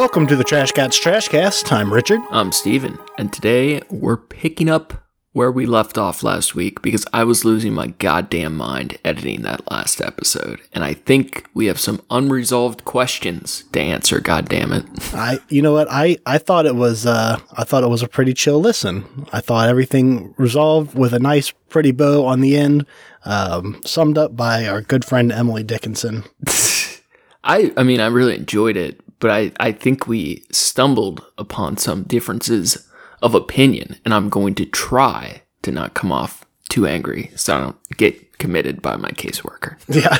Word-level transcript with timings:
Welcome 0.00 0.26
to 0.28 0.34
the 0.34 0.44
Trash 0.44 0.72
Cats 0.72 0.98
Trash 0.98 1.28
Cast. 1.28 1.70
I'm 1.70 1.92
Richard. 1.92 2.20
I'm 2.30 2.52
Steven, 2.52 2.98
and 3.18 3.30
today 3.30 3.82
we're 3.90 4.16
picking 4.16 4.70
up 4.70 4.94
where 5.32 5.52
we 5.52 5.66
left 5.66 5.98
off 5.98 6.22
last 6.22 6.54
week 6.54 6.80
because 6.80 7.04
I 7.12 7.24
was 7.24 7.44
losing 7.44 7.74
my 7.74 7.88
goddamn 7.88 8.56
mind 8.56 8.96
editing 9.04 9.42
that 9.42 9.70
last 9.70 10.00
episode. 10.00 10.58
And 10.72 10.84
I 10.84 10.94
think 10.94 11.44
we 11.52 11.66
have 11.66 11.78
some 11.78 12.00
unresolved 12.08 12.86
questions 12.86 13.64
to 13.72 13.80
answer, 13.80 14.20
goddamn 14.20 14.72
it. 14.72 14.86
I 15.14 15.38
you 15.50 15.60
know 15.60 15.74
what? 15.74 15.88
I 15.90 16.16
I 16.24 16.38
thought 16.38 16.64
it 16.64 16.76
was 16.76 17.04
uh 17.04 17.38
I 17.58 17.64
thought 17.64 17.84
it 17.84 17.90
was 17.90 18.02
a 18.02 18.08
pretty 18.08 18.32
chill 18.32 18.58
listen. 18.58 19.26
I 19.34 19.42
thought 19.42 19.68
everything 19.68 20.34
resolved 20.38 20.96
with 20.98 21.12
a 21.12 21.20
nice 21.20 21.50
pretty 21.68 21.92
bow 21.92 22.24
on 22.24 22.40
the 22.40 22.56
end. 22.56 22.86
Um, 23.26 23.82
summed 23.84 24.16
up 24.16 24.34
by 24.34 24.66
our 24.66 24.80
good 24.80 25.04
friend 25.04 25.30
Emily 25.30 25.62
Dickinson. 25.62 26.24
I 27.44 27.70
I 27.76 27.82
mean 27.82 28.00
I 28.00 28.06
really 28.06 28.34
enjoyed 28.34 28.78
it, 28.78 28.98
but 29.20 29.30
I, 29.30 29.52
I 29.60 29.72
think 29.72 30.06
we 30.06 30.44
stumbled 30.50 31.24
upon 31.38 31.76
some 31.76 32.02
differences 32.04 32.88
of 33.22 33.34
opinion, 33.34 33.96
and 34.04 34.12
I'm 34.12 34.28
going 34.28 34.54
to 34.56 34.66
try 34.66 35.42
to 35.62 35.70
not 35.70 35.94
come 35.94 36.10
off 36.10 36.44
too 36.70 36.86
angry 36.86 37.30
so 37.34 37.56
I 37.56 37.60
don't 37.60 37.76
get 37.96 38.38
committed 38.38 38.80
by 38.82 38.96
my 38.96 39.10
caseworker. 39.10 39.76
Yeah. 39.88 40.16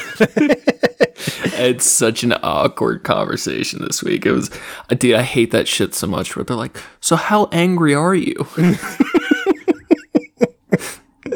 it's 1.63 1.85
such 1.85 2.23
an 2.23 2.35
awkward 2.43 3.05
conversation 3.05 3.83
this 3.83 4.03
week. 4.03 4.27
It 4.27 4.33
was, 4.33 4.51
dude, 4.91 5.15
I 5.15 5.23
hate 5.23 5.51
that 5.53 5.69
shit 5.69 5.95
so 5.95 6.07
much 6.07 6.37
where 6.37 6.45
they're 6.45 6.57
like, 6.57 6.77
so 7.01 7.17
how 7.17 7.49
angry 7.53 7.95
are 7.95 8.15
you? 8.15 8.35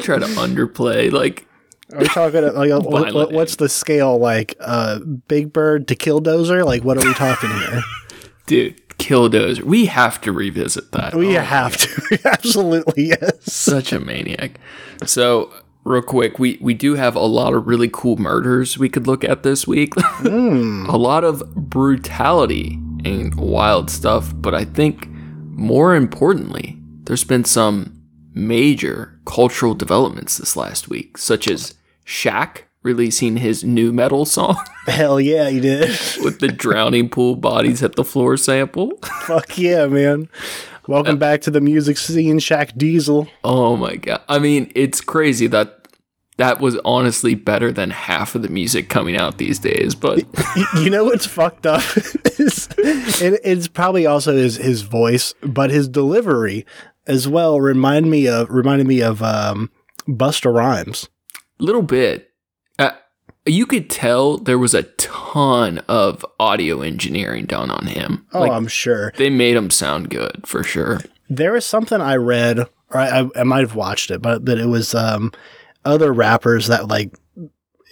Try 0.01 0.19
to 0.19 0.25
underplay, 0.25 1.11
like, 1.11 1.47
Are 1.93 1.99
we 1.99 2.07
talking 2.07 2.41
like 2.53 2.71
uh, 2.71 2.79
what, 2.81 3.13
what- 3.13 3.31
what's 3.31 3.57
the 3.57 3.69
scale 3.69 4.17
like 4.17 4.55
uh 4.59 4.99
Big 5.27 5.53
Bird 5.53 5.87
to 5.89 5.95
Killdozer? 5.95 6.65
Like 6.65 6.83
what 6.83 6.97
are 6.97 7.05
we 7.07 7.13
talking 7.13 7.49
here? 7.51 7.81
dude, 8.47 8.87
Killdozer. 8.97 9.63
We 9.63 9.85
have 9.87 10.19
to 10.21 10.31
revisit 10.31 10.91
that. 10.93 11.13
We 11.15 11.37
Oh, 11.37 11.41
have 11.41 11.77
to. 11.77 12.19
Absolutely 12.25 13.07
yes. 13.09 13.51
such 13.53 13.91
a 13.93 13.99
maniac. 13.99 14.59
So, 15.05 15.51
real 15.83 16.01
quick, 16.01 16.39
we 16.39 16.57
we 16.61 16.73
do 16.73 16.95
have 16.95 17.15
a 17.15 17.19
lot 17.19 17.53
of 17.53 17.67
really 17.67 17.89
cool 17.91 18.17
murders 18.17 18.77
we 18.77 18.89
could 18.89 19.05
look 19.07 19.23
at 19.23 19.43
this 19.43 19.67
week. 19.67 19.93
a 20.23 20.97
lot 20.97 21.23
of 21.23 21.43
brutality 21.55 22.79
and 23.03 23.35
wild 23.35 23.91
stuff, 23.91 24.33
but 24.35 24.55
I 24.55 24.65
think 24.65 25.07
more 25.51 25.95
importantly, 25.95 26.77
there's 27.03 27.23
been 27.23 27.43
some 27.45 28.01
major 28.33 29.14
cultural 29.25 29.73
developments 29.73 30.37
this 30.37 30.55
last 30.55 30.87
week, 30.89 31.17
such 31.17 31.47
as 31.47 31.75
Shaq 32.05 32.61
releasing 32.83 33.37
his 33.37 33.63
new 33.63 33.91
metal 33.91 34.25
song 34.25 34.63
Hell 34.85 35.19
yeah, 35.19 35.47
you 35.47 35.59
did. 35.59 35.89
with 36.23 36.39
the 36.39 36.47
drowning 36.47 37.09
pool 37.09 37.35
bodies 37.35 37.81
at 37.81 37.95
the 37.95 38.03
floor 38.03 38.37
sample. 38.37 38.91
Fuck 39.25 39.57
yeah, 39.57 39.87
man. 39.87 40.29
Welcome 40.87 41.17
back 41.17 41.41
to 41.41 41.51
the 41.51 41.61
music 41.61 41.97
scene, 41.97 42.37
Shaq 42.37 42.77
Diesel. 42.77 43.27
Oh 43.43 43.75
my 43.75 43.95
god. 43.95 44.21
I 44.29 44.37
mean, 44.37 44.71
it's 44.75 45.01
crazy 45.01 45.47
that 45.47 45.87
that 46.37 46.59
was 46.59 46.77
honestly 46.85 47.33
better 47.33 47.71
than 47.71 47.89
half 47.89 48.35
of 48.35 48.43
the 48.43 48.49
music 48.49 48.89
coming 48.89 49.15
out 49.15 49.39
these 49.39 49.57
days, 49.57 49.95
but 49.95 50.23
you 50.75 50.89
know 50.91 51.05
what's 51.05 51.25
fucked 51.25 51.65
up 51.65 51.81
is 52.37 52.69
it, 52.77 53.39
it's 53.43 53.67
probably 53.67 54.05
also 54.05 54.35
his 54.35 54.57
his 54.57 54.81
voice, 54.81 55.33
but 55.41 55.71
his 55.71 55.87
delivery 55.87 56.65
as 57.07 57.27
well 57.27 57.59
remind 57.59 58.09
me 58.09 58.27
of 58.27 58.49
reminded 58.49 58.87
me 58.87 59.01
of 59.01 59.21
um, 59.21 59.69
Busta 60.07 60.53
Rhymes. 60.53 61.09
little 61.59 61.81
bit 61.81 62.31
uh, 62.79 62.91
you 63.45 63.65
could 63.65 63.89
tell 63.89 64.37
there 64.37 64.59
was 64.59 64.73
a 64.73 64.83
ton 64.83 65.79
of 65.87 66.25
audio 66.39 66.81
engineering 66.81 67.45
done 67.45 67.69
on 67.71 67.87
him. 67.87 68.25
Oh, 68.33 68.41
like 68.41 68.51
I'm 68.51 68.67
sure 68.67 69.13
they 69.17 69.29
made 69.29 69.55
him 69.55 69.69
sound 69.69 70.09
good 70.09 70.43
for 70.45 70.63
sure. 70.63 71.01
there 71.29 71.55
is 71.55 71.65
something 71.65 72.01
I 72.01 72.15
read, 72.15 72.59
or 72.59 72.69
I, 72.97 73.21
I, 73.21 73.29
I 73.37 73.43
might 73.43 73.61
have 73.61 73.75
watched 73.75 74.11
it, 74.11 74.21
but 74.21 74.45
that 74.45 74.57
it 74.59 74.67
was 74.67 74.93
um, 74.95 75.31
other 75.85 76.11
rappers 76.13 76.67
that 76.67 76.87
like 76.87 77.13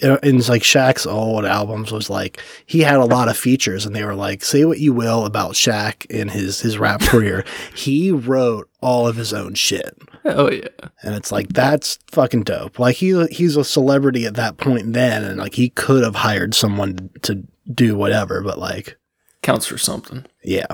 Uh, 0.02 0.18
in 0.24 0.36
in, 0.36 0.38
like 0.48 0.64
Shaq's 0.64 1.06
old 1.06 1.46
albums 1.46 1.92
was 1.92 2.10
like 2.10 2.42
he 2.66 2.82
had 2.82 2.96
a 2.96 3.06
lot 3.06 3.30
of 3.30 3.38
features, 3.38 3.86
and 3.86 3.96
they 3.96 4.04
were 4.04 4.16
like, 4.16 4.44
say 4.44 4.66
what 4.66 4.80
you 4.80 4.94
will 4.94 5.26
about 5.26 5.54
Shaq 5.54 6.06
in 6.08 6.30
his 6.30 6.62
his 6.62 6.78
rap 6.78 7.02
career, 7.04 7.46
he 7.76 8.12
wrote 8.12 8.70
all 8.82 9.08
of 9.08 9.16
his 9.16 9.34
own 9.34 9.54
shit. 9.54 9.96
Oh 10.26 10.50
yeah. 10.50 10.68
And 11.04 11.16
it's 11.16 11.32
like 11.32 11.50
that's 11.50 12.00
fucking 12.12 12.44
dope. 12.44 12.80
Like 12.80 12.96
he 12.96 13.26
he's 13.28 13.56
a 13.56 13.64
celebrity 13.64 14.26
at 14.26 14.36
that 14.36 14.58
point 14.58 14.94
then, 14.94 15.24
and 15.24 15.38
like 15.38 15.56
he 15.56 15.70
could 15.70 16.04
have 16.04 16.16
hired 16.16 16.56
someone 16.56 17.10
to 17.24 17.44
do 17.72 17.96
whatever, 17.96 18.42
but 18.42 18.58
like 18.58 18.98
Counts 19.42 19.66
for 19.66 19.78
something. 19.78 20.26
yeah, 20.44 20.68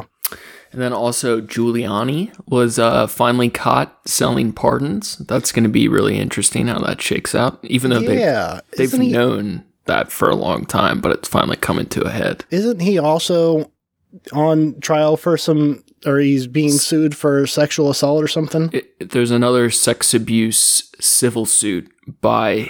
And 0.71 0.81
then 0.81 0.93
also 0.93 1.41
Giuliani 1.41 2.31
was 2.47 2.77
uh, 2.77 3.07
finally 3.07 3.49
caught 3.49 3.99
selling 4.07 4.53
pardons. 4.53 5.17
That's 5.17 5.51
going 5.51 5.63
to 5.63 5.69
be 5.69 5.87
really 5.87 6.19
interesting 6.19 6.67
how 6.67 6.79
that 6.79 7.01
shakes 7.01 7.33
out. 7.33 7.59
Even 7.63 7.91
though 7.91 7.99
yeah. 7.99 8.61
they 8.71 8.85
they've 8.85 9.01
he, 9.01 9.11
known 9.11 9.65
that 9.85 10.11
for 10.11 10.29
a 10.29 10.35
long 10.35 10.65
time, 10.65 11.01
but 11.01 11.11
it's 11.11 11.27
finally 11.27 11.57
coming 11.57 11.87
to 11.87 12.03
a 12.03 12.09
head. 12.09 12.45
isn't 12.51 12.79
he 12.79 12.97
also 12.97 13.71
on 14.33 14.79
trial 14.79 15.17
for 15.17 15.37
some, 15.37 15.83
or 16.05 16.19
he's 16.19 16.47
being 16.47 16.71
sued 16.71 17.15
for 17.15 17.45
sexual 17.45 17.89
assault 17.89 18.23
or 18.23 18.27
something? 18.27 18.69
It, 18.71 19.09
there's 19.11 19.31
another 19.31 19.69
sex 19.69 20.13
abuse 20.13 20.91
civil 20.99 21.45
suit 21.45 21.91
by 22.21 22.69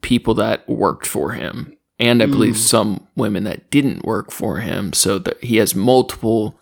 people 0.00 0.34
that 0.34 0.68
worked 0.68 1.06
for 1.06 1.32
him, 1.32 1.76
and 1.98 2.22
I 2.22 2.26
believe 2.26 2.56
some 2.56 3.06
women 3.16 3.44
that 3.44 3.70
didn't 3.70 4.04
work 4.04 4.30
for 4.30 4.58
him. 4.58 4.92
So 4.92 5.18
that 5.18 5.42
he 5.42 5.56
has 5.56 5.74
multiple 5.74 6.58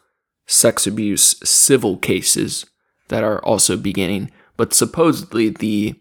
sex 0.47 0.87
abuse 0.87 1.37
civil 1.45 1.97
cases 1.97 2.67
that 3.09 3.25
are 3.25 3.45
also 3.45 3.77
beginning. 3.77 4.31
But 4.57 4.73
supposedly 4.75 5.49
the 5.49 5.95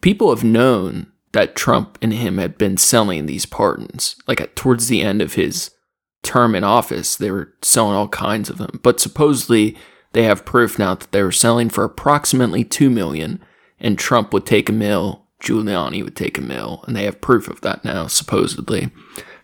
people 0.00 0.30
have 0.34 0.44
known 0.44 1.12
that 1.32 1.56
Trump 1.56 1.98
and 2.00 2.12
him 2.12 2.38
had 2.38 2.56
been 2.56 2.76
selling 2.76 3.26
these 3.26 3.46
pardons. 3.46 4.16
Like 4.26 4.40
at, 4.40 4.56
towards 4.56 4.88
the 4.88 5.02
end 5.02 5.20
of 5.20 5.34
his 5.34 5.70
term 6.22 6.54
in 6.54 6.64
office, 6.64 7.16
they 7.16 7.30
were 7.30 7.52
selling 7.62 7.94
all 7.94 8.08
kinds 8.08 8.48
of 8.48 8.58
them. 8.58 8.80
But 8.82 9.00
supposedly 9.00 9.76
they 10.12 10.22
have 10.24 10.44
proof 10.44 10.78
now 10.78 10.94
that 10.94 11.12
they 11.12 11.22
were 11.22 11.32
selling 11.32 11.68
for 11.68 11.84
approximately 11.84 12.64
two 12.64 12.88
million, 12.90 13.42
and 13.78 13.98
Trump 13.98 14.32
would 14.32 14.46
take 14.46 14.68
a 14.68 14.72
mill, 14.72 15.26
Giuliani 15.42 16.02
would 16.02 16.16
take 16.16 16.38
a 16.38 16.42
mill, 16.42 16.82
and 16.86 16.96
they 16.96 17.04
have 17.04 17.20
proof 17.20 17.48
of 17.48 17.60
that 17.60 17.84
now, 17.84 18.06
supposedly, 18.06 18.90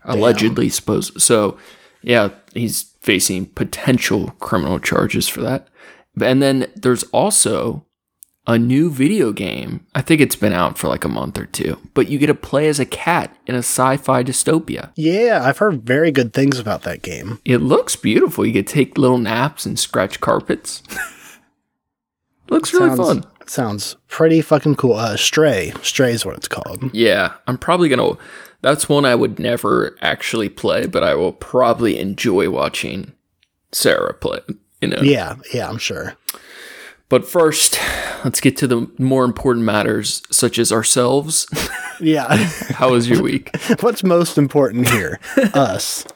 allegedly 0.05 0.71
supposed. 0.71 1.21
So, 1.21 1.59
yeah, 2.03 2.31
he's 2.55 2.83
facing 3.01 3.47
potential 3.47 4.31
criminal 4.39 4.79
charges 4.79 5.29
for 5.29 5.41
that. 5.43 5.69
And 6.21 6.43
then 6.43 6.71
there's 6.77 7.05
also 7.05 7.87
a 8.47 8.59
new 8.59 8.91
video 8.91 9.33
game. 9.33 9.87
I 9.95 10.03
think 10.03 10.21
it's 10.21 10.37
been 10.37 10.53
out 10.53 10.77
for 10.77 10.89
like 10.89 11.05
a 11.05 11.09
month 11.09 11.39
or 11.39 11.47
two, 11.47 11.79
but 11.95 12.09
you 12.09 12.19
get 12.19 12.27
to 12.27 12.35
play 12.35 12.69
as 12.69 12.81
a 12.81 12.85
cat 12.85 13.37
in 13.47 13.55
a 13.55 13.59
sci-fi 13.59 14.25
dystopia. 14.25 14.91
Yeah, 14.97 15.41
I've 15.45 15.59
heard 15.59 15.83
very 15.83 16.11
good 16.11 16.33
things 16.33 16.59
about 16.59 16.83
that 16.83 17.03
game. 17.03 17.41
It 17.45 17.59
looks 17.59 17.97
beautiful. 17.97 18.45
You 18.45 18.53
get 18.53 18.67
to 18.67 18.75
take 18.75 18.99
little 18.99 19.19
naps 19.19 19.65
and 19.65 19.79
scratch 19.79 20.21
carpets. 20.21 20.83
looks 22.51 22.73
really 22.73 22.97
sounds, 22.97 23.01
fun. 23.01 23.25
Sounds 23.47 23.97
pretty 24.09 24.41
fucking 24.41 24.75
cool. 24.75 24.95
Uh, 24.95 25.17
Stray, 25.17 25.73
Stray 25.83 26.13
is 26.13 26.27
what 26.27 26.37
it's 26.37 26.49
called. 26.49 26.93
Yeah, 26.93 27.35
I'm 27.47 27.59
probably 27.59 27.89
gonna. 27.89 28.17
That's 28.63 28.89
one 28.89 29.05
I 29.05 29.15
would 29.15 29.39
never 29.39 29.97
actually 30.01 30.49
play, 30.49 30.87
but 30.87 31.03
I 31.05 31.15
will 31.15 31.33
probably 31.33 31.99
enjoy 31.99 32.49
watching 32.49 33.13
Sarah 33.73 34.15
play. 34.15 34.41
You 34.81 34.89
know. 34.89 35.03
Yeah, 35.03 35.37
yeah, 35.53 35.69
I'm 35.69 35.79
sure. 35.79 36.17
But 37.09 37.29
first, 37.29 37.79
let's 38.25 38.41
get 38.41 38.57
to 38.59 38.67
the 38.67 38.91
more 38.99 39.25
important 39.25 39.67
matters, 39.67 40.23
such 40.31 40.59
as 40.59 40.73
ourselves. 40.73 41.47
Yeah. 42.01 42.35
How 42.71 42.91
was 42.91 43.09
your 43.09 43.23
week? 43.23 43.55
What's 43.81 44.03
most 44.03 44.39
important 44.39 44.89
here? 44.89 45.21
Us. 45.53 46.07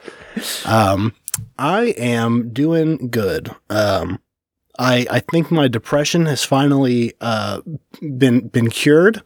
Um, 0.64 1.14
I 1.58 1.94
am 1.98 2.50
doing 2.52 3.08
good. 3.10 3.54
Um, 3.68 4.20
I 4.78 5.06
I 5.10 5.20
think 5.20 5.50
my 5.50 5.68
depression 5.68 6.26
has 6.26 6.44
finally 6.44 7.12
uh 7.20 7.60
been 8.00 8.48
been 8.48 8.70
cured. 8.70 9.22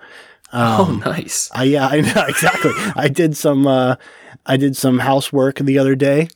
Um, 0.53 1.03
oh, 1.05 1.11
nice. 1.11 1.51
I 1.53 1.65
yeah, 1.65 1.87
I 1.87 2.01
know 2.01 2.25
exactly. 2.29 2.73
I 2.97 3.09
did 3.09 3.37
some 3.37 3.67
uh 3.67 3.97
I 4.47 4.57
did 4.57 4.77
some 4.77 4.99
housework 4.99 5.59
the 5.59 5.79
other 5.79 5.95
day. 5.95 6.29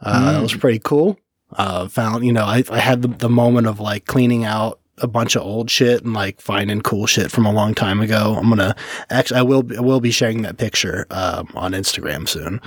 Uh 0.00 0.32
that 0.32 0.42
was 0.42 0.54
pretty 0.54 0.80
cool. 0.82 1.18
Uh 1.52 1.88
found, 1.88 2.24
you 2.24 2.32
know, 2.32 2.44
I 2.44 2.64
I 2.70 2.78
had 2.78 3.02
the, 3.02 3.08
the 3.08 3.28
moment 3.28 3.66
of 3.66 3.80
like 3.80 4.06
cleaning 4.06 4.44
out 4.44 4.80
a 4.98 5.06
bunch 5.06 5.34
of 5.34 5.42
old 5.42 5.70
shit 5.70 6.04
and 6.04 6.12
like 6.12 6.40
finding 6.40 6.80
cool 6.82 7.06
shit 7.06 7.30
from 7.30 7.46
a 7.46 7.52
long 7.52 7.74
time 7.74 8.00
ago. 8.00 8.36
I'm 8.38 8.48
gonna 8.48 8.76
actually 9.08 9.40
I 9.40 9.42
will 9.42 9.64
I 9.76 9.80
will 9.80 10.00
be 10.00 10.10
sharing 10.10 10.42
that 10.42 10.58
picture 10.58 11.06
um, 11.10 11.48
on 11.54 11.72
Instagram 11.72 12.28
soon. 12.28 12.60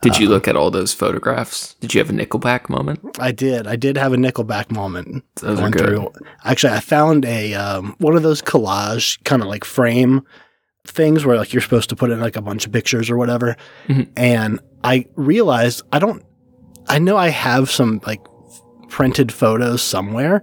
Did 0.00 0.18
you 0.18 0.28
look 0.28 0.46
at 0.46 0.54
all 0.54 0.70
those 0.70 0.94
photographs? 0.94 1.74
Did 1.80 1.92
you 1.92 1.98
have 1.98 2.08
a 2.08 2.12
Nickelback 2.12 2.68
moment? 2.68 3.00
I 3.18 3.32
did. 3.32 3.66
I 3.66 3.74
did 3.74 3.96
have 3.96 4.12
a 4.12 4.16
Nickelback 4.16 4.70
moment. 4.70 5.24
Those 5.36 5.58
are 5.58 5.70
good. 5.70 6.06
Actually, 6.44 6.74
I 6.74 6.80
found 6.80 7.24
a 7.24 7.54
um, 7.54 7.96
one 7.98 8.14
of 8.16 8.22
those 8.22 8.40
collage 8.40 9.22
kind 9.24 9.42
of 9.42 9.48
like 9.48 9.64
frame 9.64 10.24
things 10.86 11.24
where 11.26 11.36
like 11.36 11.52
you're 11.52 11.60
supposed 11.62 11.88
to 11.88 11.96
put 11.96 12.10
in 12.10 12.20
like 12.20 12.36
a 12.36 12.40
bunch 12.42 12.64
of 12.64 12.72
pictures 12.72 13.10
or 13.10 13.16
whatever. 13.16 13.56
Mhm. 13.88 14.08
And 14.16 14.60
I 14.84 15.06
realized 15.16 15.82
I 15.92 15.98
don't 15.98 16.24
I 16.88 16.98
know 16.98 17.16
I 17.16 17.28
have 17.28 17.70
some 17.70 18.00
like 18.06 18.20
printed 18.88 19.32
photos 19.32 19.82
somewhere, 19.82 20.42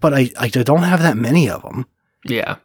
but 0.00 0.14
I, 0.14 0.30
I 0.38 0.48
don't 0.48 0.84
have 0.84 1.02
that 1.02 1.16
many 1.16 1.50
of 1.50 1.62
them. 1.62 1.84
Yeah. 2.24 2.56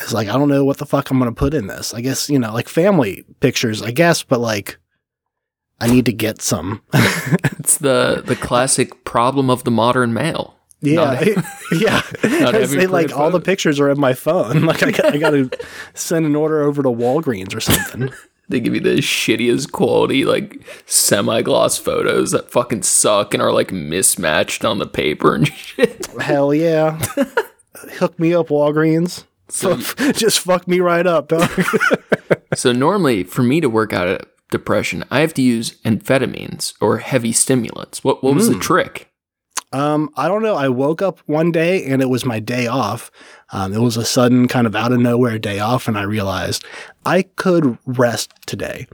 It's 0.00 0.12
like 0.12 0.28
I 0.28 0.32
don't 0.32 0.48
know 0.48 0.64
what 0.64 0.78
the 0.78 0.86
fuck 0.86 1.10
I'm 1.10 1.18
gonna 1.18 1.32
put 1.32 1.52
in 1.54 1.66
this. 1.66 1.92
I 1.92 2.00
guess 2.00 2.30
you 2.30 2.38
know, 2.38 2.52
like 2.54 2.68
family 2.68 3.24
pictures, 3.40 3.82
I 3.82 3.90
guess, 3.90 4.22
but 4.22 4.40
like 4.40 4.78
I 5.80 5.86
need 5.88 6.04
to 6.06 6.12
get 6.12 6.42
some. 6.42 6.82
It's 7.60 7.78
the 7.78 8.22
the 8.26 8.34
classic 8.36 9.04
problem 9.04 9.48
of 9.50 9.62
the 9.64 9.70
modern 9.70 10.12
male. 10.12 10.56
yeah, 10.80 11.20
yeah. 11.72 12.02
Not 12.24 12.54
It's 12.54 12.72
having 12.72 12.88
like 12.98 13.14
all 13.16 13.30
the 13.30 13.38
pictures 13.40 13.78
are 13.78 13.90
in 13.90 14.00
my 14.00 14.14
phone. 14.14 14.62
Like 14.62 14.82
I 14.82 14.90
got, 14.90 15.14
I 15.14 15.18
got 15.18 15.30
to 15.30 15.50
send 15.94 16.24
an 16.26 16.34
order 16.34 16.62
over 16.62 16.82
to 16.82 16.88
Walgreens 16.88 17.54
or 17.54 17.60
something. 17.60 18.10
They 18.48 18.58
give 18.60 18.74
you 18.74 18.80
the 18.80 18.96
shittiest 18.96 19.70
quality, 19.72 20.24
like 20.24 20.60
semi 20.86 21.42
gloss 21.42 21.78
photos 21.78 22.32
that 22.32 22.50
fucking 22.50 22.82
suck 22.82 23.34
and 23.34 23.42
are 23.42 23.52
like 23.52 23.70
mismatched 23.72 24.64
on 24.64 24.78
the 24.78 24.86
paper 24.86 25.34
and 25.36 25.46
shit. 25.48 26.06
Hell 26.20 26.52
yeah. 26.52 26.98
Hook 27.98 28.18
me 28.18 28.34
up, 28.34 28.48
Walgreens. 28.48 29.24
So, 29.48 29.76
Just 30.12 30.40
fuck 30.40 30.66
me 30.66 30.80
right 30.80 31.06
up, 31.06 31.28
dog. 31.28 31.48
so 32.54 32.72
normally 32.72 33.22
for 33.22 33.42
me 33.42 33.60
to 33.60 33.68
work 33.68 33.92
out 33.92 34.08
of 34.08 34.20
depression, 34.50 35.04
I 35.10 35.20
have 35.20 35.34
to 35.34 35.42
use 35.42 35.80
amphetamines 35.82 36.74
or 36.80 36.98
heavy 36.98 37.32
stimulants. 37.32 38.02
What 38.04 38.22
what 38.22 38.34
was 38.34 38.48
the 38.48 38.58
trick? 38.58 39.06
Um, 39.72 40.10
I 40.16 40.26
don't 40.26 40.42
know. 40.42 40.56
I 40.56 40.68
woke 40.68 41.00
up 41.00 41.20
one 41.26 41.52
day 41.52 41.84
and 41.84 42.02
it 42.02 42.08
was 42.10 42.24
my 42.24 42.40
day 42.40 42.66
off. 42.66 43.10
Um, 43.52 43.72
it 43.72 43.78
was 43.78 43.96
a 43.96 44.04
sudden 44.04 44.48
kind 44.48 44.66
of 44.66 44.74
out 44.74 44.90
of 44.92 44.98
nowhere 44.98 45.38
day 45.38 45.60
off, 45.60 45.86
and 45.86 45.96
I 45.96 46.02
realized 46.02 46.64
I 47.06 47.22
could 47.22 47.78
rest 47.86 48.32
today, 48.46 48.88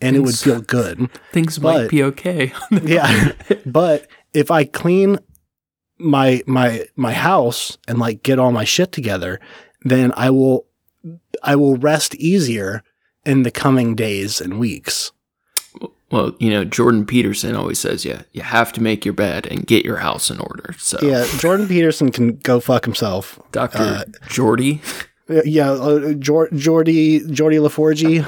and 0.00 0.16
it 0.16 0.20
would 0.20 0.36
feel 0.36 0.60
good. 0.60 1.08
Things 1.32 1.58
But- 1.58 1.82
might 1.82 1.90
be 1.90 2.02
okay. 2.02 2.52
yeah, 2.82 3.32
but 3.64 4.08
if 4.34 4.50
I 4.50 4.64
clean 4.64 5.18
my 5.98 6.42
my 6.46 6.86
my 6.96 7.12
house 7.12 7.78
and 7.86 7.98
like 7.98 8.22
get 8.22 8.38
all 8.38 8.52
my 8.52 8.64
shit 8.64 8.90
together, 8.92 9.40
then 9.82 10.12
I 10.16 10.30
will 10.30 10.66
I 11.42 11.54
will 11.54 11.76
rest 11.76 12.14
easier 12.16 12.82
in 13.26 13.42
the 13.42 13.50
coming 13.50 13.94
days 13.94 14.40
and 14.40 14.58
weeks. 14.58 15.12
well, 16.10 16.34
you 16.38 16.48
know, 16.50 16.64
Jordan 16.64 17.04
Peterson 17.04 17.54
always 17.56 17.78
says, 17.80 18.04
yeah, 18.04 18.22
you 18.32 18.42
have 18.42 18.72
to 18.74 18.82
make 18.82 19.04
your 19.04 19.14
bed 19.14 19.46
and 19.50 19.66
get 19.66 19.84
your 19.84 19.96
house 19.98 20.30
in 20.30 20.38
order. 20.38 20.74
So 20.78 20.98
Yeah, 21.02 21.26
Jordan 21.38 21.66
Peterson 21.68 22.10
can 22.12 22.36
go 22.36 22.60
fuck 22.60 22.84
himself. 22.84 23.38
Dr. 23.52 23.78
Uh, 23.78 24.04
Jordy, 24.28 24.80
Yeah, 25.44 25.72
uh, 25.72 26.12
Jor- 26.12 26.48
Jordy 26.50 27.20
Geordi 27.20 27.60
La 27.60 27.68
Forge. 27.68 28.24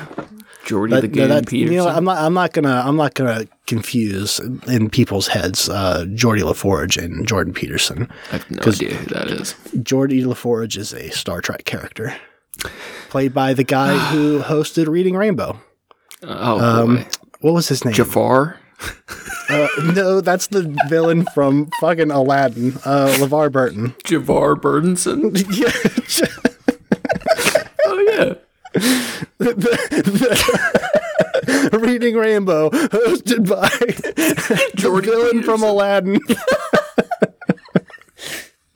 Jordy 0.67 0.93
That- 0.93 1.01
the 1.03 1.09
no, 1.09 1.15
Game 1.15 1.29
that- 1.29 1.47
Peterson. 1.47 1.73
You 1.73 1.79
know, 1.85 1.89
I'm 1.89 2.05
not. 2.05 2.19
I'm 2.19 2.35
not 2.35 2.53
gonna. 2.53 2.83
I'm 2.85 2.97
not 2.97 3.15
gonna 3.15 3.47
confuse 3.67 4.39
in 4.67 4.91
people's 4.91 5.29
heads 5.29 5.69
uh, 5.71 6.05
Geordi 6.09 6.43
La 6.43 6.53
Forge 6.53 6.97
and 6.99 7.27
Jordan 7.27 7.55
Peterson. 7.55 8.09
I 8.33 8.37
have 8.39 8.51
no 8.51 8.61
idea 8.71 8.95
who 8.95 9.07
that 9.15 9.29
is. 9.29 9.55
Geordi 9.77 10.27
La 10.27 10.35
Forge 10.35 10.77
is 10.77 10.93
a 10.93 11.09
Star 11.11 11.41
Trek 11.41 11.65
character, 11.65 12.15
played 13.09 13.35
by 13.35 13.55
the 13.55 13.65
guy 13.65 13.97
who 14.13 14.41
hosted 14.41 14.87
Reading 14.89 15.17
Rainbow. 15.17 15.61
Oh, 16.23 16.83
Um. 16.85 17.05
What 17.41 17.55
was 17.55 17.69
his 17.69 17.85
name? 17.85 17.95
Jafar? 17.95 18.59
Uh, 19.51 19.67
no, 19.95 20.21
that's 20.21 20.49
the 20.49 20.77
villain 20.91 21.25
from 21.33 21.71
fucking 21.81 22.11
Aladdin. 22.11 22.75
Uh, 22.85 23.09
LeVar 23.19 23.51
Burton. 23.51 23.95
Javar 24.05 24.57
Burdenson? 24.57 25.33
oh, 27.87 28.37
yeah. 31.73 31.79
Reading 31.79 32.17
Rainbow, 32.17 32.69
hosted 32.69 33.49
by 33.49 33.71
the 33.71 34.71
Jordy 34.77 35.09
villain 35.09 35.43
from 35.43 35.63
Aladdin. 35.63 36.21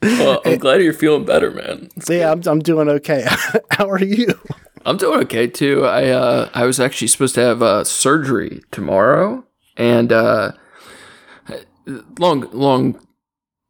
Well, 0.03 0.41
I'm 0.45 0.57
glad 0.57 0.81
you're 0.81 0.93
feeling 0.93 1.25
better, 1.25 1.51
man. 1.51 1.89
So 2.01 2.13
yeah, 2.13 2.31
I'm, 2.31 2.41
I'm 2.45 2.59
doing 2.59 2.89
okay. 2.89 3.25
How 3.71 3.89
are 3.89 4.03
you? 4.03 4.27
I'm 4.85 4.97
doing 4.97 5.21
okay 5.21 5.47
too. 5.47 5.85
I 5.85 6.09
uh, 6.09 6.49
I 6.53 6.65
was 6.65 6.79
actually 6.79 7.07
supposed 7.07 7.35
to 7.35 7.41
have 7.41 7.61
uh, 7.61 7.83
surgery 7.83 8.61
tomorrow, 8.71 9.45
and 9.77 10.11
uh, 10.11 10.51
long 12.19 12.49
long 12.51 12.99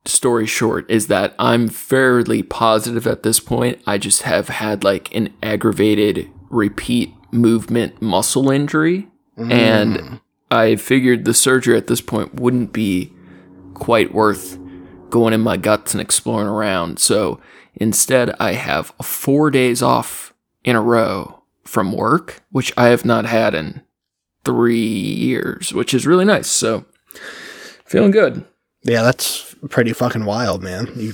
story 0.05 0.45
short 0.45 0.89
is 0.89 1.07
that 1.07 1.33
I'm 1.39 1.67
fairly 1.67 2.43
positive 2.43 3.07
at 3.07 3.23
this 3.23 3.39
point. 3.39 3.81
I 3.87 3.97
just 3.97 4.23
have 4.23 4.49
had 4.49 4.83
like 4.83 5.13
an 5.15 5.33
aggravated 5.41 6.29
repeat 6.49 7.13
movement 7.31 8.01
muscle 8.01 8.49
injury, 8.49 9.07
and 9.37 10.19
I 10.51 10.75
figured 10.75 11.25
the 11.25 11.33
surgery 11.33 11.77
at 11.77 11.87
this 11.87 12.01
point 12.01 12.35
wouldn't 12.35 12.73
be 12.73 13.13
quite 13.73 14.13
worth 14.13 14.57
going 15.13 15.31
in 15.31 15.41
my 15.41 15.57
guts 15.57 15.93
and 15.93 16.01
exploring 16.01 16.47
around. 16.47 16.97
So 16.97 17.39
instead, 17.75 18.35
I 18.39 18.53
have 18.53 18.87
four 19.03 19.51
days 19.51 19.83
off 19.83 20.33
in 20.63 20.75
a 20.75 20.81
row 20.81 21.43
from 21.63 21.91
work, 21.91 22.41
which 22.49 22.73
I 22.75 22.87
have 22.87 23.05
not 23.05 23.27
had 23.27 23.53
in 23.53 23.83
three 24.43 24.79
years, 24.79 25.71
which 25.71 25.93
is 25.93 26.07
really 26.07 26.25
nice. 26.25 26.47
So 26.47 26.85
feeling 27.85 28.09
good. 28.09 28.43
Yeah, 28.81 29.03
that's 29.03 29.53
pretty 29.69 29.93
fucking 29.93 30.25
wild, 30.25 30.63
man. 30.63 30.91
You 30.95 31.13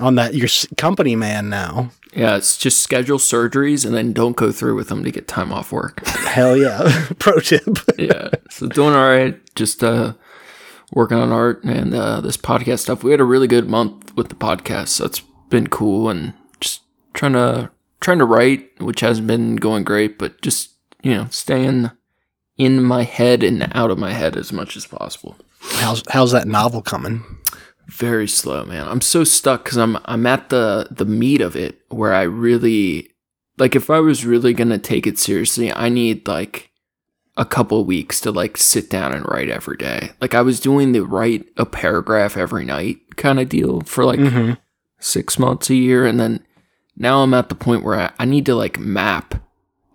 on 0.00 0.16
that 0.16 0.34
you're 0.34 0.48
company 0.76 1.14
man 1.14 1.48
now. 1.48 1.92
Yeah, 2.12 2.36
it's 2.36 2.58
just 2.58 2.82
schedule 2.82 3.18
surgeries 3.18 3.86
and 3.86 3.94
then 3.94 4.12
don't 4.12 4.36
go 4.36 4.50
through 4.50 4.74
with 4.74 4.88
them 4.88 5.04
to 5.04 5.12
get 5.12 5.28
time 5.28 5.52
off 5.52 5.70
work. 5.70 6.04
Hell 6.06 6.56
yeah. 6.56 7.06
Pro 7.20 7.38
tip. 7.38 7.78
yeah, 7.98 8.30
so 8.50 8.66
doing 8.66 8.94
all 8.94 9.08
right. 9.08 9.38
Just 9.54 9.84
uh, 9.84 10.14
working 10.92 11.18
on 11.18 11.32
art 11.32 11.64
and 11.64 11.94
uh, 11.94 12.20
this 12.20 12.36
podcast 12.36 12.80
stuff. 12.80 13.02
We 13.02 13.10
had 13.10 13.20
a 13.20 13.24
really 13.24 13.48
good 13.48 13.68
month 13.68 14.16
with 14.16 14.28
the 14.28 14.34
podcast, 14.34 14.88
so 14.88 15.04
it's 15.04 15.22
been 15.48 15.68
cool 15.68 16.08
and 16.08 16.34
just 16.60 16.82
trying 17.14 17.32
to 17.34 17.70
trying 18.00 18.18
to 18.18 18.24
write, 18.24 18.80
which 18.80 19.00
hasn't 19.00 19.26
been 19.26 19.56
going 19.56 19.84
great, 19.84 20.18
but 20.18 20.40
just 20.42 20.70
you 21.02 21.14
know 21.14 21.26
staying 21.30 21.90
in 22.56 22.82
my 22.82 23.02
head 23.02 23.42
and 23.42 23.70
out 23.74 23.90
of 23.90 23.98
my 23.98 24.12
head 24.12 24.36
as 24.36 24.52
much 24.52 24.76
as 24.76 24.86
possible. 24.86 25.36
How's 25.60 26.02
how's 26.08 26.32
that 26.32 26.48
novel 26.48 26.82
coming? 26.82 27.24
Very 27.88 28.26
slow, 28.26 28.64
man. 28.64 28.86
I'm 28.88 29.00
so 29.00 29.24
stuck 29.24 29.64
because 29.64 29.78
I'm 29.78 29.98
I'm 30.04 30.26
at 30.26 30.48
the 30.48 30.88
the 30.90 31.04
meat 31.04 31.40
of 31.40 31.56
it 31.56 31.80
where 31.88 32.12
I 32.12 32.22
really 32.22 33.10
like 33.58 33.76
if 33.76 33.90
I 33.90 34.00
was 34.00 34.26
really 34.26 34.52
gonna 34.52 34.78
take 34.78 35.06
it 35.06 35.18
seriously, 35.18 35.72
I 35.72 35.88
need 35.88 36.26
like 36.26 36.70
a 37.36 37.44
couple 37.44 37.84
weeks 37.84 38.20
to 38.22 38.30
like 38.30 38.56
sit 38.56 38.88
down 38.88 39.12
and 39.12 39.26
write 39.28 39.48
every 39.50 39.76
day. 39.76 40.10
Like 40.20 40.34
I 40.34 40.40
was 40.42 40.58
doing 40.60 40.92
the 40.92 41.00
write 41.04 41.46
a 41.56 41.66
paragraph 41.66 42.36
every 42.36 42.64
night 42.64 42.98
kind 43.16 43.38
of 43.40 43.48
deal 43.48 43.80
for 43.82 44.04
like 44.04 44.18
Mm-hmm. 44.18 44.52
six 44.98 45.38
months 45.38 45.68
a 45.70 45.74
year, 45.74 46.06
and 46.06 46.18
then 46.18 46.44
now 46.96 47.22
I'm 47.22 47.34
at 47.34 47.48
the 47.50 47.54
point 47.54 47.84
where 47.84 48.00
I, 48.00 48.10
I 48.18 48.24
need 48.24 48.46
to 48.46 48.54
like 48.54 48.78
map 48.78 49.34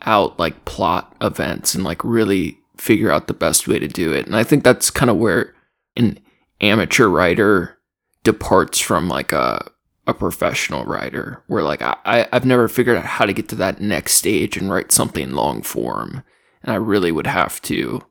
out 0.04 0.38
like 0.40 0.66
plot 0.66 1.16
events 1.22 1.74
and 1.76 1.84
like 1.84 2.04
really 2.04 2.58
figure 2.78 3.12
out 3.12 3.28
the 3.28 3.34
best 3.34 3.68
way 3.68 3.80
to 3.80 3.88
do 3.88 4.12
it. 4.14 4.26
And 4.26 4.36
I 4.36 4.44
think 4.44 4.64
that's 4.64 4.90
kind 4.90 5.10
of 5.10 5.18
where 5.18 5.54
an 5.96 6.20
amateur 6.62 7.08
writer 7.08 7.78
departs 8.24 8.80
from 8.80 9.08
like 9.10 9.32
a 9.32 9.68
a 10.08 10.14
professional 10.16 10.84
writer 10.86 11.44
where 11.48 11.64
like 11.64 11.82
I, 11.82 11.96
I 12.06 12.28
I've 12.32 12.46
never 12.46 12.68
figured 12.68 12.98
out 12.98 13.06
how 13.06 13.26
to 13.26 13.34
get 13.34 13.50
to 13.50 13.56
that 13.56 13.82
next 13.82 14.14
stage 14.16 14.58
and 14.58 14.70
write 14.72 14.92
something 14.92 15.32
long 15.32 15.62
form. 15.64 16.24
And 16.63 16.72
I 16.72 16.75
really 16.75 17.12
would 17.12 17.27
have 17.27 17.62
to 17.63 18.01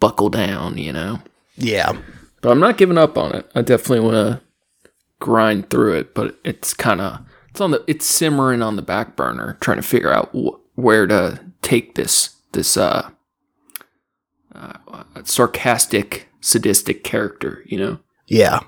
buckle 0.00 0.28
down, 0.30 0.78
you 0.78 0.92
know. 0.92 1.20
Yeah. 1.56 1.98
But 2.40 2.50
I'm 2.50 2.60
not 2.60 2.78
giving 2.78 2.98
up 2.98 3.18
on 3.18 3.34
it. 3.34 3.50
I 3.54 3.62
definitely 3.62 4.00
want 4.00 4.14
to 4.14 4.40
grind 5.18 5.68
through 5.70 5.98
it, 5.98 6.14
but 6.14 6.38
it's 6.44 6.72
kind 6.74 7.00
of 7.00 7.20
it's 7.50 7.60
on 7.60 7.70
the 7.72 7.84
it's 7.86 8.06
simmering 8.06 8.62
on 8.62 8.76
the 8.76 8.82
back 8.82 9.16
burner, 9.16 9.58
trying 9.60 9.76
to 9.76 9.82
figure 9.82 10.12
out 10.12 10.30
wh- 10.34 10.78
where 10.78 11.06
to 11.06 11.40
take 11.62 11.94
this 11.96 12.36
this 12.52 12.76
uh, 12.76 13.10
uh 14.54 14.72
sarcastic, 15.24 16.28
sadistic 16.40 17.04
character. 17.04 17.62
You 17.66 17.78
know, 17.78 17.98
Yeah. 18.26 18.60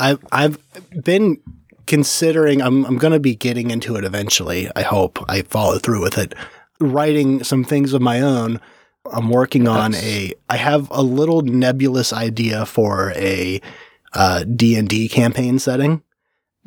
I've 0.00 0.24
I've 0.32 0.58
been 1.04 1.38
considering 1.86 2.60
I'm 2.62 2.84
I'm 2.84 2.98
gonna 2.98 3.18
be 3.20 3.34
getting 3.34 3.70
into 3.70 3.96
it 3.96 4.04
eventually. 4.04 4.68
I 4.76 4.82
hope 4.82 5.18
I 5.28 5.42
follow 5.42 5.78
through 5.78 6.02
with 6.02 6.18
it. 6.18 6.34
Writing 6.80 7.42
some 7.44 7.64
things 7.64 7.92
of 7.92 8.00
my 8.02 8.20
own. 8.20 8.60
I'm 9.10 9.30
working 9.30 9.66
on 9.66 9.92
That's- 9.92 10.06
a 10.06 10.34
I 10.48 10.56
have 10.56 10.88
a 10.90 11.02
little 11.02 11.42
nebulous 11.42 12.12
idea 12.12 12.66
for 12.66 13.12
a 13.16 13.60
uh 14.12 14.44
D&D 14.44 15.08
campaign 15.08 15.58
setting. 15.58 16.02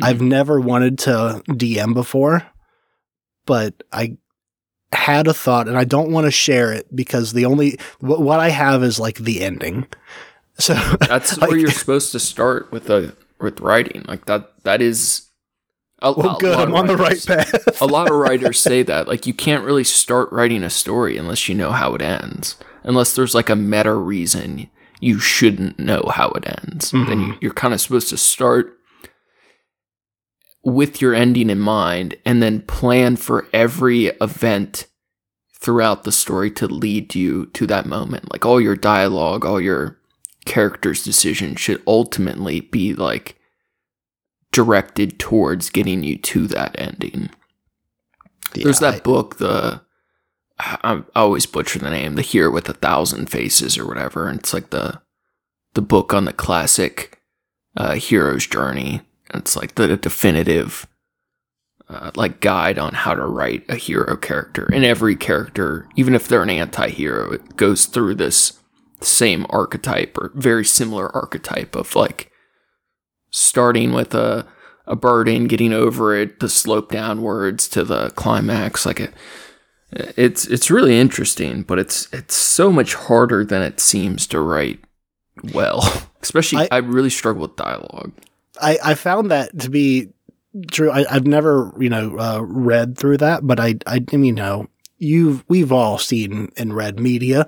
I've 0.01 0.21
never 0.21 0.59
wanted 0.59 0.97
to 0.99 1.43
DM 1.47 1.93
before, 1.93 2.43
but 3.45 3.83
I 3.91 4.17
had 4.91 5.27
a 5.27 5.33
thought 5.33 5.67
and 5.67 5.77
I 5.77 5.83
don't 5.83 6.11
want 6.11 6.25
to 6.25 6.31
share 6.31 6.73
it 6.73 6.93
because 6.95 7.33
the 7.33 7.45
only 7.45 7.77
what, 7.99 8.21
what 8.21 8.39
I 8.39 8.49
have 8.49 8.83
is 8.83 8.99
like 8.99 9.17
the 9.17 9.41
ending. 9.43 9.87
So 10.57 10.73
that's 10.99 11.37
where 11.39 11.55
you're 11.57 11.71
supposed 11.71 12.11
to 12.13 12.19
start 12.19 12.71
with 12.71 12.85
the 12.85 13.15
with 13.39 13.59
writing. 13.59 14.03
Like 14.07 14.25
that 14.25 14.63
that 14.63 14.81
is. 14.81 15.27
A, 16.01 16.11
well, 16.11 16.35
a 16.35 16.39
good. 16.39 16.57
I'm 16.57 16.73
on 16.73 16.87
the 16.87 16.97
right 16.97 17.23
path. 17.25 17.81
a 17.81 17.85
lot 17.85 18.09
of 18.09 18.15
writers 18.17 18.59
say 18.59 18.83
that 18.83 19.07
like 19.07 19.27
you 19.27 19.33
can't 19.33 19.63
really 19.63 19.83
start 19.83 20.31
writing 20.31 20.63
a 20.63 20.69
story 20.69 21.17
unless 21.17 21.47
you 21.47 21.55
know 21.55 21.71
how 21.71 21.93
it 21.93 22.01
ends 22.01 22.55
unless 22.83 23.15
there's 23.15 23.35
like 23.35 23.49
a 23.49 23.55
meta 23.55 23.93
reason 23.93 24.69
you 24.99 25.19
shouldn't 25.19 25.79
know 25.79 26.03
how 26.13 26.29
it 26.29 26.47
ends. 26.47 26.91
Then 26.91 27.01
you, 27.01 27.15
mm-hmm. 27.15 27.37
you're 27.41 27.53
kind 27.53 27.73
of 27.73 27.81
supposed 27.81 28.09
to 28.09 28.17
start 28.17 28.77
with 30.63 31.01
your 31.01 31.15
ending 31.15 31.49
in 31.49 31.59
mind 31.59 32.15
and 32.23 32.41
then 32.41 32.61
plan 32.61 33.15
for 33.15 33.47
every 33.51 34.07
event 34.21 34.87
throughout 35.55 36.03
the 36.03 36.11
story 36.11 36.51
to 36.51 36.67
lead 36.67 37.15
you 37.15 37.47
to 37.47 37.65
that 37.65 37.87
moment. 37.87 38.31
Like 38.31 38.45
all 38.45 38.61
your 38.61 38.75
dialogue, 38.75 39.43
all 39.43 39.59
your 39.59 39.97
characters' 40.45 41.03
decisions 41.03 41.59
should 41.59 41.81
ultimately 41.87 42.61
be 42.61 42.93
like 42.93 43.39
directed 44.51 45.19
towards 45.19 45.69
getting 45.69 46.03
you 46.03 46.17
to 46.17 46.47
that 46.47 46.75
ending. 46.77 47.29
There's 48.53 48.81
Yeah, 48.81 48.91
that 48.91 49.03
book, 49.03 49.37
the 49.37 49.81
I, 50.59 50.77
I 50.83 51.03
always 51.15 51.45
butcher 51.45 51.79
the 51.79 51.89
name, 51.89 52.15
The 52.15 52.21
Hero 52.21 52.51
with 52.51 52.69
a 52.69 52.73
Thousand 52.73 53.29
Faces 53.29 53.77
or 53.77 53.87
whatever. 53.87 54.27
And 54.27 54.39
it's 54.39 54.53
like 54.53 54.69
the 54.69 55.01
the 55.73 55.81
book 55.81 56.13
on 56.13 56.25
the 56.25 56.33
classic 56.33 57.21
uh, 57.77 57.95
hero's 57.95 58.45
journey. 58.45 59.01
And 59.31 59.41
it's 59.41 59.55
like 59.55 59.75
the 59.75 59.95
definitive 59.95 60.85
uh, 61.87 62.11
like 62.15 62.41
guide 62.41 62.77
on 62.77 62.93
how 62.93 63.13
to 63.13 63.25
write 63.25 63.63
a 63.69 63.75
hero 63.75 64.15
character. 64.17 64.69
And 64.73 64.85
every 64.85 65.15
character, 65.15 65.87
even 65.95 66.15
if 66.15 66.27
they're 66.27 66.43
an 66.43 66.49
anti-hero, 66.49 67.33
it 67.33 67.57
goes 67.57 67.85
through 67.85 68.15
this 68.15 68.59
same 69.01 69.45
archetype 69.49 70.17
or 70.17 70.31
very 70.35 70.63
similar 70.63 71.13
archetype 71.15 71.75
of 71.75 71.95
like 71.95 72.30
starting 73.31 73.93
with 73.93 74.13
a 74.13 74.45
a 74.87 74.95
burden, 74.95 75.47
getting 75.47 75.73
over 75.73 76.13
it, 76.15 76.39
the 76.39 76.49
slope 76.49 76.91
downwards 76.91 77.67
to 77.69 77.83
the 77.83 78.09
climax. 78.11 78.85
Like 78.85 78.99
it, 78.99 79.13
it's 79.91 80.45
it's 80.47 80.69
really 80.71 80.99
interesting, 80.99 81.63
but 81.63 81.79
it's 81.79 82.07
it's 82.13 82.35
so 82.35 82.71
much 82.71 82.93
harder 82.95 83.43
than 83.43 83.61
it 83.61 83.79
seems 83.79 84.27
to 84.27 84.39
write 84.39 84.79
well. 85.53 85.81
Especially, 86.21 86.67
I, 86.71 86.77
I- 86.77 86.77
really 86.77 87.09
struggle 87.09 87.43
with 87.43 87.55
dialogue. 87.55 88.11
I, 88.61 88.77
I 88.83 88.93
found 88.93 89.31
that 89.31 89.57
to 89.59 89.69
be 89.69 90.09
true. 90.69 90.91
I, 90.91 91.05
I've 91.09 91.25
never, 91.25 91.73
you 91.79 91.89
know, 91.89 92.19
uh, 92.19 92.41
read 92.41 92.95
through 92.97 93.17
that, 93.17 93.47
but 93.47 93.59
I, 93.59 93.75
I, 93.87 94.05
you 94.11 94.31
know, 94.31 94.67
you've, 94.99 95.43
we've 95.47 95.71
all 95.71 95.97
seen 95.97 96.51
and 96.57 96.75
read 96.75 96.99
media. 96.99 97.47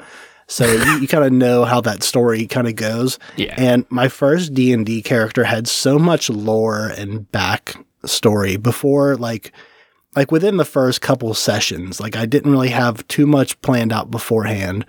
So 0.54 0.72
you, 0.72 1.00
you 1.00 1.08
kind 1.08 1.24
of 1.24 1.32
know 1.32 1.66
how 1.66 1.82
that 1.82 2.04
story 2.04 2.46
kind 2.46 2.68
of 2.68 2.76
goes. 2.76 3.18
Yeah, 3.38 3.56
And 3.58 3.86
my 3.90 4.08
first 4.08 4.54
D 4.54 4.72
and 4.72 4.86
D 4.86 5.02
character 5.02 5.46
had 5.46 5.68
so 5.68 5.98
much 5.98 6.30
lore 6.30 6.90
and 6.96 7.32
back 7.32 7.76
story 8.06 8.58
before, 8.58 9.16
like, 9.16 9.52
like 10.16 10.32
within 10.32 10.58
the 10.58 10.66
first 10.66 11.02
couple 11.02 11.34
sessions. 11.34 12.00
Like 12.00 12.16
I 12.16 12.28
didn't 12.28 12.52
really 12.52 12.70
have 12.70 13.08
too 13.08 13.26
much 13.26 13.60
planned 13.62 13.92
out 13.92 14.12
beforehand, 14.12 14.86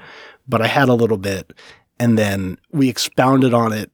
but 0.46 0.60
I 0.60 0.66
had 0.66 0.90
a 0.90 0.94
little 0.94 1.16
bit, 1.16 1.54
and 1.98 2.18
then 2.18 2.58
we 2.70 2.90
expounded 2.90 3.54
on 3.54 3.72
it. 3.72 3.90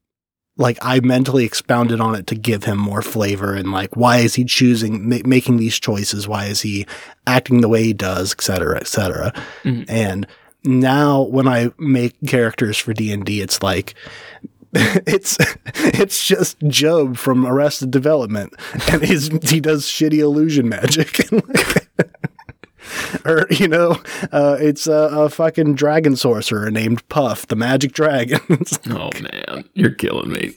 Like 0.56 0.76
I 0.82 0.98
mentally 0.98 1.44
expounded 1.44 2.00
on 2.00 2.16
it 2.16 2.26
to 2.26 2.34
give 2.34 2.64
him 2.64 2.78
more 2.78 3.00
flavor 3.00 3.54
and 3.54 3.70
like 3.70 3.96
why 3.96 4.18
is 4.18 4.34
he 4.34 4.44
choosing 4.44 5.08
ma- 5.08 5.24
making 5.24 5.56
these 5.58 5.78
choices? 5.78 6.26
Why 6.26 6.46
is 6.46 6.60
he 6.62 6.84
acting 7.26 7.60
the 7.60 7.68
way 7.68 7.84
he 7.84 7.92
does, 7.94 8.32
et 8.32 8.42
cetera, 8.42 8.76
et 8.78 8.88
cetera. 8.88 9.32
Mhm. 9.62 9.86
And 9.88 10.26
now 10.64 11.22
when 11.22 11.48
I 11.48 11.70
make 11.78 12.16
characters 12.26 12.76
for 12.78 12.92
D 12.92 13.12
and 13.12 13.24
D, 13.24 13.40
it's 13.40 13.62
like 13.62 13.94
it's 14.72 15.36
it's 15.76 16.24
just 16.26 16.56
Gob 16.80 17.16
from 17.16 17.46
Arrested 17.46 17.90
Development, 17.90 18.52
and 18.90 19.02
he's 19.02 19.28
he 19.50 19.60
does 19.60 19.84
shitty 19.86 20.18
illusion 20.18 20.68
magic, 20.68 21.18
or 23.24 23.46
you 23.50 23.68
know, 23.68 24.00
uh, 24.32 24.56
it's 24.60 24.86
a, 24.86 24.92
a 24.92 25.28
fucking 25.28 25.74
dragon 25.74 26.16
sorcerer 26.16 26.70
named 26.70 27.06
Puff, 27.08 27.46
the 27.48 27.56
magic 27.56 27.92
dragon. 27.92 28.40
It's- 28.50 28.78
Oh 28.88 29.10
man, 29.20 29.64
you're 29.74 29.90
killing 29.90 30.30
me. 30.32 30.52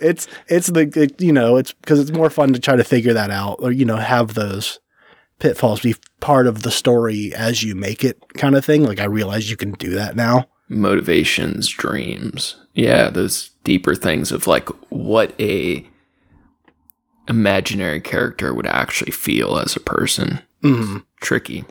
it's 0.00 0.28
it's 0.48 0.68
the 0.68 0.90
it- 0.94 1.20
you 1.20 1.32
know 1.32 1.56
it's 1.56 1.72
because 1.72 1.98
it's 2.00 2.12
more 2.12 2.30
fun 2.30 2.52
to 2.52 2.58
try 2.60 2.76
to 2.76 2.84
figure 2.84 3.12
that 3.14 3.30
out, 3.30 3.56
or 3.60 3.72
you 3.72 3.84
know 3.84 3.96
have 3.96 4.34
those 4.34 4.80
pitfalls 5.38 5.80
be 5.80 5.94
part 6.20 6.46
of 6.46 6.62
the 6.62 6.70
story 6.70 7.32
as 7.34 7.62
you 7.62 7.74
make 7.74 8.04
it, 8.04 8.20
kind 8.34 8.54
of 8.56 8.64
thing. 8.64 8.84
Like 8.84 9.00
I 9.00 9.04
realize 9.04 9.50
you 9.50 9.56
can 9.56 9.72
do 9.72 9.90
that 9.90 10.16
now. 10.16 10.46
Motivations, 10.68 11.68
dreams. 11.68 12.56
Yeah, 12.74 13.10
those 13.10 13.50
deeper 13.64 13.94
things 13.94 14.32
of 14.32 14.46
like 14.46 14.68
what 14.90 15.34
a 15.40 15.86
imaginary 17.28 18.00
character 18.00 18.54
would 18.54 18.66
actually 18.66 19.12
feel 19.12 19.58
as 19.58 19.76
a 19.76 19.80
person. 19.80 20.40
Mhm. 20.62 21.04
tricky. 21.20 21.64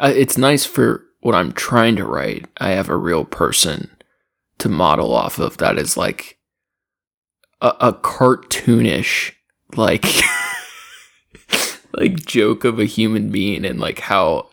Uh, 0.00 0.12
it's 0.14 0.38
nice 0.38 0.64
for 0.64 1.04
what 1.20 1.34
I'm 1.34 1.52
trying 1.52 1.96
to 1.96 2.04
write. 2.04 2.46
I 2.58 2.70
have 2.70 2.88
a 2.88 2.96
real 2.96 3.24
person 3.24 3.90
to 4.58 4.68
model 4.68 5.12
off 5.14 5.38
of 5.38 5.58
that 5.58 5.78
is 5.78 5.96
like 5.96 6.38
a, 7.60 7.74
a 7.80 7.92
cartoonish, 7.92 9.32
like, 9.76 10.04
like 11.94 12.24
joke 12.26 12.64
of 12.64 12.78
a 12.78 12.84
human 12.84 13.30
being 13.30 13.64
and 13.64 13.80
like 13.80 14.00
how 14.00 14.48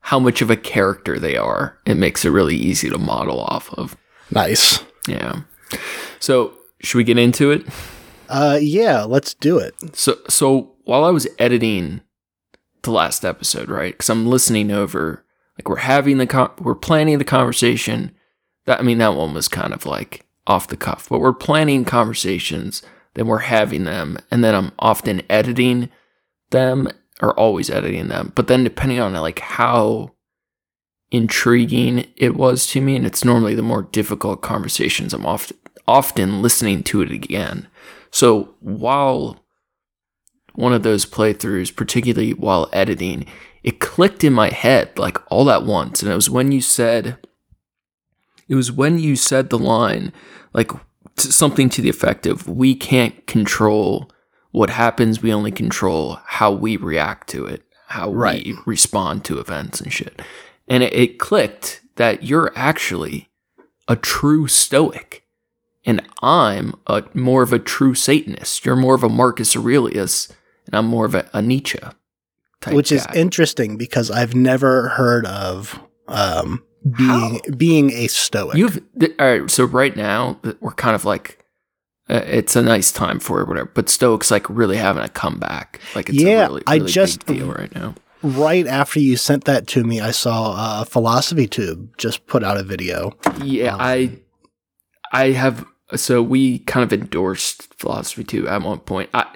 how 0.00 0.18
much 0.18 0.40
of 0.40 0.50
a 0.50 0.56
character 0.56 1.18
they 1.18 1.36
are. 1.36 1.78
It 1.86 1.96
makes 1.96 2.24
it 2.24 2.30
really 2.30 2.56
easy 2.56 2.88
to 2.90 2.98
model 2.98 3.40
off 3.40 3.72
of. 3.74 3.96
Nice. 4.30 4.82
Yeah. 5.06 5.42
So 6.18 6.54
should 6.80 6.98
we 6.98 7.04
get 7.04 7.18
into 7.18 7.50
it? 7.50 7.66
Uh, 8.28 8.58
yeah, 8.60 9.02
let's 9.02 9.34
do 9.34 9.58
it. 9.58 9.74
So 9.96 10.18
so 10.28 10.74
while 10.84 11.04
I 11.04 11.10
was 11.10 11.28
editing 11.38 12.00
the 12.82 12.90
last 12.90 13.24
episode, 13.24 13.68
right? 13.68 13.92
Because 13.92 14.08
I'm 14.08 14.26
listening 14.26 14.70
over, 14.70 15.24
like 15.58 15.68
we're 15.68 15.76
having 15.76 16.18
the 16.18 16.26
con- 16.26 16.52
we're 16.58 16.74
planning 16.74 17.18
the 17.18 17.24
conversation. 17.24 18.12
That 18.66 18.80
I 18.80 18.82
mean, 18.82 18.98
that 18.98 19.14
one 19.14 19.34
was 19.34 19.48
kind 19.48 19.72
of 19.72 19.86
like 19.86 20.26
off 20.46 20.68
the 20.68 20.76
cuff, 20.76 21.08
but 21.08 21.20
we're 21.20 21.32
planning 21.32 21.84
conversations, 21.84 22.82
then 23.14 23.26
we're 23.26 23.38
having 23.38 23.84
them, 23.84 24.18
and 24.30 24.42
then 24.42 24.54
I'm 24.54 24.72
often 24.78 25.22
editing 25.30 25.90
them 26.50 26.88
or 27.22 27.38
always 27.38 27.70
editing 27.70 28.08
them. 28.08 28.32
But 28.34 28.48
then 28.48 28.64
depending 28.64 29.00
on 29.00 29.12
like 29.14 29.40
how 29.40 30.12
intriguing 31.10 32.06
it 32.16 32.36
was 32.36 32.66
to 32.68 32.80
me, 32.80 32.96
and 32.96 33.06
it's 33.06 33.24
normally 33.24 33.54
the 33.54 33.62
more 33.62 33.82
difficult 33.82 34.42
conversations, 34.42 35.12
I'm 35.12 35.26
often 35.26 35.56
often 35.88 36.40
listening 36.40 36.84
to 36.84 37.02
it 37.02 37.10
again. 37.10 37.66
So 38.12 38.54
while 38.60 39.44
one 40.54 40.72
of 40.72 40.82
those 40.82 41.04
playthroughs, 41.04 41.74
particularly 41.74 42.32
while 42.32 42.68
editing, 42.72 43.26
it 43.62 43.80
clicked 43.80 44.22
in 44.22 44.32
my 44.32 44.50
head 44.50 44.98
like 44.98 45.18
all 45.32 45.50
at 45.50 45.64
once. 45.64 46.02
And 46.02 46.10
it 46.10 46.14
was 46.14 46.30
when 46.30 46.52
you 46.52 46.60
said, 46.60 47.18
it 48.48 48.54
was 48.54 48.70
when 48.70 48.98
you 48.98 49.16
said 49.16 49.50
the 49.50 49.58
line, 49.58 50.12
like 50.52 50.70
something 51.16 51.68
to 51.70 51.82
the 51.82 51.90
effect 51.90 52.26
of, 52.26 52.48
we 52.48 52.74
can't 52.74 53.26
control 53.26 54.10
what 54.52 54.70
happens, 54.70 55.22
we 55.22 55.32
only 55.32 55.52
control 55.52 56.18
how 56.26 56.50
we 56.52 56.76
react 56.76 57.28
to 57.30 57.46
it, 57.46 57.62
how 57.88 58.10
Right. 58.12 58.44
we 58.44 58.56
respond 58.66 59.24
to 59.26 59.38
events 59.38 59.80
and 59.80 59.92
shit. 59.92 60.20
And 60.68 60.82
it, 60.82 60.92
it 60.92 61.18
clicked 61.18 61.80
that 61.96 62.22
you're 62.24 62.52
actually 62.56 63.28
a 63.88 63.96
true 63.96 64.46
stoic 64.46 65.24
and 65.84 66.02
I'm 66.22 66.74
a 66.86 67.04
more 67.14 67.42
of 67.42 67.52
a 67.52 67.58
true 67.58 67.94
Satanist. 67.94 68.64
You're 68.64 68.76
more 68.76 68.94
of 68.94 69.02
a 69.02 69.08
Marcus 69.08 69.56
Aurelius, 69.56 70.28
and 70.66 70.74
I'm 70.74 70.86
more 70.86 71.06
of 71.06 71.14
a, 71.14 71.28
a 71.32 71.40
Nietzsche 71.40 71.78
type. 72.60 72.74
Which 72.74 72.92
is 72.92 73.06
interesting 73.14 73.78
because 73.78 74.10
I've 74.10 74.34
never 74.34 74.88
heard 74.90 75.24
of 75.26 75.80
um, 76.06 76.62
being 76.96 77.40
being 77.56 77.90
a 77.92 78.08
stoic. 78.08 78.56
You've 78.58 78.82
th- 78.98 79.12
all 79.18 79.26
right. 79.26 79.50
So 79.50 79.64
right 79.64 79.96
now 79.96 80.38
we're 80.60 80.72
kind 80.72 80.94
of 80.94 81.04
like 81.06 81.39
it's 82.10 82.56
a 82.56 82.62
nice 82.62 82.90
time 82.92 83.20
for 83.20 83.40
it, 83.40 83.48
whatever. 83.48 83.70
But 83.74 83.88
Stoics 83.88 84.30
like 84.30 84.48
really 84.50 84.76
having 84.76 85.02
a 85.02 85.08
comeback. 85.08 85.80
Like 85.94 86.08
it's 86.08 86.18
Yeah, 86.20 86.46
a 86.46 86.48
really, 86.48 86.62
I 86.66 86.78
just- 86.80 87.26
big 87.26 87.38
deal 87.38 87.52
right 87.52 87.74
now. 87.74 87.94
right 88.22 88.66
after 88.66 89.00
you 89.00 89.16
sent 89.16 89.44
that 89.44 89.66
to 89.68 89.84
me, 89.84 90.00
I 90.00 90.10
saw 90.10 90.52
uh, 90.56 90.84
Philosophy 90.84 91.46
Tube 91.46 91.96
just 91.96 92.26
put 92.26 92.42
out 92.44 92.56
a 92.58 92.62
video. 92.62 93.16
Yeah, 93.42 93.74
Um, 93.74 93.80
I 93.80 94.18
I 95.12 95.30
have. 95.32 95.64
So 95.96 96.22
we 96.22 96.60
kind 96.60 96.84
of 96.84 96.92
endorsed 96.92 97.74
philosophy 97.74 98.22
Tube 98.24 98.46
at 98.46 98.62
one 98.62 98.78
point. 98.78 99.10
I, 99.12 99.26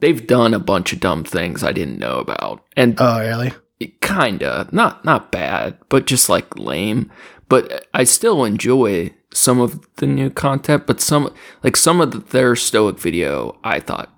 they've 0.00 0.26
done 0.26 0.52
a 0.52 0.58
bunch 0.58 0.92
of 0.92 1.00
dumb 1.00 1.24
things 1.24 1.62
I 1.64 1.72
didn't 1.72 1.98
know 1.98 2.18
about, 2.18 2.62
and 2.76 2.94
Oh, 2.98 3.18
really? 3.20 3.52
Kinda 4.00 4.68
not 4.72 5.04
not 5.04 5.30
bad 5.30 5.76
but 5.88 6.06
just 6.06 6.28
like 6.28 6.58
lame. 6.58 7.10
But 7.48 7.86
i 7.94 8.02
still 8.04 8.44
enjoy 8.44 9.14
some 9.32 9.60
of 9.60 9.80
the 9.96 10.06
new 10.06 10.30
content 10.30 10.86
but 10.86 11.00
some 11.00 11.32
like 11.62 11.76
some 11.76 12.00
of 12.00 12.10
the, 12.10 12.18
their 12.18 12.56
stoic 12.56 12.98
video 12.98 13.58
i 13.62 13.78
thought 13.78 14.12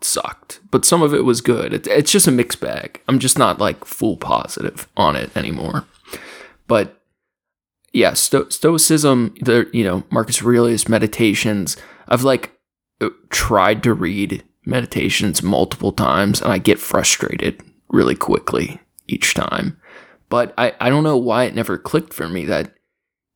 sucked 0.00 0.60
but 0.70 0.84
some 0.84 1.02
of 1.02 1.12
it 1.12 1.24
was 1.24 1.40
good. 1.40 1.74
It, 1.74 1.86
it's 1.88 2.12
just 2.12 2.28
a 2.28 2.30
mixed 2.30 2.60
bag. 2.60 3.02
I'm 3.08 3.18
just 3.18 3.38
not 3.38 3.58
like 3.58 3.84
full 3.84 4.16
positive 4.16 4.88
on 4.96 5.16
it 5.16 5.36
anymore. 5.36 5.84
But 6.66 7.00
yeah 7.92 8.12
sto- 8.12 8.48
stoicism 8.48 9.34
the 9.40 9.68
you 9.72 9.84
know 9.84 10.04
marcus 10.10 10.42
aurelius 10.42 10.88
meditations 10.88 11.76
i've 12.08 12.22
like 12.22 12.52
uh, 13.00 13.08
tried 13.30 13.82
to 13.82 13.92
read 13.92 14.44
meditations 14.64 15.42
multiple 15.42 15.92
times 15.92 16.40
and 16.40 16.52
i 16.52 16.58
get 16.58 16.78
frustrated 16.78 17.62
really 17.88 18.14
quickly 18.14 18.80
each 19.10 19.34
time. 19.34 19.78
But 20.28 20.54
I, 20.56 20.74
I 20.80 20.88
don't 20.90 21.04
know 21.04 21.16
why 21.16 21.44
it 21.44 21.54
never 21.54 21.76
clicked 21.76 22.14
for 22.14 22.28
me 22.28 22.44
that 22.46 22.74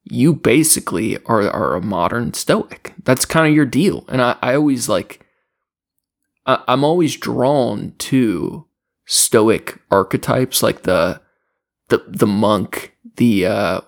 you 0.04 0.32
basically 0.34 1.18
are, 1.24 1.42
are 1.50 1.74
a 1.74 1.80
modern 1.80 2.34
stoic. 2.34 2.94
That's 3.04 3.24
kind 3.24 3.48
of 3.48 3.54
your 3.54 3.66
deal. 3.66 4.04
And 4.08 4.22
I, 4.22 4.36
I 4.42 4.54
always 4.54 4.88
like, 4.88 5.26
I, 6.46 6.62
I'm 6.68 6.84
always 6.84 7.16
drawn 7.16 7.94
to 7.98 8.66
stoic 9.06 9.80
archetypes 9.90 10.62
like 10.62 10.82
the, 10.82 11.20
the, 11.88 12.04
the 12.06 12.26
monk, 12.26 12.94
the, 13.16 13.46
uh, 13.46 13.80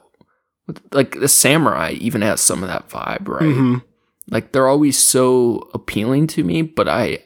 like 0.93 1.13
the 1.21 1.29
samurai 1.29 1.93
even 1.93 2.23
has 2.23 2.41
some 2.41 2.63
of 2.63 2.69
that 2.69 2.89
vibe, 2.89 3.29
right? 3.29 3.43
Mhm. 3.43 3.85
Like 4.29 4.51
they're 4.51 4.67
always 4.69 4.99
so 4.99 5.71
appealing 5.73 6.27
to 6.29 6.43
me, 6.43 6.63
but 6.63 6.89
I 6.89 7.21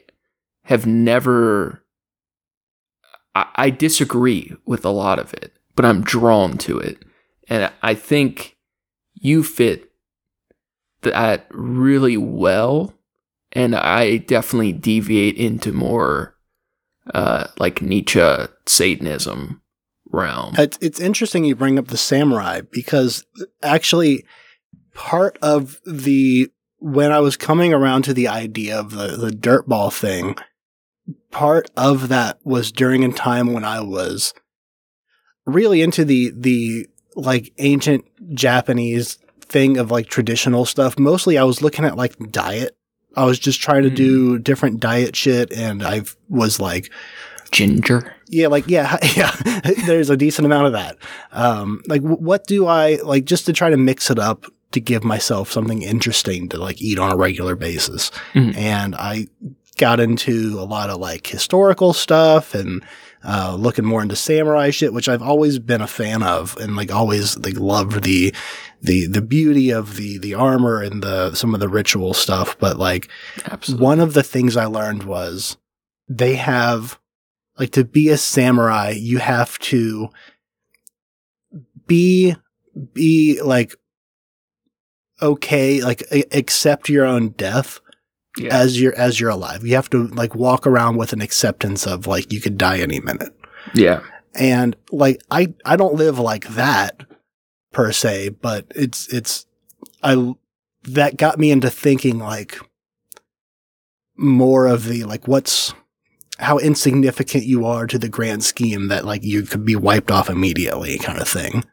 have 0.65 0.85
never. 0.85 1.80
I, 3.35 3.45
I 3.55 3.69
disagree 3.69 4.55
with 4.65 4.85
a 4.85 4.89
lot 4.89 5.19
of 5.19 5.33
it, 5.33 5.53
but 5.75 5.85
I'm 5.85 6.03
drawn 6.03 6.57
to 6.59 6.77
it, 6.77 7.03
and 7.47 7.71
I 7.81 7.93
think 7.93 8.57
you 9.13 9.43
fit 9.43 9.91
that 11.01 11.47
really 11.51 12.17
well, 12.17 12.93
and 13.51 13.75
I 13.75 14.17
definitely 14.17 14.73
deviate 14.73 15.35
into 15.35 15.71
more 15.71 16.35
uh, 17.13 17.47
like 17.57 17.81
Nietzsche 17.81 18.21
Satanism 18.67 19.61
realm. 20.11 20.55
It's, 20.57 20.77
it's 20.81 20.99
interesting 20.99 21.45
you 21.45 21.55
bring 21.55 21.79
up 21.79 21.87
the 21.87 21.97
samurai 21.97 22.61
because 22.71 23.25
actually 23.63 24.25
part 24.93 25.37
of 25.41 25.79
the 25.85 26.51
when 26.79 27.11
I 27.11 27.19
was 27.19 27.37
coming 27.37 27.73
around 27.73 28.03
to 28.03 28.13
the 28.13 28.27
idea 28.27 28.79
of 28.79 28.91
the 28.91 29.15
the 29.15 29.31
dirt 29.31 29.67
ball 29.67 29.91
thing, 29.91 30.35
part 31.31 31.69
of 31.77 32.09
that 32.09 32.39
was 32.43 32.71
during 32.71 33.03
a 33.03 33.11
time 33.11 33.53
when 33.53 33.63
I 33.65 33.81
was 33.81 34.33
really 35.45 35.81
into 35.81 36.05
the 36.05 36.31
the 36.35 36.87
like 37.15 37.51
ancient 37.57 38.05
Japanese 38.33 39.17
thing 39.41 39.77
of 39.77 39.91
like 39.91 40.07
traditional 40.07 40.65
stuff. 40.65 40.97
Mostly 40.97 41.37
I 41.37 41.43
was 41.43 41.61
looking 41.61 41.85
at 41.85 41.97
like 41.97 42.15
diet. 42.31 42.77
I 43.17 43.25
was 43.25 43.37
just 43.39 43.59
trying 43.59 43.83
to 43.83 43.89
Mm. 43.91 43.95
do 43.95 44.39
different 44.39 44.79
diet 44.79 45.15
shit 45.15 45.51
and 45.51 45.83
I 45.83 46.03
was 46.29 46.59
like 46.59 46.89
Ginger. 47.51 48.15
yeah, 48.29 48.47
like 48.47 48.65
yeah, 48.69 48.97
yeah. 49.17 49.35
There's 49.85 50.09
a 50.09 50.15
decent 50.15 50.45
amount 50.45 50.67
of 50.67 50.73
that. 50.73 50.97
Um, 51.33 51.81
like, 51.87 52.01
w- 52.01 52.21
what 52.21 52.47
do 52.47 52.67
I 52.67 52.95
like 53.03 53.25
just 53.25 53.45
to 53.47 53.53
try 53.53 53.69
to 53.69 53.75
mix 53.75 54.09
it 54.09 54.17
up 54.17 54.45
to 54.71 54.79
give 54.79 55.03
myself 55.03 55.51
something 55.51 55.81
interesting 55.81 56.47
to 56.47 56.57
like 56.57 56.81
eat 56.81 56.97
on 56.97 57.11
a 57.11 57.17
regular 57.17 57.57
basis? 57.57 58.09
Mhm. 58.33 58.55
And 58.55 58.95
I 58.95 59.27
got 59.81 59.99
into 59.99 60.59
a 60.59 60.63
lot 60.63 60.91
of 60.91 60.99
like 60.99 61.25
historical 61.25 61.91
stuff 61.91 62.53
and 62.53 62.85
uh, 63.23 63.55
looking 63.59 63.83
more 63.83 64.03
into 64.03 64.15
samurai 64.15 64.69
shit, 64.69 64.93
which 64.93 65.09
I've 65.09 65.23
always 65.23 65.57
been 65.57 65.81
a 65.81 65.87
fan 65.87 66.21
of, 66.21 66.55
and 66.57 66.75
like 66.75 66.91
always 66.91 67.35
like 67.39 67.59
loved 67.59 68.03
the 68.03 68.33
the 68.81 69.07
the 69.07 69.23
beauty 69.23 69.71
of 69.71 69.95
the 69.95 70.19
the 70.19 70.35
armor 70.35 70.83
and 70.83 71.01
the 71.01 71.33
some 71.33 71.55
of 71.55 71.59
the 71.59 71.67
ritual 71.67 72.13
stuff. 72.13 72.55
But 72.59 72.77
like 72.77 73.09
Absolutely. 73.45 73.83
one 73.83 73.99
of 73.99 74.13
the 74.13 74.23
things 74.23 74.55
I 74.55 74.65
learned 74.65 75.03
was 75.03 75.57
they 76.07 76.35
have 76.35 76.99
like 77.57 77.71
to 77.71 77.83
be 77.83 78.09
a 78.09 78.17
samurai, 78.17 78.91
you 78.95 79.17
have 79.17 79.57
to 79.59 80.09
be 81.87 82.35
be 82.93 83.41
like 83.41 83.75
okay, 85.23 85.81
like 85.81 86.03
accept 86.31 86.87
your 86.87 87.05
own 87.05 87.29
death 87.29 87.79
Yeah. 88.37 88.55
as 88.55 88.79
you're 88.79 88.95
as 88.95 89.19
you're 89.19 89.29
alive. 89.29 89.65
You 89.65 89.75
have 89.75 89.89
to 89.89 90.07
like 90.07 90.35
walk 90.35 90.65
around 90.65 90.97
with 90.97 91.11
an 91.13 91.21
acceptance 91.21 91.85
of 91.85 92.07
like 92.07 92.31
you 92.31 92.39
could 92.39 92.57
die 92.57 92.79
any 92.79 92.99
minute. 92.99 93.35
yeah. 93.73 94.01
And 94.33 94.75
like 94.91 95.21
I 95.29 95.53
I 95.65 95.75
don't 95.75 95.95
live 95.95 96.17
like 96.17 96.47
that 96.49 97.05
per 97.73 97.91
se, 97.91 98.29
but 98.29 98.65
it's 98.73 99.11
it's 99.13 99.45
I 100.01 100.33
that 100.83 101.17
got 101.17 101.37
me 101.37 101.51
into 101.51 101.69
thinking 101.69 102.19
like 102.19 102.57
more 104.17 104.67
of 104.67 104.85
the 104.85 105.03
like 105.03 105.27
what's 105.27 105.73
how 106.39 106.57
insignificant 106.57 107.43
you 107.43 107.65
are 107.65 107.85
to 107.85 107.99
the 107.99 108.09
grand 108.09 108.43
scheme 108.43 108.87
that 108.87 109.05
like 109.05 109.23
you 109.23 109.43
could 109.43 109.65
be 109.65 109.75
wiped 109.75 110.09
off 110.09 110.29
immediately 110.29 110.97
kind 110.97 111.19
of 111.19 111.27
thing. 111.27 111.63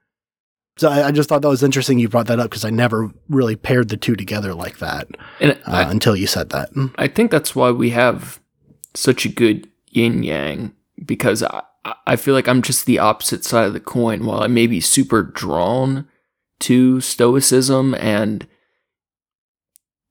So 0.79 0.89
I, 0.89 1.09
I 1.09 1.11
just 1.11 1.29
thought 1.29 1.43
that 1.43 1.49
was 1.49 1.63
interesting 1.63 1.99
you 1.99 2.09
brought 2.09 2.29
that 2.29 2.39
up 2.39 2.51
because 2.51 2.65
I 2.65 2.71
never 2.71 3.11
really 3.29 3.57
paired 3.57 3.89
the 3.89 3.97
two 3.97 4.15
together 4.17 4.55
like 4.55 4.79
that 4.79 5.09
uh, 5.41 5.55
I, 5.67 5.83
until 5.91 6.17
you 6.17 6.27
said 6.27 6.51
that. 6.51 6.71
I 6.97 7.09
think 7.09 7.31
that's 7.31 7.55
why 7.55 7.71
we 7.73 7.91
have 7.91 8.41
such 8.95 9.27
a 9.27 9.29
good 9.29 9.69
yin 9.91 10.23
yang 10.23 10.73
because 11.05 11.43
I, 11.43 11.63
I 12.07 12.17
feel 12.17 12.35
like 12.35 12.49
I'm 12.49 12.63
just 12.63 12.87
the 12.87 12.99
opposite 12.99 13.45
side 13.45 13.67
of 13.67 13.73
the 13.73 13.81
coin. 13.81 14.25
While 14.25 14.41
I 14.41 14.47
may 14.47 14.67
be 14.67 14.81
super 14.81 15.23
drawn 15.23 16.07
to 16.61 17.01
Stoicism 17.01 17.95
and 17.95 18.47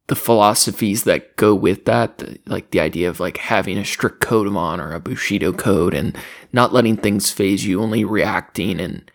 the 0.08 0.16
philosophies 0.16 1.04
that 1.04 1.36
go 1.36 1.54
with 1.54 1.86
that, 1.86 2.18
the- 2.18 2.40
like 2.46 2.72
the 2.72 2.80
idea 2.80 3.10
of 3.10 3.20
like 3.20 3.38
having 3.38 3.78
a 3.78 3.86
strict 3.86 4.20
code 4.22 4.48
of 4.48 4.56
honor, 4.58 4.94
a 4.94 5.00
Bushido 5.00 5.52
code, 5.54 5.94
and 5.94 6.18
not 6.52 6.74
letting 6.74 6.98
things 6.98 7.32
phase 7.32 7.66
you, 7.66 7.82
only 7.82 8.04
reacting, 8.06 8.80
and 8.80 9.10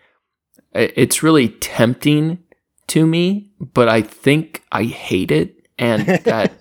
it's 0.73 1.23
really 1.23 1.49
tempting 1.49 2.43
to 2.87 3.05
me. 3.05 3.51
But 3.59 3.89
I 3.89 4.01
think 4.01 4.63
I 4.71 4.83
hate 4.83 5.31
it, 5.31 5.67
and 5.77 6.05
that 6.25 6.53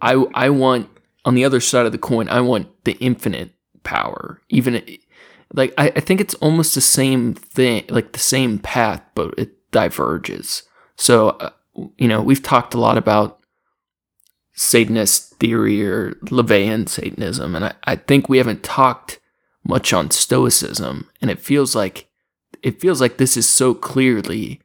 I 0.00 0.12
I 0.34 0.50
want 0.50 0.88
on 1.24 1.34
the 1.34 1.44
other 1.44 1.60
side 1.60 1.86
of 1.86 1.92
the 1.92 1.98
coin, 1.98 2.28
I 2.28 2.40
want 2.40 2.68
the 2.84 2.92
infinite 2.92 3.52
power. 3.82 4.42
Even 4.48 4.82
like 5.52 5.74
I, 5.78 5.88
I 5.88 6.00
think 6.00 6.20
it's 6.20 6.34
almost 6.34 6.74
the 6.74 6.80
same 6.80 7.34
thing, 7.34 7.84
like 7.88 8.12
the 8.12 8.18
same 8.18 8.58
path, 8.58 9.02
but 9.14 9.34
it 9.38 9.70
diverges. 9.70 10.62
So 10.96 11.30
uh, 11.30 11.50
you 11.98 12.08
know, 12.08 12.22
we've 12.22 12.42
talked 12.42 12.74
a 12.74 12.80
lot 12.80 12.98
about 12.98 13.40
Satanist 14.54 15.34
theory 15.34 15.86
or 15.86 16.12
LaVeyan 16.24 16.88
Satanism, 16.88 17.54
and 17.54 17.66
I, 17.66 17.74
I 17.84 17.96
think 17.96 18.28
we 18.28 18.38
haven't 18.38 18.62
talked 18.62 19.20
much 19.64 19.92
on 19.92 20.10
Stoicism, 20.10 21.10
and 21.20 21.30
it 21.30 21.40
feels 21.40 21.74
like 21.74 22.08
it 22.66 22.80
feels 22.80 23.00
like 23.00 23.18
this 23.18 23.36
is 23.36 23.48
so 23.48 23.74
clearly 23.74 24.60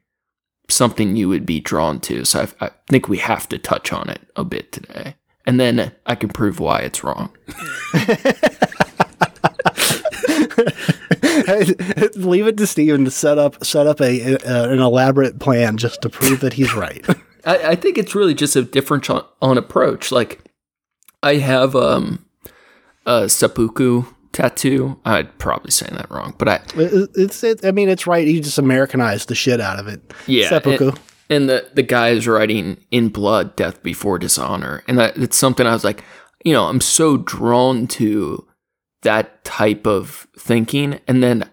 something 0.68 1.14
you 1.14 1.28
would 1.28 1.46
be 1.46 1.60
drawn 1.60 2.00
to. 2.00 2.24
So 2.24 2.48
I, 2.60 2.66
I 2.66 2.70
think 2.88 3.06
we 3.06 3.18
have 3.18 3.48
to 3.50 3.58
touch 3.58 3.92
on 3.92 4.10
it 4.10 4.20
a 4.34 4.42
bit 4.42 4.72
today, 4.72 5.14
and 5.46 5.60
then 5.60 5.92
I 6.04 6.16
can 6.16 6.28
prove 6.28 6.58
why 6.58 6.80
it's 6.80 7.04
wrong. 7.04 7.30
Leave 12.16 12.48
it 12.48 12.56
to 12.56 12.66
Steven 12.66 13.04
to 13.04 13.10
set 13.12 13.38
up 13.38 13.64
set 13.64 13.86
up 13.86 14.00
a, 14.00 14.34
a 14.34 14.70
an 14.70 14.80
elaborate 14.80 15.38
plan 15.38 15.76
just 15.76 16.02
to 16.02 16.08
prove 16.08 16.40
that 16.40 16.54
he's 16.54 16.74
right. 16.74 17.06
I, 17.44 17.68
I 17.68 17.76
think 17.76 17.98
it's 17.98 18.16
really 18.16 18.34
just 18.34 18.56
a 18.56 18.62
different 18.62 19.08
on, 19.10 19.24
on 19.40 19.58
approach. 19.58 20.10
Like 20.10 20.40
I 21.22 21.36
have 21.36 21.76
um 21.76 22.26
a 23.06 23.28
seppuku 23.28 24.06
tattoo. 24.32 24.98
I'd 25.04 25.38
probably 25.38 25.70
saying 25.70 25.94
that 25.94 26.10
wrong, 26.10 26.34
but 26.38 26.48
I 26.48 26.60
it's 26.74 27.42
it, 27.44 27.64
I 27.64 27.70
mean 27.70 27.88
it's 27.88 28.06
right. 28.06 28.26
He 28.26 28.40
just 28.40 28.58
Americanized 28.58 29.28
the 29.28 29.34
shit 29.34 29.60
out 29.60 29.78
of 29.78 29.86
it. 29.88 30.12
yeah, 30.26 30.48
Seppuku. 30.48 30.88
And, 30.88 31.00
and 31.30 31.48
the 31.48 31.70
the 31.74 31.82
guy 31.82 32.10
is 32.10 32.26
writing 32.26 32.78
in 32.90 33.08
blood, 33.08 33.56
death 33.56 33.82
before 33.82 34.18
dishonor, 34.18 34.82
and 34.88 34.98
that 34.98 35.16
it's 35.16 35.36
something 35.36 35.66
I 35.66 35.72
was 35.72 35.84
like, 35.84 36.04
you 36.44 36.52
know, 36.52 36.64
I'm 36.64 36.80
so 36.80 37.18
drawn 37.18 37.86
to 37.88 38.46
that 39.02 39.44
type 39.44 39.86
of 39.86 40.26
thinking, 40.38 41.00
and 41.06 41.22
then 41.22 41.50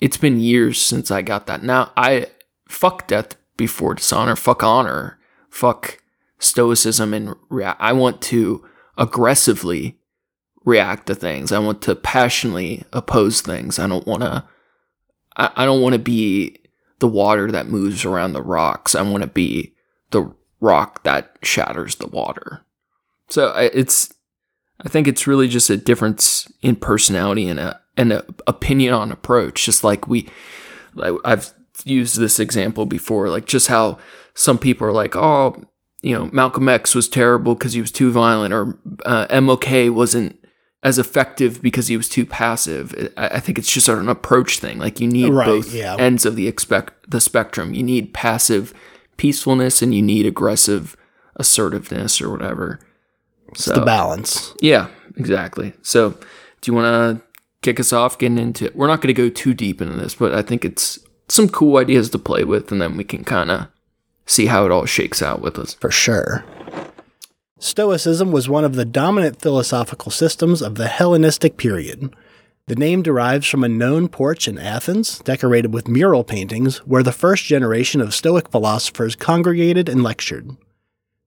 it's 0.00 0.16
been 0.16 0.40
years 0.40 0.80
since 0.80 1.10
I 1.10 1.22
got 1.22 1.46
that. 1.46 1.62
Now 1.62 1.92
I 1.96 2.26
fuck 2.68 3.06
death 3.08 3.36
before 3.56 3.94
dishonor, 3.94 4.36
fuck 4.36 4.62
honor, 4.62 5.18
fuck 5.50 5.98
stoicism, 6.38 7.12
and 7.12 7.34
rea- 7.48 7.74
I 7.78 7.92
want 7.92 8.22
to 8.22 8.64
aggressively 8.96 9.97
react 10.64 11.06
to 11.06 11.14
things. 11.14 11.52
I 11.52 11.58
want 11.58 11.82
to 11.82 11.94
passionately 11.94 12.84
oppose 12.92 13.40
things. 13.40 13.78
I 13.78 13.86
don't 13.86 14.06
want 14.06 14.22
to. 14.22 14.44
I, 15.36 15.50
I 15.56 15.64
don't 15.64 15.80
want 15.82 15.94
to 15.94 15.98
be 15.98 16.58
the 16.98 17.08
water 17.08 17.50
that 17.50 17.68
moves 17.68 18.04
around 18.04 18.32
the 18.32 18.42
rocks. 18.42 18.94
I 18.94 19.02
want 19.02 19.22
to 19.22 19.28
be 19.28 19.74
the 20.10 20.32
rock 20.60 21.02
that 21.04 21.36
shatters 21.42 21.96
the 21.96 22.08
water. 22.08 22.64
So 23.28 23.48
I, 23.48 23.64
it's, 23.64 24.12
I 24.84 24.88
think 24.88 25.06
it's 25.06 25.26
really 25.26 25.48
just 25.48 25.70
a 25.70 25.76
difference 25.76 26.50
in 26.62 26.76
personality 26.76 27.48
and 27.48 27.60
a 27.60 27.80
and 27.96 28.12
a 28.12 28.24
opinion 28.46 28.94
on 28.94 29.12
approach. 29.12 29.64
Just 29.64 29.82
like 29.84 30.06
we, 30.06 30.28
like 30.94 31.14
I've 31.24 31.52
used 31.84 32.18
this 32.18 32.38
example 32.38 32.86
before, 32.86 33.28
like 33.28 33.46
just 33.46 33.68
how 33.68 33.98
some 34.34 34.58
people 34.58 34.86
are 34.86 34.92
like, 34.92 35.16
oh, 35.16 35.64
you 36.00 36.16
know, 36.16 36.30
Malcolm 36.32 36.68
X 36.68 36.94
was 36.94 37.08
terrible 37.08 37.54
because 37.54 37.72
he 37.72 37.80
was 37.80 37.90
too 37.90 38.12
violent, 38.12 38.54
or 38.54 38.78
uh, 39.04 39.26
MLK 39.28 39.92
wasn't 39.92 40.38
as 40.82 40.98
effective 40.98 41.60
because 41.60 41.88
he 41.88 41.96
was 41.96 42.08
too 42.08 42.24
passive. 42.24 43.10
I, 43.16 43.28
I 43.28 43.40
think 43.40 43.58
it's 43.58 43.72
just 43.72 43.88
an 43.88 44.08
approach 44.08 44.58
thing. 44.60 44.78
Like 44.78 45.00
you 45.00 45.08
need 45.08 45.30
Right, 45.32 45.46
both 45.46 45.72
yeah. 45.74 45.96
ends 45.98 46.24
of 46.24 46.36
the 46.36 46.46
expect 46.48 47.10
the 47.10 47.20
spectrum. 47.20 47.74
You 47.74 47.82
need 47.82 48.14
passive 48.14 48.72
peacefulness 49.16 49.82
and 49.82 49.92
you 49.94 50.02
need 50.02 50.24
aggressive 50.26 50.96
assertiveness 51.36 52.20
or 52.20 52.30
whatever. 52.30 52.80
So 53.54 53.74
The 53.74 53.84
balance. 53.84 54.54
yeah, 54.60 54.88
exactly. 55.16 55.72
So 55.82 56.10
do 56.60 56.70
you 56.70 56.74
want 56.74 56.86
to 57.20 57.26
kick 57.62 57.80
us 57.80 57.92
off 57.92 58.18
getting 58.18 58.38
into 58.38 58.66
it? 58.66 58.76
We're 58.76 58.86
not 58.86 59.00
going 59.00 59.14
to 59.14 59.20
go 59.22 59.28
too 59.30 59.54
deep 59.54 59.80
into 59.80 59.96
this, 59.96 60.14
but 60.14 60.34
I 60.34 60.42
think 60.42 60.64
it's 60.64 60.98
some 61.28 61.48
cool 61.48 61.76
ideas 61.78 62.10
to 62.10 62.18
play 62.18 62.44
with, 62.44 62.70
and 62.72 62.80
then 62.80 62.96
we 62.96 63.04
can 63.04 63.24
kind 63.24 63.50
of 63.50 63.68
see 64.26 64.46
how 64.46 64.64
it 64.64 64.70
all 64.72 64.84
shakes 64.86 65.22
out 65.22 65.40
with 65.40 65.58
us. 65.58 65.74
For 65.74 65.90
sure. 65.90 66.44
Stoicism 67.60 68.30
was 68.30 68.48
one 68.48 68.64
of 68.64 68.76
the 68.76 68.84
dominant 68.84 69.42
philosophical 69.42 70.12
systems 70.12 70.62
of 70.62 70.76
the 70.76 70.86
Hellenistic 70.86 71.56
period. 71.56 72.14
The 72.66 72.76
name 72.76 73.02
derives 73.02 73.48
from 73.48 73.64
a 73.64 73.68
known 73.68 74.08
porch 74.08 74.46
in 74.46 74.58
Athens, 74.58 75.18
decorated 75.20 75.74
with 75.74 75.88
mural 75.88 76.22
paintings, 76.22 76.78
where 76.86 77.02
the 77.02 77.10
first 77.10 77.44
generation 77.44 78.00
of 78.00 78.14
Stoic 78.14 78.48
philosophers 78.50 79.16
congregated 79.16 79.88
and 79.88 80.04
lectured. 80.04 80.56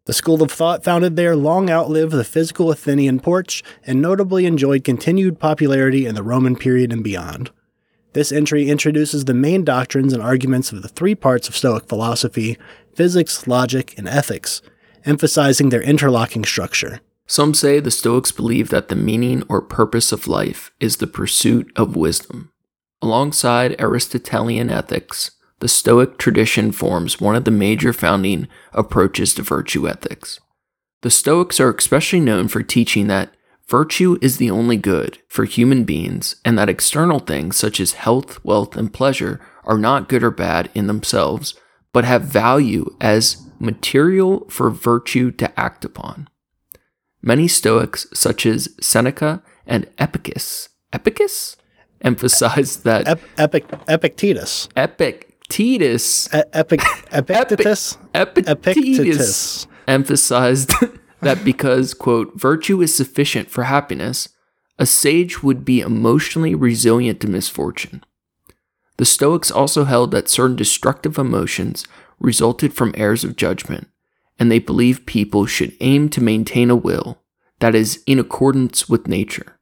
The 0.06 0.13
school 0.13 0.41
of 0.41 0.52
thought 0.52 0.86
founded 0.86 1.17
there 1.17 1.36
long 1.36 1.70
outlived 1.70 2.13
the 2.13 2.24
physical 2.24 2.72
Athenian 2.72 3.20
porch 3.20 3.62
and 3.86 4.02
notably 4.02 4.46
enjoyed 4.46 4.86
continued 4.86 5.38
popularity 5.38 6.06
in 6.06 6.15
the 6.15 6.24
Roman 6.24 6.56
period 6.56 6.94
and 6.94 7.04
beyond. 7.04 7.52
This 8.13 8.32
entry 8.32 8.70
introduces 8.70 9.26
the 9.26 9.34
main 9.34 9.65
doctrines 9.65 10.13
and 10.13 10.24
arguments 10.24 10.72
of 10.72 10.82
the 10.82 10.88
three 10.88 11.15
parts 11.15 11.50
of 11.50 11.58
Stoic 11.58 11.88
philosophy 11.88 12.58
physics, 12.96 13.48
logic, 13.48 13.98
and 13.98 14.08
ethics, 14.08 14.62
emphasizing 15.06 15.70
their 15.70 15.82
interlocking 15.82 16.44
structure. 16.44 17.02
Some 17.28 17.54
say 17.54 17.80
the 17.80 17.92
Stoics 17.92 18.32
believe 18.32 18.70
that 18.70 18.90
the 18.90 18.96
meaning 18.96 19.44
or 19.48 19.62
purpose 19.62 20.12
of 20.12 20.28
life 20.28 20.72
is 20.80 20.98
the 20.98 21.08
pursuit 21.08 21.72
of 21.76 21.96
wisdom. 21.96 22.52
Alongside 23.02 23.80
Aristotelian 23.80 24.70
ethics, 24.70 25.32
the 25.60 25.68
Stoic 25.68 26.18
tradition 26.18 26.72
forms 26.72 27.22
one 27.22 27.36
of 27.36 27.46
the 27.46 27.52
major 27.52 27.94
founding 27.94 28.48
approaches 28.74 29.34
to 29.36 29.44
virtue 29.44 29.88
ethics. 29.88 30.40
The 31.02 31.10
Stoics 31.10 31.60
are 31.60 31.74
especially 31.74 32.20
known 32.20 32.48
for 32.48 32.62
teaching 32.62 33.08
that 33.08 33.34
virtue 33.68 34.18
is 34.22 34.38
the 34.38 34.52
only 34.52 34.76
good 34.76 35.20
for 35.28 35.46
human 35.46 35.84
beings 35.84 36.36
and 36.44 36.58
that 36.60 36.70
external 36.70 37.20
things 37.20 37.56
such 37.56 37.80
as 37.80 37.94
health, 37.94 38.44
wealth, 38.44 38.76
and 38.76 38.94
pleasure 38.94 39.40
are 39.64 39.78
not 39.78 40.10
good 40.10 40.24
or 40.24 40.32
bad 40.32 40.70
in 40.76 40.88
themselves, 40.88 41.56
but 41.94 42.04
have 42.04 42.24
value 42.24 42.86
as 43.00 43.48
material 43.62 44.45
for 44.50 44.69
virtue 44.69 45.32
to 45.32 45.60
act 45.60 45.86
upon. 45.86 46.28
Many 47.21 47.47
Stoics, 47.47 48.08
such 48.13 48.45
as 48.45 48.76
Seneca 48.82 49.43
and 49.67 49.88
Epicus, 50.00 50.69
Epicus, 50.91 51.56
emphasize 52.02 52.78
that 52.78 53.08
Ep- 53.08 53.21
Epic 53.38 53.65
Epictetus. 53.88 54.67
Epictetus, 54.76 56.28
E- 56.34 56.41
Epic 56.54 56.82
Epictetus. 57.12 57.97
Epictetus 58.15 58.47
Epictetus. 58.50 59.67
emphasized 59.88 60.71
that 61.21 61.45
because, 61.45 61.93
quote, 61.93 62.34
virtue 62.39 62.82
is 62.82 62.93
sufficient 62.95 63.52
for 63.52 63.65
happiness, 63.65 64.30
a 64.80 64.86
sage 64.88 65.43
would 65.43 65.63
be 65.63 65.82
emotionally 65.82 66.56
resilient 66.56 67.19
to 67.21 67.28
misfortune. 67.30 68.04
The 68.97 69.06
Stoics 69.06 69.52
also 69.52 69.84
held 69.84 70.12
that 70.12 70.30
certain 70.30 70.56
destructive 70.56 71.19
emotions 71.19 71.86
resulted 72.22 72.74
from 72.74 72.94
errors 72.96 73.24
of 73.24 73.36
judgment, 73.36 73.90
and 74.40 74.52
they 74.52 74.60
believed 74.60 75.06
people 75.06 75.46
should 75.46 75.76
aim 75.82 76.10
to 76.10 76.22
maintain 76.22 76.70
a 76.70 76.76
will 76.76 77.22
that 77.60 77.76
is 77.76 78.04
in 78.06 78.20
accordance 78.20 78.88
with 78.88 79.08
nature. 79.08 79.58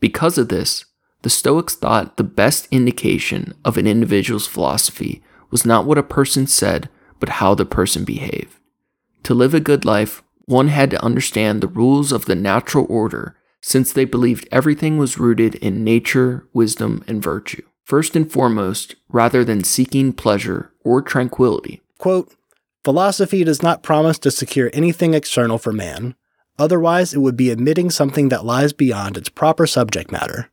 Because 0.00 0.38
of 0.38 0.48
this, 0.48 0.84
the 1.22 1.30
Stoics 1.30 1.74
thought 1.74 2.16
the 2.16 2.24
best 2.24 2.68
indication 2.70 3.54
of 3.64 3.76
an 3.76 3.86
individual's 3.86 4.46
philosophy 4.46 5.22
was 5.50 5.66
not 5.66 5.84
what 5.84 5.98
a 5.98 6.02
person 6.02 6.46
said, 6.46 6.88
but 7.18 7.28
how 7.40 7.54
the 7.54 7.64
person 7.64 8.04
behaved. 8.04 8.56
To 9.24 9.34
live 9.34 9.54
a 9.54 9.60
good 9.60 9.84
life, 9.84 10.22
one 10.44 10.68
had 10.68 10.90
to 10.92 11.04
understand 11.04 11.60
the 11.60 11.68
rules 11.68 12.12
of 12.12 12.26
the 12.26 12.34
natural 12.34 12.86
order, 12.88 13.36
since 13.60 13.92
they 13.92 14.04
believed 14.04 14.46
everything 14.52 14.96
was 14.96 15.18
rooted 15.18 15.56
in 15.56 15.82
nature, 15.82 16.46
wisdom, 16.52 17.02
and 17.08 17.22
virtue. 17.22 17.62
First 17.84 18.14
and 18.14 18.30
foremost, 18.30 18.94
rather 19.08 19.44
than 19.44 19.64
seeking 19.64 20.12
pleasure 20.12 20.72
or 20.84 21.02
tranquility. 21.02 21.82
Quote, 21.98 22.32
Philosophy 22.84 23.42
does 23.42 23.62
not 23.62 23.82
promise 23.82 24.18
to 24.20 24.30
secure 24.30 24.70
anything 24.72 25.14
external 25.14 25.58
for 25.58 25.72
man. 25.72 26.14
Otherwise, 26.58 27.12
it 27.12 27.18
would 27.18 27.36
be 27.36 27.50
admitting 27.50 27.90
something 27.90 28.28
that 28.28 28.44
lies 28.44 28.72
beyond 28.72 29.16
its 29.16 29.28
proper 29.28 29.66
subject 29.66 30.12
matter. 30.12 30.50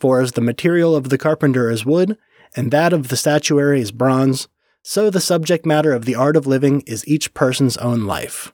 For 0.00 0.20
as 0.20 0.32
the 0.32 0.40
material 0.40 0.96
of 0.96 1.10
the 1.10 1.18
carpenter 1.18 1.70
is 1.70 1.84
wood, 1.84 2.16
and 2.56 2.70
that 2.70 2.92
of 2.92 3.08
the 3.08 3.16
statuary 3.16 3.80
is 3.80 3.92
bronze, 3.92 4.48
so 4.82 5.10
the 5.10 5.20
subject 5.20 5.64
matter 5.64 5.92
of 5.92 6.04
the 6.04 6.14
art 6.14 6.36
of 6.36 6.46
living 6.46 6.82
is 6.82 7.06
each 7.06 7.34
person's 7.34 7.76
own 7.76 8.04
life. 8.04 8.52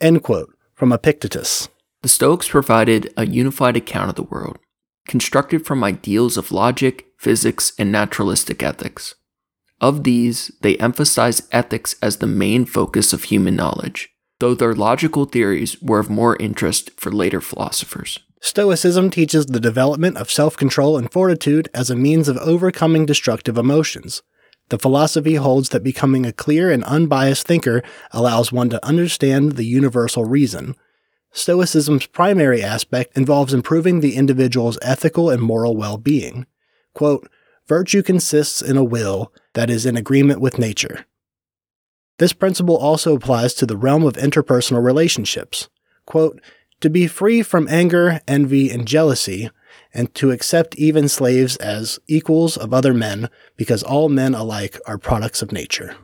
End 0.00 0.22
quote, 0.22 0.56
from 0.74 0.92
Epictetus. 0.92 1.68
The 2.02 2.08
Stoics 2.08 2.48
provided 2.48 3.12
a 3.16 3.26
unified 3.26 3.76
account 3.76 4.08
of 4.08 4.14
the 4.14 4.22
world, 4.22 4.58
constructed 5.06 5.66
from 5.66 5.84
ideals 5.84 6.36
of 6.36 6.52
logic, 6.52 7.06
physics, 7.18 7.72
and 7.78 7.92
naturalistic 7.92 8.62
ethics. 8.62 9.14
Of 9.80 10.04
these, 10.04 10.50
they 10.60 10.76
emphasize 10.76 11.48
ethics 11.52 11.94
as 12.02 12.18
the 12.18 12.26
main 12.26 12.66
focus 12.66 13.12
of 13.12 13.24
human 13.24 13.56
knowledge, 13.56 14.10
though 14.38 14.54
their 14.54 14.74
logical 14.74 15.24
theories 15.24 15.80
were 15.80 16.00
of 16.00 16.10
more 16.10 16.36
interest 16.36 16.90
for 16.98 17.10
later 17.10 17.40
philosophers. 17.40 18.18
Stoicism 18.42 19.10
teaches 19.10 19.46
the 19.46 19.60
development 19.60 20.16
of 20.16 20.30
self 20.30 20.56
control 20.56 20.98
and 20.98 21.10
fortitude 21.10 21.68
as 21.74 21.90
a 21.90 21.96
means 21.96 22.28
of 22.28 22.36
overcoming 22.38 23.06
destructive 23.06 23.56
emotions. 23.56 24.22
The 24.68 24.78
philosophy 24.78 25.34
holds 25.34 25.70
that 25.70 25.82
becoming 25.82 26.24
a 26.24 26.32
clear 26.32 26.70
and 26.70 26.84
unbiased 26.84 27.46
thinker 27.46 27.82
allows 28.12 28.52
one 28.52 28.70
to 28.70 28.86
understand 28.86 29.52
the 29.52 29.64
universal 29.64 30.24
reason. 30.24 30.76
Stoicism's 31.32 32.06
primary 32.06 32.62
aspect 32.62 33.16
involves 33.16 33.54
improving 33.54 34.00
the 34.00 34.16
individual's 34.16 34.78
ethical 34.82 35.30
and 35.30 35.42
moral 35.42 35.76
well 35.76 35.96
being. 35.96 36.46
Virtue 37.66 38.02
consists 38.02 38.62
in 38.62 38.76
a 38.76 38.84
will 38.84 39.32
that 39.54 39.70
is 39.70 39.86
in 39.86 39.96
agreement 39.96 40.40
with 40.40 40.58
nature. 40.58 41.06
This 42.18 42.32
principle 42.32 42.76
also 42.76 43.16
applies 43.16 43.54
to 43.54 43.66
the 43.66 43.76
realm 43.76 44.04
of 44.04 44.14
interpersonal 44.14 44.84
relationships. 44.84 45.68
Quote, 46.04 46.40
to 46.80 46.90
be 46.90 47.06
free 47.06 47.42
from 47.42 47.68
anger, 47.68 48.20
envy, 48.26 48.70
and 48.70 48.86
jealousy, 48.86 49.50
and 49.92 50.14
to 50.14 50.30
accept 50.30 50.74
even 50.76 51.08
slaves 51.08 51.56
as 51.56 51.98
equals 52.08 52.56
of 52.56 52.72
other 52.72 52.94
men, 52.94 53.28
because 53.56 53.82
all 53.82 54.08
men 54.08 54.34
alike 54.34 54.78
are 54.86 54.98
products 54.98 55.42
of 55.42 55.52
nature. 55.52 55.96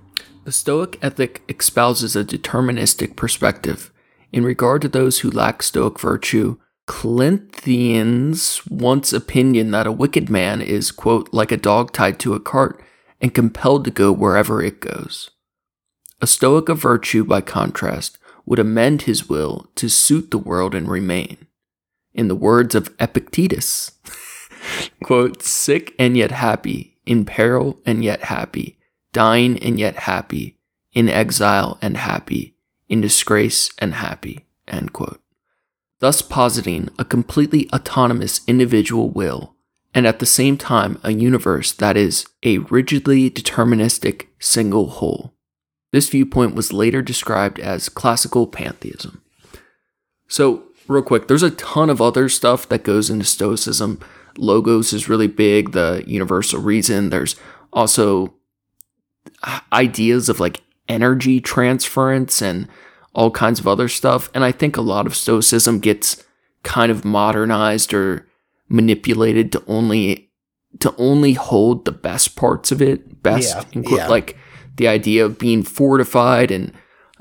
The 0.44 0.52
Stoic 0.52 0.98
ethic 1.02 1.42
espouses 1.48 2.14
a 2.14 2.24
deterministic 2.24 3.16
perspective. 3.16 3.92
In 4.32 4.44
regard 4.44 4.82
to 4.82 4.88
those 4.88 5.20
who 5.20 5.30
lack 5.30 5.62
Stoic 5.62 5.98
virtue, 5.98 6.58
Cleanthes 6.86 8.70
once 8.70 9.12
opinion 9.12 9.72
that 9.72 9.86
a 9.86 9.92
wicked 9.92 10.30
man 10.30 10.60
is, 10.60 10.92
quote, 10.92 11.28
like 11.32 11.50
a 11.50 11.56
dog 11.56 11.92
tied 11.92 12.20
to 12.20 12.34
a 12.34 12.40
cart 12.40 12.80
and 13.20 13.34
compelled 13.34 13.84
to 13.84 13.90
go 13.90 14.12
wherever 14.12 14.62
it 14.62 14.80
goes. 14.80 15.30
A 16.20 16.26
Stoic 16.26 16.68
of 16.68 16.80
virtue, 16.80 17.24
by 17.24 17.40
contrast, 17.40 18.18
would 18.46 18.58
amend 18.58 19.02
his 19.02 19.28
will 19.28 19.70
to 19.74 19.88
suit 19.88 20.30
the 20.30 20.38
world 20.38 20.74
and 20.74 20.88
remain. 20.88 21.46
In 22.14 22.28
the 22.28 22.36
words 22.36 22.74
of 22.74 22.94
Epictetus, 22.98 23.92
quote, 25.02 25.42
sick 25.42 25.94
and 25.98 26.16
yet 26.16 26.30
happy, 26.30 26.96
in 27.04 27.24
peril 27.24 27.80
and 27.84 28.02
yet 28.02 28.24
happy, 28.24 28.78
dying 29.12 29.58
and 29.58 29.78
yet 29.78 29.96
happy, 29.96 30.56
in 30.92 31.08
exile 31.08 31.78
and 31.82 31.96
happy, 31.96 32.54
in 32.88 33.00
disgrace 33.00 33.70
and 33.78 33.94
happy, 33.94 34.46
end 34.68 34.92
quote. 34.92 35.20
Thus 35.98 36.22
positing 36.22 36.88
a 36.98 37.04
completely 37.04 37.68
autonomous 37.72 38.42
individual 38.46 39.10
will, 39.10 39.55
and 39.96 40.06
at 40.06 40.18
the 40.18 40.26
same 40.26 40.58
time 40.58 41.00
a 41.02 41.12
universe 41.12 41.72
that 41.72 41.96
is 41.96 42.26
a 42.42 42.58
rigidly 42.58 43.30
deterministic 43.30 44.26
single 44.38 44.88
whole. 44.88 45.32
This 45.90 46.10
viewpoint 46.10 46.54
was 46.54 46.72
later 46.72 47.00
described 47.00 47.58
as 47.58 47.88
classical 47.88 48.46
pantheism. 48.46 49.22
So, 50.28 50.64
real 50.86 51.02
quick, 51.02 51.28
there's 51.28 51.42
a 51.42 51.50
ton 51.50 51.88
of 51.88 52.02
other 52.02 52.28
stuff 52.28 52.68
that 52.68 52.84
goes 52.84 53.08
into 53.08 53.24
Stoicism. 53.24 53.98
Logos 54.36 54.92
is 54.92 55.08
really 55.08 55.28
big, 55.28 55.72
the 55.72 56.04
universal 56.06 56.60
reason. 56.60 57.08
There's 57.08 57.34
also 57.72 58.34
uh, 59.42 59.60
ideas 59.72 60.28
of 60.28 60.40
like 60.40 60.60
energy 60.88 61.40
transference 61.40 62.42
and 62.42 62.68
all 63.14 63.30
kinds 63.30 63.60
of 63.60 63.66
other 63.66 63.88
stuff. 63.88 64.28
And 64.34 64.44
I 64.44 64.52
think 64.52 64.76
a 64.76 64.82
lot 64.82 65.06
of 65.06 65.16
Stoicism 65.16 65.78
gets 65.78 66.22
kind 66.64 66.92
of 66.92 67.04
modernized 67.04 67.94
or 67.94 68.26
manipulated 68.68 69.52
to 69.52 69.62
only 69.66 70.30
to 70.80 70.94
only 70.98 71.32
hold 71.32 71.84
the 71.84 71.92
best 71.92 72.36
parts 72.36 72.70
of 72.70 72.82
it 72.82 73.22
best 73.22 73.66
Yeah, 73.72 73.82
yeah. 73.90 74.08
like 74.08 74.36
the 74.76 74.88
idea 74.88 75.24
of 75.24 75.38
being 75.38 75.62
fortified 75.62 76.50
and 76.50 76.72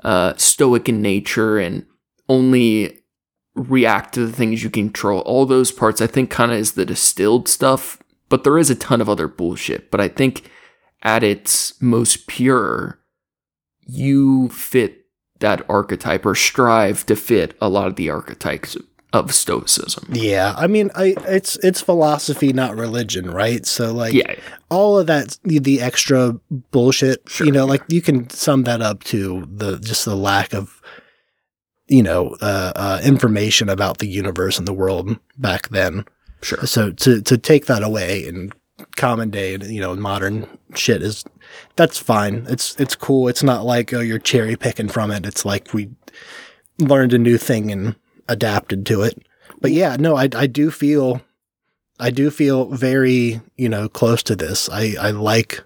uh, 0.03 0.33
stoic 0.35 0.89
in 0.89 1.01
nature 1.01 1.57
and 1.57 1.85
only 2.27 2.99
react 3.55 4.13
to 4.15 4.25
the 4.25 4.31
things 4.33 4.61
you 4.63 4.69
control. 4.69 5.21
All 5.21 5.45
those 5.45 5.71
parts 5.71 6.01
i 6.01 6.07
think 6.07 6.29
kind 6.29 6.51
of 6.51 6.57
is 6.57 6.73
the 6.73 6.85
distilled 6.85 7.47
stuff 7.47 8.01
but 8.27 8.43
there 8.43 8.57
is 8.57 8.69
a 8.71 8.75
ton 8.75 9.01
of 9.01 9.09
other 9.09 9.27
bullshit. 9.27 9.91
But 9.91 10.01
i 10.01 10.07
think 10.07 10.49
at 11.03 11.23
its 11.23 11.79
most 11.81 12.27
pure 12.27 12.99
you 13.87 14.49
fit 14.49 15.05
that 15.39 15.63
archetype 15.69 16.25
or 16.25 16.33
strive 16.33 17.05
to 17.05 17.15
fit 17.15 17.55
a 17.61 17.69
lot 17.69 17.87
of 17.87 17.95
the 17.95 18.09
archetypes 18.09 18.75
of 19.23 19.33
stoicism. 19.33 20.09
Yeah, 20.11 20.53
I 20.57 20.67
mean, 20.67 20.91
I 20.95 21.15
it's 21.27 21.55
it's 21.63 21.81
philosophy, 21.81 22.51
not 22.51 22.75
religion, 22.75 23.29
right? 23.31 23.65
So 23.65 23.93
like, 23.93 24.13
Yeah. 24.13 24.35
all 24.69 24.99
of 24.99 25.07
that, 25.07 25.37
the, 25.43 25.81
extra 25.81 26.33
bullshit, 26.71 27.21
Sure, 27.27 27.45
you 27.47 27.53
know, 27.53 27.65
like 27.65 27.83
you 27.87 28.01
can 28.01 28.29
sum 28.29 28.63
that 28.63 28.81
up 28.81 29.03
to 29.05 29.45
the 29.49 29.77
just 29.79 30.05
the 30.05 30.15
lack 30.15 30.53
of, 30.53 30.81
you 31.87 32.03
know, 32.03 32.35
uh, 32.41 32.73
uh, 32.75 33.01
information 33.03 33.69
about 33.69 33.99
the 33.99 34.07
universe 34.07 34.57
and 34.57 34.67
the 34.67 34.73
world 34.73 35.17
back 35.37 35.69
then. 35.69 36.05
Sure. 36.41 36.65
So 36.65 36.91
to 36.91 37.21
to 37.21 37.37
take 37.37 37.65
that 37.67 37.83
away 37.83 38.25
in 38.27 38.51
common 38.97 39.29
day, 39.29 39.57
you 39.61 39.79
know, 39.79 39.95
modern 39.95 40.47
shit 40.75 41.01
is 41.01 41.23
that's 41.75 41.97
fine. 41.97 42.45
It's 42.49 42.75
it's 42.79 42.95
cool. 42.95 43.27
It's 43.27 43.43
not 43.43 43.65
like 43.65 43.93
oh 43.93 43.99
you're 44.01 44.19
cherry 44.19 44.55
picking 44.55 44.89
from 44.89 45.11
it. 45.11 45.25
It's 45.25 45.45
like 45.45 45.73
we 45.73 45.89
learned 46.77 47.13
a 47.13 47.17
new 47.17 47.37
thing 47.37 47.71
and 47.71 47.95
adapted 48.27 48.85
to 48.87 49.01
it. 49.01 49.17
But 49.61 49.71
yeah, 49.71 49.95
no, 49.97 50.15
I 50.15 50.29
I 50.35 50.47
do 50.47 50.71
feel 50.71 51.21
I 51.99 52.09
do 52.11 52.29
feel 52.29 52.65
very, 52.65 53.41
you 53.55 53.69
know, 53.69 53.87
close 53.87 54.23
to 54.23 54.35
this. 54.35 54.69
I 54.69 54.95
I 54.99 55.11
like 55.11 55.63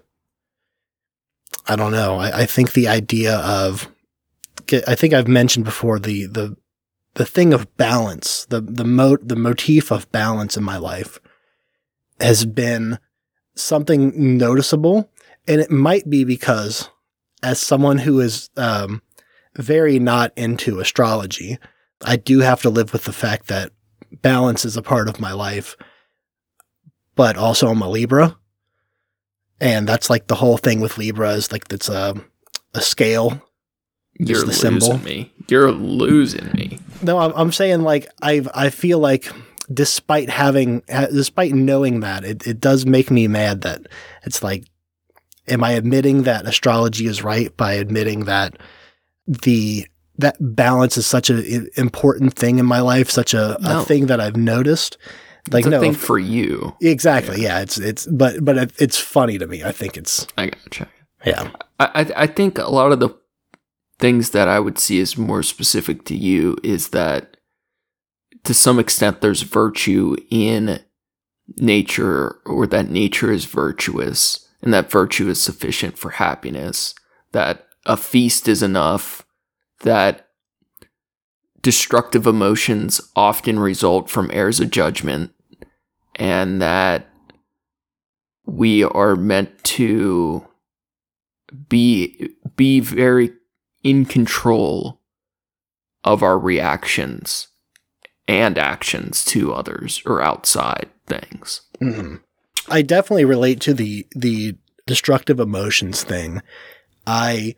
I 1.66 1.76
don't 1.76 1.92
know. 1.92 2.16
I, 2.16 2.40
I 2.40 2.46
think 2.46 2.72
the 2.72 2.88
idea 2.88 3.36
of 3.38 3.88
I 4.86 4.94
think 4.94 5.14
I've 5.14 5.28
mentioned 5.28 5.64
before 5.64 5.98
the 5.98 6.26
the 6.26 6.56
the 7.14 7.26
thing 7.26 7.52
of 7.52 7.76
balance, 7.76 8.46
the 8.46 8.60
the 8.60 8.84
mo- 8.84 9.18
the 9.20 9.36
motif 9.36 9.90
of 9.90 10.10
balance 10.12 10.56
in 10.56 10.62
my 10.62 10.76
life 10.76 11.18
has 12.20 12.44
been 12.44 12.98
something 13.54 14.38
noticeable, 14.38 15.10
and 15.48 15.60
it 15.60 15.70
might 15.70 16.08
be 16.08 16.24
because 16.24 16.88
as 17.42 17.58
someone 17.58 17.98
who 17.98 18.20
is 18.20 18.50
um, 18.56 19.02
very 19.56 19.98
not 19.98 20.32
into 20.36 20.78
astrology, 20.78 21.58
I 22.04 22.16
do 22.16 22.40
have 22.40 22.62
to 22.62 22.70
live 22.70 22.92
with 22.92 23.04
the 23.04 23.12
fact 23.12 23.48
that 23.48 23.72
balance 24.22 24.64
is 24.64 24.76
a 24.76 24.82
part 24.82 25.08
of 25.08 25.20
my 25.20 25.32
life, 25.32 25.76
but 27.14 27.36
also 27.36 27.68
I'm 27.68 27.82
a 27.82 27.88
Libra, 27.88 28.36
and 29.60 29.88
that's 29.88 30.08
like 30.10 30.26
the 30.26 30.34
whole 30.36 30.56
thing 30.56 30.80
with 30.80 30.98
Libra 30.98 31.32
is 31.32 31.52
like 31.52 31.64
it's 31.70 31.88
a 31.88 32.14
a 32.74 32.80
scale 32.80 33.42
You're 34.18 34.40
the 34.40 34.46
losing 34.46 34.80
symbol. 34.80 34.98
me. 34.98 35.32
You're 35.48 35.72
losing 35.72 36.50
me. 36.52 36.78
No, 37.02 37.18
I'm, 37.18 37.32
I'm 37.34 37.52
saying 37.52 37.82
like 37.82 38.08
I 38.22 38.42
I 38.54 38.70
feel 38.70 38.98
like 38.98 39.30
despite 39.72 40.30
having 40.30 40.82
despite 40.88 41.52
knowing 41.52 42.00
that 42.00 42.24
it, 42.24 42.46
it 42.46 42.60
does 42.60 42.86
make 42.86 43.10
me 43.10 43.28
mad 43.28 43.62
that 43.62 43.82
it's 44.24 44.42
like 44.42 44.64
am 45.46 45.62
I 45.62 45.72
admitting 45.72 46.22
that 46.22 46.46
astrology 46.46 47.06
is 47.06 47.22
right 47.22 47.54
by 47.56 47.74
admitting 47.74 48.24
that 48.24 48.56
the 49.26 49.86
that 50.20 50.36
balance 50.40 50.96
is 50.96 51.06
such 51.06 51.30
an 51.30 51.68
important 51.76 52.34
thing 52.34 52.58
in 52.58 52.66
my 52.66 52.80
life, 52.80 53.10
such 53.10 53.34
a, 53.34 53.56
No. 53.60 53.80
a 53.80 53.84
thing 53.84 54.06
that 54.06 54.20
I've 54.20 54.36
noticed. 54.36 54.96
Like 55.50 55.64
no, 55.64 55.80
thing 55.80 55.94
for 55.94 56.18
you. 56.18 56.76
exactly, 56.82 57.42
yeah. 57.42 57.60
It's 57.60 57.78
it's 57.78 58.06
but 58.06 58.44
but 58.44 58.72
it's 58.78 58.98
funny 58.98 59.38
to 59.38 59.46
me. 59.46 59.64
I 59.64 59.72
think 59.72 59.96
it's 59.96 60.26
I 60.36 60.46
gotcha. 60.48 60.88
yeah, 61.24 61.50
I, 61.78 61.86
I 61.94 62.12
I 62.24 62.26
think 62.26 62.58
a 62.58 62.68
lot 62.70 62.92
of 62.92 63.00
the 63.00 63.08
things 63.98 64.30
that 64.30 64.48
I 64.48 64.60
would 64.60 64.78
see 64.78 65.00
as 65.00 65.16
more 65.16 65.42
specific 65.42 66.04
to 66.06 66.14
you 66.16 66.56
is 66.62 66.88
that 66.90 67.38
to 68.44 68.52
some 68.54 68.78
extent 68.78 69.20
there's 69.22 69.42
virtue 69.42 70.14
in 70.30 70.80
nature 71.56 72.36
or 72.46 72.66
that 72.66 72.90
nature 72.90 73.32
is 73.32 73.44
virtuous 73.44 74.46
and 74.62 74.72
that 74.72 74.90
virtue 74.90 75.28
is 75.28 75.42
sufficient 75.42 75.98
for 75.98 76.10
happiness 76.12 76.94
that 77.32 77.66
a 77.86 77.96
feast 77.96 78.46
is 78.48 78.62
enough 78.62 79.24
that 79.80 80.28
destructive 81.62 82.26
emotions 82.26 83.00
often 83.14 83.58
result 83.58 84.08
from 84.08 84.30
errors 84.32 84.60
of 84.60 84.70
judgment 84.70 85.32
and 86.16 86.60
that 86.62 87.08
we 88.46 88.82
are 88.82 89.16
meant 89.16 89.62
to 89.62 90.46
be 91.68 92.30
be 92.56 92.80
very 92.80 93.32
in 93.82 94.04
control 94.04 95.00
of 96.04 96.22
our 96.22 96.38
reactions 96.38 97.48
and 98.28 98.58
actions 98.58 99.24
to 99.24 99.52
others 99.52 100.02
or 100.06 100.22
outside 100.22 100.88
things. 101.06 101.62
hmm 101.78 102.16
I 102.68 102.82
definitely 102.82 103.24
relate 103.24 103.60
to 103.62 103.74
the 103.74 104.06
the 104.14 104.56
destructive 104.86 105.40
emotions 105.40 106.02
thing. 106.02 106.42
I 107.06 107.54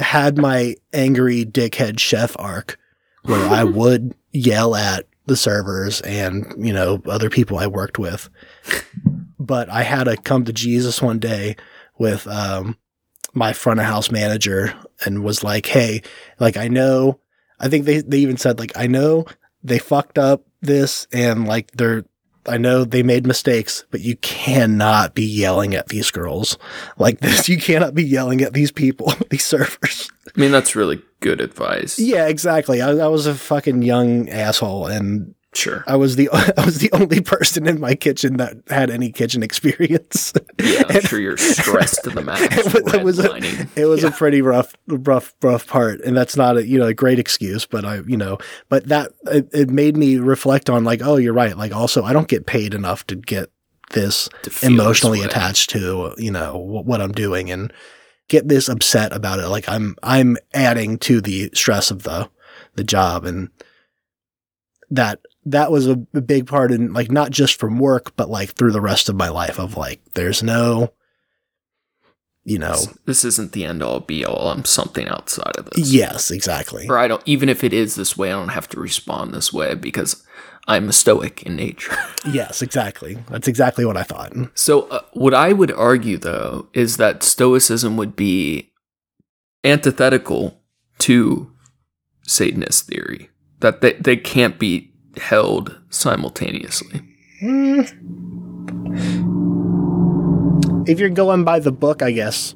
had 0.00 0.38
my 0.38 0.76
angry 0.92 1.44
dickhead 1.44 1.98
chef 1.98 2.36
arc 2.38 2.78
where 3.22 3.48
I 3.48 3.64
would 3.64 4.14
yell 4.32 4.74
at 4.74 5.06
the 5.26 5.36
servers 5.36 6.00
and 6.02 6.52
you 6.58 6.72
know 6.72 7.00
other 7.06 7.30
people 7.30 7.58
I 7.58 7.66
worked 7.66 7.98
with, 7.98 8.28
but 9.38 9.68
I 9.70 9.82
had 9.82 10.04
to 10.04 10.16
come 10.16 10.44
to 10.44 10.52
Jesus 10.52 11.00
one 11.00 11.18
day 11.18 11.56
with 11.98 12.26
um, 12.26 12.76
my 13.32 13.52
front 13.52 13.80
of 13.80 13.86
house 13.86 14.10
manager 14.10 14.74
and 15.04 15.24
was 15.24 15.42
like, 15.42 15.66
"Hey, 15.66 16.02
like 16.38 16.56
I 16.56 16.68
know." 16.68 17.20
I 17.60 17.68
think 17.68 17.84
they 17.84 18.00
they 18.00 18.18
even 18.18 18.36
said 18.36 18.58
like, 18.58 18.72
"I 18.76 18.86
know 18.86 19.24
they 19.62 19.78
fucked 19.78 20.18
up 20.18 20.44
this 20.60 21.06
and 21.12 21.46
like 21.46 21.70
they're 21.72 22.04
I 22.46 22.58
know 22.58 22.84
they 22.84 23.02
made 23.02 23.26
mistakes, 23.26 23.84
but 23.90 24.00
you 24.00 24.16
cannot 24.16 25.14
be 25.14 25.24
yelling 25.24 25.74
at 25.74 25.88
these 25.88 26.10
girls 26.10 26.58
like 26.98 27.20
this. 27.20 27.48
You 27.48 27.58
cannot 27.58 27.94
be 27.94 28.04
yelling 28.04 28.42
at 28.42 28.52
these 28.52 28.70
people, 28.70 29.12
these 29.30 29.44
servers. 29.44 30.10
I 30.26 30.40
mean, 30.40 30.52
that's 30.52 30.76
really 30.76 31.02
good 31.20 31.40
advice. 31.40 31.98
Yeah, 31.98 32.26
exactly. 32.26 32.82
I, 32.82 32.90
I 32.90 33.06
was 33.08 33.26
a 33.26 33.34
fucking 33.34 33.82
young 33.82 34.28
asshole, 34.28 34.86
and 34.86 35.34
Sure. 35.54 35.84
I 35.86 35.96
was 35.96 36.16
the 36.16 36.28
I 36.32 36.64
was 36.64 36.78
the 36.78 36.90
only 36.92 37.20
person 37.20 37.66
in 37.66 37.80
my 37.80 37.94
kitchen 37.94 38.38
that 38.38 38.56
had 38.68 38.90
any 38.90 39.12
kitchen 39.12 39.42
experience. 39.42 40.32
Yeah, 40.62 40.82
I'm 40.88 41.00
sure 41.02 41.20
you're 41.20 41.36
stressed 41.36 42.04
to 42.04 42.10
the 42.10 42.22
max. 42.22 42.42
It 42.56 42.64
was- 42.84 42.94
it 42.94 43.04
was 43.04 43.18
a- 43.20 43.36
it 43.76 43.84
was 43.86 44.02
a 44.04 44.10
pretty 44.10 44.42
rough, 44.42 44.74
rough, 44.88 45.34
rough 45.42 45.66
part, 45.66 46.00
and 46.00 46.16
that's 46.16 46.36
not 46.36 46.56
a 46.56 46.66
you 46.66 46.78
know 46.78 46.86
a 46.86 46.94
great 46.94 47.18
excuse, 47.18 47.66
but 47.66 47.84
I 47.84 48.00
you 48.06 48.16
know, 48.16 48.38
but 48.68 48.88
that 48.88 49.12
it, 49.26 49.48
it 49.52 49.70
made 49.70 49.96
me 49.96 50.16
reflect 50.16 50.68
on 50.68 50.84
like, 50.84 51.00
oh, 51.02 51.16
you're 51.16 51.32
right. 51.34 51.56
Like, 51.56 51.72
also, 51.72 52.02
I 52.02 52.12
don't 52.12 52.28
get 52.28 52.46
paid 52.46 52.74
enough 52.74 53.06
to 53.08 53.16
get 53.16 53.50
this 53.92 54.28
To 54.42 54.66
emotionally 54.66 55.18
this 55.20 55.26
attached 55.28 55.70
to 55.70 56.14
you 56.18 56.30
know 56.32 56.56
what, 56.56 56.84
what 56.86 57.00
I'm 57.00 57.12
doing 57.12 57.50
and 57.50 57.72
get 58.28 58.48
this 58.48 58.68
upset 58.68 59.12
about 59.12 59.38
it. 59.38 59.48
Like 59.48 59.68
I'm 59.68 59.94
I'm 60.02 60.36
adding 60.52 60.98
to 60.98 61.20
the 61.20 61.50
stress 61.54 61.90
of 61.92 62.02
the 62.02 62.28
the 62.74 62.84
job, 62.84 63.24
and 63.24 63.50
that 64.90 65.20
that 65.46 65.70
was 65.70 65.86
a, 65.86 65.92
a 66.14 66.20
big 66.20 66.46
part 66.46 66.72
in 66.72 66.92
like 66.92 67.10
not 67.10 67.30
just 67.30 67.58
from 67.58 67.78
work, 67.78 68.14
but 68.16 68.30
like 68.30 68.50
through 68.50 68.72
the 68.72 68.80
rest 68.80 69.08
of 69.08 69.16
my 69.16 69.28
life. 69.28 69.58
Of 69.58 69.76
like, 69.76 70.00
there's 70.14 70.42
no, 70.42 70.92
you 72.44 72.58
know, 72.58 72.72
This, 72.72 72.98
this 73.06 73.24
isn't 73.24 73.52
the 73.52 73.64
end 73.64 73.82
all 73.82 74.00
be 74.00 74.24
all. 74.24 74.48
I'm 74.48 74.64
something 74.64 75.08
outside 75.08 75.56
of 75.56 75.70
this. 75.70 75.92
yes, 75.92 76.30
exactly. 76.30 76.86
Or 76.88 76.98
I 76.98 77.08
don't. 77.08 77.22
Even 77.26 77.48
if 77.48 77.62
it 77.64 77.72
is 77.72 77.94
this 77.94 78.16
way, 78.16 78.30
I 78.32 78.36
don't 78.36 78.48
have 78.48 78.68
to 78.70 78.80
respond 78.80 79.32
this 79.32 79.52
way 79.52 79.74
because 79.74 80.24
I'm 80.66 80.88
a 80.88 80.92
stoic 80.92 81.42
in 81.42 81.56
nature. 81.56 81.96
Yes, 82.26 82.62
exactly. 82.62 83.18
That's 83.28 83.48
exactly 83.48 83.84
what 83.84 83.98
I 83.98 84.02
thought. 84.02 84.32
So, 84.54 84.88
uh, 84.88 85.02
what 85.12 85.34
I 85.34 85.52
would 85.52 85.70
argue, 85.70 86.16
though, 86.16 86.68
is 86.72 86.96
that 86.96 87.22
Stoicism 87.22 87.98
would 87.98 88.16
be 88.16 88.72
antithetical 89.62 90.58
to 91.00 91.52
Satanist 92.22 92.86
theory, 92.86 93.28
that 93.60 93.82
they, 93.82 93.92
they 93.94 94.16
can't 94.16 94.58
be 94.58 94.93
held 95.18 95.80
simultaneously. 95.90 97.00
Hmm. 97.40 97.82
If 100.86 101.00
you're 101.00 101.08
going 101.10 101.44
by 101.44 101.60
the 101.60 101.72
book, 101.72 102.02
I 102.02 102.10
guess. 102.12 102.54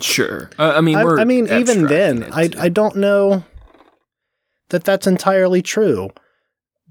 Sure. 0.00 0.50
I, 0.58 0.72
I 0.72 0.80
mean, 0.80 0.96
I, 0.96 1.02
I 1.02 1.24
mean, 1.24 1.48
even 1.52 1.86
then, 1.86 2.24
I 2.32 2.50
I 2.58 2.68
don't 2.68 2.96
know 2.96 3.44
that 4.70 4.84
that's 4.84 5.06
entirely 5.06 5.62
true 5.62 6.10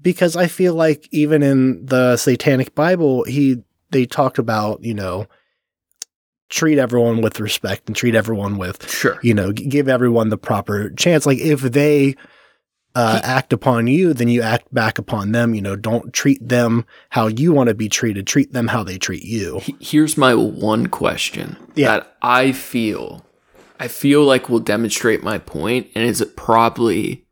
because 0.00 0.34
I 0.34 0.46
feel 0.46 0.74
like 0.74 1.08
even 1.12 1.42
in 1.42 1.84
the 1.84 2.16
Satanic 2.16 2.74
Bible, 2.74 3.24
he 3.24 3.62
they 3.90 4.06
talked 4.06 4.38
about 4.38 4.82
you 4.82 4.94
know 4.94 5.26
treat 6.48 6.78
everyone 6.78 7.20
with 7.22 7.40
respect 7.40 7.86
and 7.86 7.96
treat 7.96 8.14
everyone 8.14 8.58
with 8.58 8.88
Sure. 8.90 9.18
you 9.22 9.32
know 9.32 9.52
give 9.52 9.88
everyone 9.88 10.30
the 10.30 10.38
proper 10.38 10.90
chance. 10.90 11.26
Like 11.26 11.38
if 11.38 11.60
they 11.60 12.14
uh, 12.94 13.20
act 13.22 13.52
upon 13.52 13.86
you, 13.86 14.12
then 14.12 14.28
you 14.28 14.42
act 14.42 14.72
back 14.72 14.98
upon 14.98 15.32
them. 15.32 15.54
You 15.54 15.62
know, 15.62 15.76
don't 15.76 16.12
treat 16.12 16.46
them 16.46 16.84
how 17.10 17.26
you 17.26 17.52
want 17.52 17.68
to 17.68 17.74
be 17.74 17.88
treated. 17.88 18.26
Treat 18.26 18.52
them 18.52 18.68
how 18.68 18.82
they 18.84 18.98
treat 18.98 19.24
you. 19.24 19.60
Here's 19.80 20.16
my 20.16 20.34
one 20.34 20.86
question 20.88 21.56
Yeah. 21.74 21.88
that 21.98 22.16
I 22.22 22.52
feel 22.52 23.24
I 23.80 23.88
feel 23.88 24.22
like 24.24 24.48
will 24.48 24.60
demonstrate 24.60 25.22
my 25.24 25.38
point 25.38 25.88
and 25.94 26.04
is 26.04 26.20
it 26.20 26.36
probably 26.36 27.26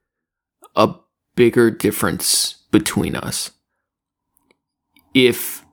a 0.75 0.95
bigger 1.37 1.71
difference 1.71 2.55
between 2.73 3.15
us. 3.15 3.51
If 5.15 5.65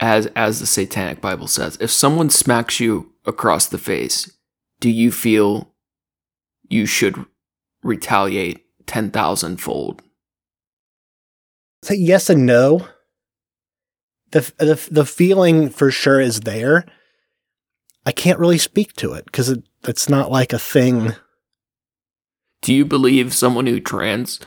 as 0.00 0.26
as 0.36 0.60
the 0.60 0.66
satanic 0.66 1.20
bible 1.20 1.46
says, 1.46 1.78
if 1.80 1.90
someone 1.90 2.30
smacks 2.30 2.80
you 2.80 3.12
across 3.24 3.66
the 3.66 3.78
face, 3.78 4.30
do 4.80 4.90
you 4.90 5.10
feel 5.12 5.72
you 6.68 6.84
should 6.86 7.24
retaliate 7.82 8.65
10,000 8.86 9.56
fold? 9.58 10.02
So 11.82 11.94
yes 11.94 12.30
and 12.30 12.46
no. 12.46 12.86
The, 14.32 14.40
the 14.58 14.88
the 14.90 15.04
feeling 15.06 15.70
for 15.70 15.90
sure 15.90 16.20
is 16.20 16.40
there. 16.40 16.84
I 18.04 18.12
can't 18.12 18.38
really 18.40 18.58
speak 18.58 18.92
to 18.94 19.12
it 19.14 19.24
because 19.26 19.48
it, 19.48 19.62
it's 19.86 20.08
not 20.08 20.30
like 20.32 20.52
a 20.52 20.58
thing. 20.58 21.14
Do 22.62 22.74
you 22.74 22.84
believe 22.84 23.32
someone 23.32 23.66
who 23.66 23.78
trans 23.80 24.40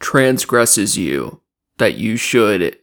transgresses 0.00 0.98
you 0.98 1.40
that 1.78 1.94
you 1.94 2.16
should 2.16 2.78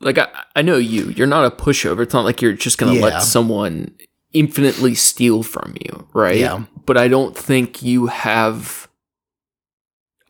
like 0.00 0.18
I, 0.18 0.28
I 0.54 0.62
know 0.62 0.76
you 0.76 1.08
you're 1.10 1.26
not 1.26 1.44
a 1.50 1.50
pushover 1.54 2.02
it's 2.02 2.12
not 2.14 2.24
like 2.26 2.42
you're 2.42 2.52
just 2.52 2.76
gonna 2.78 2.94
Yeah. 2.94 3.02
let 3.02 3.22
someone 3.22 3.94
infinitely 4.32 4.94
steal 4.94 5.42
from 5.42 5.74
you 5.84 6.06
right 6.12 6.36
Yeah. 6.38 6.64
but 6.84 6.98
i 6.98 7.08
don't 7.08 7.34
think 7.36 7.82
you 7.82 8.06
have 8.08 8.85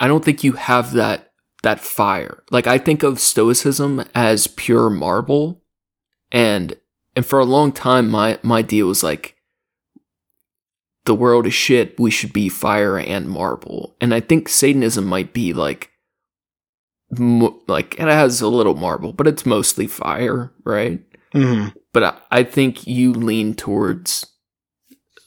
i 0.00 0.06
don't 0.08 0.24
think 0.24 0.44
you 0.44 0.52
have 0.52 0.92
that 0.92 1.22
that 1.62 1.80
fire. 1.80 2.44
Like 2.50 2.66
i 2.66 2.78
think 2.78 3.02
of 3.02 3.18
stoicism 3.18 4.04
as 4.14 4.46
pure 4.46 4.88
marble. 4.90 5.62
And 6.30 6.76
and 7.16 7.24
for 7.26 7.38
a 7.38 7.44
long 7.44 7.72
time 7.72 8.08
my 8.10 8.38
my 8.42 8.62
deal 8.62 8.86
was 8.88 9.02
like 9.02 9.36
the 11.06 11.14
world 11.14 11.46
is 11.46 11.54
shit. 11.54 11.98
We 11.98 12.10
should 12.10 12.32
be 12.32 12.48
fire 12.48 12.98
and 12.98 13.28
marble. 13.28 13.96
And 14.00 14.14
i 14.14 14.20
think 14.20 14.48
satanism 14.48 15.06
might 15.06 15.32
be 15.32 15.52
like 15.52 15.90
mo- 17.10 17.60
like 17.66 17.94
it 17.94 18.00
has 18.08 18.40
a 18.40 18.48
little 18.48 18.74
marble 18.76 19.12
but 19.12 19.26
it's 19.26 19.46
mostly 19.46 19.86
fire 19.86 20.52
right? 20.64 21.00
Mhm. 21.34 21.74
but 21.92 22.02
I, 22.04 22.18
I 22.30 22.42
think 22.44 22.86
you 22.86 23.12
lean 23.12 23.54
towards 23.54 24.26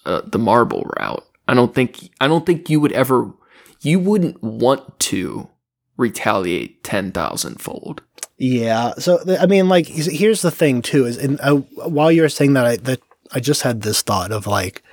uh, 0.06 0.22
the 0.26 0.40
marble 0.40 0.90
route. 1.00 1.24
I 1.48 1.54
don't 1.54 1.74
think 1.76 2.10
I 2.22 2.28
don't 2.28 2.46
think 2.46 2.70
you 2.70 2.80
would 2.80 2.94
ever 2.94 3.32
you 3.82 4.00
wouldn't 4.00 4.42
want 4.44 5.00
to 5.00 5.50
retaliate 5.98 6.84
ten 6.84 7.12
thousand 7.12 7.62
fold. 7.62 8.02
Yeah. 8.38 8.94
So 8.98 9.20
I 9.40 9.46
mean, 9.46 9.68
like, 9.70 9.88
here's- 9.88 10.42
the 10.42 10.52
thing 10.52 10.82
too: 10.82 11.06
is 11.06 11.18
and 11.18 11.40
uh, 11.42 11.56
while 11.56 12.12
you 12.12 12.22
were 12.22 12.30
saying 12.30 12.54
that, 12.54 12.66
I 12.66 12.78
that 12.78 13.02
I 13.32 13.40
just 13.40 13.62
had 13.62 13.82
this 13.82 14.02
thought 14.02 14.32
of 14.32 14.48
like, 14.48 14.84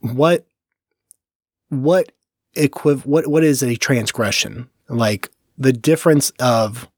what, 0.00 0.46
what 1.68 2.12
equiv 2.56 3.06
what 3.06 3.26
what 3.26 3.44
is 3.44 3.62
a 3.62 3.76
transgression? 3.76 4.68
Like 4.88 5.30
the 5.56 5.72
difference 5.72 6.30
of 6.38 6.88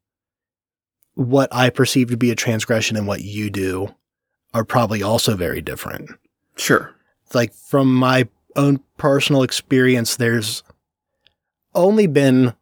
what 1.14 1.48
I 1.52 1.70
perceive 1.70 2.11
to 2.11 2.16
be 2.16 2.33
a 2.33 2.35
transgression 2.37 2.96
and 2.96 3.07
what 3.07 3.22
you 3.22 3.50
do 3.50 3.94
are 4.52 4.64
probably 4.64 5.02
also 5.02 5.37
very 5.37 5.61
different. 5.61 6.11
Sure. 6.57 6.92
Like 7.33 7.52
from 7.54 7.94
my 7.94 8.28
own 8.57 8.80
personal 8.96 9.42
experience, 9.42 10.16
there's 10.16 10.62
only 11.74 12.06
been 12.06 12.54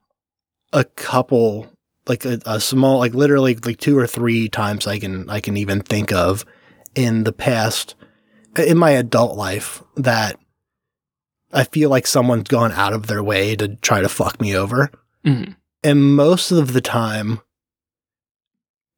a 0.73 0.85
couple, 0.85 1.69
like 2.07 2.25
a, 2.25 2.41
a 2.47 2.61
small, 2.61 2.99
like 2.99 3.15
literally 3.15 3.55
like 3.57 3.79
two 3.79 3.99
or 3.99 4.07
three 4.07 4.49
times 4.49 4.87
I 4.87 4.99
can 4.99 5.29
I 5.29 5.41
can 5.41 5.57
even 5.57 5.81
think 5.81 6.13
of 6.13 6.45
in 6.95 7.25
the 7.25 7.33
past 7.33 7.95
in 8.57 8.77
my 8.77 8.91
adult 8.91 9.37
life 9.37 9.83
that 9.97 10.39
I 11.53 11.65
feel 11.65 11.91
like 11.91 12.07
someone's 12.07 12.49
gone 12.49 12.73
out 12.73 12.93
of 12.93 13.07
their 13.07 13.23
way 13.23 13.57
to 13.57 13.77
try 13.77 14.01
to 14.01 14.09
fuck 14.09 14.41
me 14.41 14.57
over. 14.57 14.91
Mhm. 15.25 15.57
And 15.85 16.17
most 16.17 16.51
of 16.51 16.73
the 16.73 16.81
time, 16.81 17.41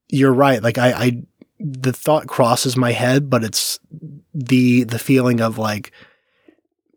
you're 0.09 0.33
right. 0.33 0.63
Like 0.63 0.79
I, 0.79 0.93
I, 0.93 1.23
the 1.59 1.93
thought 1.93 2.27
crosses 2.27 2.77
my 2.77 2.93
head, 2.93 3.31
but 3.31 3.43
it's 3.43 3.79
the 4.33 4.85
the 4.85 4.99
feeling 4.99 5.41
of 5.41 5.59
like 5.59 5.93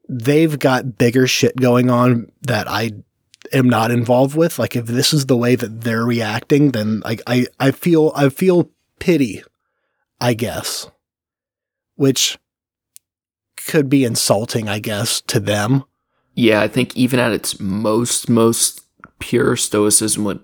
they've 0.09 0.57
got 0.57 0.97
bigger 0.97 1.27
shit 1.27 1.55
going 1.55 1.89
on 1.89 2.31
that 2.41 2.67
I 2.67 2.91
am 3.53 3.69
not 3.69 3.91
involved 3.91 4.35
with. 4.35 4.59
Like 4.59 4.75
if 4.75 4.85
this 4.85 5.13
is 5.13 5.25
the 5.25 5.37
way 5.37 5.55
that 5.55 5.81
they're 5.81 6.05
reacting, 6.05 6.71
then 6.71 7.01
like 7.01 7.21
I, 7.27 7.47
I 7.59 7.71
feel 7.71 8.11
I 8.15 8.29
feel 8.29 8.71
pity, 8.99 9.43
I 10.19 10.33
guess, 10.33 10.89
which 11.95 12.37
could 13.67 13.89
be 13.89 14.03
insulting, 14.03 14.69
I 14.69 14.79
guess, 14.79 15.21
to 15.21 15.39
them. 15.39 15.83
Yeah, 16.35 16.61
I 16.61 16.67
think 16.67 16.95
even 16.95 17.19
at 17.19 17.31
its 17.31 17.59
most 17.59 18.29
most 18.29 18.81
pure 19.19 19.55
stoicism 19.55 20.23
would 20.23 20.39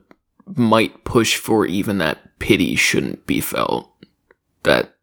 might 0.56 1.04
push 1.04 1.38
for 1.38 1.66
even 1.66 2.00
that 2.00 2.40
pity 2.40 2.76
shouldn't 2.76 3.26
be 3.26 3.40
felt. 3.40 3.90
That 4.64 4.96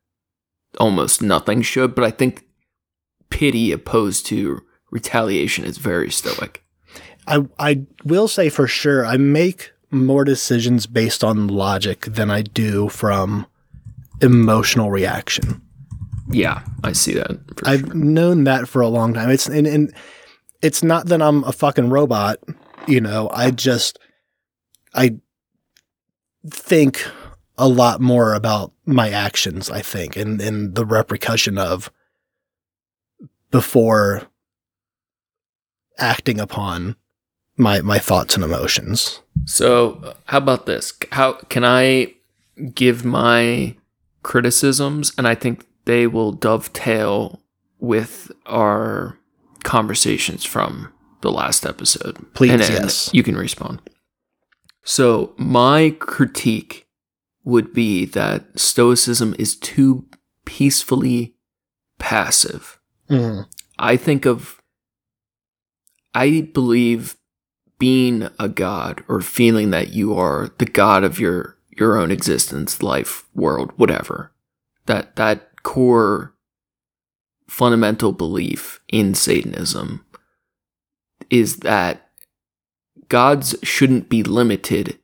almost 0.79 1.23
nothing 1.23 1.63
should, 1.63 1.95
but 1.95 2.05
I 2.05 2.11
think 2.11 2.45
pity 3.31 3.73
opposed 3.73 4.27
to 4.27 4.63
retaliation 4.91 5.65
is 5.65 5.79
very 5.79 6.11
stoic. 6.11 6.65
I 7.31 7.47
I 7.59 7.87
will 8.05 8.29
say 8.29 8.49
for 8.49 8.67
sure 8.67 9.07
I 9.07 9.17
make 9.17 9.73
more 9.91 10.25
decisions 10.25 10.87
based 10.87 11.25
on 11.25 11.49
logic 11.49 12.03
than 12.03 12.31
I 12.31 12.43
do 12.43 12.89
from 12.89 13.47
emotional 14.21 14.91
reaction. 14.91 15.63
Yeah, 16.31 16.63
I 16.85 16.93
see 16.93 17.15
that. 17.15 17.39
For 17.57 17.69
I've 17.69 17.81
sure. 17.81 17.95
known 17.95 18.45
that 18.45 18.69
for 18.69 18.83
a 18.83 18.89
long 18.89 19.15
time. 19.15 19.31
It's 19.31 19.47
and, 19.47 19.67
and 19.67 19.95
it's 20.63 20.83
not 20.83 21.07
that 21.07 21.23
I'm 21.23 21.45
a 21.45 21.53
fucking 21.53 21.91
robot, 21.91 22.39
you 22.87 23.01
know. 23.01 23.31
I 23.33 23.51
just 23.51 23.99
I 24.95 25.17
think 26.49 27.05
a 27.59 27.69
lot 27.69 28.01
more 28.01 28.35
about 28.35 28.73
my 28.87 29.11
actions, 29.11 29.71
I 29.71 29.83
think, 29.83 30.17
and, 30.17 30.41
and 30.41 30.75
the 30.75 30.87
repercussion 30.87 31.59
of 31.59 31.91
before 33.51 34.23
acting 35.99 36.41
upon 36.41 36.97
my 37.61 37.81
my 37.83 37.99
thoughts 37.99 38.35
and 38.35 38.43
emotions. 38.43 39.21
So, 39.45 40.15
how 40.25 40.39
about 40.39 40.67
this? 40.67 40.93
How 41.13 41.33
can 41.33 41.65
I 41.65 42.15
give 42.75 43.05
my 43.05 43.77
criticisms 44.23 45.13
and 45.17 45.27
I 45.27 45.35
think 45.35 45.67
they 45.85 46.07
will 46.07 46.33
dovetail 46.33 47.41
with 47.79 48.31
our 48.47 49.19
conversations 49.65 50.45
from 50.45 50.93
the 51.23 51.31
last 51.31 51.67
episode. 51.67 52.17
Please, 52.35 52.53
and 52.53 52.61
yes. 52.61 53.11
You 53.13 53.23
can 53.23 53.37
respond. 53.37 53.81
So, 54.83 55.35
my 55.37 55.95
critique 55.99 56.87
would 57.45 57.73
be 57.73 58.05
that 58.07 58.59
stoicism 58.59 59.35
is 59.39 59.57
too 59.57 60.07
peacefully 60.45 61.35
passive. 61.99 62.81
Mm. 63.09 63.47
I 63.79 63.97
think 63.97 64.27
of, 64.27 64.61
I 66.15 66.49
believe 66.53 67.17
being 67.81 68.29
a 68.39 68.49
god 68.49 69.03
or 69.09 69.21
feeling 69.21 69.71
that 69.71 69.93
you 69.93 70.15
are 70.15 70.51
the 70.59 70.67
god 70.67 71.03
of 71.03 71.19
your, 71.19 71.57
your 71.71 71.97
own 71.97 72.13
existence, 72.13 72.83
life, 72.83 73.27
world, 73.35 73.73
whatever. 73.77 74.31
That, 74.87 75.17
that 75.17 75.63
core 75.65 76.35
fundamental 77.49 78.13
belief 78.13 78.81
in 78.89 79.15
Satanism 79.15 80.05
is 81.31 81.59
that 81.59 82.11
gods 83.09 83.57
shouldn't 83.63 84.09
be 84.09 84.23
limited 84.23 84.99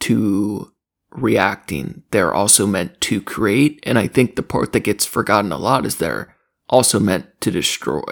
to 0.00 0.72
reacting. 1.10 2.02
They're 2.10 2.34
also 2.34 2.66
meant 2.66 3.00
to 3.02 3.22
create. 3.22 3.80
And 3.84 3.98
I 3.98 4.08
think 4.08 4.36
the 4.36 4.42
part 4.42 4.72
that 4.72 4.80
gets 4.80 5.06
forgotten 5.06 5.52
a 5.52 5.58
lot 5.58 5.86
is 5.86 5.96
they're 5.96 6.34
also 6.68 6.98
meant 6.98 7.40
to 7.40 7.50
destroy. 7.50 8.02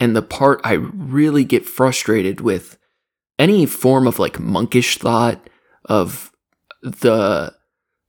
And 0.00 0.16
the 0.16 0.22
part 0.22 0.60
I 0.64 0.72
really 0.72 1.44
get 1.44 1.66
frustrated 1.66 2.40
with 2.40 2.78
any 3.38 3.66
form 3.66 4.06
of 4.06 4.18
like 4.18 4.38
monkish 4.38 4.98
thought 4.98 5.48
of 5.84 6.32
the 6.82 7.54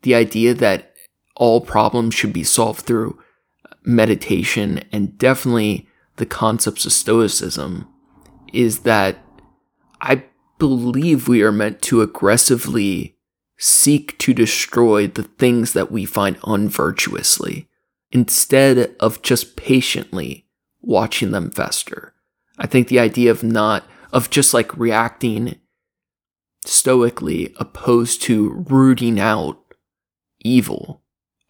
the 0.01 0.15
idea 0.15 0.53
that 0.53 0.93
all 1.35 1.61
problems 1.61 2.13
should 2.13 2.31
be 2.33 2.43
solved 2.43 2.81
through 2.81 3.19
meditation 3.83 4.83
and 4.91 5.17
definitely 5.17 5.87
the 6.17 6.25
concepts 6.25 6.85
of 6.85 6.93
stoicism 6.93 7.87
is 8.53 8.79
that 8.79 9.17
I 10.01 10.23
believe 10.59 11.27
we 11.27 11.43
are 11.43 11.51
meant 11.51 11.81
to 11.83 12.01
aggressively 12.01 13.17
seek 13.57 14.17
to 14.19 14.33
destroy 14.33 15.07
the 15.07 15.23
things 15.23 15.73
that 15.73 15.91
we 15.91 16.05
find 16.05 16.37
unvirtuously 16.45 17.67
instead 18.11 18.95
of 18.99 19.21
just 19.21 19.55
patiently 19.55 20.45
watching 20.81 21.31
them 21.31 21.49
fester. 21.51 22.13
I 22.57 22.67
think 22.67 22.87
the 22.87 22.99
idea 22.99 23.31
of 23.31 23.43
not, 23.43 23.85
of 24.15 24.31
just 24.31 24.51
like 24.53 24.75
reacting 24.77 25.59
stoically 26.65 27.53
opposed 27.59 28.23
to 28.23 28.49
rooting 28.67 29.19
out 29.19 29.59
evil, 30.43 31.03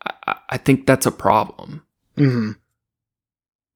I, 0.05 0.35
I- 0.49 0.57
think 0.57 0.85
that's 0.85 1.05
a 1.05 1.11
problem. 1.11 1.85
hmm 2.17 2.51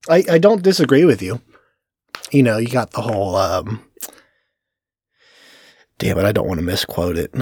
I, 0.09 0.23
I 0.31 0.37
don't 0.37 0.63
disagree 0.63 1.05
with 1.05 1.21
you. 1.21 1.41
You 2.31 2.41
know, 2.43 2.57
you 2.57 2.67
got 2.67 2.91
the 2.91 3.01
whole 3.01 3.35
um 3.35 3.83
damn 5.97 6.17
it, 6.17 6.25
I 6.25 6.31
don't 6.31 6.47
want 6.47 6.59
to 6.59 6.65
misquote 6.65 7.17
it. 7.17 7.33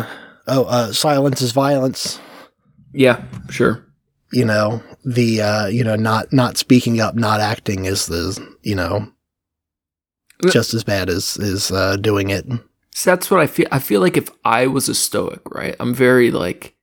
Oh, 0.48 0.66
uh 0.66 0.92
silence 0.92 1.42
is 1.42 1.52
violence. 1.52 2.20
Yeah, 2.94 3.24
sure. 3.50 3.86
You 4.34 4.46
know, 4.46 4.82
the 5.06 5.42
uh, 5.42 5.68
you 5.68 5.84
know, 5.84 5.96
not 5.96 6.34
not 6.34 6.58
speaking 6.58 7.00
up, 7.00 7.16
not 7.16 7.40
acting 7.40 7.86
is 7.86 8.08
the 8.08 8.38
you 8.64 8.76
know 8.76 9.08
just 10.50 10.74
as 10.74 10.84
bad 10.84 11.10
as 11.10 11.38
is 11.38 11.72
uh 11.72 11.96
doing 11.98 12.30
it. 12.30 12.46
So 12.94 13.12
that's 13.12 13.30
what 13.30 13.40
I 13.40 13.48
feel. 13.48 13.68
I 13.72 13.80
feel 13.80 14.02
like 14.02 14.18
if 14.18 14.30
I 14.44 14.68
was 14.68 14.90
a 14.90 14.96
stoic, 14.96 15.42
right? 15.52 15.76
I'm 15.80 15.94
very 15.94 16.32
like 16.32 16.76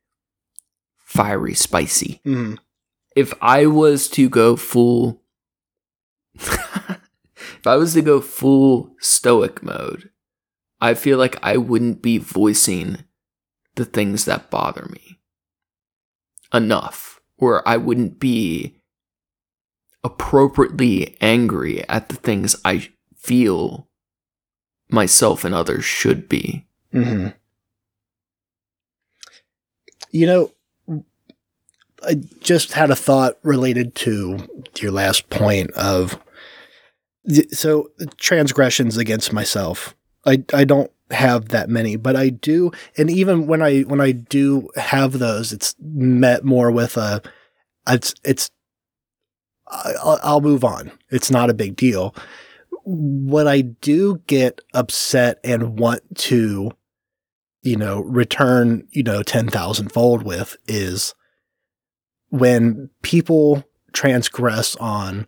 fiery, 0.99 1.55
spicy. 1.55 2.21
Mhm. 2.25 2.59
If 3.17 3.33
I 3.41 3.67
was 3.67 4.09
to 4.11 4.29
go 4.29 4.57
full, 4.57 5.23
if 6.35 7.67
I 7.67 7.77
was 7.77 7.95
to 7.95 8.03
go 8.03 8.21
full 8.21 8.95
stoic 9.01 9.63
mode, 9.63 10.11
I 10.81 10.95
feel 10.95 11.19
like 11.19 11.37
I 11.43 11.57
wouldn't 11.57 12.03
be 12.03 12.19
voicing 12.19 13.05
the 13.77 13.85
things 13.85 14.25
that 14.25 14.51
bother 14.51 14.87
me 14.91 15.19
enough, 16.53 17.21
or 17.37 17.67
I 17.69 17.77
wouldn't 17.77 18.19
be 18.21 18.77
appropriately 20.03 21.17
angry 21.21 21.89
at 21.89 22.09
the 22.09 22.17
things 22.17 22.55
I 22.65 22.89
feel 23.25 23.89
myself 24.91 25.45
and 25.45 25.55
others 25.55 25.85
should 25.85 26.29
be. 26.29 26.67
hmm 26.93 27.29
You 30.11 30.27
know, 30.27 30.53
I 32.07 32.15
just 32.41 32.75
had 32.75 32.91
a 32.91 32.97
thought 32.97 33.39
related 33.43 33.95
to 33.97 34.47
your 34.79 34.93
last 34.93 35.31
point 35.31 35.71
of 35.73 36.19
so 37.51 37.91
transgressions 38.19 38.99
against 38.99 39.33
myself. 39.33 39.97
I 40.27 40.45
I 40.53 40.65
don't 40.65 40.91
have 41.11 41.49
that 41.49 41.69
many, 41.69 41.97
but 41.97 42.17
I 42.17 42.29
do, 42.29 42.71
and 42.99 43.11
even 43.11 43.47
when 43.47 43.63
I 43.63 43.81
when 43.83 44.01
I 44.01 44.13
do 44.13 44.69
have 44.77 45.19
those, 45.19 45.53
it's 45.53 45.75
met 45.81 46.45
more 46.45 46.71
with 46.71 46.97
a 46.97 47.23
it's 47.89 48.15
it's 48.23 48.51
I'll, 49.67 50.21
I'll 50.23 50.41
move 50.41 50.63
on. 50.63 50.93
It's 51.11 51.31
not 51.31 51.51
a 51.51 51.55
big 51.55 51.75
deal. 51.75 52.15
What 52.85 53.49
I 53.49 53.63
do 53.63 54.23
get 54.27 54.61
upset 54.73 55.39
and 55.43 55.79
want 55.79 56.03
to, 56.19 56.71
you 57.63 57.77
know, 57.77 58.01
return, 58.01 58.87
you 58.91 59.03
know, 59.03 59.23
10,000 59.23 59.91
fold 59.91 60.23
with 60.23 60.57
is 60.67 61.15
when 62.29 62.91
people 63.03 63.65
transgress 63.93 64.77
on 64.77 65.27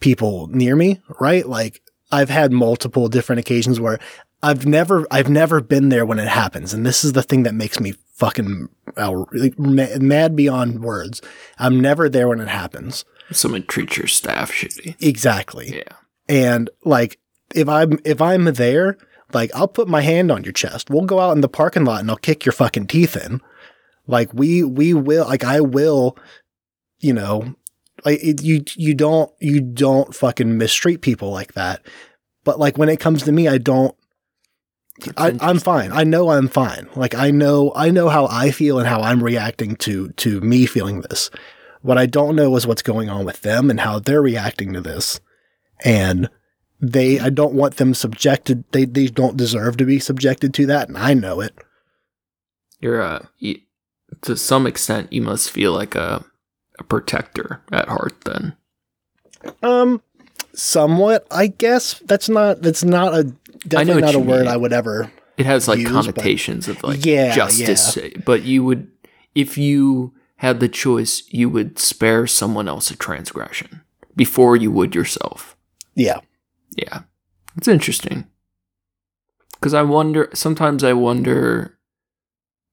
people 0.00 0.46
near 0.48 0.76
me, 0.76 1.00
right? 1.18 1.46
Like 1.46 1.82
I've 2.12 2.30
had 2.30 2.52
multiple 2.52 3.08
different 3.08 3.40
occasions 3.40 3.80
where 3.80 3.98
I've 4.42 4.64
never, 4.66 5.06
I've 5.10 5.28
never 5.28 5.60
been 5.60 5.88
there 5.88 6.06
when 6.06 6.18
it 6.18 6.28
happens. 6.28 6.72
And 6.72 6.86
this 6.86 7.04
is 7.04 7.12
the 7.12 7.22
thing 7.22 7.42
that 7.42 7.54
makes 7.54 7.80
me 7.80 7.94
fucking 8.14 8.68
mad 9.58 10.36
beyond 10.36 10.82
words. 10.82 11.20
I'm 11.58 11.80
never 11.80 12.08
there 12.08 12.28
when 12.28 12.40
it 12.40 12.48
happens. 12.48 13.04
Someone 13.32 13.64
treats 13.64 13.96
your 13.96 14.06
staff 14.06 14.52
shitty. 14.52 14.96
Exactly. 15.00 15.78
Yeah. 15.78 15.96
And 16.30 16.70
like 16.84 17.18
if 17.52 17.68
I'm 17.68 17.98
if 18.04 18.22
I'm 18.22 18.44
there, 18.44 18.96
like 19.34 19.50
I'll 19.52 19.68
put 19.68 19.88
my 19.88 20.00
hand 20.00 20.30
on 20.30 20.44
your 20.44 20.52
chest. 20.52 20.88
We'll 20.88 21.04
go 21.04 21.18
out 21.18 21.32
in 21.32 21.40
the 21.40 21.48
parking 21.48 21.84
lot 21.84 22.00
and 22.00 22.08
I'll 22.08 22.16
kick 22.16 22.46
your 22.46 22.52
fucking 22.52 22.86
teeth 22.86 23.16
in. 23.16 23.40
Like 24.06 24.32
we 24.32 24.62
we 24.62 24.94
will 24.94 25.26
like 25.26 25.42
I 25.42 25.60
will, 25.60 26.16
you 27.00 27.12
know, 27.12 27.56
like 28.04 28.20
it, 28.22 28.42
you 28.42 28.62
you 28.76 28.94
don't 28.94 29.32
you 29.40 29.60
don't 29.60 30.14
fucking 30.14 30.56
mistreat 30.56 31.00
people 31.00 31.32
like 31.32 31.54
that. 31.54 31.84
But 32.44 32.60
like 32.60 32.78
when 32.78 32.88
it 32.88 33.00
comes 33.00 33.24
to 33.24 33.32
me, 33.32 33.48
I 33.48 33.58
don't. 33.58 33.94
I, 35.16 35.36
I'm 35.40 35.58
fine. 35.58 35.92
I 35.92 36.04
know 36.04 36.28
I'm 36.30 36.46
fine. 36.46 36.86
Like 36.94 37.14
I 37.14 37.32
know 37.32 37.72
I 37.74 37.90
know 37.90 38.08
how 38.08 38.26
I 38.26 38.52
feel 38.52 38.78
and 38.78 38.86
how 38.86 39.00
I'm 39.00 39.24
reacting 39.24 39.74
to 39.76 40.10
to 40.10 40.40
me 40.42 40.66
feeling 40.66 41.00
this. 41.00 41.28
What 41.82 41.98
I 41.98 42.06
don't 42.06 42.36
know 42.36 42.54
is 42.54 42.68
what's 42.68 42.82
going 42.82 43.08
on 43.08 43.24
with 43.24 43.40
them 43.40 43.68
and 43.68 43.80
how 43.80 43.98
they're 43.98 44.22
reacting 44.22 44.74
to 44.74 44.80
this. 44.80 45.18
And 45.84 46.28
they 46.80 47.18
I 47.20 47.30
don't 47.30 47.54
want 47.54 47.76
them 47.76 47.94
subjected 47.94 48.64
they 48.72 48.84
they 48.84 49.06
don't 49.06 49.36
deserve 49.36 49.76
to 49.78 49.84
be 49.84 49.98
subjected 49.98 50.54
to 50.54 50.66
that 50.66 50.88
and 50.88 50.96
I 50.96 51.14
know 51.14 51.40
it. 51.40 51.54
You're 52.80 53.02
uh, 53.02 53.26
you, 53.38 53.60
to 54.22 54.36
some 54.36 54.66
extent, 54.66 55.12
you 55.12 55.20
must 55.22 55.50
feel 55.50 55.72
like 55.72 55.94
a 55.94 56.24
a 56.78 56.84
protector 56.84 57.62
at 57.70 57.88
heart. 57.88 58.22
Then 58.24 58.56
Um 59.62 60.02
somewhat, 60.54 61.26
I 61.30 61.48
guess. 61.48 61.98
That's 62.00 62.28
not 62.28 62.62
that's 62.62 62.84
not 62.84 63.14
a 63.14 63.24
definitely 63.66 64.02
not 64.02 64.14
a 64.14 64.18
word 64.18 64.46
mean. 64.46 64.48
I 64.48 64.56
would 64.56 64.72
ever 64.72 65.10
it 65.36 65.46
has 65.46 65.68
like 65.68 65.78
Use, 65.78 65.90
connotations 65.90 66.68
of 66.68 66.82
like 66.82 67.04
Yeah, 67.04 67.34
justice, 67.34 67.98
but 68.24 68.42
you 68.42 68.64
would 68.64 68.90
if 69.34 69.56
you 69.56 70.12
had 70.36 70.60
the 70.60 70.68
choice, 70.68 71.22
you 71.28 71.48
would 71.50 71.78
spare 71.78 72.26
someone 72.26 72.68
else 72.68 72.90
a 72.90 72.96
transgression 72.96 73.82
before 74.16 74.56
you 74.56 74.70
would 74.70 74.94
yourself. 74.94 75.56
Yeah. 75.94 76.20
Yeah. 76.76 77.02
It's 77.56 77.68
interesting. 77.68 78.26
Cuz 79.60 79.74
I 79.74 79.82
wonder 79.82 80.28
sometimes 80.34 80.82
I 80.84 80.92
wonder 80.92 81.78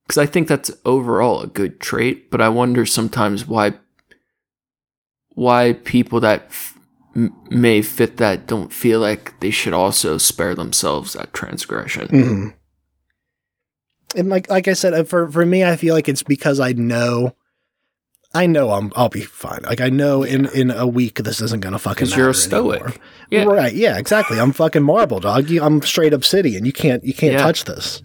cuz 0.08 0.16
I 0.18 0.26
think 0.26 0.48
that's 0.48 0.70
overall 0.84 1.42
a 1.42 1.46
good 1.46 1.80
trait, 1.80 2.30
but 2.30 2.40
I 2.40 2.48
wonder 2.48 2.86
sometimes 2.86 3.46
why 3.46 3.74
why 5.34 5.74
people 5.84 6.20
that 6.20 6.46
f- 6.48 6.78
may 7.50 7.82
fit 7.82 8.16
that 8.16 8.46
don't 8.46 8.72
feel 8.72 9.00
like 9.00 9.38
they 9.40 9.50
should 9.50 9.72
also 9.72 10.18
spare 10.18 10.54
themselves 10.54 11.12
that 11.12 11.32
transgression. 11.34 12.08
hmm 12.08 12.48
And 14.16 14.28
like 14.30 14.48
like 14.48 14.68
I 14.68 14.72
said, 14.72 14.94
uh, 14.94 15.04
for 15.04 15.30
for 15.30 15.44
me, 15.44 15.64
I 15.64 15.76
feel 15.76 15.94
like 15.94 16.08
it's 16.08 16.22
because 16.22 16.60
I 16.60 16.72
know, 16.72 17.34
I 18.42 18.46
know 18.46 18.70
I'm 18.70 18.92
I'll 18.94 19.08
be 19.08 19.22
fine. 19.22 19.60
Like 19.64 19.80
I 19.80 19.88
know 19.88 20.22
in 20.22 20.46
in 20.54 20.70
a 20.70 20.86
week 20.86 21.16
this 21.24 21.40
isn't 21.40 21.60
gonna 21.60 21.78
fucking. 21.78 22.04
Because 22.06 22.16
you're 22.16 22.30
a 22.30 22.34
stoic. 22.34 23.00
Yeah. 23.30 23.44
Right? 23.44 23.72
Yeah, 23.74 23.98
exactly. 23.98 24.38
I'm 24.38 24.52
fucking 24.52 24.82
marble 24.82 25.20
dog. 25.20 25.50
You, 25.50 25.62
I'm 25.62 25.82
straight 25.82 26.12
obsidian. 26.12 26.64
You 26.64 26.72
can't 26.72 27.02
you 27.04 27.14
can't 27.14 27.32
Yeah. 27.34 27.42
touch 27.42 27.64
this. 27.64 28.02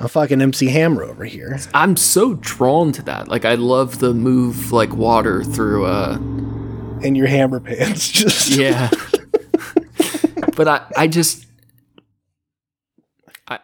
I'm 0.00 0.08
fucking 0.08 0.40
MC 0.40 0.66
Hammer 0.68 1.04
over 1.04 1.24
here. 1.24 1.58
I'm 1.74 1.96
so 1.96 2.34
drawn 2.34 2.90
to 2.92 3.02
that. 3.02 3.28
Like 3.28 3.44
I 3.44 3.54
love 3.54 3.98
the 4.00 4.12
move 4.14 4.72
like 4.72 4.92
water 4.94 5.44
through 5.44 5.84
uh 5.86 6.16
In 7.02 7.14
your 7.14 7.28
hammer 7.28 7.60
pants, 7.60 8.10
just 8.20 8.48
yeah. 8.50 8.90
but 10.56 10.66
I 10.68 10.80
I 10.96 11.06
just 11.06 11.46
I 13.48 13.58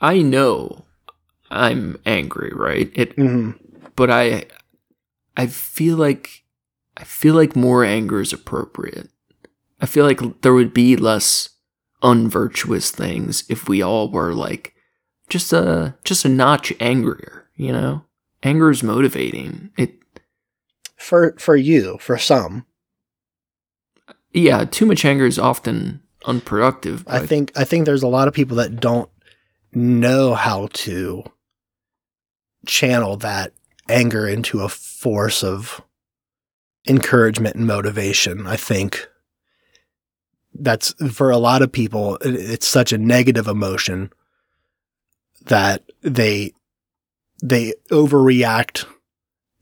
I 0.00 0.22
know 0.22 0.84
I'm 1.50 1.98
angry, 2.06 2.52
right? 2.54 2.90
It 2.94 3.16
Mhm. 3.16 3.54
but 3.96 4.10
I 4.10 4.46
I 5.36 5.46
feel 5.46 5.96
like 5.96 6.44
I 6.96 7.04
feel 7.04 7.34
like 7.34 7.56
more 7.56 7.84
anger 7.84 8.20
is 8.20 8.32
appropriate. 8.32 9.08
I 9.80 9.86
feel 9.86 10.04
like 10.04 10.42
there 10.42 10.52
would 10.52 10.74
be 10.74 10.96
less 10.96 11.50
unvirtuous 12.02 12.90
things 12.90 13.44
if 13.48 13.68
we 13.68 13.82
all 13.82 14.10
were 14.10 14.34
like 14.34 14.74
just 15.28 15.52
a 15.52 15.94
just 16.04 16.24
a 16.24 16.28
notch 16.28 16.72
angrier, 16.80 17.48
you 17.56 17.72
know? 17.72 18.04
Anger 18.42 18.70
is 18.70 18.82
motivating. 18.82 19.70
It 19.76 19.94
For 20.96 21.34
for 21.38 21.56
you, 21.56 21.98
for 22.00 22.18
some, 22.18 22.66
yeah, 24.32 24.64
too 24.64 24.86
much 24.86 25.04
anger 25.04 25.26
is 25.26 25.38
often 25.38 26.02
unproductive. 26.24 27.04
I 27.06 27.24
think 27.26 27.52
I 27.56 27.64
think 27.64 27.84
there's 27.84 28.02
a 28.02 28.08
lot 28.08 28.28
of 28.28 28.34
people 28.34 28.56
that 28.56 28.80
don't 28.80 29.10
know 29.72 30.34
how 30.34 30.68
to 30.72 31.24
channel 32.66 33.16
that 33.18 33.52
anger 33.88 34.28
into 34.28 34.60
a 34.60 34.68
force 35.00 35.42
of 35.42 35.80
encouragement 36.86 37.56
and 37.56 37.66
motivation. 37.66 38.46
I 38.46 38.56
think 38.56 39.08
that's 40.52 40.92
for 41.10 41.30
a 41.30 41.38
lot 41.38 41.62
of 41.62 41.72
people 41.72 42.18
it's 42.20 42.66
such 42.66 42.92
a 42.92 42.98
negative 42.98 43.48
emotion 43.48 44.12
that 45.46 45.84
they 46.02 46.52
they 47.42 47.72
overreact 47.90 48.84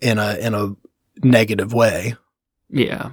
in 0.01 0.19
a 0.19 0.35
in 0.39 0.55
a 0.55 0.75
negative 1.23 1.73
way, 1.73 2.17
yeah. 2.69 3.11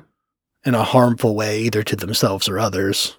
in 0.66 0.74
a 0.74 0.84
harmful 0.84 1.36
way 1.36 1.62
either 1.62 1.84
to 1.84 1.96
themselves 1.96 2.50
or 2.50 2.58
others. 2.58 3.18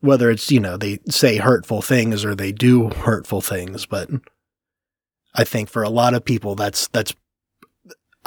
Whether 0.00 0.30
it's, 0.30 0.52
you 0.52 0.60
know, 0.60 0.76
they 0.76 1.00
say 1.08 1.38
hurtful 1.38 1.82
things 1.82 2.24
or 2.24 2.36
they 2.36 2.52
do 2.52 2.88
hurtful 2.90 3.40
things, 3.40 3.84
but 3.84 4.08
I 5.34 5.42
think 5.42 5.68
for 5.68 5.82
a 5.82 5.90
lot 5.90 6.14
of 6.14 6.24
people 6.24 6.54
that's 6.54 6.86
that's 6.88 7.16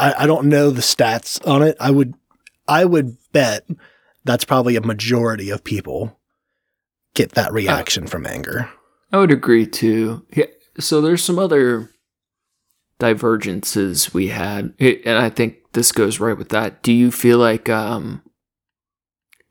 I, 0.02 0.24
I 0.24 0.28
don't 0.28 0.48
know 0.48 0.72
the 0.72 0.82
stats 0.82 1.46
on 1.48 1.62
it. 1.62 1.78
I 1.80 1.92
would 1.92 2.16
I 2.68 2.86
would 2.86 3.18
bet 3.32 3.66
that's 4.24 4.46
probably 4.46 4.76
a 4.76 4.82
majority 4.82 5.50
of 5.50 5.64
people 5.64 6.20
get 7.14 7.34
that 7.34 7.54
reaction 7.54 8.08
from 8.08 8.26
anger. 8.26 8.70
I 9.12 9.18
would 9.18 9.32
agree 9.32 9.66
too. 9.66 10.26
Yeah, 10.34 10.46
so 10.80 11.02
there's 11.02 11.24
some 11.24 11.38
other 11.38 11.90
divergences 13.00 14.14
we 14.14 14.30
had, 14.30 14.74
and 14.80 15.18
I 15.18 15.30
think 15.30 15.58
this 15.74 15.92
goes 15.92 16.20
right 16.20 16.38
with 16.38 16.50
that. 16.50 16.82
Do 16.84 16.94
you 16.94 17.12
feel 17.12 17.38
like 17.38 17.70
um, 17.70 18.22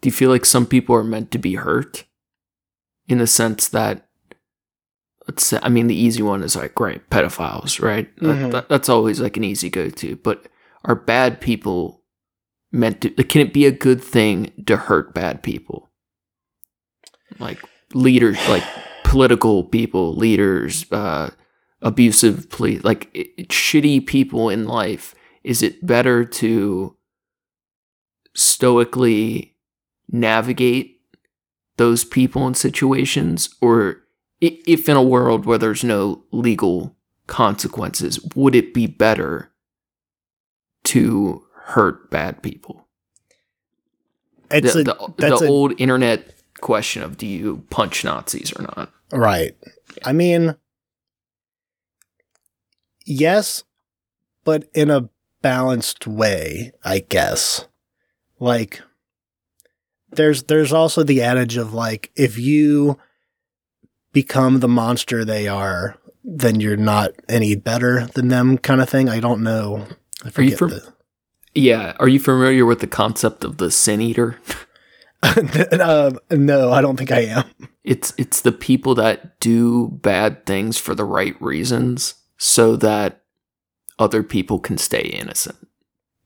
do 0.00 0.08
you 0.08 0.12
feel 0.12 0.30
like 0.30 0.44
some 0.46 0.66
people 0.66 0.94
are 0.96 1.04
meant 1.04 1.30
to 1.32 1.38
be 1.38 1.56
hurt, 1.56 2.04
in 3.06 3.18
the 3.18 3.26
sense 3.26 3.68
that, 3.68 4.08
let's 5.30 5.52
I 5.52 5.68
mean, 5.68 5.86
the 5.86 5.94
easy 5.94 6.22
one 6.22 6.42
is 6.42 6.56
like 6.56 6.78
right 6.80 7.02
pedophiles, 7.10 7.80
right? 7.80 8.08
Mhm. 8.16 8.50
that- 8.52 8.68
that's 8.68 8.88
always 8.88 9.20
like 9.20 9.36
an 9.36 9.44
easy 9.44 9.70
go 9.70 9.88
to. 9.90 10.16
But 10.16 10.48
are 10.84 10.94
bad 10.96 11.40
people 11.40 12.02
meant 12.72 13.00
to? 13.02 13.10
Can 13.24 13.40
it 13.40 13.52
be 13.52 13.64
a 13.66 13.70
good 13.72 14.02
thing 14.02 14.52
to 14.66 14.76
hurt 14.76 15.14
bad 15.14 15.42
people? 15.42 15.90
Like 17.38 17.58
leaders, 17.94 18.38
like 18.48 18.64
political 19.04 19.64
people, 19.64 20.14
leaders, 20.16 20.84
uh, 20.92 21.30
abusive 21.82 22.50
police, 22.50 22.82
like 22.84 23.08
it, 23.14 23.48
shitty 23.48 24.06
people 24.06 24.48
in 24.50 24.66
life, 24.66 25.14
is 25.44 25.62
it 25.62 25.84
better 25.86 26.24
to 26.24 26.96
stoically 28.34 29.56
navigate 30.10 31.00
those 31.76 32.04
people 32.04 32.46
and 32.46 32.56
situations, 32.56 33.48
or 33.60 34.02
if 34.40 34.88
in 34.88 34.96
a 34.96 35.02
world 35.02 35.44
where 35.44 35.58
there's 35.58 35.84
no 35.84 36.24
legal 36.30 36.96
consequences, 37.26 38.20
would 38.34 38.54
it 38.54 38.72
be 38.72 38.86
better 38.86 39.50
to 40.84 41.44
hurt 41.64 42.10
bad 42.10 42.42
people? 42.42 42.88
It's 44.50 44.74
the, 44.74 44.80
a, 44.80 44.84
the, 44.84 45.14
that's 45.18 45.40
the 45.40 45.46
a- 45.46 45.50
old 45.50 45.80
internet 45.80 46.34
question 46.60 47.02
of 47.02 47.16
do 47.16 47.26
you 47.26 47.64
punch 47.70 48.04
Nazis 48.04 48.52
or 48.52 48.62
not? 48.62 48.92
Right. 49.12 49.56
I 50.04 50.12
mean, 50.12 50.56
yes, 53.04 53.64
but 54.44 54.68
in 54.74 54.90
a 54.90 55.08
balanced 55.42 56.06
way, 56.06 56.72
I 56.84 57.00
guess. 57.00 57.66
Like, 58.38 58.80
there's 60.10 60.44
there's 60.44 60.72
also 60.72 61.02
the 61.02 61.22
adage 61.22 61.56
of 61.56 61.72
like 61.72 62.10
if 62.16 62.38
you 62.38 62.98
become 64.12 64.60
the 64.60 64.68
monster 64.68 65.24
they 65.24 65.46
are, 65.48 65.96
then 66.24 66.60
you're 66.60 66.76
not 66.76 67.10
any 67.28 67.54
better 67.54 68.06
than 68.14 68.28
them, 68.28 68.58
kind 68.58 68.80
of 68.80 68.88
thing. 68.88 69.08
I 69.08 69.20
don't 69.20 69.42
know. 69.42 69.86
I 70.24 70.28
Are 70.36 70.42
you 70.42 70.50
forget 70.56 70.58
from- 70.58 70.70
the- 70.70 70.92
Yeah. 71.54 71.94
Are 71.98 72.08
you 72.08 72.20
familiar 72.20 72.64
with 72.66 72.80
the 72.80 72.86
concept 72.86 73.44
of 73.44 73.56
the 73.58 73.70
sin 73.70 74.00
eater? 74.00 74.38
uh, 75.22 76.10
no, 76.30 76.72
I 76.72 76.80
don't 76.82 76.96
think 76.96 77.10
I 77.12 77.20
am. 77.20 77.44
It's 77.84 78.12
it's 78.18 78.40
the 78.42 78.52
people 78.52 78.94
that 78.96 79.40
do 79.40 79.88
bad 80.02 80.44
things 80.46 80.78
for 80.78 80.94
the 80.94 81.04
right 81.04 81.40
reasons 81.40 82.14
so 82.38 82.76
that 82.76 83.22
other 83.98 84.22
people 84.22 84.58
can 84.58 84.78
stay 84.78 85.00
innocent. 85.02 85.56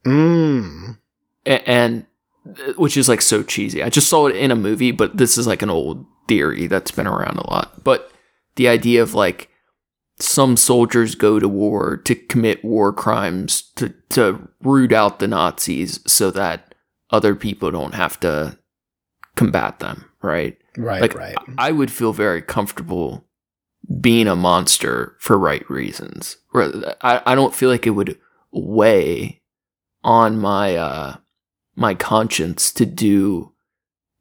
Mm. 0.05 0.99
A- 1.47 1.69
and 1.69 2.07
uh, 2.47 2.73
which 2.77 2.97
is 2.97 3.09
like 3.09 3.23
so 3.23 3.43
cheesy. 3.43 3.83
I 3.83 3.89
just 3.89 4.09
saw 4.09 4.27
it 4.27 4.37
in 4.37 4.51
a 4.51 4.57
movie, 4.57 4.93
but 4.93 5.17
this 5.17 5.39
is 5.39 5.47
like 5.47 5.63
an 5.63 5.71
old 5.71 6.05
theory 6.29 6.67
that's 6.67 6.91
been 6.91 7.07
around 7.07 7.39
a 7.39 7.51
lot. 7.51 7.83
But 7.85 8.11
the 8.57 8.69
idea 8.69 9.03
of 9.03 9.15
like 9.15 9.51
some 10.19 10.57
soldiers 10.57 11.15
go 11.15 11.39
to 11.39 11.49
war 11.49 11.97
to 11.97 12.15
commit 12.15 12.65
war 12.65 12.93
crimes 12.93 13.63
to 13.77 13.93
to 14.11 14.49
root 14.63 14.93
out 14.93 15.19
the 15.19 15.29
Nazis 15.29 16.01
so 16.07 16.31
that 16.31 16.75
other 17.11 17.35
people 17.35 17.71
don't 17.71 17.95
have 17.95 18.19
to 18.21 18.59
combat 19.37 19.81
them, 19.81 20.11
right? 20.23 20.57
Right, 20.77 21.01
like 21.01 21.15
right. 21.15 21.37
I 21.59 21.73
would 21.73 21.91
feel 21.91 22.13
very 22.13 22.43
comfortable 22.43 23.25
being 24.01 24.27
a 24.27 24.37
monster 24.37 25.17
for 25.21 25.39
right 25.39 25.69
reasons. 25.69 26.37
I, 26.55 27.23
I 27.25 27.35
don't 27.35 27.55
feel 27.55 27.71
like 27.71 27.87
it 27.87 27.91
would 27.91 28.19
weigh 28.53 29.43
on 30.03 30.39
my 30.39 30.77
uh 30.77 31.17
my 31.77 31.95
conscience 31.95 32.73
to 32.73 32.87
do 32.87 33.53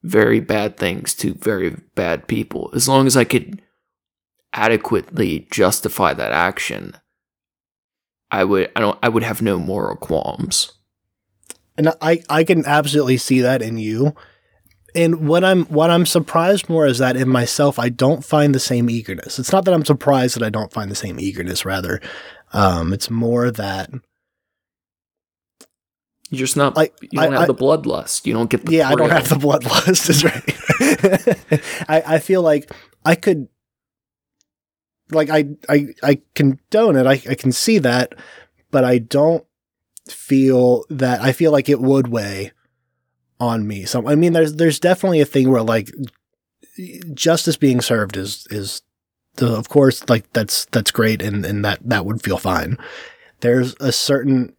very 0.03 0.39
bad 0.39 0.77
things 0.77 1.13
to 1.15 1.33
very 1.35 1.77
bad 1.95 2.27
people. 2.27 2.69
As 2.75 2.87
long 2.87 3.07
as 3.07 3.17
I 3.17 3.23
could 3.23 3.61
adequately 4.53 5.47
justify 5.49 6.13
that 6.13 6.31
action, 6.31 6.95
I 8.29 8.43
would 8.43 8.71
I 8.75 8.79
don't 8.81 8.99
I 9.01 9.09
would 9.09 9.23
have 9.23 9.41
no 9.41 9.57
moral 9.57 9.95
qualms. 9.95 10.73
and 11.77 11.89
I 12.01 12.21
I 12.29 12.43
can 12.43 12.65
absolutely 12.65 13.17
see 13.17 13.41
that 13.41 13.61
in 13.61 13.77
you. 13.77 14.15
And 14.95 15.27
what 15.27 15.43
I'm 15.43 15.65
what 15.65 15.89
I'm 15.89 16.05
surprised 16.05 16.69
more 16.69 16.85
is 16.85 16.99
that 16.99 17.15
in 17.15 17.27
myself 17.29 17.79
I 17.79 17.89
don't 17.89 18.23
find 18.23 18.53
the 18.53 18.59
same 18.59 18.89
eagerness. 18.89 19.39
It's 19.39 19.51
not 19.51 19.65
that 19.65 19.73
I'm 19.73 19.85
surprised 19.85 20.35
that 20.35 20.43
I 20.43 20.49
don't 20.49 20.73
find 20.73 20.91
the 20.91 20.95
same 20.95 21.19
eagerness. 21.19 21.65
Rather, 21.65 21.99
um, 22.51 22.93
it's 22.93 23.09
more 23.09 23.49
that 23.49 23.89
You're 26.33 26.39
just 26.47 26.57
not 26.57 26.75
Like, 26.75 26.95
you 27.01 27.09
don't 27.19 27.33
I- 27.33 27.39
have 27.41 27.43
I- 27.43 27.53
the 27.53 27.55
bloodlust. 27.55 28.25
You 28.25 28.33
don't 28.33 28.49
get 28.49 28.65
the 28.65 28.73
yeah, 28.73 28.89
I 28.89 28.95
don't 28.95 29.11
have 29.11 29.29
the 29.29 29.35
bloodlust. 29.35 30.09
Is 30.09 30.23
right. 30.23 31.61
I 31.89 32.15
I 32.15 32.19
feel 32.19 32.41
like 32.41 32.71
I 33.05 33.15
could, 33.15 33.47
like 35.11 35.29
I 35.29 35.49
I 35.69 35.87
I 36.01 36.21
condone 36.35 36.95
it. 36.95 37.05
I 37.05 37.21
I 37.29 37.35
can 37.35 37.51
see 37.51 37.77
that, 37.79 38.15
but 38.71 38.83
I 38.83 38.97
don't 38.97 39.45
feel 40.09 40.85
that. 40.89 41.21
I 41.21 41.31
feel 41.33 41.51
like 41.51 41.69
it 41.69 41.79
would 41.79 42.07
weigh 42.07 42.51
on 43.39 43.67
me. 43.67 43.85
So 43.85 44.07
I 44.07 44.15
mean, 44.15 44.33
there's 44.33 44.55
there's 44.55 44.79
definitely 44.79 45.21
a 45.21 45.25
thing 45.25 45.49
where 45.51 45.61
like 45.61 45.91
justice 47.13 47.57
being 47.57 47.81
served 47.81 48.17
is 48.17 48.47
is 48.49 48.81
the, 49.35 49.47
of 49.47 49.69
course 49.69 50.07
like 50.09 50.31
that's 50.33 50.65
that's 50.71 50.91
great 50.91 51.21
and 51.21 51.45
and 51.45 51.63
that 51.63 51.79
that 51.87 52.05
would 52.05 52.23
feel 52.23 52.37
fine. 52.37 52.77
There's 53.41 53.75
a 53.79 53.91
certain 53.91 54.55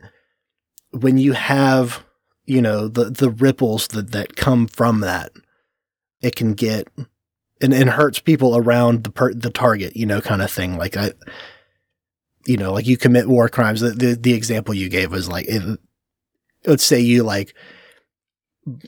when 0.95 1.19
you 1.19 1.33
have 1.33 2.05
you 2.47 2.63
know 2.63 2.89
the 2.89 3.05
the 3.11 3.31
ripples 3.31 3.89
that 3.89 4.13
that 4.13 4.37
come 4.37 4.67
from 4.67 5.01
that 5.01 5.33
it 6.21 6.37
can 6.37 6.55
get 6.55 6.89
and, 7.61 7.73
and 7.75 7.91
hurts 7.91 8.19
people 8.19 8.57
around 8.57 9.05
the 9.05 9.11
per, 9.11 9.33
the 9.33 9.51
target 9.51 9.97
you 9.97 10.07
know 10.07 10.21
kind 10.21 10.43
of 10.43 10.51
thing 10.51 10.77
like 10.77 10.97
i 10.97 11.13
you 12.47 12.57
know 12.57 12.73
like 12.73 12.87
you 12.87 12.97
commit 12.97 13.29
war 13.29 13.49
crimes 13.49 13.81
the 13.81 13.91
the, 13.91 14.15
the 14.15 14.35
example 14.35 14.75
you 14.75 14.89
gave 14.89 15.11
was 15.11 15.29
like 15.29 15.47
it, 15.49 15.79
let's 16.67 16.85
say 16.85 17.01
you 17.01 17.23
like 17.23 17.55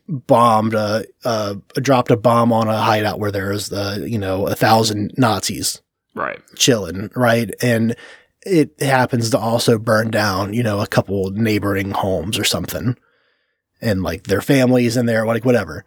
bombed 0.08 0.74
a, 0.74 1.04
uh 1.24 1.54
dropped 1.74 2.10
a 2.10 2.16
bomb 2.16 2.52
on 2.52 2.68
a 2.68 2.78
hideout 2.78 3.18
where 3.18 3.30
there's 3.30 3.72
uh, 3.72 3.98
you 4.06 4.18
know 4.18 4.46
a 4.46 4.54
thousand 4.54 5.12
nazis 5.16 5.82
Right. 6.14 6.40
chilling, 6.56 7.10
right? 7.14 7.50
And 7.60 7.94
it 8.46 8.80
happens 8.80 9.30
to 9.30 9.38
also 9.38 9.76
burn 9.76 10.10
down, 10.10 10.54
you 10.54 10.62
know, 10.62 10.80
a 10.80 10.86
couple 10.86 11.30
neighboring 11.32 11.90
homes 11.90 12.38
or 12.38 12.44
something. 12.44 12.96
And 13.80 14.02
like 14.02 14.24
their 14.24 14.40
families 14.40 14.96
in 14.96 15.06
there, 15.06 15.26
like 15.26 15.44
whatever. 15.44 15.84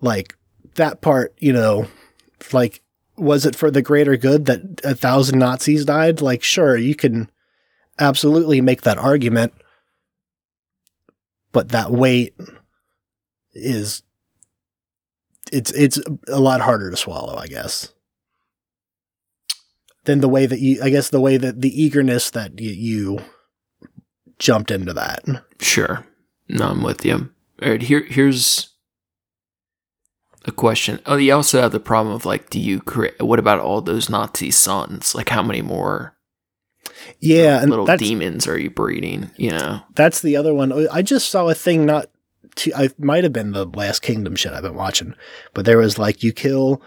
Like 0.00 0.36
that 0.74 1.00
part, 1.00 1.34
you 1.38 1.52
know, 1.52 1.88
like 2.52 2.82
was 3.16 3.46
it 3.46 3.56
for 3.56 3.70
the 3.70 3.82
greater 3.82 4.16
good 4.16 4.44
that 4.46 4.80
a 4.84 4.94
thousand 4.94 5.38
Nazis 5.38 5.86
died? 5.86 6.20
Like 6.20 6.42
sure, 6.42 6.76
you 6.76 6.94
can 6.94 7.30
absolutely 7.98 8.60
make 8.60 8.82
that 8.82 8.98
argument. 8.98 9.54
But 11.50 11.70
that 11.70 11.90
weight 11.90 12.34
is 13.54 14.02
it's 15.50 15.72
it's 15.72 15.98
a 16.28 16.40
lot 16.40 16.60
harder 16.60 16.90
to 16.90 16.96
swallow, 16.96 17.36
I 17.36 17.46
guess 17.46 17.92
than 20.04 20.20
the 20.20 20.28
way 20.28 20.46
that 20.46 20.60
you, 20.60 20.82
I 20.82 20.90
guess, 20.90 21.08
the 21.10 21.20
way 21.20 21.36
that 21.36 21.60
the 21.60 21.82
eagerness 21.82 22.30
that 22.30 22.60
you, 22.60 22.70
you 22.70 23.18
jumped 24.38 24.70
into 24.70 24.92
that. 24.92 25.24
Sure. 25.60 26.04
No, 26.48 26.68
I'm 26.68 26.82
with 26.82 27.04
you. 27.04 27.30
All 27.62 27.70
right, 27.70 27.82
here 27.82 28.02
here's 28.02 28.70
a 30.44 30.50
question. 30.50 30.98
Oh, 31.06 31.16
you 31.16 31.32
also 31.32 31.60
have 31.60 31.70
the 31.70 31.78
problem 31.78 32.14
of 32.14 32.26
like, 32.26 32.50
do 32.50 32.58
you 32.58 32.80
create? 32.80 33.22
What 33.22 33.38
about 33.38 33.60
all 33.60 33.80
those 33.80 34.08
Nazi 34.08 34.50
sons? 34.50 35.14
Like, 35.14 35.28
how 35.28 35.42
many 35.42 35.62
more 35.62 36.16
Yeah, 37.20 37.60
and 37.60 37.70
little 37.70 37.86
demons 37.96 38.46
are 38.48 38.58
you 38.58 38.70
breeding? 38.70 39.30
You 39.36 39.50
know, 39.52 39.82
that's 39.94 40.20
the 40.20 40.36
other 40.36 40.52
one. 40.52 40.88
I 40.88 41.02
just 41.02 41.28
saw 41.28 41.48
a 41.48 41.54
thing 41.54 41.86
not. 41.86 42.06
Too, 42.54 42.72
I 42.76 42.90
might 42.98 43.24
have 43.24 43.32
been 43.32 43.52
the 43.52 43.64
Last 43.64 44.02
Kingdom 44.02 44.36
shit 44.36 44.52
I've 44.52 44.62
been 44.62 44.74
watching, 44.74 45.14
but 45.54 45.64
there 45.64 45.78
was 45.78 45.98
like 45.98 46.22
you 46.22 46.32
kill. 46.32 46.82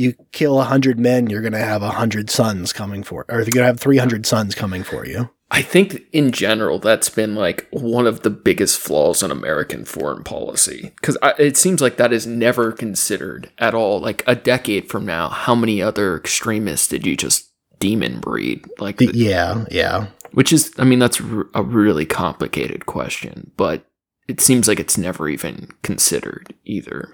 You 0.00 0.14
kill 0.32 0.58
a 0.60 0.64
hundred 0.64 0.98
men, 0.98 1.28
you're 1.28 1.42
gonna 1.42 1.58
have 1.58 1.82
a 1.82 1.90
hundred 1.90 2.30
sons 2.30 2.72
coming 2.72 3.02
for, 3.02 3.26
or 3.28 3.40
you're 3.42 3.50
gonna 3.50 3.66
have 3.66 3.78
three 3.80 3.98
hundred 3.98 4.24
sons 4.24 4.54
coming 4.54 4.82
for 4.82 5.06
you. 5.06 5.28
I 5.50 5.62
think 5.62 6.02
in 6.12 6.30
general 6.32 6.78
that's 6.78 7.08
been 7.10 7.34
like 7.34 7.66
one 7.70 8.06
of 8.06 8.22
the 8.22 8.30
biggest 8.30 8.78
flaws 8.78 9.22
in 9.22 9.30
American 9.30 9.84
foreign 9.84 10.22
policy 10.24 10.92
because 11.00 11.18
it 11.38 11.56
seems 11.56 11.80
like 11.82 11.96
that 11.96 12.12
is 12.12 12.26
never 12.26 12.70
considered 12.72 13.50
at 13.58 13.74
all. 13.74 14.00
Like 14.00 14.22
a 14.26 14.34
decade 14.36 14.88
from 14.88 15.04
now, 15.04 15.28
how 15.28 15.54
many 15.54 15.82
other 15.82 16.16
extremists 16.16 16.86
did 16.88 17.04
you 17.04 17.16
just 17.16 17.50
demon 17.80 18.20
breed? 18.20 18.64
Like, 18.78 18.98
The- 18.98 19.10
yeah, 19.12 19.64
yeah. 19.70 20.06
which 20.32 20.52
is, 20.52 20.72
I 20.78 20.84
mean, 20.84 21.00
that's 21.00 21.20
r- 21.20 21.48
a 21.52 21.62
really 21.64 22.06
complicated 22.06 22.86
question, 22.86 23.50
but 23.56 23.84
it 24.28 24.40
seems 24.40 24.68
like 24.68 24.78
it's 24.78 24.96
never 24.96 25.28
even 25.28 25.68
considered 25.82 26.54
either. 26.64 27.12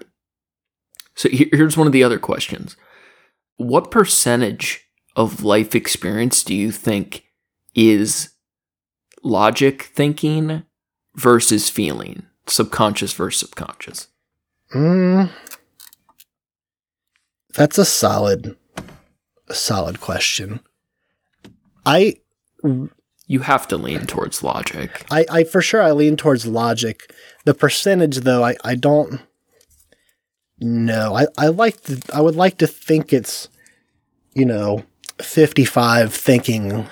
So 1.17 1.29
here's 1.31 1.75
one 1.75 1.87
of 1.87 1.93
the 1.93 2.03
other 2.03 2.19
questions: 2.19 2.77
What 3.57 3.91
percentage 3.91 4.87
of 5.15 5.43
life 5.43 5.73
experience 5.75 6.43
do 6.43 6.55
you 6.55 6.71
think 6.71 7.25
is 7.75 8.29
logic 9.23 9.91
thinking 9.95 10.63
versus 11.15 11.69
feeling, 11.69 12.27
subconscious 12.45 13.13
versus 13.13 13.39
subconscious? 13.39 14.07
Mm, 14.75 15.31
that's 17.55 17.79
a 17.79 17.85
solid, 17.85 18.55
a 19.47 19.55
solid 19.55 19.99
question. 19.99 20.59
I 21.83 22.17
You 23.29 23.39
have 23.39 23.67
to 23.69 23.77
lean 23.77 24.05
towards 24.05 24.43
logic. 24.43 25.03
I, 25.09 25.25
I 25.31 25.43
for 25.45 25.61
sure 25.61 25.81
I 25.81 25.93
lean 25.93 26.15
towards 26.15 26.45
logic. 26.45 27.11
The 27.45 27.55
percentage 27.55 28.17
though, 28.17 28.43
I, 28.43 28.55
I 28.63 28.75
don't 28.75 29.19
know. 30.59 31.15
I, 31.15 31.27
I 31.37 31.47
like 31.47 31.81
to 31.83 31.99
I 32.13 32.21
would 32.21 32.35
like 32.35 32.57
to 32.59 32.67
think 32.67 33.13
it's 33.13 33.49
you 34.37 34.45
know, 34.45 34.83
55 35.19 36.13
thinking, 36.13 36.87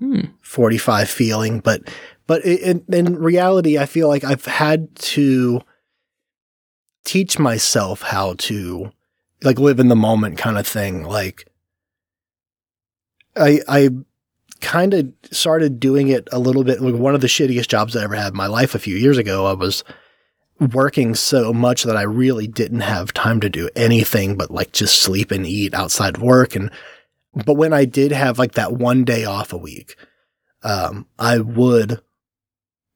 Hmm. 0.00 0.22
45 0.42 1.08
feeling, 1.08 1.60
but 1.60 1.88
but 2.26 2.44
in, 2.44 2.84
in 2.92 3.16
reality, 3.16 3.78
I 3.78 3.86
feel 3.86 4.08
like 4.08 4.24
I've 4.24 4.44
had 4.44 4.92
to 4.96 5.60
teach 7.04 7.38
myself 7.38 8.02
how 8.02 8.34
to 8.38 8.90
like 9.44 9.60
live 9.60 9.78
in 9.78 9.86
the 9.88 9.94
moment 9.94 10.36
kind 10.36 10.58
of 10.58 10.66
thing. 10.66 11.04
Like 11.04 11.46
I 13.36 13.60
I 13.68 13.90
kind 14.60 14.94
of 14.94 15.12
started 15.30 15.78
doing 15.78 16.08
it 16.08 16.28
a 16.32 16.40
little 16.40 16.64
bit. 16.64 16.80
Like 16.80 16.94
one 16.96 17.14
of 17.14 17.20
the 17.20 17.28
shittiest 17.28 17.68
jobs 17.68 17.94
I 17.94 18.02
ever 18.02 18.16
had 18.16 18.32
in 18.32 18.36
my 18.36 18.48
life 18.48 18.74
a 18.74 18.80
few 18.80 18.96
years 18.96 19.16
ago, 19.16 19.46
I 19.46 19.52
was 19.52 19.84
working 20.60 21.14
so 21.14 21.52
much 21.52 21.82
that 21.82 21.96
I 21.96 22.02
really 22.02 22.46
didn't 22.46 22.82
have 22.82 23.12
time 23.12 23.40
to 23.40 23.50
do 23.50 23.68
anything 23.74 24.36
but 24.36 24.50
like 24.50 24.72
just 24.72 25.00
sleep 25.02 25.30
and 25.30 25.46
eat 25.46 25.74
outside 25.74 26.18
work. 26.18 26.54
And 26.54 26.70
but 27.34 27.54
when 27.54 27.72
I 27.72 27.84
did 27.84 28.12
have 28.12 28.38
like 28.38 28.52
that 28.52 28.72
one 28.72 29.04
day 29.04 29.24
off 29.24 29.52
a 29.52 29.58
week, 29.58 29.96
um, 30.62 31.06
I 31.18 31.38
would 31.38 32.00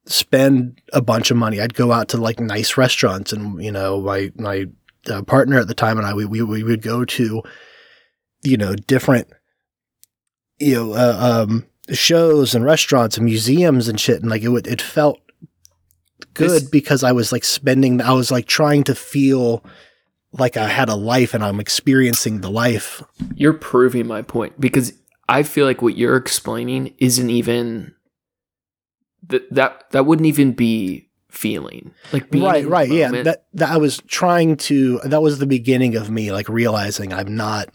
spend 0.05 0.81
a 0.93 1.01
bunch 1.01 1.31
of 1.31 1.37
money. 1.37 1.59
I'd 1.61 1.73
go 1.73 1.91
out 1.91 2.09
to 2.09 2.17
like 2.17 2.39
nice 2.39 2.77
restaurants, 2.77 3.31
and 3.31 3.63
you 3.63 3.71
know, 3.71 4.01
my 4.01 4.31
my 4.35 4.65
uh, 5.09 5.21
partner 5.23 5.59
at 5.59 5.67
the 5.67 5.73
time 5.73 5.97
and 5.97 6.05
I 6.05 6.13
we 6.13 6.25
we, 6.25 6.41
we 6.41 6.63
would 6.63 6.81
go 6.81 7.05
to 7.05 7.43
you 8.43 8.57
know 8.57 8.75
different 8.75 9.27
you 10.57 10.75
know 10.75 10.93
uh, 10.93 11.45
um, 11.47 11.67
shows 11.91 12.55
and 12.55 12.65
restaurants 12.65 13.17
and 13.17 13.25
museums 13.25 13.87
and 13.87 13.99
shit, 13.99 14.21
and 14.21 14.29
like 14.29 14.41
it 14.41 14.49
would 14.49 14.67
it 14.67 14.81
felt 14.81 15.19
good 16.33 16.49
This- 16.49 16.63
because 16.69 17.03
I 17.03 17.11
was 17.11 17.31
like 17.31 17.43
spending. 17.43 18.01
I 18.01 18.13
was 18.13 18.31
like 18.31 18.45
trying 18.45 18.83
to 18.85 18.95
feel 18.95 19.63
like 20.31 20.57
I 20.57 20.67
had 20.67 20.89
a 20.89 20.95
life 20.95 21.33
and 21.33 21.43
I'm 21.43 21.59
experiencing 21.59 22.41
the 22.41 22.51
life. 22.51 23.01
You're 23.35 23.53
proving 23.53 24.07
my 24.07 24.21
point 24.21 24.59
because 24.59 24.93
I 25.27 25.43
feel 25.43 25.65
like 25.65 25.81
what 25.81 25.97
you're 25.97 26.15
explaining 26.17 26.93
isn't 26.97 27.29
even 27.29 27.93
that 29.27 29.53
that 29.53 29.89
that 29.91 30.05
wouldn't 30.05 30.27
even 30.27 30.53
be 30.53 31.09
feeling 31.29 31.93
like 32.11 32.31
being 32.31 32.43
right 32.43 32.67
right 32.67 32.89
yeah 32.89 33.11
that, 33.11 33.45
that 33.53 33.69
i 33.69 33.77
was 33.77 34.01
trying 34.07 34.57
to 34.57 34.97
that 35.03 35.21
was 35.21 35.37
the 35.37 35.45
beginning 35.45 35.95
of 35.95 36.09
me 36.09 36.31
like 36.31 36.49
realizing 36.49 37.13
i'm 37.13 37.35
not 37.35 37.69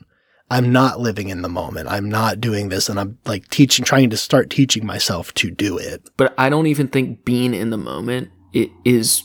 i'm 0.51 0.73
not 0.73 0.99
living 0.99 1.29
in 1.29 1.43
the 1.43 1.49
moment 1.49 1.89
i'm 1.89 2.09
not 2.09 2.41
doing 2.41 2.69
this 2.69 2.89
and 2.89 2.99
i'm 2.99 3.17
like 3.27 3.49
teaching 3.51 3.85
trying 3.85 4.11
to 4.11 4.17
start 4.17 4.51
teaching 4.51 4.85
myself 4.85 5.33
to 5.35 5.53
do 5.53 5.79
it 5.79 6.11
but 6.17 6.35
I 6.37 6.49
don't 6.49 6.67
even 6.67 6.89
think 6.89 7.25
being 7.25 7.55
in 7.55 7.71
the 7.71 7.79
moment 7.79 8.31
it 8.55 8.71
is 8.85 9.25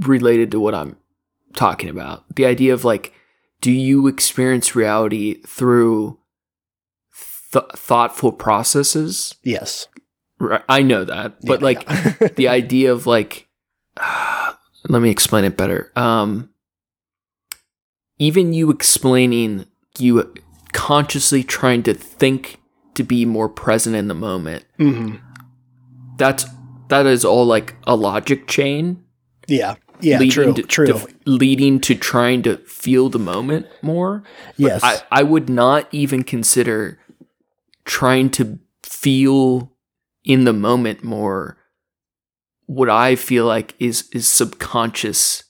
related 0.00 0.50
to 0.50 0.58
what 0.60 0.74
I'm 0.74 0.96
talking 1.54 1.88
about. 1.88 2.24
The 2.34 2.46
idea 2.46 2.74
of 2.74 2.84
like, 2.84 3.12
do 3.60 3.70
you 3.70 4.06
experience 4.08 4.74
reality 4.74 5.40
through 5.46 6.18
th- 7.52 7.64
thoughtful 7.76 8.32
processes? 8.32 9.34
yes 9.44 9.86
Right, 10.38 10.62
I 10.68 10.82
know 10.82 11.04
that, 11.04 11.36
but 11.46 11.60
Yeah, 11.60 11.64
like 11.64 11.88
yeah. 11.88 12.28
the 12.36 12.48
idea 12.48 12.92
of 12.92 13.06
like, 13.06 13.48
let 14.88 15.00
me 15.00 15.08
explain 15.10 15.44
it 15.44 15.56
better. 15.56 15.90
Um, 15.96 16.50
even 18.18 18.52
you 18.52 18.70
explaining 18.70 19.66
you 19.98 20.34
consciously 20.72 21.42
trying 21.42 21.82
to 21.84 21.94
think 21.94 22.58
to 22.94 23.02
be 23.02 23.24
more 23.24 23.48
present 23.48 23.96
in 23.96 24.08
the 24.08 24.14
moment 24.14 24.64
Mhm. 24.78 25.20
that's 26.18 26.44
that 26.88 27.06
is 27.06 27.24
all 27.24 27.44
like 27.46 27.74
a 27.86 27.96
logic 27.96 28.46
chain 28.46 29.02
yeah. 29.48 29.76
Yeah 30.00 30.18
leading 30.18 30.30
true 30.30 30.52
to, 30.54 30.62
true. 30.64 30.86
to- 30.88 31.08
leading 31.24 31.80
to 31.80 31.94
trying 31.94 32.42
to 32.42 32.58
feel 32.58 33.08
the 33.08 33.18
moment 33.18 33.66
more. 33.80 34.24
Yes. 34.58 34.82
I, 34.84 34.98
I 35.10 35.22
would 35.22 35.48
not 35.48 35.88
even 35.92 36.22
consider 36.22 36.98
trying 37.84 38.28
to 38.30 38.58
feel 38.82 39.72
in 40.24 40.44
the 40.44 40.52
moment 40.52 41.02
more 41.04 41.56
what 42.66 42.90
I 42.90 43.14
feel 43.16 43.46
like 43.46 43.74
is 43.78 44.08
is 44.12 44.26
subconscious 44.28 45.44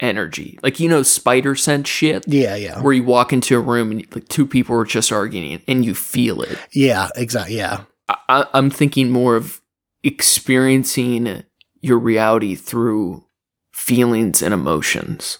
energy. 0.00 0.58
Like 0.62 0.78
you 0.80 0.88
know 0.88 1.02
spider 1.02 1.54
sense 1.54 1.88
shit? 1.88 2.24
Yeah 2.26 2.56
yeah. 2.56 2.80
Where 2.82 2.92
you 2.92 3.04
walk 3.04 3.32
into 3.32 3.56
a 3.56 3.60
room 3.60 3.90
and 3.90 4.04
like 4.14 4.28
two 4.28 4.46
people 4.46 4.76
are 4.76 4.84
just 4.84 5.12
arguing 5.12 5.62
and 5.66 5.84
you 5.84 5.94
feel 5.94 6.42
it. 6.42 6.58
yeah 6.72 7.08
exactly 7.16 7.56
yeah. 7.56 7.84
I, 8.08 8.16
I- 8.28 8.46
I'm 8.52 8.68
thinking 8.70 9.10
more 9.10 9.36
of 9.36 9.60
experiencing 10.06 11.42
your 11.80 11.98
reality 11.98 12.54
through 12.54 13.24
feelings 13.72 14.42
and 14.42 14.54
emotions. 14.54 15.38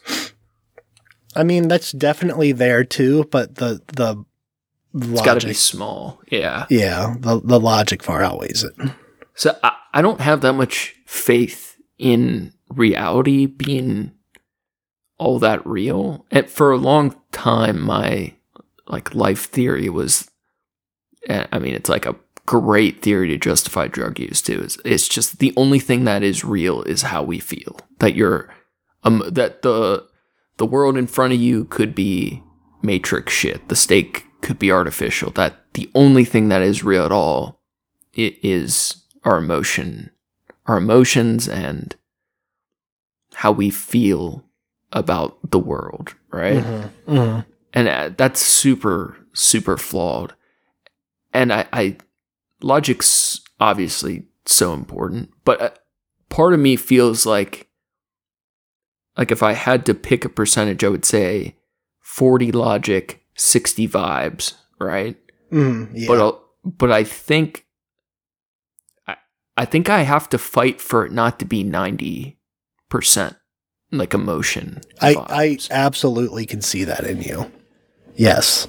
i 1.35 1.43
mean 1.43 1.69
that's 1.69 1.93
definitely 1.93 2.53
there 2.53 2.85
too 2.85 3.25
but 3.31 3.55
the 3.57 3.81
the 3.87 4.25
It's 4.95 5.23
got 5.23 5.41
to 5.41 5.47
be 5.47 5.53
small. 5.55 6.21
Yeah. 6.31 6.67
yeah 6.71 7.15
the, 7.21 7.41
the 7.43 7.61
logic 7.61 8.03
far 8.03 8.23
outweighs 8.23 8.65
it 8.65 8.75
So 9.35 9.57
I, 9.63 9.73
I 9.93 10.03
don't 10.03 10.21
have 10.21 10.41
that 10.41 10.55
much 10.55 10.95
faith 11.07 11.77
in 11.99 12.53
reality 12.71 13.45
being 13.47 14.13
all 15.19 15.39
that 15.41 15.67
real. 15.67 16.25
And 16.31 16.49
for 16.49 16.73
a 16.73 16.79
long 16.79 17.15
time, 17.33 17.83
my 17.83 18.35
like 18.87 19.15
life 19.15 19.45
theory 19.51 19.89
was, 19.91 20.31
eh, 21.29 21.47
I 21.53 21.59
mean, 21.59 21.75
it's 21.75 21.91
like 21.91 22.07
a 22.07 22.17
great 22.47 23.03
theory 23.03 23.29
to 23.29 23.37
justify 23.37 23.89
drug 23.89 24.19
use 24.19 24.41
too. 24.41 24.61
It's, 24.63 24.79
it's 24.85 25.09
just 25.09 25.39
the 25.41 25.53
only 25.57 25.79
thing 25.81 26.05
that 26.05 26.23
is 26.23 26.45
real 26.45 26.83
is 26.83 27.03
how 27.03 27.23
we 27.23 27.39
feel. 27.39 27.79
That 27.99 28.15
you're, 28.15 28.49
um, 29.05 29.23
that 29.29 29.63
the 29.63 30.07
the 30.59 30.67
world 30.67 30.97
in 30.97 31.07
front 31.07 31.33
of 31.35 31.41
you 31.41 31.65
could 31.67 31.95
be 31.95 32.43
matrix 32.83 33.33
shit. 33.33 33.69
The 33.69 33.77
steak 33.77 34.27
could 34.41 34.59
be 34.59 34.71
artificial. 34.73 35.31
That 35.33 35.57
the 35.75 35.91
only 35.95 36.25
thing 36.25 36.49
that 36.49 36.63
is 36.63 36.83
real 36.85 37.05
at 37.05 37.13
all 37.13 37.61
it 38.15 38.39
is 38.43 39.03
our 39.25 39.37
emotion, 39.39 40.11
our 40.67 40.79
emotions 40.79 41.49
and 41.49 41.95
how 43.35 43.53
we 43.53 43.69
feel 43.71 44.45
about 44.93 45.37
the 45.51 45.59
world, 45.59 46.15
right? 46.31 46.63
Mhm. 46.65 46.91
Mhm. 47.09 47.47
And 47.75 47.89
uh, 47.89 48.11
that's 48.17 48.41
super, 48.41 49.19
super 49.35 49.77
flawed. 49.77 50.33
And 51.35 51.53
I, 51.53 51.67
I, 51.73 51.97
logic's 52.63 53.41
obviously 53.61 54.25
so 54.45 54.73
important, 54.73 55.31
but 55.45 55.61
uh, 55.61 55.71
part 56.29 56.53
of 56.55 56.61
me 56.61 56.77
feels 56.77 57.27
like, 57.27 57.69
like 59.17 59.31
if 59.31 59.43
I 59.43 59.53
had 59.53 59.87
to 59.87 59.95
pick 59.95 60.25
a 60.25 60.29
percentage, 60.29 60.85
I 60.85 60.89
would 60.89 61.05
say 61.05 61.57
40 62.01 62.53
logic, 62.53 63.25
60 63.35 63.89
vibes, 63.89 64.55
right? 64.81 65.17
Mhm. 65.53 65.91
yeah 65.95 66.09
but 66.09 66.19
I'll- 66.21 66.43
but 66.65 66.91
I 66.91 67.05
think 67.05 67.65
I 69.07 69.17
I 69.57 69.65
think 69.65 69.89
I 69.89 70.03
have 70.03 70.29
to 70.31 70.39
fight 70.39 70.81
for 70.81 71.07
it 71.07 71.13
not 71.13 71.39
to 71.39 71.45
be 71.45 71.63
ninety 71.63 72.39
percent 72.89 73.37
like 73.93 74.13
emotion. 74.13 74.81
I, 75.01 75.15
I 75.29 75.59
absolutely 75.71 76.45
can 76.45 76.61
see 76.61 76.83
that 76.83 77.05
in 77.05 77.23
you. 77.23 77.53
Yes. 78.17 78.67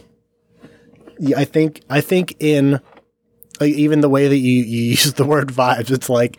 Yeah, 1.20 1.40
I 1.40 1.46
think 1.46 1.82
I 1.90 2.02
think 2.02 2.36
in 2.40 2.80
like, 3.60 3.74
even 3.74 4.02
the 4.02 4.10
way 4.10 4.28
that 4.28 4.38
you, 4.38 4.64
you 4.64 4.82
use 4.92 5.14
the 5.14 5.26
word 5.26 5.50
vibes, 5.50 5.92
it's 5.92 6.10
like, 6.10 6.38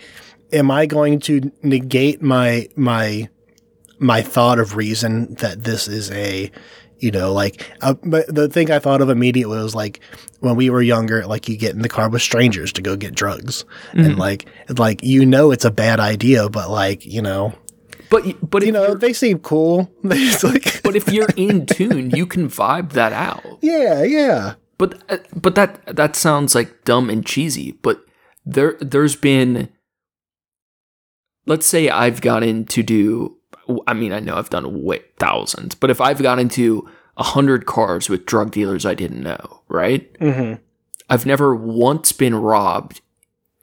am 0.52 0.70
I 0.70 0.86
going 0.86 1.20
to 1.20 1.50
negate 1.62 2.22
my 2.22 2.68
my 2.76 3.28
my 3.98 4.22
thought 4.22 4.58
of 4.58 4.76
reason 4.76 5.34
that 5.34 5.64
this 5.64 5.88
is 5.88 6.10
a 6.12 6.50
you 7.00 7.10
know 7.10 7.32
like 7.32 7.68
uh, 7.82 7.94
but 8.04 8.32
the 8.32 8.48
thing 8.48 8.70
I 8.70 8.78
thought 8.78 9.00
of 9.00 9.10
immediately 9.10 9.58
was 9.58 9.74
like 9.74 10.00
when 10.40 10.54
we 10.56 10.70
were 10.70 10.82
younger, 10.82 11.26
like 11.26 11.48
you 11.48 11.56
get 11.56 11.74
in 11.74 11.82
the 11.82 11.88
car 11.88 12.08
with 12.08 12.22
strangers 12.22 12.72
to 12.74 12.82
go 12.82 12.96
get 12.96 13.14
drugs, 13.14 13.64
and 13.92 14.14
Mhm. 14.14 14.18
like 14.18 14.46
like 14.78 15.02
you 15.02 15.26
know 15.26 15.50
it's 15.50 15.64
a 15.64 15.70
bad 15.70 15.98
idea, 16.00 16.48
but 16.48 16.70
like 16.70 17.04
you 17.04 17.20
know 17.22 17.52
but 18.10 18.24
but 18.48 18.64
you 18.64 18.72
know 18.72 18.94
they 18.94 19.12
seem 19.12 19.38
cool. 19.40 19.90
Like 20.04 20.80
but 20.82 20.96
if 20.96 21.08
you're 21.12 21.28
in 21.36 21.66
tune, 21.66 22.10
you 22.10 22.24
can 22.26 22.48
vibe 22.48 22.92
that 22.92 23.12
out. 23.12 23.44
yeah, 23.60 24.02
yeah. 24.04 24.54
But 24.78 25.02
uh, 25.08 25.18
but 25.34 25.54
that 25.56 25.84
that 25.96 26.16
sounds 26.16 26.54
like 26.54 26.84
dumb 26.84 27.10
and 27.10 27.26
cheesy. 27.26 27.72
But 27.72 28.00
there 28.46 28.76
there's 28.80 29.16
been, 29.16 29.68
let's 31.46 31.66
say 31.66 31.88
I've 31.88 32.20
gotten 32.20 32.64
to 32.66 32.82
do. 32.82 33.36
I 33.86 33.92
mean, 33.92 34.12
I 34.12 34.20
know 34.20 34.36
I've 34.36 34.50
done 34.50 34.82
way, 34.82 35.02
thousands, 35.18 35.74
but 35.74 35.90
if 35.90 36.00
I've 36.00 36.22
gotten 36.22 36.48
to 36.50 36.88
a 37.16 37.22
hundred 37.22 37.66
cars 37.66 38.08
with 38.08 38.24
drug 38.24 38.52
dealers 38.52 38.86
I 38.86 38.94
didn't 38.94 39.22
know, 39.22 39.62
right? 39.68 40.12
Mm-hmm. 40.20 40.62
I've 41.10 41.26
never 41.26 41.54
once 41.54 42.12
been 42.12 42.34
robbed 42.34 43.00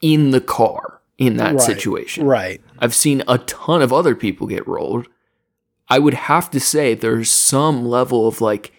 in 0.01 0.31
the 0.31 0.41
car 0.41 1.01
in 1.17 1.37
that 1.37 1.53
Right, 1.53 1.61
situation. 1.61 2.25
Right. 2.25 2.61
I've 2.79 2.93
seen 2.93 3.23
a 3.27 3.37
ton 3.37 3.81
of 3.81 3.93
other 3.93 4.13
people 4.13 4.45
get 4.47 4.67
rolled. 4.67 5.07
I 5.87 5.99
would 5.99 6.15
have 6.15 6.51
to 6.51 6.59
say 6.59 6.93
there's 6.93 7.31
some 7.31 7.85
level 7.85 8.27
of 8.27 8.41
like 8.41 8.73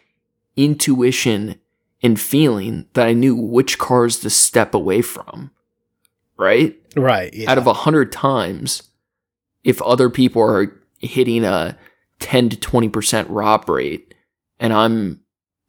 intuition 0.57 1.59
and 2.03 2.21
feeling 2.21 2.87
that 2.95 3.07
I 3.07 3.13
knew 3.13 3.35
which 3.35 3.79
cars 3.79 4.21
to 4.21 4.31
step 4.31 4.75
away 4.75 5.03
from. 5.03 5.51
Right? 6.39 6.77
Right. 6.97 7.33
Yeah. 7.33 7.51
Out 7.51 7.59
of 7.59 7.67
a 7.67 7.73
hundred 7.73 8.13
times, 8.13 8.83
if 9.65 9.81
other 9.83 10.11
people 10.11 10.43
are 10.43 10.81
hitting 10.99 11.45
a 11.45 11.79
10 12.21 12.51
to 12.51 12.57
20% 12.57 13.27
rob 13.29 13.69
rate 13.69 14.15
and 14.59 14.73
I'm 14.73 15.21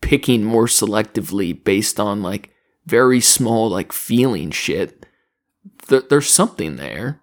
picking 0.02 0.44
more 0.44 0.68
selectively 0.68 1.64
based 1.64 2.00
on 2.00 2.22
like 2.22 2.52
very 2.86 3.22
small 3.22 3.70
like 3.70 3.92
feeling 3.92 4.52
shit, 4.52 5.06
th- 5.88 6.06
there's 6.10 6.30
something 6.30 6.76
there. 6.76 7.22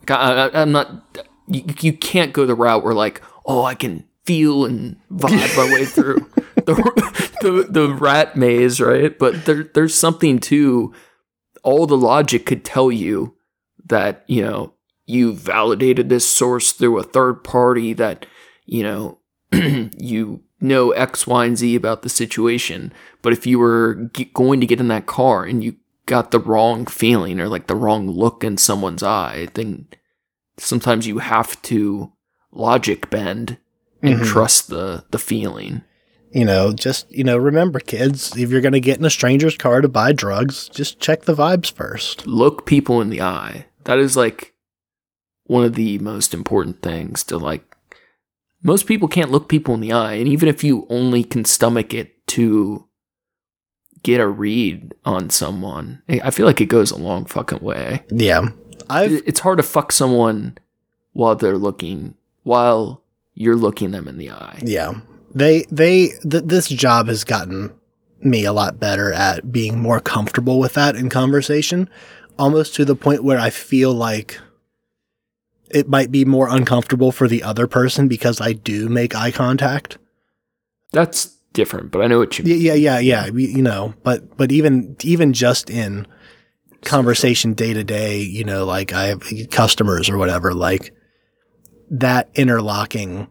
Like, 0.00 0.10
I, 0.10 0.50
I'm 0.52 0.72
not. 0.72 1.18
You, 1.48 1.64
you 1.80 1.92
can't 1.92 2.32
go 2.32 2.46
the 2.46 2.54
route 2.54 2.84
where 2.84 2.94
like, 2.94 3.22
oh, 3.46 3.64
I 3.64 3.74
can 3.74 4.04
feel 4.24 4.64
and 4.64 4.96
vibe 5.10 5.56
my 5.56 5.72
way 5.72 5.84
through 5.84 6.30
the, 6.56 6.74
the 7.42 7.66
the 7.68 7.94
rat 7.94 8.36
maze, 8.36 8.80
right? 8.80 9.18
But 9.18 9.44
there 9.44 9.64
there's 9.64 9.94
something 9.94 10.38
to 10.40 10.92
all 11.62 11.86
the 11.86 11.96
logic 11.96 12.46
could 12.46 12.64
tell 12.64 12.90
you 12.90 13.36
that 13.86 14.24
you 14.26 14.42
know 14.42 14.74
you 15.06 15.32
validated 15.32 16.08
this 16.08 16.28
source 16.28 16.72
through 16.72 16.98
a 16.98 17.04
third 17.04 17.44
party 17.44 17.92
that 17.92 18.26
you 18.64 18.82
know 18.82 19.18
you 19.52 20.42
know 20.60 20.92
X, 20.92 21.26
Y, 21.26 21.44
and 21.44 21.58
Z 21.58 21.74
about 21.74 22.02
the 22.02 22.08
situation. 22.08 22.92
But 23.20 23.32
if 23.32 23.46
you 23.46 23.58
were 23.58 24.10
g- 24.14 24.30
going 24.32 24.60
to 24.60 24.66
get 24.66 24.80
in 24.80 24.88
that 24.88 25.06
car 25.06 25.44
and 25.44 25.62
you 25.62 25.76
got 26.06 26.30
the 26.30 26.40
wrong 26.40 26.86
feeling 26.86 27.40
or 27.40 27.48
like 27.48 27.66
the 27.66 27.76
wrong 27.76 28.08
look 28.08 28.44
in 28.44 28.56
someone's 28.56 29.02
eye, 29.02 29.48
then 29.54 29.88
sometimes 30.58 31.06
you 31.06 31.18
have 31.18 31.60
to 31.62 32.12
logic 32.52 33.10
bend 33.10 33.58
and 34.02 34.20
Mhm. 34.20 34.24
trust 34.26 34.68
the 34.68 35.04
the 35.10 35.18
feeling. 35.18 35.82
You 36.34 36.46
know, 36.46 36.72
just, 36.72 37.12
you 37.12 37.24
know, 37.24 37.36
remember, 37.36 37.78
kids, 37.78 38.34
if 38.38 38.50
you're 38.50 38.62
going 38.62 38.72
to 38.72 38.80
get 38.80 38.98
in 38.98 39.04
a 39.04 39.10
stranger's 39.10 39.56
car 39.58 39.82
to 39.82 39.88
buy 39.88 40.12
drugs, 40.12 40.70
just 40.70 40.98
check 40.98 41.22
the 41.26 41.34
vibes 41.34 41.70
first. 41.70 42.26
Look 42.26 42.64
people 42.64 43.02
in 43.02 43.10
the 43.10 43.20
eye. 43.20 43.66
That 43.84 43.98
is 43.98 44.16
like 44.16 44.54
one 45.44 45.62
of 45.64 45.74
the 45.74 45.98
most 45.98 46.32
important 46.32 46.80
things 46.80 47.22
to 47.24 47.36
like 47.36 47.76
most 48.62 48.86
people 48.86 49.08
can't 49.08 49.30
look 49.30 49.48
people 49.48 49.74
in 49.74 49.80
the 49.80 49.92
eye 49.92 50.14
and 50.14 50.28
even 50.28 50.48
if 50.48 50.62
you 50.64 50.86
only 50.88 51.22
can 51.24 51.44
stomach 51.44 51.92
it 51.92 52.24
to 52.28 52.86
get 54.04 54.20
a 54.20 54.26
read 54.26 54.94
on 55.04 55.28
someone 55.30 56.00
i 56.08 56.30
feel 56.30 56.46
like 56.46 56.60
it 56.60 56.66
goes 56.66 56.90
a 56.92 56.96
long 56.96 57.24
fucking 57.24 57.58
way 57.60 58.02
Yeah. 58.08 58.50
I've, 58.88 59.12
it's 59.26 59.40
hard 59.40 59.56
to 59.58 59.62
fuck 59.64 59.90
someone 59.92 60.56
while 61.12 61.34
they're 61.34 61.58
looking 61.58 62.14
while 62.44 63.01
you're 63.34 63.56
looking 63.56 63.90
them 63.92 64.06
in 64.08 64.18
the 64.18 64.30
eye 64.30 64.60
yeah. 64.64 64.92
They, 65.34 65.64
they, 65.70 66.08
th- 66.28 66.44
this 66.44 66.68
job 66.68 67.08
has 67.08 67.24
gotten 67.24 67.72
me 68.20 68.44
a 68.44 68.52
lot 68.52 68.78
better 68.78 69.12
at 69.14 69.50
being 69.50 69.78
more 69.80 69.98
comfortable 69.98 70.58
with 70.60 70.74
that 70.74 70.94
in 70.94 71.08
conversation, 71.08 71.88
almost 72.38 72.74
to 72.74 72.84
the 72.84 72.94
point 72.94 73.24
where 73.24 73.38
I 73.40 73.48
feel 73.48 73.94
like 73.94 74.38
it 75.70 75.88
might 75.88 76.10
be 76.10 76.26
more 76.26 76.48
uncomfortable 76.50 77.12
for 77.12 77.28
the 77.28 77.42
other 77.42 77.66
person 77.66 78.08
because 78.08 78.42
I 78.42 78.52
do 78.52 78.90
make 78.90 79.14
eye 79.16 79.30
contact. 79.30 79.96
that's 80.92 81.38
different 81.54 81.90
but 81.90 82.00
i 82.00 82.06
know 82.06 82.18
what 82.18 82.38
you 82.38 82.44
mean 82.44 82.60
Yeah, 82.60 82.72
yeah, 82.74 82.98
yeah, 82.98 83.26
yeah. 83.26 83.26
You 83.34 83.62
know, 83.62 83.92
but 84.02 84.36
but 84.38 84.50
even 84.52 84.96
even 85.02 85.32
just 85.32 85.68
in 85.70 86.06
conversation 86.82 87.52
day 87.54 87.72
to 87.74 87.84
day, 87.84 88.20
you 88.20 88.42
know, 88.44 88.64
like 88.64 88.92
I 88.92 89.04
have 89.04 89.22
customers 89.50 90.08
or 90.10 90.16
whatever, 90.18 90.52
like 90.54 90.94
that 91.92 92.30
interlocking 92.34 93.28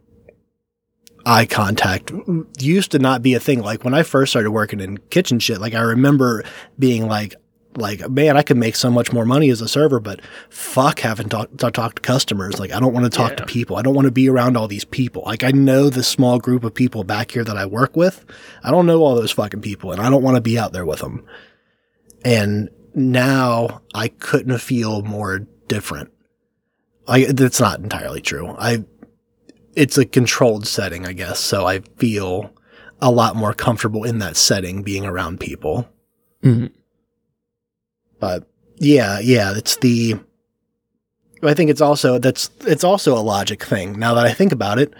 eye 1.26 1.46
contact 1.46 2.12
used 2.60 2.92
to 2.92 3.00
not 3.00 3.22
be 3.22 3.34
a 3.34 3.40
thing. 3.40 3.62
Like 3.62 3.84
when 3.84 3.94
I 3.94 4.04
first 4.04 4.32
started 4.32 4.52
working 4.52 4.80
in 4.80 4.98
kitchen 4.98 5.40
shit, 5.40 5.60
like 5.60 5.74
I 5.74 5.82
remember 5.82 6.44
being 6.80 7.08
like, 7.08 7.36
like 7.76 8.08
man, 8.10 8.38
I 8.38 8.44
could 8.44 8.58
make 8.58 8.76
so 8.76 8.92
much 8.92 9.14
more 9.14 9.26
money 9.26 9.50
as 9.50 9.62
a 9.62 9.68
server, 9.68 10.00
but 10.00 10.22
fuck 10.50 11.00
having 11.00 11.30
talk 11.30 11.50
to 11.58 11.72
talk 11.72 11.96
to 11.96 12.02
customers. 12.02 12.60
Like 12.60 12.72
I 12.72 12.80
don't 12.80 12.94
want 12.94 13.12
to 13.12 13.18
talk 13.18 13.38
to 13.38 13.46
people. 13.46 13.78
I 13.78 13.82
don't 13.82 13.96
want 13.96 14.06
to 14.06 14.12
be 14.12 14.30
around 14.30 14.58
all 14.58 14.68
these 14.68 14.86
people. 14.86 15.24
Like 15.26 15.44
I 15.44 15.52
know 15.52 15.90
the 15.90 16.04
small 16.04 16.38
group 16.38 16.64
of 16.64 16.74
people 16.74 17.04
back 17.04 17.32
here 17.32 17.44
that 17.44 17.58
I 17.58 17.66
work 17.66 17.96
with. 17.96 18.26
I 18.64 18.72
don't 18.72 18.86
know 18.86 19.02
all 19.02 19.16
those 19.16 19.32
fucking 19.32 19.62
people, 19.62 19.92
and 19.92 20.02
I 20.02 20.10
don't 20.10 20.24
want 20.24 20.36
to 20.36 20.42
be 20.42 20.60
out 20.60 20.74
there 20.74 20.86
with 20.86 21.00
them. 21.00 21.26
And 22.24 22.70
now 22.94 23.82
I 23.94 24.10
couldn't 24.10 24.58
feel 24.60 25.02
more 25.02 25.40
different. 25.68 26.11
I 27.08 27.26
that's 27.26 27.60
not 27.60 27.80
entirely 27.80 28.22
true. 28.22 28.56
I 28.58 28.84
it's 29.76 29.98
a 29.98 30.06
controlled 30.06 30.68
setting, 30.68 31.06
I 31.06 31.14
guess, 31.14 31.40
so 31.40 31.66
I 31.66 31.80
feel 31.98 32.52
a 33.02 33.10
lot 33.12 33.36
more 33.36 33.54
comfortable 33.54 34.04
in 34.04 34.20
that 34.20 34.36
setting 34.38 34.84
being 34.84 35.06
around 35.06 35.40
people. 35.40 35.88
Mhm. 36.44 36.72
But 38.20 38.48
yeah, 38.78 39.20
yeah, 39.20 39.54
it's 39.56 39.78
the 39.78 40.16
I 41.44 41.54
think 41.56 41.70
it's 41.72 41.82
also 41.82 42.20
that's 42.20 42.50
it's 42.62 42.84
also 42.84 43.18
a 43.18 43.20
logic 43.22 43.64
thing 43.64 43.98
now 43.98 44.14
that 44.14 44.26
I 44.26 44.34
think 44.34 44.52
about 44.52 44.78
it 44.78 44.94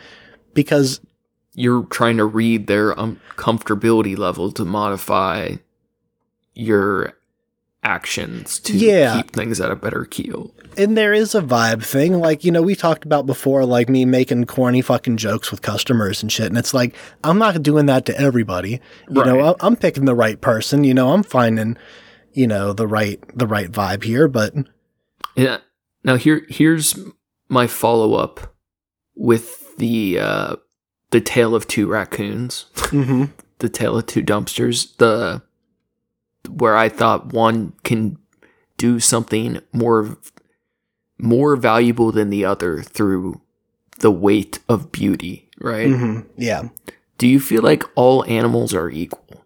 because 0.54 1.00
you're 1.54 1.84
trying 1.86 2.18
to 2.18 2.26
read 2.26 2.68
their 2.68 2.98
um, 3.00 3.20
comfortability 3.36 4.18
level 4.18 4.52
to 4.54 4.64
modify 4.66 5.56
your 6.56 7.14
actions 7.84 8.60
to 8.62 8.74
Yeah. 8.78 9.18
keep 9.18 9.32
things 9.32 9.60
at 9.60 9.70
a 9.70 9.76
better 9.76 10.06
keel. 10.06 10.54
And 10.78 10.98
there 10.98 11.14
is 11.14 11.36
a 11.36 11.42
vibe 11.42 11.84
thing 11.84 12.20
like 12.20 12.44
you 12.44 12.52
know 12.52 12.62
we 12.62 12.76
talked 12.76 13.04
about 13.06 13.26
before 13.26 13.66
like 13.66 13.90
me 13.90 14.06
making 14.06 14.46
corny 14.46 14.82
fucking 14.82 15.18
jokes 15.18 15.52
with 15.52 15.62
customers 15.62 16.22
and 16.22 16.32
shit 16.32 16.48
and 16.48 16.58
it's 16.58 16.74
like 16.74 16.96
i'm 17.24 17.38
not 17.38 17.62
doing 17.62 17.86
that 17.88 18.06
to 18.06 18.18
everybody 18.20 18.80
you 19.10 19.24
know 19.26 19.38
Right. 19.38 19.56
I- 19.62 19.66
i'm 19.68 19.76
picking 19.76 20.06
the 20.06 20.16
right 20.16 20.40
person 20.40 20.84
you 20.84 20.94
know 20.94 21.12
i'm 21.14 21.24
finding 21.24 21.78
you 22.34 22.48
know 22.48 22.74
the 22.74 22.88
right 22.88 23.20
the 23.38 23.48
right 23.48 23.72
vibe 23.72 24.04
here 24.04 24.28
but 24.28 24.54
Yeah. 25.36 25.58
Now 26.04 26.16
here 26.16 26.46
here's 26.50 26.98
my 27.50 27.68
follow 27.68 28.14
up 28.16 28.56
with 29.16 29.78
the 29.78 30.20
uh 30.20 30.56
the 31.12 31.20
tale 31.22 31.54
of 31.56 31.68
two 31.68 31.88
raccoons, 31.88 32.66
mm-hmm. 32.76 33.26
the 33.60 33.68
tale 33.70 33.98
of 33.98 34.06
two 34.06 34.24
dumpsters, 34.24 34.96
the 34.98 35.42
where 36.50 36.78
I 36.78 36.88
thought 36.90 37.34
one 37.34 37.74
can 37.84 38.18
do 38.78 39.00
something 39.02 39.60
more 39.74 40.18
more 41.22 41.56
valuable 41.56 42.12
than 42.12 42.30
the 42.30 42.46
other 42.46 42.82
through 42.82 43.42
the 44.00 44.12
weight 44.12 44.60
of 44.68 44.92
beauty, 44.92 45.50
right? 45.60 45.88
Mm-hmm. 45.88 46.28
yeah 46.38 46.70
Do 47.18 47.28
you 47.28 47.40
feel 47.40 47.62
like 47.62 47.84
all 47.96 48.26
animals 48.26 48.74
are 48.74 48.90
equal? 48.90 49.46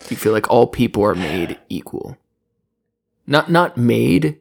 Do 0.00 0.06
you 0.10 0.16
feel 0.16 0.32
like 0.32 0.48
all 0.50 0.66
people 0.66 1.04
are 1.04 1.14
made 1.14 1.58
equal? 1.68 2.16
Not 3.26 3.50
not 3.50 3.76
made, 3.76 4.40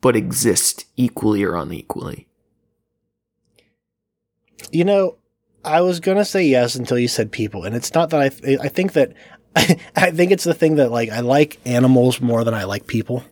but 0.00 0.16
exist 0.16 0.86
equally 0.96 1.42
or 1.42 1.56
unequally. 1.56 2.26
You 4.70 4.84
know, 4.84 5.16
I 5.64 5.80
was 5.80 6.00
gonna 6.00 6.24
say 6.24 6.44
yes 6.44 6.74
until 6.74 6.98
you 6.98 7.08
said 7.08 7.32
people, 7.32 7.64
and 7.64 7.74
it's 7.74 7.92
not 7.92 8.10
that 8.10 8.20
I. 8.20 8.28
Th- 8.28 8.58
I 8.60 8.68
think 8.68 8.92
that 8.92 9.14
I 9.56 10.10
think 10.10 10.30
it's 10.30 10.44
the 10.44 10.54
thing 10.54 10.76
that 10.76 10.90
like 10.90 11.10
I 11.10 11.20
like 11.20 11.58
animals 11.64 12.20
more 12.20 12.44
than 12.44 12.54
I 12.54 12.64
like 12.64 12.86
people. 12.86 13.24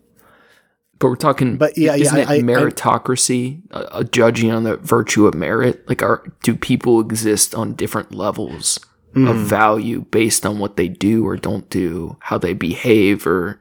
But 1.03 1.09
we're 1.09 1.17
talking. 1.17 1.57
But 1.59 1.77
yeah, 1.77 1.95
yeah, 1.95 2.03
isn't 2.05 2.19
it 2.19 2.29
I- 2.31 2.39
meritocracy? 2.39 3.61
uh, 3.73 4.05
judging 4.05 4.51
on 4.53 4.63
the 4.63 4.77
virtue 4.79 5.27
of 5.27 5.35
merit. 5.35 5.87
Like, 5.89 6.03
are 6.03 6.23
do 6.43 6.55
people 6.55 7.01
exist 7.01 7.55
on 7.55 7.75
different 7.75 8.15
levels 8.15 8.79
Mm. 9.15 9.29
of 9.29 9.37
value 9.37 10.07
based 10.11 10.47
on 10.47 10.59
what 10.59 10.77
they 10.79 10.89
do 10.89 11.27
or 11.27 11.37
don't 11.37 11.69
do, 11.69 12.17
how 12.21 12.39
they 12.39 12.55
behave, 12.55 13.27
or 13.27 13.61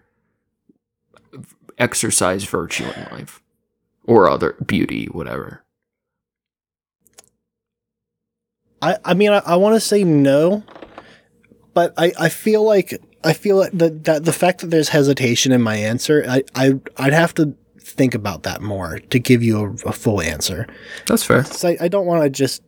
exercise 1.78 2.46
virtue 2.46 2.86
in 2.86 3.08
life, 3.12 3.42
or 4.06 4.30
other 4.30 4.56
beauty, 4.66 5.08
whatever. 5.08 5.66
I, 8.82 8.98
I 9.04 9.14
mean, 9.14 9.32
I, 9.32 9.40
I 9.46 9.56
want 9.58 9.76
to 9.76 9.82
say 9.82 10.04
no, 10.06 10.64
but 11.74 11.94
I, 11.98 12.14
I 12.18 12.30
feel 12.30 12.64
like 12.64 13.02
I 13.24 13.34
feel 13.34 13.58
like 13.58 13.72
the, 13.74 13.90
that 13.90 14.26
the 14.26 14.34
fact 14.34 14.62
that 14.62 14.68
there's 14.68 14.90
hesitation 14.90 15.52
in 15.52 15.62
my 15.62 15.76
answer, 15.76 16.24
I, 16.28 16.44
I 16.56 16.80
I'd 16.98 17.14
have 17.14 17.34
to 17.36 17.56
think 17.80 18.14
about 18.16 18.44
that 18.44 18.62
more 18.62 19.00
to 19.00 19.20
give 19.20 19.44
you 19.44 19.60
a, 19.86 19.90
a 19.90 19.92
full 19.92 20.22
answer. 20.22 20.68
That's 21.08 21.24
fair. 21.24 21.46
I, 21.64 21.78
I 21.82 21.88
don't 21.88 22.06
want 22.06 22.24
to 22.24 22.30
just 22.30 22.64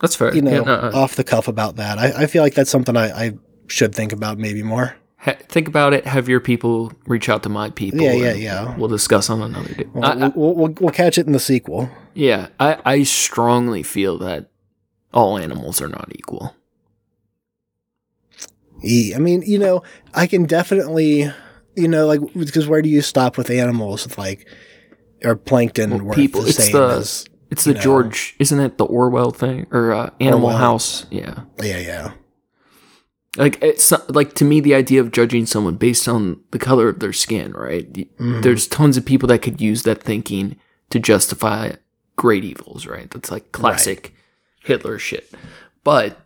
That's 0.00 0.16
fair. 0.16 0.34
you 0.34 0.42
know 0.42 0.50
Yeah, 0.52 0.60
no, 0.60 0.90
off 0.94 1.16
the 1.16 1.24
cuff 1.24 1.48
about 1.48 1.76
that. 1.76 1.98
I, 1.98 2.22
I 2.22 2.26
feel 2.26 2.42
like 2.42 2.54
that's 2.54 2.70
something 2.70 2.96
I, 2.96 3.26
I 3.26 3.32
should 3.66 3.94
think 3.94 4.12
about 4.12 4.38
maybe 4.38 4.62
more. 4.62 4.96
ha- 5.16 5.36
think 5.48 5.68
about 5.68 5.92
it. 5.94 6.06
Have 6.06 6.28
your 6.28 6.40
people 6.40 6.92
reach 7.06 7.28
out 7.28 7.42
to 7.44 7.48
my 7.48 7.70
people. 7.70 8.00
Yeah, 8.00 8.12
yeah, 8.12 8.32
yeah. 8.34 8.76
We'll 8.76 8.88
discuss 8.88 9.30
on 9.30 9.42
another 9.42 9.74
day. 9.74 9.84
Well, 9.92 10.04
I- 10.24 10.28
we'll, 10.28 10.54
we'll, 10.54 10.74
we'll 10.80 10.90
catch 10.92 11.18
it 11.18 11.26
in 11.26 11.32
the 11.32 11.40
sequel. 11.40 11.90
yeah, 12.14 12.48
I, 12.60 12.78
I 12.84 13.02
strongly 13.02 13.82
feel 13.82 14.18
that 14.18 14.50
all 15.12 15.38
animals 15.38 15.80
are 15.80 15.88
not 15.88 16.08
equal. 16.14 16.54
E- 18.84 19.12
I 19.14 19.18
mean, 19.18 19.42
you 19.42 19.58
know, 19.58 19.82
I 20.14 20.26
can 20.26 20.44
definitely, 20.44 21.30
you 21.76 21.88
know, 21.88 22.06
like 22.06 22.20
because 22.34 22.66
where 22.68 22.82
do 22.82 22.88
you 22.88 23.02
stop 23.02 23.36
with 23.38 23.50
animals? 23.50 24.04
With 24.04 24.18
like, 24.18 24.46
or 25.24 25.36
plankton 25.36 26.04
Well, 26.06 26.14
people, 26.14 26.42
the 26.42 26.48
it's 26.50 26.70
the- 26.70 26.88
as 26.98 27.24
It's 27.50 27.64
the 27.64 27.74
know. 27.74 27.80
George, 27.80 28.34
isn't 28.38 28.58
it 28.60 28.78
the 28.78 28.84
Orwell 28.84 29.30
thing 29.30 29.66
or 29.70 29.92
uh, 29.92 30.10
Animal 30.20 30.46
Orwell. 30.48 30.58
House? 30.58 31.06
Yeah, 31.10 31.42
yeah, 31.62 31.78
yeah. 31.78 32.12
like 33.36 33.60
it's 33.62 33.92
like 34.08 34.34
to 34.34 34.44
me 34.44 34.60
the 34.60 34.74
idea 34.74 35.00
of 35.00 35.10
judging 35.10 35.46
someone 35.46 35.76
based 35.76 36.06
on 36.08 36.40
the 36.52 36.58
color 36.58 36.88
of 36.88 37.00
their 37.00 37.12
skin, 37.12 37.52
right? 37.52 37.92
Mhm. 37.92 38.42
There's 38.42 38.66
tons 38.68 38.96
of 38.96 39.04
people 39.04 39.26
that 39.28 39.42
could 39.42 39.60
use 39.60 39.82
that 39.84 40.02
thinking 40.02 40.56
to 40.90 40.98
justify 41.00 41.72
great 42.16 42.44
evils, 42.44 42.86
right? 42.86 43.10
That's 43.10 43.30
like 43.30 43.50
classic 43.52 44.14
Hitler 44.62 44.98
shit. 44.98 45.32
But 45.82 46.18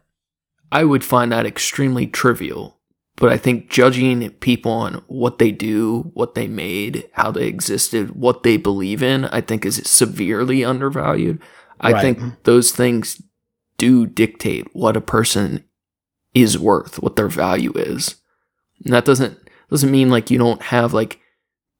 I 0.70 0.84
would 0.84 1.04
find 1.04 1.32
that 1.32 1.46
extremely 1.46 2.06
trivial. 2.06 2.76
But 3.16 3.32
I 3.32 3.36
think 3.36 3.68
judging 3.68 4.30
people 4.30 4.70
on 4.70 5.02
what 5.08 5.38
they 5.38 5.50
do, 5.50 6.10
what 6.14 6.34
they 6.36 6.46
made, 6.46 7.08
how 7.14 7.32
they 7.32 7.46
existed, 7.48 8.10
what 8.12 8.44
they 8.44 8.56
believe 8.56 9.02
in, 9.02 9.24
I 9.26 9.40
think 9.40 9.66
is 9.66 9.82
severely 9.84 10.64
undervalued. 10.64 11.40
I 11.80 11.92
Right. 11.92 12.00
think 12.00 12.44
those 12.44 12.70
things 12.70 13.20
do 13.76 14.06
dictate 14.06 14.68
what 14.72 14.96
a 14.96 15.00
person 15.00 15.64
is 16.34 16.58
worth, 16.58 17.02
what 17.02 17.16
their 17.16 17.28
value 17.28 17.72
is. 17.74 18.16
And 18.84 18.92
that 18.94 19.04
doesn't 19.04 19.38
doesn't 19.70 19.90
mean 19.90 20.10
like 20.10 20.30
you 20.30 20.38
don't 20.38 20.62
have 20.62 20.94
like 20.94 21.20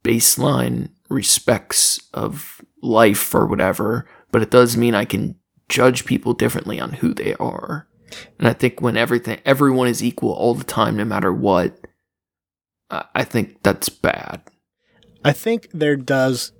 baseline 0.05 0.91
respects 1.09 2.01
of 2.13 2.61
life 2.83 3.35
or 3.35 3.47
whatever, 3.47 4.07
but 4.31 4.43
it 4.43 4.51
does 4.51 4.77
mean 4.77 4.95
I 4.95 5.05
can 5.05 5.37
judge 5.69 6.05
people 6.05 6.35
differently 6.35 6.79
on 6.81 6.95
who 6.95 7.15
they 7.15 7.35
are. 7.35 7.88
And 8.39 8.49
I 8.49 8.53
think 8.53 8.81
when 8.81 8.97
everything 8.97 9.41
everyone 9.45 9.89
is 9.89 10.03
equal 10.03 10.33
all 10.33 10.55
the 10.55 10.65
time 10.65 10.97
no 10.97 11.05
matter 11.05 11.33
what, 11.33 11.79
I 12.91 13.25
think 13.25 13.63
that's 13.63 13.89
bad. 13.89 14.43
I 15.25 15.33
think 15.33 15.69
there 15.73 15.97
does 15.97 16.53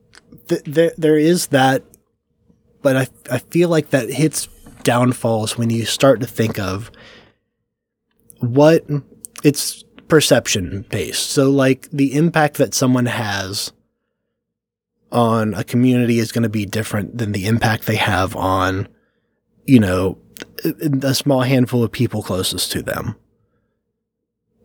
th- 0.49 0.65
there 0.65 0.93
there 0.99 1.17
is 1.17 1.49
that, 1.49 1.85
but 2.83 2.97
I 2.97 3.09
I 3.31 3.39
feel 3.39 3.69
like 3.69 3.91
that 3.91 4.11
hits 4.11 4.49
downfalls 4.83 5.57
when 5.57 5.71
you 5.71 5.85
start 5.85 6.21
to 6.21 6.27
think 6.27 6.59
of 6.59 6.91
what 8.41 8.85
it's 9.43 9.85
perception 10.09 10.85
based. 10.91 11.31
So 11.31 11.51
like 11.51 11.89
the 11.91 12.15
impact 12.15 12.57
that 12.59 12.75
someone 12.75 13.07
has 13.07 13.73
on 15.11 15.55
a 15.55 15.65
community 15.65 16.19
is 16.19 16.33
going 16.33 16.43
to 16.43 16.49
be 16.49 16.67
different 16.67 17.17
than 17.17 17.33
the 17.33 17.47
impact 17.47 17.87
they 17.87 17.97
have 17.97 18.37
on 18.37 18.89
you 19.65 19.81
know 19.81 20.19
Uh, 20.65 20.71
a 21.03 21.15
small 21.15 21.43
handful 21.43 21.83
of 21.85 21.93
people 21.93 22.23
closest 22.23 22.73
to 22.73 22.83
them. 22.83 23.17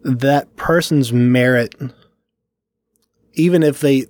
That 0.04 0.56
person's 0.56 1.14
merit 1.14 1.76
even 3.34 3.64
if 3.64 3.80
they 3.82 4.06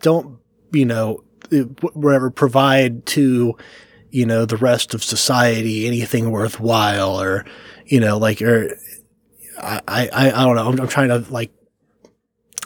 don't, 0.00 0.38
you 0.72 0.84
know, 0.84 1.22
uh, 1.52 1.58
whatever 1.92 2.30
provide 2.30 3.06
to, 3.06 3.56
you 4.10 4.26
know, 4.26 4.44
the 4.46 4.56
rest 4.56 4.94
of 4.94 5.04
society 5.04 5.86
anything 5.86 6.30
worthwhile 6.30 7.20
or, 7.20 7.44
you 7.86 8.00
know, 8.00 8.16
like, 8.18 8.40
or 8.42 8.70
I, 9.58 9.80
I, 9.86 10.08
I 10.30 10.44
don't 10.44 10.56
know. 10.56 10.68
I'm, 10.68 10.80
I'm 10.80 10.88
trying 10.88 11.08
to 11.08 11.18
like, 11.30 11.52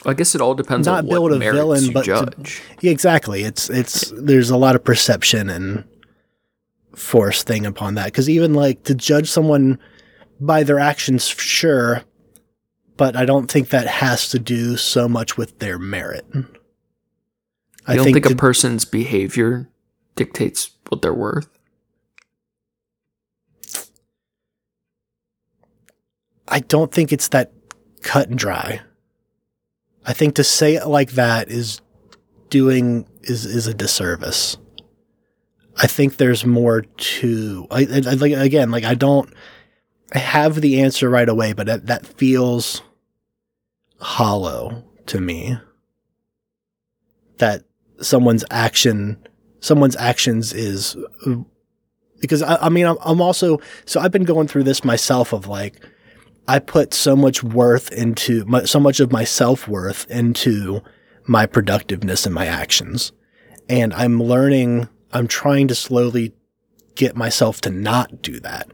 I 0.06 0.14
guess 0.14 0.34
it 0.34 0.40
all 0.40 0.54
depends 0.54 0.86
Not 0.86 1.00
on 1.00 1.08
build 1.08 1.32
a 1.32 1.38
villain, 1.38 1.92
but 1.92 2.04
to- 2.04 2.06
judge. 2.06 2.62
yeah, 2.80 2.90
exactly. 2.90 3.42
It's, 3.42 3.68
it's, 3.68 4.12
there's 4.16 4.50
a 4.50 4.56
lot 4.56 4.74
of 4.74 4.82
perception 4.84 5.50
and 5.50 5.84
force 7.00 7.42
thing 7.42 7.66
upon 7.66 7.94
that. 7.94 8.12
Cause 8.12 8.28
even 8.28 8.54
like 8.54 8.84
to 8.84 8.94
judge 8.94 9.30
someone 9.30 9.78
by 10.40 10.62
their 10.62 10.78
actions, 10.78 11.26
sure. 11.26 12.02
But 12.96 13.16
I 13.16 13.24
don't 13.24 13.50
think 13.50 13.70
that 13.70 13.86
has 13.86 14.28
to 14.30 14.38
do 14.38 14.76
so 14.76 15.08
much 15.08 15.36
with 15.36 15.58
their 15.58 15.78
merit. 15.78 16.26
I 17.86 17.96
don't 17.96 18.04
think, 18.04 18.24
to- 18.26 18.32
a 18.34 18.36
person's 18.36 18.84
behavior 18.84 19.68
dictates 20.16 20.70
what 20.88 21.00
they're 21.02 21.14
worth. 21.14 21.48
I 26.48 26.60
don't 26.60 26.92
think 26.92 27.12
it's 27.12 27.28
that 27.28 27.52
cut 28.02 28.28
and 28.28 28.38
dry. 28.38 28.80
I 30.04 30.12
think 30.12 30.34
to 30.34 30.44
say 30.44 30.74
it 30.74 30.86
like 30.86 31.12
that 31.12 31.48
is 31.48 31.80
doing 32.48 33.06
is 33.22 33.46
is 33.46 33.66
a 33.66 33.74
disservice. 33.74 34.56
I 35.76 35.86
think 35.86 36.16
there's 36.16 36.44
more 36.44 36.82
to 36.82 37.66
I, 37.70 37.80
I 37.82 38.14
like 38.14 38.32
again 38.32 38.70
like 38.70 38.84
I 38.84 38.94
don't 38.94 39.32
I 40.12 40.18
have 40.18 40.60
the 40.60 40.82
answer 40.82 41.08
right 41.08 41.28
away, 41.28 41.52
but 41.52 41.66
that, 41.66 41.86
that 41.86 42.04
feels 42.04 42.82
hollow 44.00 44.84
to 45.06 45.20
me. 45.20 45.56
That 47.38 47.64
someone's 48.00 48.44
action 48.50 49.26
someone's 49.60 49.96
actions 49.96 50.52
is 50.52 50.96
because 52.20 52.42
I, 52.42 52.56
I 52.56 52.68
mean 52.68 52.86
I'm, 52.86 52.96
I'm 53.04 53.20
also 53.20 53.60
so 53.84 54.00
I've 54.00 54.12
been 54.12 54.24
going 54.24 54.48
through 54.48 54.64
this 54.64 54.84
myself 54.84 55.32
of 55.32 55.46
like 55.46 55.80
I 56.48 56.58
put 56.58 56.92
so 56.92 57.14
much 57.14 57.44
worth 57.44 57.92
into 57.92 58.44
my, 58.44 58.64
so 58.64 58.80
much 58.80 58.98
of 58.98 59.12
my 59.12 59.22
self 59.24 59.68
worth 59.68 60.10
into 60.10 60.82
my 61.26 61.46
productiveness 61.46 62.26
and 62.26 62.34
my 62.34 62.46
actions. 62.46 63.12
And 63.68 63.94
I'm 63.94 64.20
learning, 64.20 64.88
I'm 65.12 65.26
trying 65.26 65.68
to 65.68 65.74
slowly 65.74 66.34
get 66.94 67.16
myself 67.16 67.60
to 67.62 67.70
not 67.70 68.22
do 68.22 68.40
that 68.40 68.70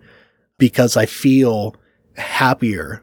because 0.58 0.96
I 0.96 1.06
feel 1.06 1.76
happier 2.16 3.02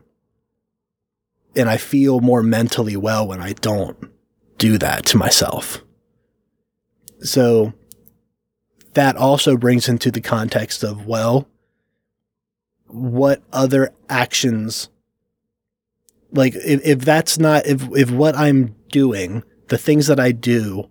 and 1.55 1.69
I 1.69 1.77
feel 1.77 2.19
more 2.19 2.43
mentally 2.43 2.97
well 2.97 3.27
when 3.27 3.41
I 3.41 3.53
don't 3.53 4.11
do 4.57 4.77
that 4.79 5.05
to 5.07 5.17
myself. 5.17 5.83
So 7.21 7.73
that 8.93 9.15
also 9.15 9.57
brings 9.57 9.87
into 9.87 10.11
the 10.11 10.21
context 10.21 10.83
of, 10.83 11.05
well, 11.05 11.47
what 12.87 13.41
other 13.51 13.93
actions 14.07 14.89
like 16.31 16.55
if, 16.55 16.85
if 16.85 16.99
that's 16.99 17.39
not 17.39 17.65
if 17.65 17.81
if 17.95 18.11
what 18.11 18.35
i'm 18.35 18.75
doing 18.89 19.43
the 19.69 19.77
things 19.77 20.07
that 20.07 20.19
i 20.19 20.31
do 20.31 20.89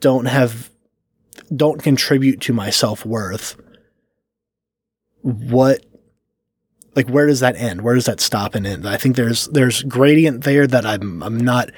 don't 0.00 0.26
have 0.26 0.70
don't 1.54 1.82
contribute 1.82 2.40
to 2.40 2.52
my 2.52 2.70
self-worth 2.70 3.56
what 5.22 5.84
like 6.96 7.08
where 7.08 7.26
does 7.26 7.40
that 7.40 7.56
end? 7.56 7.82
Where 7.82 7.94
does 7.94 8.06
that 8.06 8.20
stop 8.20 8.54
and 8.54 8.66
end? 8.66 8.86
I 8.86 8.96
think 8.96 9.16
there's 9.16 9.46
there's 9.48 9.82
gradient 9.82 10.44
there 10.44 10.66
that 10.66 10.84
i'm 10.84 11.22
i'm 11.22 11.38
not 11.38 11.70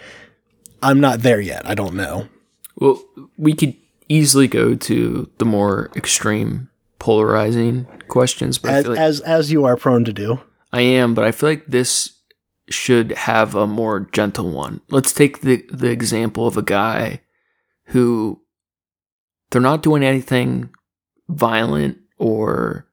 i'm 0.83 1.01
not 1.01 1.21
there 1.21 1.41
yet. 1.41 1.67
I 1.67 1.75
don't 1.75 1.95
know. 1.95 2.29
Well, 2.77 3.03
we 3.37 3.55
could 3.55 3.77
easily 4.09 4.49
go 4.49 4.75
to 4.75 5.31
the 5.39 5.45
more 5.45 5.91
extreme 5.95 6.71
polarizing 6.99 7.87
questions, 8.09 8.59
but 8.59 8.73
as 8.73 8.87
like 8.87 8.99
as, 8.99 9.21
as 9.21 9.53
you 9.53 9.65
are 9.65 9.77
prone 9.77 10.05
to 10.05 10.13
do. 10.13 10.41
I 10.73 10.81
am, 10.81 11.15
but 11.15 11.25
I 11.25 11.33
feel 11.33 11.51
like 11.51 11.67
this 11.67 12.19
should 12.71 13.13
have 13.13 13.55
a 13.55 13.67
more 13.67 14.01
gentle 14.01 14.51
one. 14.51 14.81
Let's 14.89 15.13
take 15.13 15.41
the 15.41 15.65
the 15.71 15.91
example 15.91 16.47
of 16.47 16.57
a 16.57 16.63
guy 16.63 17.21
who 17.87 18.42
they're 19.53 19.61
not 19.63 19.83
doing 19.83 20.03
anything 20.03 20.71
violent 21.29 21.99
or 22.19 22.89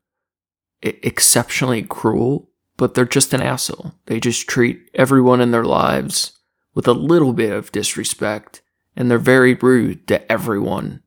exceptionally 0.82 1.82
cruel, 1.82 2.49
but 2.78 2.93
they're 2.93 3.05
just 3.05 3.34
an 3.34 3.41
asshole. 3.41 3.93
They 4.05 4.20
just 4.20 4.47
treat 4.47 4.89
everyone 4.93 5.41
in 5.41 5.51
their 5.51 5.66
lives 5.66 6.34
with 6.76 6.88
a 6.88 6.93
little 6.93 7.34
bit 7.34 7.51
of 7.51 7.72
disrespect, 7.72 8.62
and 8.95 9.10
they're 9.10 9.18
very 9.18 9.55
rude 9.55 10.07
to 10.07 10.32
everyone 10.32 11.01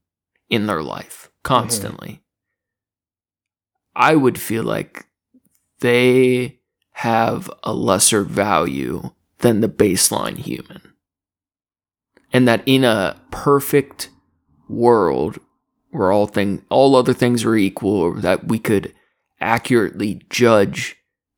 in 0.48 0.66
their 0.66 0.82
life 0.82 1.30
constantly. 1.42 2.22
I 3.94 4.16
would 4.16 4.40
feel 4.40 4.64
like 4.64 5.06
they 5.80 6.60
have 6.92 7.50
a 7.62 7.74
lesser 7.74 8.22
value 8.22 9.10
than 9.38 9.60
the 9.60 9.68
baseline 9.68 10.38
human. 10.38 10.80
And 12.32 12.48
that 12.48 12.62
in 12.64 12.84
a 12.84 13.20
perfect 13.30 14.08
world 14.68 15.38
where 15.90 16.10
all 16.10 16.26
thing 16.26 16.64
all 16.70 16.96
other 16.96 17.12
things 17.12 17.44
are 17.44 17.56
equal 17.56 17.94
or 17.94 18.20
that 18.20 18.48
we 18.48 18.58
could 18.58 18.94
accurately 19.40 20.22
judge 20.30 20.96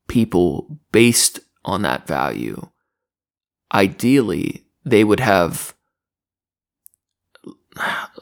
people 0.09 0.79
based 0.93 1.41
on 1.65 1.83
that 1.83 2.07
value, 2.07 2.69
ideally 3.73 4.67
they 4.85 5.03
would 5.05 5.21
have 5.21 5.75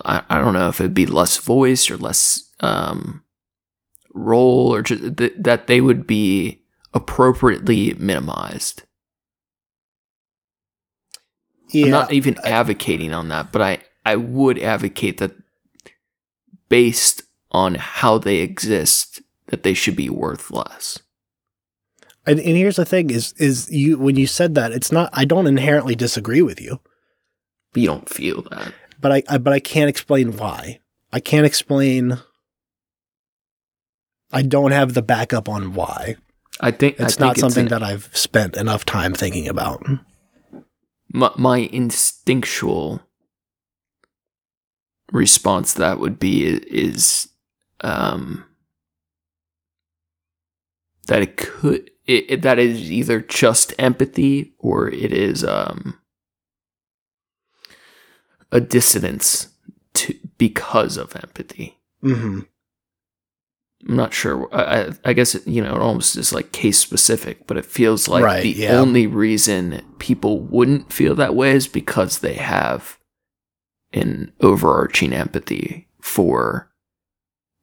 I, 0.04 0.22
I 0.28 0.40
don't 0.40 0.54
know 0.54 0.68
if 0.68 0.80
it'd 0.80 0.94
be 0.94 1.06
less 1.06 1.36
voice 1.38 1.90
or 1.90 1.96
less 1.96 2.50
um, 2.60 3.22
role 4.14 4.74
or 4.74 4.82
just 4.82 5.16
th- 5.18 5.34
that 5.38 5.66
they 5.66 5.80
would 5.80 6.06
be 6.06 6.62
appropriately 6.94 7.94
minimized. 7.94 8.84
yeah 11.70 11.84
I'm 11.86 11.90
not 11.90 12.12
even 12.12 12.38
advocating 12.44 13.12
on 13.12 13.28
that, 13.28 13.52
but 13.52 13.62
I, 13.62 13.78
I 14.04 14.16
would 14.16 14.58
advocate 14.58 15.18
that 15.18 15.32
based 16.68 17.22
on 17.50 17.74
how 17.76 18.18
they 18.18 18.38
exist, 18.38 19.20
that 19.46 19.62
they 19.62 19.74
should 19.74 19.96
be 19.96 20.08
worth 20.10 20.50
less. 20.50 20.98
And, 22.26 22.38
and 22.38 22.56
here's 22.56 22.76
the 22.76 22.84
thing: 22.84 23.10
is 23.10 23.32
is 23.38 23.70
you 23.70 23.98
when 23.98 24.16
you 24.16 24.26
said 24.26 24.54
that, 24.54 24.72
it's 24.72 24.92
not. 24.92 25.10
I 25.12 25.24
don't 25.24 25.46
inherently 25.46 25.94
disagree 25.94 26.42
with 26.42 26.60
you, 26.60 26.80
But 27.72 27.80
you 27.82 27.88
don't 27.88 28.08
feel 28.08 28.42
that. 28.50 28.72
but 29.00 29.12
I, 29.12 29.22
I 29.28 29.38
but 29.38 29.52
I 29.52 29.58
can't 29.60 29.88
explain 29.90 30.36
why. 30.36 30.78
I 31.12 31.20
can't 31.20 31.46
explain. 31.46 32.18
I 34.32 34.42
don't 34.42 34.70
have 34.70 34.94
the 34.94 35.02
backup 35.02 35.48
on 35.48 35.74
why. 35.74 36.16
I 36.60 36.70
think 36.70 36.94
It's 36.94 37.02
I 37.02 37.06
think 37.08 37.20
not 37.20 37.38
something 37.38 37.64
an- 37.64 37.70
that 37.70 37.82
I've 37.82 38.08
spent 38.16 38.56
enough 38.56 38.84
time 38.84 39.14
thinking 39.14 39.48
about. 39.48 39.84
my, 41.12 41.30
my 41.36 41.58
instinctual 41.58 43.02
response 45.12 45.74
to 45.74 45.78
that 45.80 46.00
would 46.00 46.18
be 46.18 46.44
is 46.46 47.28
um 47.82 48.44
that 51.06 51.22
it 51.22 51.36
could 51.36 51.90
it, 52.06 52.24
it, 52.28 52.42
that 52.42 52.58
is 52.58 52.90
either 52.90 53.20
just 53.20 53.72
empathy 53.78 54.54
or 54.58 54.88
it 54.88 55.12
is 55.12 55.44
um 55.44 55.98
a 58.50 58.60
dissonance 58.60 59.48
to 59.94 60.14
because 60.38 60.96
of 60.96 61.14
empathy. 61.16 61.78
Mm-hmm. 62.02 62.40
I'm 63.88 63.96
not 63.96 64.12
sure. 64.14 64.48
I, 64.52 64.62
I- 64.62 64.90
I 65.06 65.12
guess 65.12 65.34
it, 65.34 65.46
you 65.46 65.62
know 65.62 65.74
it 65.74 65.80
almost 65.80 66.16
is 66.16 66.32
like 66.32 66.52
case 66.52 66.78
specific, 66.78 67.46
but 67.46 67.56
it 67.56 67.64
feels 67.66 68.08
like 68.08 68.24
Right, 68.24 68.42
the 68.42 68.50
yeah. 68.50 68.72
only 68.78 69.06
reason 69.06 69.82
people 69.98 70.40
wouldn't 70.40 70.92
feel 70.92 71.14
that 71.16 71.34
way 71.34 71.52
is 71.52 71.66
because 71.68 72.18
they 72.18 72.34
have 72.34 72.98
an 73.92 74.32
overarching 74.40 75.12
empathy 75.12 75.88
for 76.00 76.68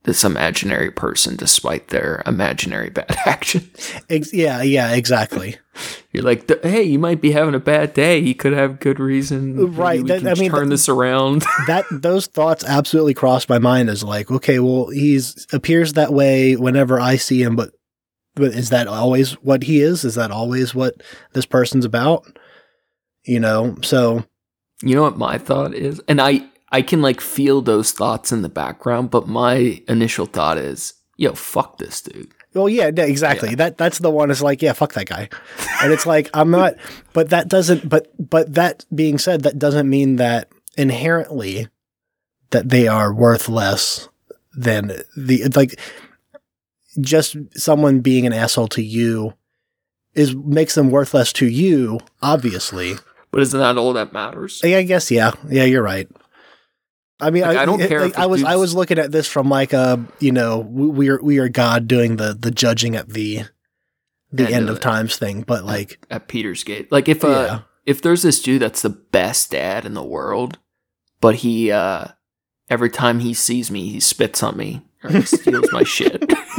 this 0.04 0.24
imaginary 0.24 0.90
person, 0.90 1.36
despite 1.36 1.90
their 1.90 2.24
imaginary 2.26 2.90
bad 2.90 3.14
action. 3.26 3.70
Yeah, 4.10 4.62
yeah, 4.62 4.94
exactly. 4.94 5.58
You're 6.14 6.24
like, 6.24 6.50
hey, 6.64 6.84
you 6.84 6.98
might 6.98 7.20
be 7.22 7.32
having 7.32 7.54
a 7.54 7.60
bad 7.60 7.94
day. 7.94 8.18
You 8.18 8.34
could 8.34 8.54
have 8.54 8.80
good 8.80 9.00
reason. 9.00 9.76
Right, 9.76 10.06
that- 10.08 10.26
I 10.26 10.34
mean, 10.36 10.50
turn 10.52 10.70
that- 10.70 10.74
this 10.76 10.88
around. 10.90 11.42
that 11.68 11.86
those 11.92 12.28
thoughts 12.28 12.64
absolutely 12.64 13.14
crossed 13.14 13.50
my 13.50 13.60
mind 13.60 13.90
as 13.90 14.04
like, 14.04 14.32
okay, 14.32 14.60
well, 14.60 14.88
he's 14.90 15.46
appears 15.52 15.94
that 15.94 16.14
way 16.14 16.56
whenever 16.56 17.00
I 17.00 17.18
see 17.18 17.44
him, 17.44 17.56
but 17.56 17.72
but 18.36 18.54
is 18.54 18.70
that 18.70 18.88
always 18.88 19.34
what 19.44 19.64
he 19.64 19.82
is? 19.82 20.06
Is 20.06 20.16
that 20.16 20.32
always 20.32 20.74
what 20.74 21.04
this 21.34 21.46
person's 21.46 21.84
about? 21.84 22.26
You 23.26 23.42
know, 23.42 23.76
so 23.82 24.24
You 24.82 24.96
know 24.96 25.02
what 25.04 25.18
my 25.18 25.38
thought 25.38 25.74
is? 25.74 26.02
And 26.08 26.22
I 26.22 26.48
I 26.72 26.82
can 26.82 27.02
like 27.02 27.22
feel 27.22 27.62
those 27.62 27.92
thoughts 27.92 28.32
in 28.32 28.42
the 28.42 28.50
background, 28.50 29.12
but 29.12 29.28
my 29.28 29.82
initial 29.88 30.26
thought 30.26 30.58
is, 30.58 30.94
yo, 31.18 31.34
fuck 31.34 31.78
this 31.78 32.02
dude. 32.02 32.32
well, 32.54 32.70
yeah, 32.70 32.90
no, 32.90 33.04
exactly. 33.04 33.56
That 33.56 33.78
that's 33.78 34.00
the 34.00 34.12
one. 34.12 34.32
Is 34.32 34.42
like, 34.42 34.62
yeah, 34.62 34.74
fuck 34.74 34.94
that 34.94 35.08
guy, 35.08 35.30
and 35.82 35.92
it's 35.92 36.06
like 36.06 36.30
I'm 36.34 36.52
not. 36.52 36.76
But 37.14 37.30
that 37.30 37.48
doesn't. 37.48 37.90
But 37.90 38.12
but 38.18 38.54
that 38.54 38.86
being 38.94 39.18
said, 39.18 39.44
that 39.44 39.60
doesn't 39.60 39.90
mean 39.90 40.16
that 40.18 40.50
inherently 40.78 41.68
that 42.52 42.70
they 42.70 42.88
are 42.88 43.14
worth 43.14 43.50
less 43.50 44.08
than 44.54 44.94
the 45.16 45.44
like 45.56 45.80
just 47.00 47.36
someone 47.56 48.00
being 48.00 48.26
an 48.26 48.34
asshole 48.34 48.68
to 48.70 48.82
you 48.82 49.34
is 50.16 50.36
makes 50.36 50.76
them 50.76 50.90
worth 50.90 51.14
less 51.14 51.32
to 51.32 51.46
you 51.46 52.00
obviously 52.22 52.96
But 53.32 53.42
isn't 53.42 53.60
that 53.60 53.78
all 53.78 53.94
that 53.94 54.12
matters? 54.14 54.62
yeah, 54.64 54.78
i 54.78 54.84
guess 54.84 55.12
yeah 55.12 55.32
yeah 55.50 55.64
you're 55.64 55.84
right 55.84 56.08
i 57.20 57.30
mean 57.30 57.44
Like, 57.44 57.58
I 57.58 57.66
don't 57.66 57.80
care 57.80 58.02
like, 58.06 58.18
i 58.18 58.26
was 58.26 58.44
i 58.44 58.56
was 58.56 58.74
looking 58.74 58.98
at 58.98 59.12
this 59.12 59.28
from 59.28 59.50
like 59.50 59.74
a 59.74 60.04
you 60.20 60.32
know 60.32 60.60
we 60.60 60.88
we 60.88 61.10
are 61.10 61.22
we 61.22 61.38
are 61.38 61.50
god 61.50 61.88
doing 61.88 62.16
the 62.16 62.34
the 62.34 62.52
judging 62.52 62.96
at 62.96 63.10
the 63.10 63.44
the 64.32 64.46
End 64.46 64.54
end, 64.54 64.70
of 64.70 64.76
of 64.78 64.82
times 64.82 65.18
thing 65.18 65.42
but 65.42 65.66
like 65.66 66.00
At 66.12 66.28
Peter's 66.28 66.64
Gate. 66.64 66.92
Like 66.92 67.10
if 67.10 67.24
uh 67.24 67.28
yeah 67.28 67.60
if 67.86 68.02
there's 68.04 68.22
this 68.22 68.40
dude 68.42 68.62
that's 68.62 68.84
the 68.84 68.90
best 68.90 69.50
dad 69.52 69.84
in 69.86 69.96
the 69.96 70.04
world, 70.04 70.60
but 71.22 71.36
he 71.38 71.72
uh 71.72 72.06
every 72.70 72.90
time 72.92 73.20
he 73.20 73.34
sees 73.34 73.72
me 73.72 73.90
he 73.90 74.00
spits 74.00 74.44
on 74.44 74.56
me 74.56 74.86
or 75.04 75.10
he 75.10 75.22
steals 75.24 75.72
my 75.72 75.82
shit. 75.84 76.22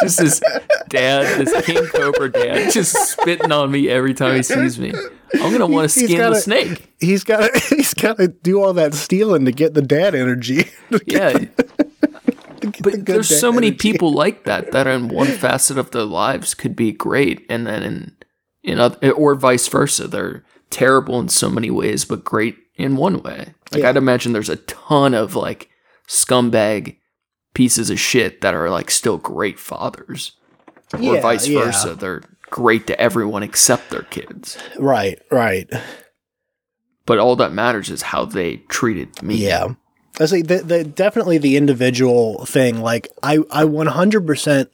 just 0.00 0.18
this 0.18 0.40
dad, 0.88 1.44
this 1.46 1.64
King 1.66 1.86
Cobra 1.86 2.30
dad, 2.30 2.72
just 2.72 2.94
spitting 3.10 3.52
on 3.52 3.70
me 3.70 3.88
every 3.88 4.14
time 4.14 4.36
he 4.36 4.42
sees 4.42 4.78
me. 4.78 4.92
I'm 5.34 5.52
gonna 5.52 5.66
want 5.66 5.90
to 5.90 6.00
He's 6.00 6.08
skin 6.08 6.18
the 6.18 6.24
gotta- 6.30 6.40
snake. 6.40 6.92
he's 7.00 7.24
got 7.24 7.52
to 7.52 7.60
he's 7.76 7.94
got 7.94 8.16
to 8.18 8.28
do 8.28 8.62
all 8.62 8.72
that 8.74 8.94
stealing 8.94 9.44
to 9.46 9.52
get 9.52 9.74
the 9.74 9.82
dad 9.82 10.14
energy 10.14 10.70
Yeah. 11.06 11.32
The 11.32 12.72
But 12.82 12.92
good 12.92 13.06
there's 13.06 13.40
so 13.40 13.52
many 13.52 13.68
energy. 13.68 13.78
people 13.92 14.12
like 14.12 14.44
that 14.44 14.72
that 14.72 14.86
in 14.86 15.08
one 15.08 15.26
facet 15.28 15.78
of 15.78 15.90
their 15.90 16.02
lives 16.04 16.54
could 16.54 16.74
be 16.76 16.92
great, 16.92 17.44
and 17.48 17.66
then 17.66 17.82
in 17.82 18.16
in 18.62 18.78
other 18.80 19.10
or 19.12 19.34
vice 19.34 19.68
versa, 19.68 20.08
they're 20.08 20.44
terrible 20.70 21.20
in 21.20 21.28
so 21.28 21.48
many 21.50 21.70
ways, 21.70 22.04
but 22.04 22.24
great 22.24 22.56
in 22.76 22.96
one 22.96 23.22
way. 23.22 23.54
Like 23.72 23.82
Yeah. 23.82 23.90
I'd 23.90 23.96
imagine 23.96 24.32
there's 24.32 24.48
a 24.48 24.56
ton 24.56 25.12
of 25.14 25.34
like 25.36 25.68
scumbag 26.08 26.96
pieces 27.56 27.88
of 27.88 27.98
shit 27.98 28.42
that 28.42 28.52
are 28.52 28.68
like 28.68 28.90
still 28.90 29.16
great 29.16 29.58
fathers, 29.58 30.32
or 30.92 31.20
vice 31.22 31.48
yeah. 31.48 31.60
versa. 31.60 31.94
They're 31.94 32.22
great 32.50 32.86
to 32.88 33.00
everyone 33.00 33.42
except 33.42 33.88
their 33.88 34.02
kids. 34.02 34.58
right 34.78 35.20
right 35.30 35.66
But 37.06 37.18
all 37.18 37.34
that 37.36 37.52
matters 37.52 37.88
is 37.88 38.02
how 38.02 38.26
they 38.26 38.58
treated 38.68 39.22
me. 39.22 39.36
Yeah. 39.36 39.68
I 40.20 40.26
say 40.26 40.42
the, 40.42 40.58
the 40.58 40.84
definitely 40.84 41.38
the 41.38 41.56
individual 41.56 42.44
thing. 42.44 42.82
Like 42.82 43.08
I, 43.22 43.38
I 43.50 43.64
100% 43.64 44.68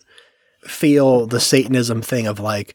feel 0.64 1.26
the 1.26 1.40
Satanism 1.40 2.02
thing 2.02 2.26
of 2.26 2.40
like 2.40 2.74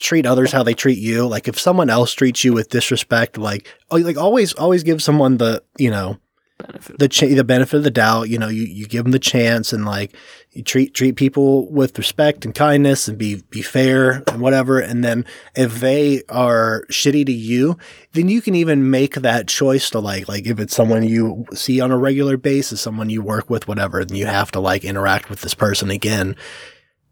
treat 0.00 0.26
others 0.26 0.50
how 0.50 0.64
they 0.64 0.74
treat 0.74 0.98
you. 0.98 1.28
Like 1.28 1.46
if 1.46 1.60
someone 1.60 1.90
else 1.90 2.12
treats 2.12 2.42
you 2.42 2.52
with 2.52 2.70
disrespect, 2.70 3.38
like 3.38 3.68
like 3.90 4.16
always, 4.16 4.52
always 4.54 4.82
give 4.82 5.00
someone 5.00 5.36
the 5.36 5.62
you 5.78 5.90
know 5.90 6.18
benefit. 6.58 6.98
the 6.98 7.08
ch- 7.08 7.20
the 7.20 7.44
benefit 7.44 7.76
of 7.78 7.84
the 7.84 7.90
doubt. 7.90 8.28
You 8.28 8.38
know, 8.38 8.48
you, 8.48 8.62
you 8.62 8.86
give 8.86 9.04
them 9.04 9.12
the 9.12 9.18
chance 9.18 9.72
and 9.72 9.84
like 9.84 10.14
you 10.52 10.62
treat 10.62 10.94
treat 10.94 11.16
people 11.16 11.70
with 11.70 11.96
respect 11.98 12.44
and 12.44 12.54
kindness 12.54 13.08
and 13.08 13.18
be 13.18 13.42
be 13.50 13.62
fair 13.62 14.22
and 14.28 14.40
whatever. 14.40 14.78
And 14.78 15.04
then 15.04 15.24
if 15.54 15.80
they 15.80 16.22
are 16.28 16.84
shitty 16.90 17.26
to 17.26 17.32
you, 17.32 17.76
then 18.12 18.28
you 18.28 18.40
can 18.40 18.54
even 18.54 18.90
make 18.90 19.16
that 19.16 19.48
choice 19.48 19.90
to 19.90 20.00
like 20.00 20.28
like 20.28 20.46
if 20.46 20.58
it's 20.58 20.74
someone 20.74 21.04
you 21.04 21.46
see 21.52 21.80
on 21.80 21.90
a 21.90 21.98
regular 21.98 22.36
basis, 22.36 22.80
someone 22.80 23.10
you 23.10 23.22
work 23.22 23.50
with, 23.50 23.68
whatever, 23.68 24.04
then 24.04 24.16
you 24.16 24.26
have 24.26 24.50
to 24.52 24.60
like 24.60 24.84
interact 24.84 25.30
with 25.30 25.42
this 25.42 25.54
person 25.54 25.90
again. 25.90 26.36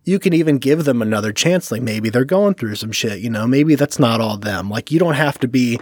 You 0.07 0.19
can 0.19 0.35
even 0.35 0.59
give 0.59 0.85
them 0.85 1.01
another 1.01 1.33
chance. 1.33 1.73
Like 1.73 1.83
maybe 1.83 2.11
they're 2.11 2.25
going 2.25 2.55
through 2.55 2.75
some 2.77 2.93
shit, 2.93 3.21
you 3.21 3.31
know, 3.31 3.47
maybe 3.47 3.75
that's 3.75 3.99
not 3.99 4.21
all 4.21 4.37
them. 4.37 4.69
Like 4.69 4.91
you 4.91 4.99
don't 4.99 5.15
have 5.15 5.39
to 5.39 5.49
be, 5.49 5.79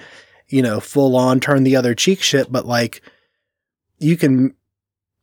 you 0.48 0.62
know, 0.62 0.78
full 0.78 1.16
on 1.16 1.40
turn 1.40 1.64
the 1.64 1.74
other 1.74 1.94
cheek 1.94 2.22
shit, 2.22 2.50
but 2.50 2.64
like 2.64 3.02
you 4.02 4.16
can 4.16 4.54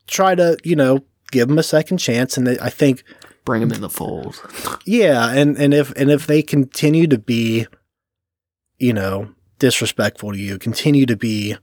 try 0.08 0.36
to, 0.36 0.58
you 0.64 0.76
know, 0.76 1.04
give 1.32 1.48
them 1.48 1.58
a 1.58 1.64
second 1.64 1.98
chance. 1.98 2.38
And 2.38 2.48
I 2.48 2.70
think, 2.70 3.04
Bring 3.46 3.62
them 3.62 3.72
in 3.72 3.82
the 3.82 3.90
fold. 3.90 4.40
yeah, 4.86 5.32
and 5.32 5.58
and 5.58 5.74
if 5.74 5.92
and 5.94 6.12
if 6.12 6.28
they 6.28 6.44
continue 6.44 7.08
to 7.08 7.18
be, 7.18 7.66
you 8.78 8.94
know, 8.94 9.34
disrespectful 9.58 10.34
to 10.34 10.38
you, 10.38 10.60
continue 10.60 11.08
to 11.08 11.16
be 11.16 11.56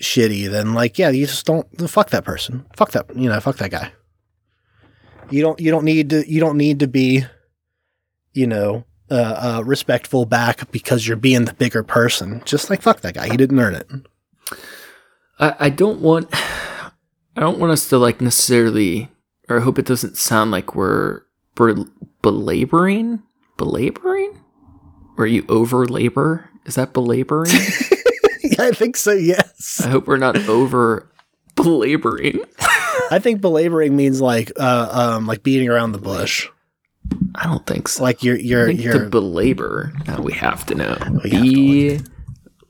shitty, 0.00 0.50
then 0.50 0.74
like, 0.74 0.98
yeah, 0.98 1.10
you 1.10 1.26
just 1.26 1.46
don't 1.46 1.66
fuck 1.88 2.10
that 2.10 2.24
person, 2.24 2.66
fuck 2.74 2.90
that, 2.92 3.14
you 3.14 3.28
know, 3.28 3.38
fuck 3.38 3.56
that 3.58 3.70
guy. 3.70 3.92
You 5.30 5.42
don't 5.42 5.60
you 5.60 5.70
don't 5.70 5.84
need 5.84 6.10
to 6.10 6.28
you 6.28 6.40
don't 6.40 6.56
need 6.56 6.80
to 6.80 6.88
be, 6.88 7.24
you 8.32 8.46
know. 8.46 8.84
Uh, 9.10 9.58
uh, 9.58 9.62
respectful 9.66 10.24
back 10.24 10.70
because 10.72 11.06
you're 11.06 11.18
being 11.18 11.44
the 11.44 11.52
bigger 11.52 11.82
person. 11.82 12.40
Just 12.46 12.70
like 12.70 12.80
fuck 12.80 13.02
that 13.02 13.12
guy, 13.12 13.28
he 13.28 13.36
didn't 13.36 13.60
earn 13.60 13.74
it. 13.74 13.86
I, 15.38 15.54
I 15.60 15.70
don't 15.70 16.00
want 16.00 16.28
I 16.32 17.40
don't 17.40 17.58
want 17.58 17.72
us 17.72 17.88
to 17.88 17.98
like 17.98 18.20
necessarily 18.20 19.10
or 19.48 19.58
I 19.58 19.60
hope 19.60 19.78
it 19.78 19.86
doesn't 19.86 20.16
sound 20.16 20.50
like 20.50 20.74
we're 20.74 21.22
bel- 21.54 21.88
belaboring 22.22 23.22
belaboring? 23.56 24.40
Or 25.18 25.26
you 25.26 25.44
over 25.48 25.86
labor 25.86 26.50
is 26.64 26.74
that 26.76 26.92
belaboring? 26.92 27.52
Yeah, 28.44 28.64
I 28.64 28.70
think 28.72 28.96
so. 28.96 29.12
Yes. 29.12 29.80
I 29.82 29.88
hope 29.88 30.06
we're 30.08 30.16
not 30.16 30.36
over 30.48 31.08
belaboring 31.54 32.40
I 33.10 33.18
think 33.18 33.40
belaboring 33.40 33.94
means 33.94 34.20
like 34.20 34.50
uh 34.58 34.88
um 34.90 35.26
like 35.26 35.42
beating 35.42 35.68
around 35.68 35.92
the 35.92 35.98
bush. 35.98 36.48
I 37.34 37.44
don't 37.44 37.64
think 37.66 37.88
so. 37.88 38.02
Like 38.02 38.22
you're 38.22 38.36
you're 38.36 38.68
you're 38.70 39.08
belabor 39.08 39.92
now 40.06 40.20
we 40.20 40.32
have 40.32 40.66
to 40.66 40.74
know. 40.74 40.98
We 41.22 41.30
to 41.30 41.40
be 41.42 42.00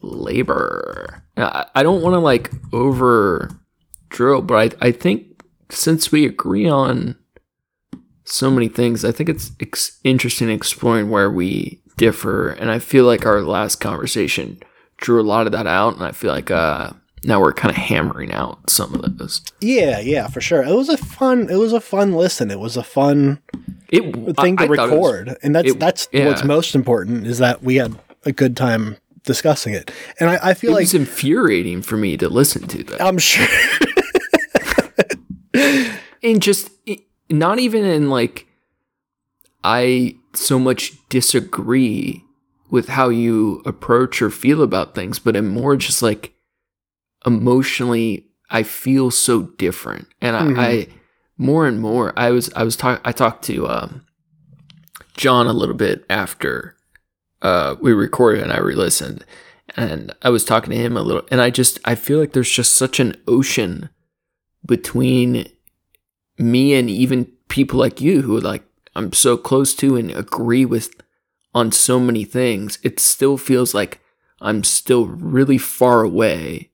labor 0.02 1.21
I, 1.46 1.66
I 1.74 1.82
don't 1.82 2.02
want 2.02 2.14
to 2.14 2.18
like 2.18 2.50
over 2.72 3.50
drill 4.08 4.42
but 4.42 4.74
I, 4.80 4.88
I 4.88 4.92
think 4.92 5.42
since 5.70 6.12
we 6.12 6.26
agree 6.26 6.68
on 6.68 7.16
so 8.24 8.50
many 8.50 8.68
things. 8.68 9.04
I 9.04 9.12
think 9.12 9.28
it's 9.28 9.50
ex- 9.60 9.98
interesting 10.04 10.48
exploring 10.48 11.10
where 11.10 11.30
we 11.30 11.82
differ, 11.96 12.50
and 12.50 12.70
I 12.70 12.78
feel 12.78 13.04
like 13.04 13.26
our 13.26 13.42
last 13.42 13.76
conversation 13.76 14.60
drew 14.98 15.20
a 15.20 15.24
lot 15.26 15.46
of 15.46 15.52
that 15.52 15.66
out, 15.66 15.94
and 15.94 16.04
I 16.04 16.12
feel 16.12 16.30
like 16.30 16.50
uh, 16.50 16.90
now 17.24 17.40
we're 17.40 17.52
kind 17.52 17.70
of 17.70 17.76
hammering 17.76 18.32
out 18.32 18.70
some 18.70 18.94
of 18.94 19.18
those. 19.18 19.42
yeah 19.60 19.98
yeah 20.00 20.28
for 20.28 20.40
sure. 20.40 20.62
It 20.62 20.74
was 20.74 20.88
a 20.88 20.96
fun 20.96 21.48
it 21.50 21.56
was 21.56 21.72
a 21.72 21.80
fun 21.80 22.12
listen. 22.12 22.50
It 22.50 22.60
was 22.60 22.76
a 22.76 22.82
fun 22.84 23.40
It 23.88 24.02
thing 24.36 24.56
to 24.58 24.62
I- 24.62 24.66
I 24.66 24.76
thought 24.76 24.90
was- 24.90 25.12
record, 25.12 25.36
and 25.42 25.54
that's 25.54 25.70
it- 25.72 25.80
that's 25.80 26.08
yeah. 26.12 26.26
what's 26.26 26.44
most 26.44 26.74
important 26.74 27.26
is 27.26 27.38
that 27.38 27.62
we 27.62 27.76
had 27.76 27.98
a 28.24 28.32
good 28.32 28.56
time 28.56 28.98
discussing 29.24 29.74
it. 29.74 29.90
And 30.20 30.30
I, 30.30 30.38
I 30.42 30.50
it 30.52 30.58
feel 30.58 30.72
like 30.72 30.82
it's 30.84 30.94
infuriating 30.94 31.82
for 31.82 31.96
me 31.96 32.16
to 32.16 32.28
listen 32.28 32.66
to 32.68 32.82
that, 32.84 33.00
I'm 33.02 33.18
sure. 33.18 33.46
and 36.22 36.40
just 36.42 36.70
not 37.30 37.58
even 37.58 37.84
in 37.84 38.10
like 38.10 38.46
I 39.64 40.16
so 40.34 40.58
much 40.58 40.92
disagree 41.08 42.24
with 42.70 42.88
how 42.88 43.08
you 43.10 43.62
approach 43.66 44.22
or 44.22 44.30
feel 44.30 44.62
about 44.62 44.94
things, 44.94 45.18
but 45.18 45.36
I'm 45.36 45.48
more 45.48 45.76
just 45.76 46.02
like 46.02 46.32
emotionally 47.26 48.26
I 48.50 48.62
feel 48.64 49.10
so 49.10 49.42
different. 49.58 50.08
And 50.20 50.36
I, 50.36 50.42
Mhm. 50.42 50.58
I 50.58 50.86
more 51.38 51.66
and 51.66 51.80
more 51.80 52.12
I 52.18 52.30
was 52.30 52.52
I 52.54 52.62
was 52.64 52.76
talk 52.76 53.00
I 53.04 53.12
talked 53.12 53.44
to 53.46 53.66
um 53.68 54.04
John 55.16 55.46
a 55.46 55.52
little 55.52 55.74
bit 55.74 56.04
after 56.10 56.76
uh, 57.42 57.76
we 57.80 57.92
recorded 57.92 58.42
and 58.42 58.52
I 58.52 58.58
re-listened, 58.58 59.24
and 59.76 60.14
I 60.22 60.30
was 60.30 60.44
talking 60.44 60.70
to 60.70 60.76
him 60.76 60.96
a 60.96 61.02
little, 61.02 61.22
and 61.30 61.40
I 61.40 61.50
just 61.50 61.78
I 61.84 61.94
feel 61.94 62.18
like 62.18 62.32
there's 62.32 62.50
just 62.50 62.72
such 62.72 63.00
an 63.00 63.16
ocean 63.28 63.90
between 64.64 65.46
me 66.38 66.74
and 66.74 66.88
even 66.88 67.32
people 67.48 67.78
like 67.78 68.00
you 68.00 68.22
who 68.22 68.40
like 68.40 68.64
I'm 68.94 69.12
so 69.12 69.36
close 69.36 69.74
to 69.76 69.96
and 69.96 70.10
agree 70.10 70.64
with 70.64 70.94
on 71.54 71.72
so 71.72 72.00
many 72.00 72.24
things. 72.24 72.78
It 72.82 72.98
still 72.98 73.36
feels 73.36 73.74
like 73.74 74.00
I'm 74.40 74.64
still 74.64 75.06
really 75.06 75.58
far 75.58 76.02
away 76.02 76.70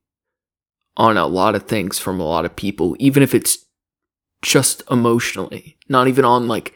on 0.96 1.16
a 1.16 1.26
lot 1.26 1.54
of 1.54 1.64
things 1.64 1.98
from 1.98 2.18
a 2.18 2.26
lot 2.26 2.44
of 2.44 2.56
people, 2.56 2.96
even 2.98 3.22
if 3.22 3.34
it's 3.34 3.66
just 4.42 4.82
emotionally, 4.90 5.76
not 5.88 6.08
even 6.08 6.24
on 6.24 6.48
like, 6.48 6.74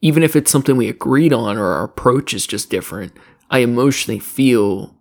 even 0.00 0.22
if 0.22 0.34
it's 0.34 0.50
something 0.50 0.76
we 0.76 0.88
agreed 0.88 1.32
on 1.32 1.56
or 1.56 1.66
our 1.66 1.84
approach 1.84 2.34
is 2.34 2.46
just 2.46 2.70
different. 2.70 3.12
I 3.50 3.58
emotionally 3.58 4.20
feel 4.20 4.96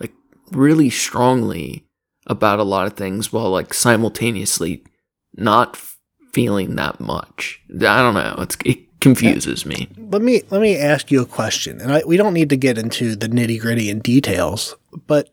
like 0.00 0.12
really 0.50 0.90
strongly 0.90 1.86
about 2.26 2.58
a 2.58 2.64
lot 2.64 2.86
of 2.86 2.94
things 2.94 3.32
while 3.32 3.50
like 3.50 3.74
simultaneously 3.74 4.82
not 5.34 5.76
feeling 6.32 6.76
that 6.76 6.98
much. 6.98 7.60
I 7.70 8.00
don't 8.02 8.14
know. 8.14 8.36
It's, 8.38 8.56
it 8.64 9.00
confuses 9.00 9.66
me. 9.66 9.88
Let 9.98 10.22
me 10.22 10.42
let 10.50 10.62
me 10.62 10.76
ask 10.76 11.10
you 11.10 11.20
a 11.20 11.26
question, 11.26 11.80
and 11.80 11.92
I, 11.92 12.02
we 12.06 12.16
don't 12.16 12.34
need 12.34 12.48
to 12.50 12.56
get 12.56 12.78
into 12.78 13.14
the 13.14 13.28
nitty 13.28 13.60
gritty 13.60 13.90
and 13.90 14.02
details, 14.02 14.74
but 15.06 15.28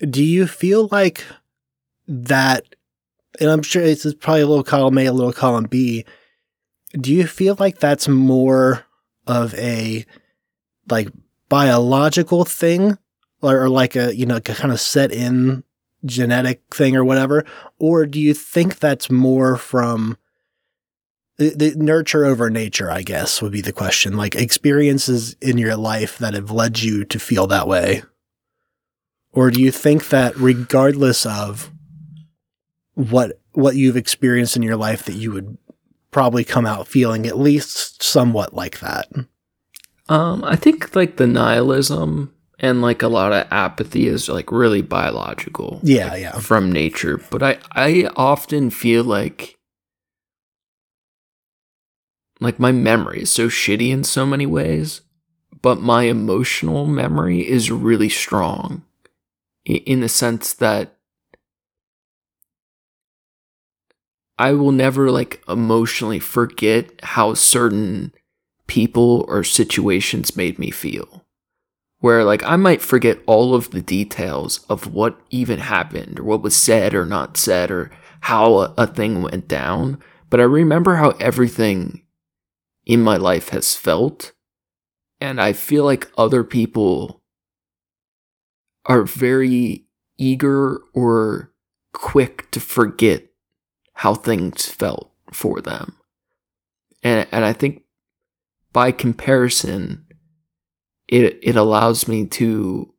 do 0.00 0.24
you 0.24 0.46
feel 0.46 0.88
like 0.90 1.24
that? 2.08 2.64
And 3.38 3.50
I'm 3.50 3.62
sure 3.62 3.82
it's 3.82 4.06
probably 4.14 4.40
a 4.40 4.46
little 4.46 4.64
column 4.64 4.96
A, 4.96 5.06
a 5.06 5.12
little 5.12 5.32
column 5.32 5.64
B. 5.64 6.06
Do 6.98 7.12
you 7.12 7.26
feel 7.26 7.56
like 7.58 7.78
that's 7.78 8.08
more 8.08 8.86
of 9.26 9.54
a 9.54 10.06
like 10.88 11.08
biological 11.48 12.44
thing, 12.44 12.98
or, 13.42 13.64
or 13.64 13.68
like 13.68 13.96
a 13.96 14.14
you 14.16 14.26
know 14.26 14.40
kind 14.40 14.72
of 14.72 14.80
set 14.80 15.12
in 15.12 15.64
genetic 16.04 16.62
thing 16.72 16.96
or 16.96 17.04
whatever, 17.04 17.44
or 17.78 18.06
do 18.06 18.20
you 18.20 18.34
think 18.34 18.78
that's 18.78 19.10
more 19.10 19.56
from 19.56 20.16
the, 21.38 21.50
the 21.50 21.74
nurture 21.76 22.24
over 22.24 22.48
nature, 22.50 22.90
I 22.90 23.02
guess, 23.02 23.42
would 23.42 23.52
be 23.52 23.60
the 23.60 23.72
question. 23.72 24.16
Like 24.16 24.34
experiences 24.34 25.36
in 25.40 25.58
your 25.58 25.76
life 25.76 26.18
that 26.18 26.34
have 26.34 26.50
led 26.50 26.80
you 26.80 27.04
to 27.04 27.18
feel 27.18 27.46
that 27.48 27.68
way. 27.68 28.02
Or 29.32 29.50
do 29.50 29.60
you 29.60 29.70
think 29.70 30.08
that 30.08 30.34
regardless 30.36 31.26
of 31.26 31.70
what 32.94 33.40
what 33.52 33.76
you've 33.76 33.96
experienced 33.96 34.56
in 34.56 34.62
your 34.62 34.76
life 34.76 35.04
that 35.04 35.14
you 35.14 35.32
would 35.32 35.58
probably 36.10 36.44
come 36.44 36.64
out 36.64 36.88
feeling 36.88 37.26
at 37.26 37.38
least 37.38 38.02
somewhat 38.02 38.54
like 38.54 38.80
that? 38.80 39.08
Um, 40.08 40.44
I 40.44 40.56
think 40.56 40.94
like 40.94 41.16
the 41.16 41.26
nihilism 41.26 42.32
and 42.58 42.80
like 42.80 43.02
a 43.02 43.08
lot 43.08 43.32
of 43.32 43.46
apathy 43.50 44.06
is 44.06 44.28
like 44.28 44.52
really 44.52 44.82
biological. 44.82 45.80
Yeah, 45.82 46.10
like, 46.10 46.20
yeah. 46.22 46.38
From 46.38 46.72
nature. 46.72 47.18
But 47.30 47.42
I 47.42 47.58
I 47.72 48.10
often 48.16 48.70
feel 48.70 49.04
like 49.04 49.56
like 52.40 52.58
my 52.58 52.72
memory 52.72 53.22
is 53.22 53.30
so 53.30 53.48
shitty 53.48 53.90
in 53.90 54.04
so 54.04 54.26
many 54.26 54.46
ways, 54.46 55.00
but 55.62 55.80
my 55.80 56.04
emotional 56.04 56.86
memory 56.86 57.46
is 57.46 57.70
really 57.70 58.08
strong 58.08 58.82
in 59.64 60.00
the 60.00 60.08
sense 60.08 60.52
that 60.54 60.96
I 64.38 64.52
will 64.52 64.72
never 64.72 65.10
like 65.10 65.42
emotionally 65.48 66.18
forget 66.18 66.92
how 67.02 67.34
certain 67.34 68.12
people 68.66 69.24
or 69.28 69.44
situations 69.44 70.36
made 70.36 70.58
me 70.58 70.70
feel. 70.70 71.24
Where 72.00 72.24
like 72.24 72.42
I 72.44 72.56
might 72.56 72.82
forget 72.82 73.18
all 73.26 73.54
of 73.54 73.70
the 73.70 73.80
details 73.80 74.64
of 74.68 74.92
what 74.92 75.18
even 75.30 75.60
happened 75.60 76.20
or 76.20 76.24
what 76.24 76.42
was 76.42 76.54
said 76.54 76.94
or 76.94 77.06
not 77.06 77.36
said 77.36 77.70
or 77.70 77.90
how 78.20 78.54
a, 78.58 78.74
a 78.76 78.86
thing 78.86 79.22
went 79.22 79.48
down, 79.48 79.98
but 80.28 80.40
I 80.40 80.44
remember 80.44 80.96
how 80.96 81.10
everything 81.20 82.02
in 82.84 83.00
my 83.00 83.16
life 83.16 83.48
has 83.50 83.74
felt. 83.74 84.32
And 85.20 85.40
I 85.40 85.52
feel 85.52 85.84
like 85.84 86.10
other 86.18 86.44
people 86.44 87.22
are 88.84 89.02
very 89.02 89.86
eager 90.18 90.80
or 90.92 91.52
quick 91.92 92.50
to 92.50 92.60
forget 92.60 93.24
how 93.94 94.14
things 94.14 94.66
felt 94.66 95.10
for 95.32 95.60
them. 95.60 95.96
And 97.02 97.26
and 97.32 97.44
I 97.44 97.52
think 97.52 97.82
by 98.76 98.92
comparison 98.92 100.04
it 101.08 101.38
it 101.42 101.56
allows 101.56 102.06
me 102.06 102.26
to 102.26 102.92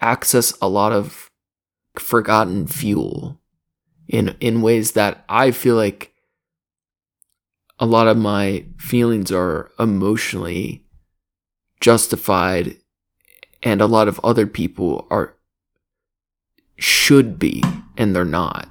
access 0.00 0.52
a 0.60 0.68
lot 0.68 0.90
of 0.90 1.30
forgotten 1.96 2.66
fuel 2.66 3.40
in 4.08 4.34
in 4.40 4.62
ways 4.62 4.92
that 4.92 5.24
I 5.28 5.52
feel 5.52 5.76
like 5.76 6.12
a 7.78 7.86
lot 7.86 8.08
of 8.08 8.16
my 8.16 8.66
feelings 8.78 9.30
are 9.30 9.70
emotionally 9.78 10.86
justified 11.80 12.78
and 13.62 13.80
a 13.80 13.86
lot 13.86 14.08
of 14.08 14.18
other 14.24 14.48
people 14.48 15.06
are 15.08 15.36
should 16.76 17.38
be 17.38 17.62
and 17.96 18.12
they're 18.12 18.24
not. 18.24 18.68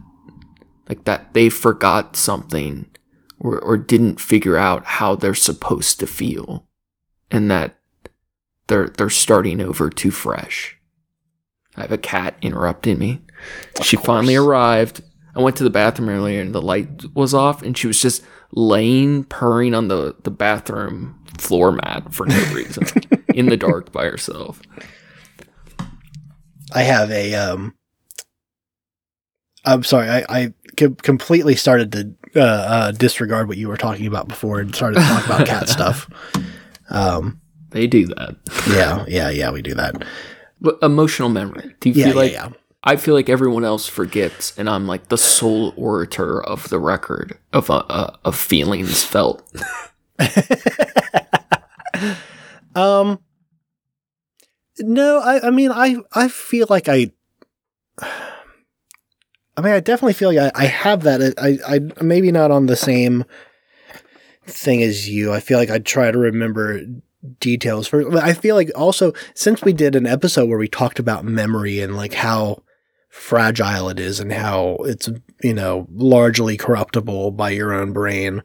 Like 0.89 1.05
that 1.05 1.33
they 1.33 1.47
forgot 1.47 2.17
something 2.17 2.90
or, 3.41 3.59
or 3.59 3.77
didn't 3.77 4.21
figure 4.21 4.57
out 4.57 4.85
how 4.85 5.15
they're 5.15 5.33
supposed 5.33 5.99
to 5.99 6.07
feel 6.07 6.65
and 7.29 7.49
that 7.49 7.75
they're 8.67 8.89
they're 8.89 9.09
starting 9.09 9.59
over 9.59 9.89
too 9.89 10.11
fresh 10.11 10.77
i 11.75 11.81
have 11.81 11.91
a 11.91 11.97
cat 11.97 12.35
interrupting 12.41 12.97
me 12.97 13.21
of 13.77 13.85
she 13.85 13.97
course. 13.97 14.05
finally 14.05 14.35
arrived 14.35 15.01
i 15.35 15.41
went 15.41 15.55
to 15.55 15.63
the 15.63 15.69
bathroom 15.69 16.09
earlier 16.09 16.41
and 16.41 16.53
the 16.53 16.61
light 16.61 17.03
was 17.13 17.33
off 17.33 17.61
and 17.61 17.77
she 17.77 17.87
was 17.87 18.01
just 18.01 18.23
laying 18.53 19.23
purring 19.23 19.73
on 19.73 19.87
the, 19.87 20.15
the 20.23 20.31
bathroom 20.31 21.17
floor 21.37 21.71
mat 21.71 22.13
for 22.13 22.25
no 22.25 22.35
reason 22.53 22.85
in 23.33 23.47
the 23.47 23.57
dark 23.57 23.91
by 23.91 24.05
herself. 24.05 24.61
I 26.73 26.83
have 26.83 27.11
a 27.11 27.33
um 27.35 27.75
I'm 29.63 29.83
sorry, 29.83 30.09
I, 30.09 30.25
I 30.27 30.53
completely 30.75 31.55
started 31.55 31.91
to 31.91 32.15
uh, 32.35 32.39
uh, 32.39 32.91
disregard 32.91 33.47
what 33.47 33.57
you 33.57 33.67
were 33.67 33.77
talking 33.77 34.07
about 34.07 34.27
before 34.27 34.59
and 34.59 34.75
started 34.75 34.99
to 34.99 35.05
talk 35.05 35.25
about 35.25 35.47
cat 35.47 35.69
stuff. 35.69 36.09
Um, 36.89 37.41
they 37.69 37.87
do 37.87 38.07
that. 38.07 38.35
yeah, 38.69 39.05
yeah, 39.07 39.29
yeah, 39.29 39.51
we 39.51 39.61
do 39.61 39.73
that. 39.75 40.03
But 40.59 40.77
emotional 40.81 41.29
memory. 41.29 41.75
Do 41.79 41.89
you 41.89 41.95
yeah, 41.95 42.05
feel 42.07 42.15
like 42.15 42.31
yeah, 42.31 42.47
yeah. 42.47 42.53
I 42.83 42.95
feel 42.95 43.13
like 43.13 43.29
everyone 43.29 43.63
else 43.63 43.87
forgets, 43.87 44.57
and 44.57 44.69
I'm 44.69 44.87
like 44.87 45.09
the 45.09 45.17
sole 45.17 45.73
orator 45.75 46.43
of 46.43 46.69
the 46.69 46.79
record 46.79 47.37
of 47.53 47.69
uh, 47.69 47.83
uh, 47.89 48.17
of 48.25 48.35
feelings 48.35 49.03
felt. 49.03 49.43
um, 52.75 53.19
no, 54.79 55.19
I, 55.19 55.47
I 55.47 55.49
mean, 55.51 55.71
I, 55.71 55.97
I 56.13 56.27
feel 56.27 56.67
like 56.69 56.87
I, 56.87 57.11
I 59.61 59.65
mean, 59.65 59.73
I 59.75 59.79
definitely 59.79 60.13
feel 60.13 60.33
like 60.33 60.55
I, 60.55 60.63
I 60.63 60.65
have 60.65 61.03
that. 61.03 61.21
Uh, 61.21 61.31
I, 61.37 61.59
I, 61.67 62.03
maybe 62.03 62.31
not 62.31 62.49
on 62.49 62.65
the 62.65 62.75
same 62.75 63.25
thing 64.45 64.81
as 64.81 65.07
you. 65.07 65.31
I 65.31 65.39
feel 65.39 65.59
like 65.59 65.69
I 65.69 65.77
try 65.77 66.09
to 66.09 66.17
remember 66.17 66.81
details 67.39 67.87
for, 67.87 68.17
I 68.17 68.33
feel 68.33 68.55
like 68.55 68.71
also 68.75 69.13
since 69.35 69.61
we 69.61 69.73
did 69.73 69.95
an 69.95 70.07
episode 70.07 70.49
where 70.49 70.57
we 70.57 70.67
talked 70.67 70.97
about 70.97 71.25
memory 71.25 71.79
and 71.79 71.95
like 71.95 72.13
how 72.13 72.63
fragile 73.09 73.89
it 73.89 73.99
is 73.99 74.19
and 74.19 74.31
how 74.33 74.77
it's, 74.79 75.09
you 75.43 75.53
know, 75.53 75.87
largely 75.93 76.57
corruptible 76.57 77.29
by 77.29 77.51
your 77.51 77.71
own 77.71 77.93
brain. 77.93 78.41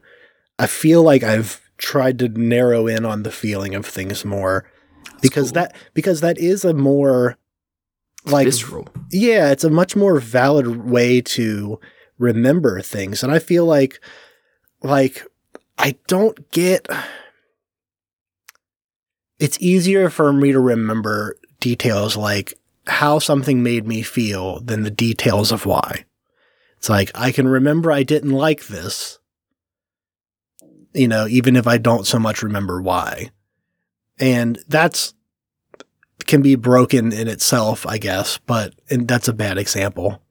I 0.59 0.67
feel 0.67 1.01
like 1.01 1.23
I've 1.23 1.61
tried 1.79 2.19
to 2.19 2.29
narrow 2.29 2.85
in 2.85 3.05
on 3.05 3.23
the 3.23 3.31
feeling 3.31 3.73
of 3.73 3.87
things 3.87 4.23
more 4.23 4.69
That's 5.03 5.21
because 5.21 5.47
cool. 5.47 5.53
that 5.53 5.75
because 5.95 6.21
that 6.21 6.37
is 6.37 6.63
a 6.63 6.75
more 6.75 7.37
like 8.27 8.45
visceral. 8.45 8.87
Yeah, 9.11 9.51
it's 9.51 9.63
a 9.63 9.69
much 9.69 9.95
more 9.95 10.19
valid 10.19 10.85
way 10.89 11.21
to 11.21 11.79
remember 12.17 12.81
things 12.81 13.23
and 13.23 13.31
I 13.31 13.39
feel 13.39 13.65
like 13.65 13.99
like 14.81 15.23
I 15.77 15.95
don't 16.07 16.49
get 16.51 16.87
it's 19.39 19.59
easier 19.61 20.09
for 20.09 20.33
me 20.33 20.51
to 20.51 20.59
remember 20.59 21.37
details 21.59 22.17
like 22.17 22.55
how 22.87 23.19
something 23.19 23.61
made 23.61 23.85
me 23.85 24.01
feel 24.01 24.59
than 24.61 24.83
the 24.83 24.91
details 24.91 25.51
of 25.51 25.65
why. 25.65 26.05
It's 26.77 26.89
like, 26.89 27.11
I 27.15 27.31
can 27.31 27.47
remember 27.47 27.91
I 27.91 28.03
didn't 28.03 28.31
like 28.31 28.67
this, 28.67 29.19
you 30.93 31.07
know, 31.07 31.27
even 31.27 31.55
if 31.55 31.67
I 31.67 31.77
don't 31.77 32.05
so 32.07 32.19
much 32.19 32.43
remember 32.43 32.81
why. 32.81 33.31
And 34.19 34.59
that's, 34.67 35.13
can 36.25 36.41
be 36.41 36.55
broken 36.55 37.13
in 37.13 37.27
itself, 37.27 37.85
I 37.85 37.97
guess, 37.97 38.37
but 38.39 38.73
and 38.89 39.07
that's 39.07 39.27
a 39.27 39.33
bad 39.33 39.57
example. 39.57 40.21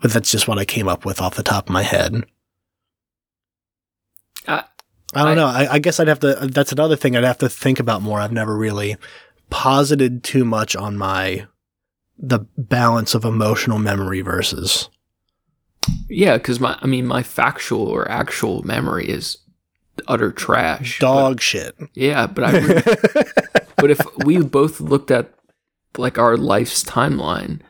But 0.00 0.12
that's 0.12 0.30
just 0.30 0.46
what 0.48 0.58
I 0.58 0.64
came 0.64 0.88
up 0.88 1.04
with 1.04 1.20
off 1.20 1.34
the 1.36 1.42
top 1.42 1.66
of 1.68 1.72
my 1.72 1.82
head. 1.82 2.24
I, 4.46 4.64
I 5.14 5.22
don't 5.24 5.32
I- 5.32 5.34
know. 5.34 5.46
I, 5.46 5.74
I 5.74 5.78
guess 5.78 5.98
I'd 6.00 6.08
have 6.08 6.20
to. 6.20 6.34
That's 6.52 6.72
another 6.72 6.96
thing 6.96 7.16
I'd 7.16 7.24
have 7.24 7.38
to 7.38 7.48
think 7.48 7.80
about 7.80 8.02
more. 8.02 8.20
I've 8.20 8.32
never 8.32 8.56
really 8.56 8.96
posited 9.50 10.22
too 10.22 10.44
much 10.44 10.76
on 10.76 10.96
my 10.96 11.46
the 12.18 12.40
balance 12.56 13.14
of 13.14 13.24
emotional 13.24 13.78
memory 13.78 14.20
versus. 14.20 14.88
Yeah, 16.08 16.36
because 16.36 16.60
my 16.60 16.78
I 16.82 16.86
mean 16.86 17.06
my 17.06 17.22
factual 17.22 17.86
or 17.86 18.10
actual 18.10 18.62
memory 18.62 19.08
is 19.08 19.38
utter 20.06 20.30
trash. 20.32 20.98
Dog 20.98 21.40
shit. 21.40 21.74
Yeah, 21.94 22.26
but 22.26 22.44
I 22.44 22.58
re- 22.58 22.82
but 23.78 23.90
if 23.90 24.00
we 24.24 24.38
both 24.42 24.80
looked 24.80 25.10
at 25.10 25.32
like 25.96 26.18
our 26.18 26.36
life's 26.36 26.84
timeline, 26.84 27.60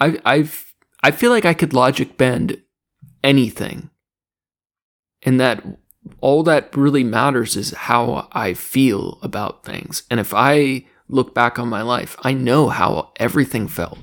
I 0.00 0.18
I've 0.24 0.74
I 1.02 1.10
feel 1.10 1.30
like 1.30 1.44
I 1.44 1.54
could 1.54 1.72
logic 1.72 2.16
bend 2.16 2.60
anything. 3.22 3.90
And 5.22 5.38
that 5.40 5.64
all 6.20 6.42
that 6.44 6.74
really 6.76 7.04
matters 7.04 7.56
is 7.56 7.72
how 7.72 8.28
I 8.32 8.54
feel 8.54 9.18
about 9.22 9.64
things. 9.64 10.02
And 10.10 10.20
if 10.20 10.34
I 10.34 10.86
look 11.08 11.34
back 11.34 11.58
on 11.58 11.68
my 11.68 11.82
life, 11.82 12.16
I 12.22 12.32
know 12.32 12.68
how 12.68 13.12
everything 13.16 13.68
felt. 13.68 13.98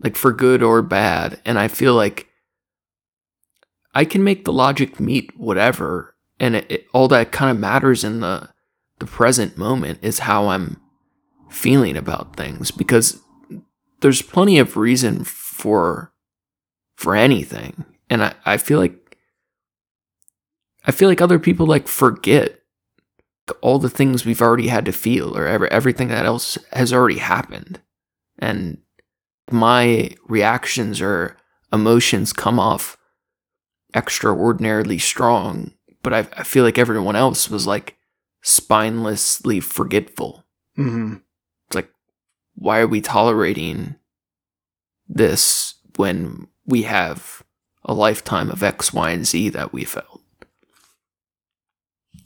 Like 0.00 0.16
for 0.16 0.32
good 0.32 0.62
or 0.62 0.82
bad, 0.82 1.40
and 1.44 1.58
I 1.58 1.68
feel 1.68 1.94
like 1.94 2.28
I 3.94 4.04
can 4.04 4.22
make 4.22 4.44
the 4.44 4.52
logic 4.52 5.00
meet 5.00 5.36
whatever, 5.38 6.14
and 6.38 6.54
it, 6.54 6.70
it, 6.70 6.86
all 6.92 7.08
that 7.08 7.32
kind 7.32 7.50
of 7.50 7.58
matters 7.58 8.04
in 8.04 8.20
the 8.20 8.50
the 8.98 9.06
present 9.06 9.56
moment 9.56 9.98
is 10.02 10.20
how 10.20 10.48
I'm 10.48 10.80
feeling 11.50 11.96
about 11.96 12.36
things 12.36 12.70
because 12.70 13.20
there's 14.00 14.22
plenty 14.22 14.58
of 14.58 14.76
reason 14.76 15.24
for 15.24 16.12
for 16.96 17.14
anything, 17.14 17.84
and 18.08 18.22
I, 18.22 18.34
I 18.44 18.56
feel 18.56 18.78
like 18.78 19.18
I 20.84 20.92
feel 20.92 21.08
like 21.08 21.20
other 21.20 21.38
people 21.38 21.66
like 21.66 21.88
forget 21.88 22.60
all 23.60 23.78
the 23.78 23.90
things 23.90 24.24
we've 24.24 24.42
already 24.42 24.68
had 24.68 24.84
to 24.86 24.92
feel 24.92 25.36
or 25.36 25.46
every, 25.46 25.70
everything 25.70 26.08
that 26.08 26.26
else 26.26 26.58
has 26.72 26.92
already 26.92 27.18
happened, 27.18 27.80
and 28.38 28.78
my 29.50 30.10
reactions 30.26 31.00
or 31.00 31.36
emotions 31.72 32.32
come 32.32 32.58
off 32.58 32.96
extraordinarily 33.94 34.98
strong, 34.98 35.72
but 36.02 36.12
I, 36.12 36.18
I 36.36 36.42
feel 36.42 36.64
like 36.64 36.78
everyone 36.78 37.16
else 37.16 37.50
was 37.50 37.66
like 37.66 37.96
spinelessly 38.42 39.62
forgetful. 39.62 40.44
hmm 40.76 41.14
It's 41.66 41.76
like, 41.76 41.90
why 42.54 42.80
are 42.80 42.86
we 42.86 43.00
tolerating 43.00 43.96
this 45.08 45.74
when 45.96 46.48
we 46.66 46.82
have 46.82 47.42
a 47.84 47.94
lifetime 47.94 48.50
of 48.50 48.62
X, 48.62 48.92
Y, 48.92 49.10
and 49.10 49.26
Z 49.26 49.50
that 49.50 49.72
we 49.72 49.84
felt? 49.84 50.22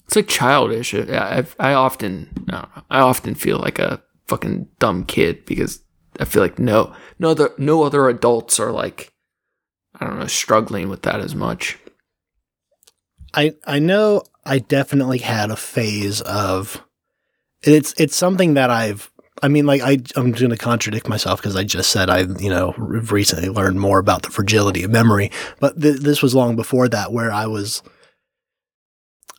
It's 0.06 0.16
like 0.16 0.28
childish. 0.28 0.92
I, 0.94 1.44
I, 1.60 1.70
I 1.70 1.72
often, 1.74 2.30
I, 2.48 2.52
know, 2.52 2.68
I 2.90 3.00
often 3.00 3.34
feel 3.34 3.58
like 3.58 3.78
a 3.78 4.02
fucking 4.26 4.68
dumb 4.78 5.04
kid 5.04 5.44
because 5.44 5.80
I 6.18 6.24
feel 6.24 6.42
like 6.42 6.58
no, 6.58 6.94
no 7.18 7.30
other, 7.30 7.50
no 7.58 7.84
other 7.84 8.08
adults 8.08 8.58
are 8.58 8.72
like, 8.72 9.12
I 9.98 10.06
don't 10.06 10.18
know, 10.18 10.26
struggling 10.26 10.88
with 10.88 11.02
that 11.02 11.20
as 11.20 11.34
much. 11.34 11.78
I 13.34 13.54
I 13.64 13.78
know 13.78 14.22
I 14.44 14.58
definitely 14.58 15.18
had 15.18 15.50
a 15.50 15.56
phase 15.56 16.20
of 16.22 16.84
it's 17.62 17.94
it's 17.98 18.16
something 18.16 18.54
that 18.54 18.70
I've 18.70 19.10
I 19.42 19.48
mean 19.48 19.66
like 19.66 19.82
I 19.82 19.98
I'm 20.16 20.32
going 20.32 20.50
to 20.50 20.56
contradict 20.56 21.08
myself 21.08 21.40
because 21.40 21.56
I 21.56 21.64
just 21.64 21.90
said 21.90 22.10
I 22.10 22.20
you 22.20 22.50
know 22.50 22.72
recently 22.76 23.48
learned 23.48 23.80
more 23.80 23.98
about 23.98 24.22
the 24.22 24.30
fragility 24.30 24.82
of 24.82 24.90
memory. 24.90 25.30
But 25.58 25.80
th- 25.80 26.00
this 26.00 26.22
was 26.22 26.34
long 26.34 26.56
before 26.56 26.88
that 26.88 27.12
where 27.12 27.30
I 27.30 27.46
was 27.46 27.82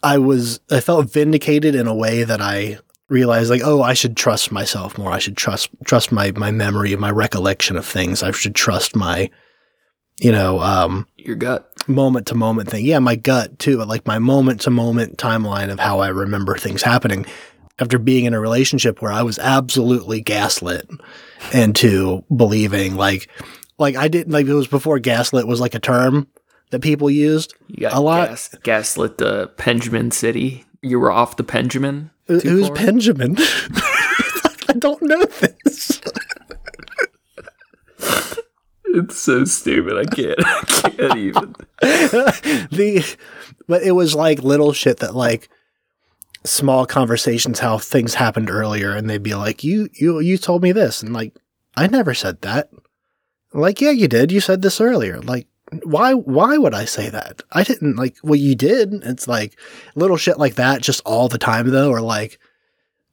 I 0.03 0.17
was 0.17 0.59
I 0.69 0.79
felt 0.79 1.11
vindicated 1.11 1.75
in 1.75 1.87
a 1.87 1.95
way 1.95 2.23
that 2.23 2.41
I 2.41 2.79
realized 3.09 3.49
like 3.49 3.61
oh 3.63 3.81
I 3.81 3.93
should 3.93 4.15
trust 4.15 4.51
myself 4.51 4.97
more. 4.97 5.11
I 5.11 5.19
should 5.19 5.37
trust 5.37 5.69
trust 5.85 6.11
my 6.11 6.31
my 6.31 6.51
memory 6.51 6.95
my 6.95 7.11
recollection 7.11 7.75
of 7.75 7.85
things. 7.85 8.23
I 8.23 8.31
should 8.31 8.55
trust 8.55 8.95
my 8.95 9.29
you 10.19 10.31
know 10.31 10.59
um 10.59 11.07
Your 11.17 11.35
gut. 11.35 11.70
Moment 11.91 12.27
to 12.27 12.35
moment 12.35 12.69
thing. 12.69 12.85
Yeah, 12.85 12.99
my 12.99 13.15
gut 13.15 13.59
too, 13.59 13.77
but 13.77 13.87
like 13.87 14.05
my 14.07 14.19
moment 14.19 14.61
to 14.61 14.69
moment 14.69 15.17
timeline 15.17 15.71
of 15.71 15.79
how 15.79 15.99
I 15.99 16.07
remember 16.09 16.55
things 16.57 16.81
happening 16.81 17.25
after 17.79 17.97
being 17.99 18.25
in 18.25 18.33
a 18.33 18.39
relationship 18.39 19.01
where 19.01 19.11
I 19.11 19.23
was 19.23 19.39
absolutely 19.39 20.21
gaslit 20.21 20.89
into 21.53 22.23
believing 22.35 22.95
like 22.95 23.29
like 23.77 23.95
I 23.95 24.07
didn't 24.07 24.31
like 24.33 24.45
it 24.47 24.53
was 24.53 24.67
before 24.67 24.99
gaslit 24.99 25.47
was 25.47 25.59
like 25.59 25.75
a 25.75 25.79
term 25.79 26.27
that 26.71 26.81
people 26.81 27.09
used. 27.09 27.53
A 27.91 27.99
lot- 27.99 28.29
gas, 28.29 28.55
gaslit 28.63 29.17
the 29.17 29.51
Benjamin 29.63 30.11
City. 30.11 30.65
You 30.81 30.99
were 30.99 31.11
off 31.11 31.37
the 31.37 31.43
Benjamin. 31.43 32.09
Who's 32.27 32.67
far? 32.67 32.75
Benjamin? 32.75 33.35
I 33.39 34.73
don't 34.79 35.01
know 35.01 35.25
this. 35.25 36.01
It's 38.93 39.17
so 39.19 39.45
stupid. 39.45 39.97
I 39.97 40.05
can't. 40.05 40.35
I 40.85 40.89
can't 40.89 41.17
even. 41.17 41.55
the 41.81 43.17
but 43.67 43.83
it 43.83 43.91
was 43.91 44.15
like 44.15 44.39
little 44.43 44.73
shit 44.73 44.97
that 44.99 45.15
like 45.15 45.49
small 46.43 46.85
conversations 46.85 47.59
how 47.59 47.77
things 47.77 48.15
happened 48.15 48.49
earlier 48.49 48.91
and 48.95 49.09
they'd 49.09 49.21
be 49.23 49.35
like 49.35 49.63
you 49.63 49.87
you 49.93 50.19
you 50.19 50.37
told 50.37 50.63
me 50.63 50.71
this 50.71 51.03
and 51.03 51.13
like 51.13 51.35
I 51.77 51.85
never 51.87 52.13
said 52.15 52.41
that 52.41 52.69
like 53.53 53.79
yeah 53.79 53.91
you 53.91 54.07
did 54.07 54.31
you 54.31 54.39
said 54.41 54.61
this 54.63 54.81
earlier 54.81 55.19
like 55.21 55.47
why 55.83 56.13
why 56.15 56.57
would 56.57 56.73
I 56.73 56.85
say 56.85 57.09
that 57.09 57.43
I 57.51 57.63
didn't 57.63 57.95
like 57.95 58.17
well 58.23 58.35
you 58.35 58.55
did 58.55 58.91
it's 59.03 59.27
like 59.27 59.55
little 59.93 60.17
shit 60.17 60.39
like 60.39 60.55
that 60.55 60.81
just 60.81 61.01
all 61.05 61.29
the 61.29 61.37
time 61.37 61.69
though 61.69 61.91
or 61.91 62.01
like 62.01 62.39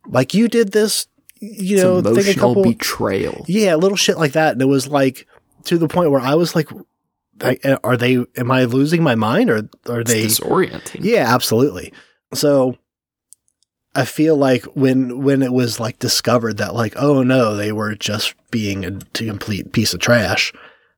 like 0.07 0.33
you 0.33 0.49
did 0.49 0.73
this 0.73 1.07
you 1.41 1.77
It's 1.77 1.85
know 1.85 2.01
think 2.03 2.17
a 2.17 2.21
emotional 2.21 2.49
couple 2.55 2.63
betrayal. 2.65 3.45
yeah, 3.47 3.75
little 3.77 3.97
shit 3.97 4.19
like 4.19 4.33
that. 4.33 4.53
And 4.55 4.63
it 4.63 4.65
was 4.65 4.89
like 4.89 5.29
to 5.65 5.79
the 5.79 5.89
point 5.89 6.11
where 6.11 6.21
I 6.21 6.35
was 6.35 6.55
like, 6.55 6.69
like, 7.41 7.65
are 7.85 7.97
they, 7.97 8.25
am 8.37 8.51
I 8.51 8.65
losing 8.65 9.03
my 9.03 9.15
mind 9.15 9.51
or 9.51 9.69
are 9.89 10.01
It's 10.01 10.13
they? 10.13 10.25
disorienting. 10.27 11.01
Yeah, 11.05 11.33
absolutely. 11.33 11.93
So 12.35 12.77
I 13.95 14.05
feel 14.05 14.37
like 14.37 14.65
when, 14.75 15.23
when 15.23 15.43
it 15.43 15.53
was 15.53 15.79
like 15.81 15.99
discovered 15.99 16.57
that 16.59 16.75
like, 16.75 16.95
oh 16.97 17.23
no, 17.23 17.57
they 17.57 17.73
were 17.73 17.95
just 17.95 18.35
being 18.51 18.85
a 18.85 18.93
complete 19.15 19.73
piece 19.73 19.95
of 19.95 20.01
trash. 20.01 20.53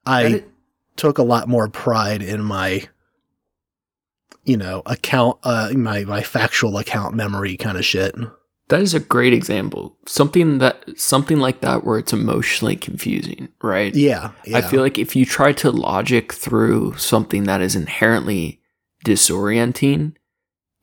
I 0.06 0.22
it- 0.26 0.48
took 0.96 1.18
a 1.18 1.22
lot 1.22 1.48
more 1.48 1.68
pride 1.68 2.22
in 2.22 2.42
my, 2.42 2.86
you 4.44 4.56
know, 4.56 4.82
account, 4.86 5.38
uh, 5.44 5.70
my, 5.74 6.04
my 6.04 6.22
factual 6.22 6.76
account 6.78 7.14
memory 7.14 7.56
kind 7.56 7.76
of 7.78 7.84
shit. 7.84 8.14
That 8.70 8.80
is 8.80 8.94
a 8.94 9.00
great 9.00 9.32
example. 9.32 9.96
Something 10.06 10.58
that 10.58 10.84
something 10.98 11.38
like 11.38 11.60
that 11.60 11.84
where 11.84 11.98
it's 11.98 12.12
emotionally 12.12 12.76
confusing, 12.76 13.48
right? 13.62 13.94
Yeah. 13.94 14.30
yeah. 14.46 14.58
I 14.58 14.62
feel 14.62 14.80
like 14.80 14.96
if 14.96 15.14
you 15.14 15.26
try 15.26 15.52
to 15.54 15.70
logic 15.70 16.32
through 16.32 16.96
something 16.96 17.44
that 17.44 17.60
is 17.60 17.76
inherently 17.76 18.60
disorienting, 19.04 20.14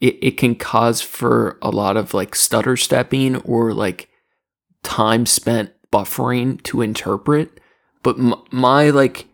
it, 0.01 0.17
it 0.21 0.31
can 0.37 0.55
cause 0.55 1.01
for 1.01 1.57
a 1.61 1.69
lot 1.69 1.97
of 1.97 2.13
like 2.13 2.35
stutter 2.35 2.75
stepping 2.75 3.37
or 3.37 3.73
like 3.73 4.09
time 4.83 5.25
spent 5.25 5.71
buffering 5.91 6.61
to 6.63 6.81
interpret. 6.81 7.59
But 8.03 8.19
m- 8.19 8.35
my 8.51 8.89
like, 8.89 9.27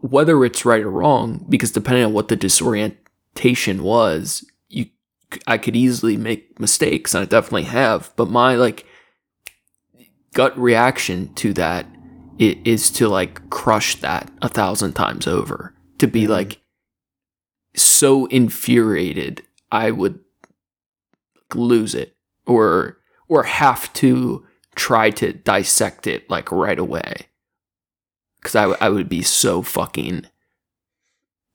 whether 0.00 0.44
it's 0.44 0.64
right 0.64 0.82
or 0.82 0.90
wrong, 0.90 1.46
because 1.48 1.70
depending 1.70 2.04
on 2.04 2.12
what 2.12 2.26
the 2.26 2.36
disorientation 2.36 3.84
was, 3.84 4.44
I 5.46 5.58
could 5.58 5.76
easily 5.76 6.16
make 6.16 6.58
mistakes, 6.60 7.14
and 7.14 7.22
I 7.22 7.24
definitely 7.26 7.64
have. 7.64 8.12
But 8.16 8.30
my 8.30 8.54
like 8.54 8.86
gut 10.34 10.56
reaction 10.58 11.32
to 11.34 11.52
that 11.54 11.86
is 12.38 12.90
to 12.90 13.08
like 13.08 13.48
crush 13.50 13.96
that 13.96 14.30
a 14.42 14.48
thousand 14.48 14.94
times 14.94 15.26
over. 15.26 15.74
To 15.98 16.06
be 16.06 16.22
mm-hmm. 16.22 16.32
like 16.32 16.60
so 17.76 18.26
infuriated, 18.26 19.42
I 19.70 19.90
would 19.90 20.20
lose 21.54 21.94
it, 21.94 22.16
or 22.46 22.98
or 23.28 23.44
have 23.44 23.92
to 23.94 24.44
try 24.74 25.10
to 25.10 25.32
dissect 25.32 26.06
it 26.06 26.28
like 26.28 26.50
right 26.50 26.78
away, 26.78 27.28
because 28.38 28.56
I 28.56 28.62
w- 28.62 28.78
I 28.80 28.88
would 28.88 29.08
be 29.08 29.22
so 29.22 29.62
fucking 29.62 30.26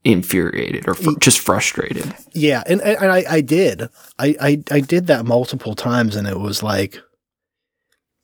infuriated 0.03 0.87
or 0.87 0.93
fr- 0.93 1.17
just 1.19 1.39
frustrated. 1.39 2.13
Yeah, 2.31 2.63
and, 2.65 2.81
and 2.81 3.11
I, 3.11 3.25
I 3.29 3.41
did. 3.41 3.89
I, 4.17 4.35
I 4.39 4.63
I 4.71 4.79
did 4.79 5.07
that 5.07 5.25
multiple 5.25 5.75
times, 5.75 6.15
and 6.15 6.27
it 6.27 6.39
was 6.39 6.63
like, 6.63 6.99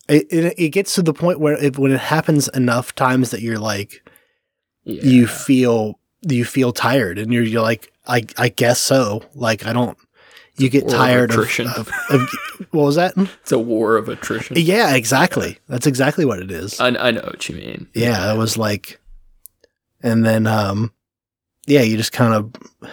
it 0.08 0.28
it, 0.30 0.54
it 0.58 0.70
gets 0.70 0.96
to 0.96 1.02
the 1.02 1.14
point 1.14 1.40
where 1.40 1.62
if, 1.62 1.78
when 1.78 1.92
it 1.92 2.00
happens 2.00 2.48
enough 2.50 2.96
times 2.96 3.32
that 3.32 3.42
you're 3.42 3.60
like, 3.60 4.08
you 4.84 5.28
feel 5.28 6.00
you 6.22 6.46
feel 6.46 6.72
tired, 6.72 7.18
and 7.18 7.34
you're 7.34 7.44
you're 7.44 7.62
like, 7.62 7.92
I 8.08 8.26
I 8.38 8.50
guess 8.50 8.80
so. 8.80 9.24
Like 9.34 9.66
I 9.66 9.74
don't. 9.74 9.98
You 10.58 10.70
get 10.70 10.86
of 10.86 10.92
tired 10.92 11.32
of, 11.32 11.40
attrition. 11.40 11.68
of, 11.68 11.92
of 12.10 12.30
what 12.72 12.86
was 12.86 12.96
that? 12.96 13.14
It's 13.42 13.52
a 13.52 13.60
war 13.60 13.98
of 13.98 14.08
attrition. 14.08 14.56
Yeah, 14.58 14.96
exactly. 14.96 15.60
That's 15.68 15.86
exactly 15.86 16.24
what 16.24 16.40
it 16.40 16.50
is. 16.50 16.80
I, 16.80 16.88
I 16.88 17.12
know 17.12 17.24
what 17.24 17.50
you 17.50 17.56
mean. 17.58 17.90
yeah, 17.94 18.34
it 18.34 18.38
was 18.38 18.58
like, 18.58 18.98
and 20.02 20.26
then 20.26 20.48
um, 20.48 20.94
yeah, 21.66 21.82
you 21.82 21.98
just 21.98 22.12
kind 22.12 22.34
of 22.34 22.92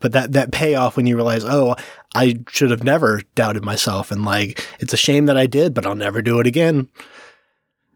but 0.00 0.12
that 0.12 0.32
that 0.32 0.52
payoff 0.52 0.96
when 0.96 1.06
you 1.06 1.16
realize, 1.16 1.44
oh, 1.44 1.76
I 2.14 2.40
should 2.48 2.70
have 2.70 2.84
never 2.84 3.22
doubted 3.34 3.64
myself, 3.64 4.10
and 4.10 4.24
like 4.24 4.66
it's 4.80 4.92
a 4.92 4.96
shame 4.98 5.26
that 5.26 5.36
I 5.36 5.46
did, 5.46 5.74
but 5.74 5.86
I'll 5.86 5.94
never 5.94 6.22
do 6.22 6.40
it 6.40 6.46
again. 6.46 6.88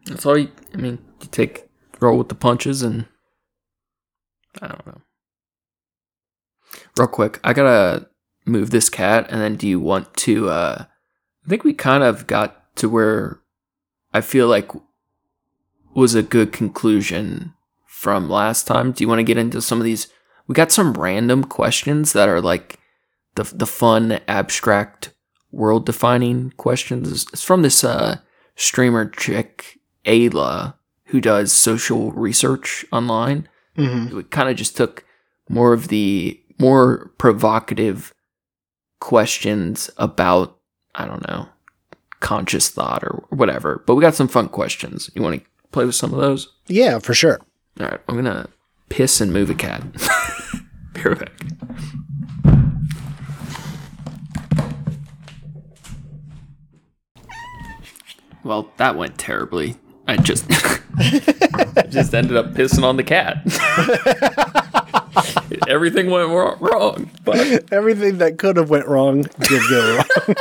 That's 0.05 0.25
all 0.25 0.37
you, 0.37 0.51
I 0.73 0.77
mean, 0.77 0.99
you 1.21 1.27
take, 1.27 1.65
roll 1.99 2.17
with 2.17 2.29
the 2.29 2.35
punches 2.35 2.81
and 2.81 3.05
I 4.61 4.67
don't 4.67 4.85
know. 4.85 5.01
Real 6.97 7.07
quick, 7.07 7.39
I 7.43 7.53
gotta 7.53 8.09
move 8.45 8.71
this 8.71 8.89
cat 8.89 9.25
and 9.29 9.41
then 9.41 9.55
do 9.55 9.67
you 9.67 9.79
want 9.79 10.13
to, 10.17 10.49
uh, 10.49 10.85
I 11.45 11.49
think 11.49 11.63
we 11.63 11.73
kind 11.73 12.03
of 12.03 12.27
got 12.27 12.75
to 12.77 12.89
where 12.89 13.39
I 14.13 14.21
feel 14.21 14.47
like 14.47 14.71
was 15.93 16.15
a 16.15 16.23
good 16.23 16.51
conclusion 16.51 17.53
from 18.03 18.29
last 18.29 18.67
time. 18.67 18.91
Do 18.91 19.01
you 19.01 19.07
want 19.07 19.19
to 19.19 19.23
get 19.23 19.37
into 19.37 19.61
some 19.61 19.79
of 19.79 19.85
these? 19.85 20.07
We 20.45 20.53
got 20.53 20.73
some 20.73 20.93
random 20.93 21.45
questions 21.45 22.11
that 22.13 22.27
are 22.27 22.41
like 22.41 22.77
the 23.35 23.43
the 23.43 23.65
fun, 23.65 24.19
abstract, 24.27 25.11
world 25.51 25.85
defining 25.85 26.51
questions. 26.57 27.27
It's 27.31 27.43
from 27.43 27.61
this 27.61 27.83
uh, 27.83 28.17
streamer 28.55 29.05
chick 29.07 29.79
Ayla 30.05 30.75
who 31.05 31.21
does 31.21 31.53
social 31.53 32.11
research 32.11 32.85
online. 32.91 33.47
Mm-hmm. 33.77 34.17
We 34.17 34.23
kind 34.23 34.49
of 34.49 34.57
just 34.57 34.75
took 34.75 35.05
more 35.47 35.71
of 35.71 35.87
the 35.87 36.39
more 36.59 37.13
provocative 37.17 38.13
questions 38.99 39.89
about 39.97 40.57
I 40.93 41.05
don't 41.05 41.25
know 41.25 41.47
conscious 42.19 42.69
thought 42.69 43.03
or 43.03 43.23
whatever. 43.29 43.83
But 43.85 43.95
we 43.95 44.01
got 44.01 44.15
some 44.15 44.27
fun 44.27 44.49
questions. 44.49 45.09
You 45.13 45.21
want 45.21 45.39
to 45.39 45.45
play 45.71 45.85
with 45.85 45.95
some 45.95 46.13
of 46.13 46.19
those? 46.19 46.51
Yeah, 46.67 46.99
for 46.99 47.13
sure. 47.13 47.39
All 47.79 47.87
right, 47.87 47.99
I'm 48.07 48.15
gonna 48.15 48.47
piss 48.89 49.19
and 49.19 49.33
move 49.33 49.49
a 49.49 49.55
cat. 49.55 49.81
Be 50.93 51.01
right 51.01 51.19
back. 51.19 51.31
Well, 58.43 58.69
that 58.77 58.95
went 58.97 59.17
terribly. 59.17 59.77
I 60.07 60.17
just 60.17 60.45
I 60.49 61.85
just 61.89 62.13
ended 62.13 62.35
up 62.35 62.53
pissing 62.53 62.83
on 62.83 62.97
the 62.97 63.03
cat. 63.03 63.37
Everything 65.67 66.09
went 66.11 66.29
wrong, 66.29 66.57
wrong, 66.59 67.09
but 67.23 67.71
Everything 67.71 68.17
that 68.17 68.37
could 68.37 68.57
have 68.57 68.69
went 68.69 68.87
wrong 68.87 69.21
did 69.21 69.61
go 69.69 69.95
wrong. 69.95 70.35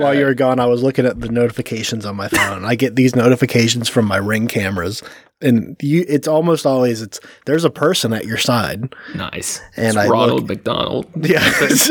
While 0.00 0.14
you 0.14 0.24
were 0.24 0.34
gone, 0.34 0.58
I 0.60 0.66
was 0.66 0.82
looking 0.82 1.06
at 1.06 1.20
the 1.20 1.28
notifications 1.28 2.04
on 2.06 2.16
my 2.16 2.28
phone. 2.28 2.64
I 2.64 2.74
get 2.74 2.96
these 2.96 3.14
notifications 3.14 3.88
from 3.88 4.06
my 4.06 4.16
ring 4.16 4.48
cameras, 4.48 5.02
and 5.40 5.76
you, 5.80 6.04
it's 6.08 6.26
almost 6.28 6.66
always 6.66 7.02
it's 7.02 7.20
there's 7.46 7.64
a 7.64 7.70
person 7.70 8.12
at 8.12 8.24
your 8.26 8.38
side. 8.38 8.94
nice. 9.14 9.60
And 9.76 9.88
It's 9.88 9.96
I 9.96 10.08
Ronald 10.08 10.40
look- 10.42 10.48
McDonald. 10.48 11.06
Yeah, 11.28 11.40
it's, 11.42 11.90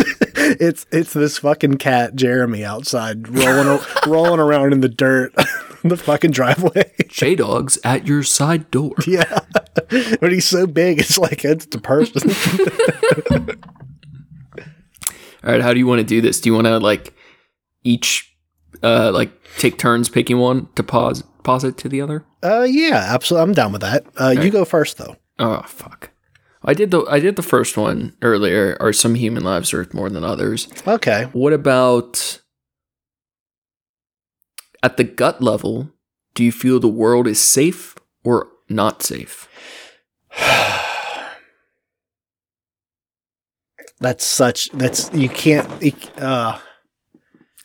it's 0.61 0.86
it's 0.91 1.14
this 1.14 1.38
fucking 1.40 1.77
cat 1.77 2.15
Jeremy 2.15 2.64
outside 2.65 3.27
rolling 3.30 3.80
rolling 4.07 4.40
around 4.40 4.73
in 4.73 4.81
the 4.81 4.90
dirt, 4.90 5.34
in 5.84 5.90
the 5.90 5.98
fucking 5.98 6.31
driveway. 6.31 6.91
J 7.07 7.36
Dogs 7.36 7.77
at 7.84 8.07
your 8.07 8.23
side 8.23 8.69
door. 8.72 8.95
Yeah, 9.07 9.40
but 10.19 10.31
he's 10.31 10.45
so 10.48 10.65
big, 10.68 10.99
it's 10.99 11.18
like 11.18 11.44
it's 11.45 11.65
the 11.68 11.80
person. 11.80 12.31
All 15.44 15.52
right, 15.53 15.61
how 15.61 15.73
do 15.73 15.80
you 15.80 15.88
want 15.88 15.99
to 15.99 16.03
do 16.06 16.19
this? 16.22 16.41
Do 16.41 16.49
you 16.49 16.53
want 16.53 16.65
to 16.68 16.80
like 16.80 17.14
each 17.84 18.35
uh 18.84 19.11
like 19.11 19.31
take 19.57 19.77
turns 19.77 20.10
picking 20.10 20.38
one 20.38 20.68
to 20.76 20.84
pause 20.84 21.23
pause 21.43 21.64
it 21.64 21.77
to 21.77 21.89
the 21.89 22.01
other? 22.01 22.26
uh, 22.43 22.65
yeah, 22.69 23.06
absolutely. 23.10 23.43
I'm 23.43 23.53
down 23.53 23.72
with 23.72 23.81
that. 23.81 24.06
Uh, 24.19 24.30
you 24.30 24.49
go 24.49 24.64
first 24.65 24.97
though. 24.97 25.15
Oh 25.39 25.61
fuck. 25.64 26.11
I 26.64 26.73
did 26.73 26.91
the 26.91 27.06
I 27.10 27.19
did 27.19 27.35
the 27.35 27.41
first 27.41 27.77
one 27.77 28.15
earlier. 28.22 28.77
Are 28.80 28.93
some 28.93 29.15
human 29.15 29.43
lives 29.43 29.73
worth 29.73 29.93
more 29.93 30.10
than 30.10 30.23
others? 30.23 30.68
Okay. 30.85 31.30
What 31.34 31.53
about 31.53 32.41
at 34.84 34.97
the 34.97 35.03
gut 35.03 35.41
level? 35.41 35.91
Do 36.34 36.43
you 36.43 36.51
feel 36.51 36.80
the 36.80 36.88
world 36.88 37.27
is 37.27 37.39
safe 37.39 37.95
or 38.23 38.49
not 38.69 39.01
safe? 39.03 39.47
That's 43.99 44.26
such. 44.26 44.69
That's 44.72 45.14
you 45.14 45.27
can't. 45.30 45.68
Uh, 46.18 46.60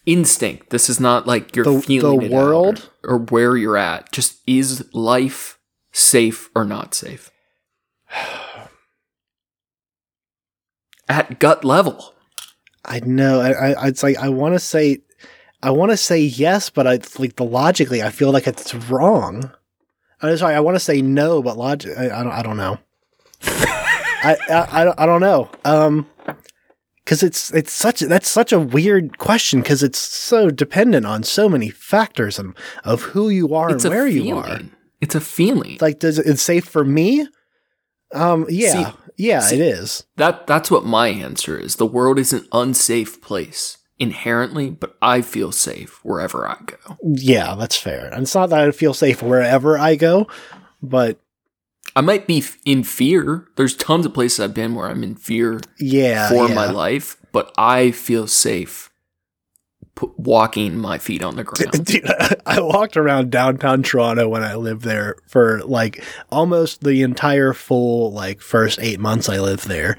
Instinct. 0.06 0.70
This 0.70 0.90
is 0.90 1.00
not 1.00 1.26
like 1.26 1.56
you're 1.56 1.64
The- 1.64 1.80
feeling 1.80 2.20
the 2.20 2.26
it 2.26 2.32
out 2.32 2.38
or- 2.42 2.46
world? 2.48 2.90
or 3.04 3.18
where 3.18 3.56
you're 3.56 3.76
at. 3.76 4.12
Just 4.12 4.40
is 4.46 4.84
life 4.94 5.58
safe 5.92 6.50
or 6.54 6.64
not 6.64 6.94
safe? 6.94 7.30
At 11.08 11.38
gut 11.38 11.64
level. 11.64 12.14
I 12.84 13.00
know. 13.00 13.40
I, 13.40 13.72
I 13.72 13.88
it's 13.88 14.02
like 14.02 14.16
I 14.18 14.28
want 14.30 14.54
to 14.54 14.58
say, 14.58 14.98
I 15.62 15.70
want 15.70 15.90
to 15.92 15.96
say 15.96 16.20
yes, 16.20 16.70
but 16.70 16.86
I 16.86 16.98
like 17.18 17.36
the 17.36 17.44
logically, 17.44 18.02
I 18.02 18.10
feel 18.10 18.32
like 18.32 18.46
it's 18.46 18.74
wrong. 18.74 19.50
I'm 20.22 20.36
sorry. 20.38 20.54
I 20.54 20.60
want 20.60 20.76
to 20.76 20.80
say 20.80 21.02
no, 21.02 21.42
but 21.42 21.58
logic. 21.58 21.96
I, 21.98 22.04
I 22.06 22.22
don't. 22.22 22.32
I 22.32 22.42
don't 22.42 22.56
know. 22.56 22.78
I, 23.42 24.36
I 24.48 24.94
I 25.02 25.06
don't 25.06 25.20
know. 25.20 25.50
Um, 25.66 26.06
because 27.04 27.22
it's 27.22 27.52
it's 27.52 27.72
such 27.72 28.00
that's 28.00 28.28
such 28.28 28.52
a 28.52 28.58
weird 28.60 29.18
question 29.18 29.60
because 29.60 29.82
it's 29.82 29.98
so 29.98 30.50
dependent 30.50 31.06
on 31.06 31.22
so 31.22 31.48
many 31.48 31.70
factors 31.70 32.38
and 32.38 32.56
of 32.84 33.02
who 33.02 33.28
you 33.28 33.54
are 33.54 33.70
It's 33.70 33.84
and 33.84 33.94
where 33.94 34.06
feeling. 34.08 34.26
you 34.28 34.36
are. 34.38 34.60
It's 35.00 35.14
a 35.14 35.20
feeling. 35.20 35.72
It's 35.72 35.82
like, 35.82 35.98
does 35.98 36.18
it, 36.18 36.26
it's 36.26 36.40
safe 36.42 36.64
for 36.64 36.84
me? 36.84 37.26
Um, 38.14 38.46
yeah, 38.48 38.72
See- 38.90 38.98
yeah, 39.16 39.40
see- 39.40 39.56
it 39.56 39.60
is. 39.60 40.04
That 40.16 40.46
that's 40.46 40.70
what 40.70 40.84
my 40.86 41.08
answer 41.08 41.58
is. 41.58 41.76
The 41.76 41.86
world 41.86 42.18
is 42.18 42.32
an 42.32 42.46
unsafe 42.52 43.20
place 43.20 43.78
inherently, 43.98 44.70
but 44.70 44.96
I 45.02 45.20
feel 45.20 45.52
safe 45.52 46.00
wherever 46.04 46.46
I 46.48 46.56
go. 46.66 46.96
Yeah, 47.02 47.54
that's 47.54 47.76
fair. 47.76 48.06
And 48.12 48.22
it's 48.22 48.34
not 48.34 48.50
that 48.50 48.60
I 48.60 48.70
feel 48.70 48.94
safe 48.94 49.22
wherever 49.22 49.78
I 49.78 49.96
go, 49.96 50.26
but 50.82 51.18
I 51.96 52.00
might 52.00 52.26
be 52.26 52.42
in 52.64 52.84
fear. 52.84 53.46
There's 53.56 53.76
tons 53.76 54.06
of 54.06 54.14
places 54.14 54.40
I've 54.40 54.54
been 54.54 54.74
where 54.74 54.88
I'm 54.88 55.04
in 55.04 55.14
fear 55.14 55.60
yeah, 55.78 56.28
for 56.28 56.48
yeah. 56.48 56.54
my 56.54 56.70
life, 56.70 57.16
but 57.32 57.52
I 57.56 57.92
feel 57.92 58.26
safe 58.26 58.90
walking 60.16 60.78
my 60.78 60.98
feet 60.98 61.22
on 61.22 61.36
the 61.36 61.44
ground. 61.44 61.84
Dude, 61.84 62.10
I 62.46 62.60
walked 62.60 62.96
around 62.96 63.30
downtown 63.30 63.82
Toronto 63.82 64.28
when 64.28 64.42
I 64.42 64.56
lived 64.56 64.82
there 64.82 65.16
for 65.26 65.62
like 65.62 66.02
almost 66.30 66.82
the 66.82 67.02
entire 67.02 67.52
full 67.52 68.12
like 68.12 68.40
first 68.40 68.78
eight 68.80 69.00
months 69.00 69.28
I 69.28 69.38
lived 69.38 69.68
there, 69.68 69.96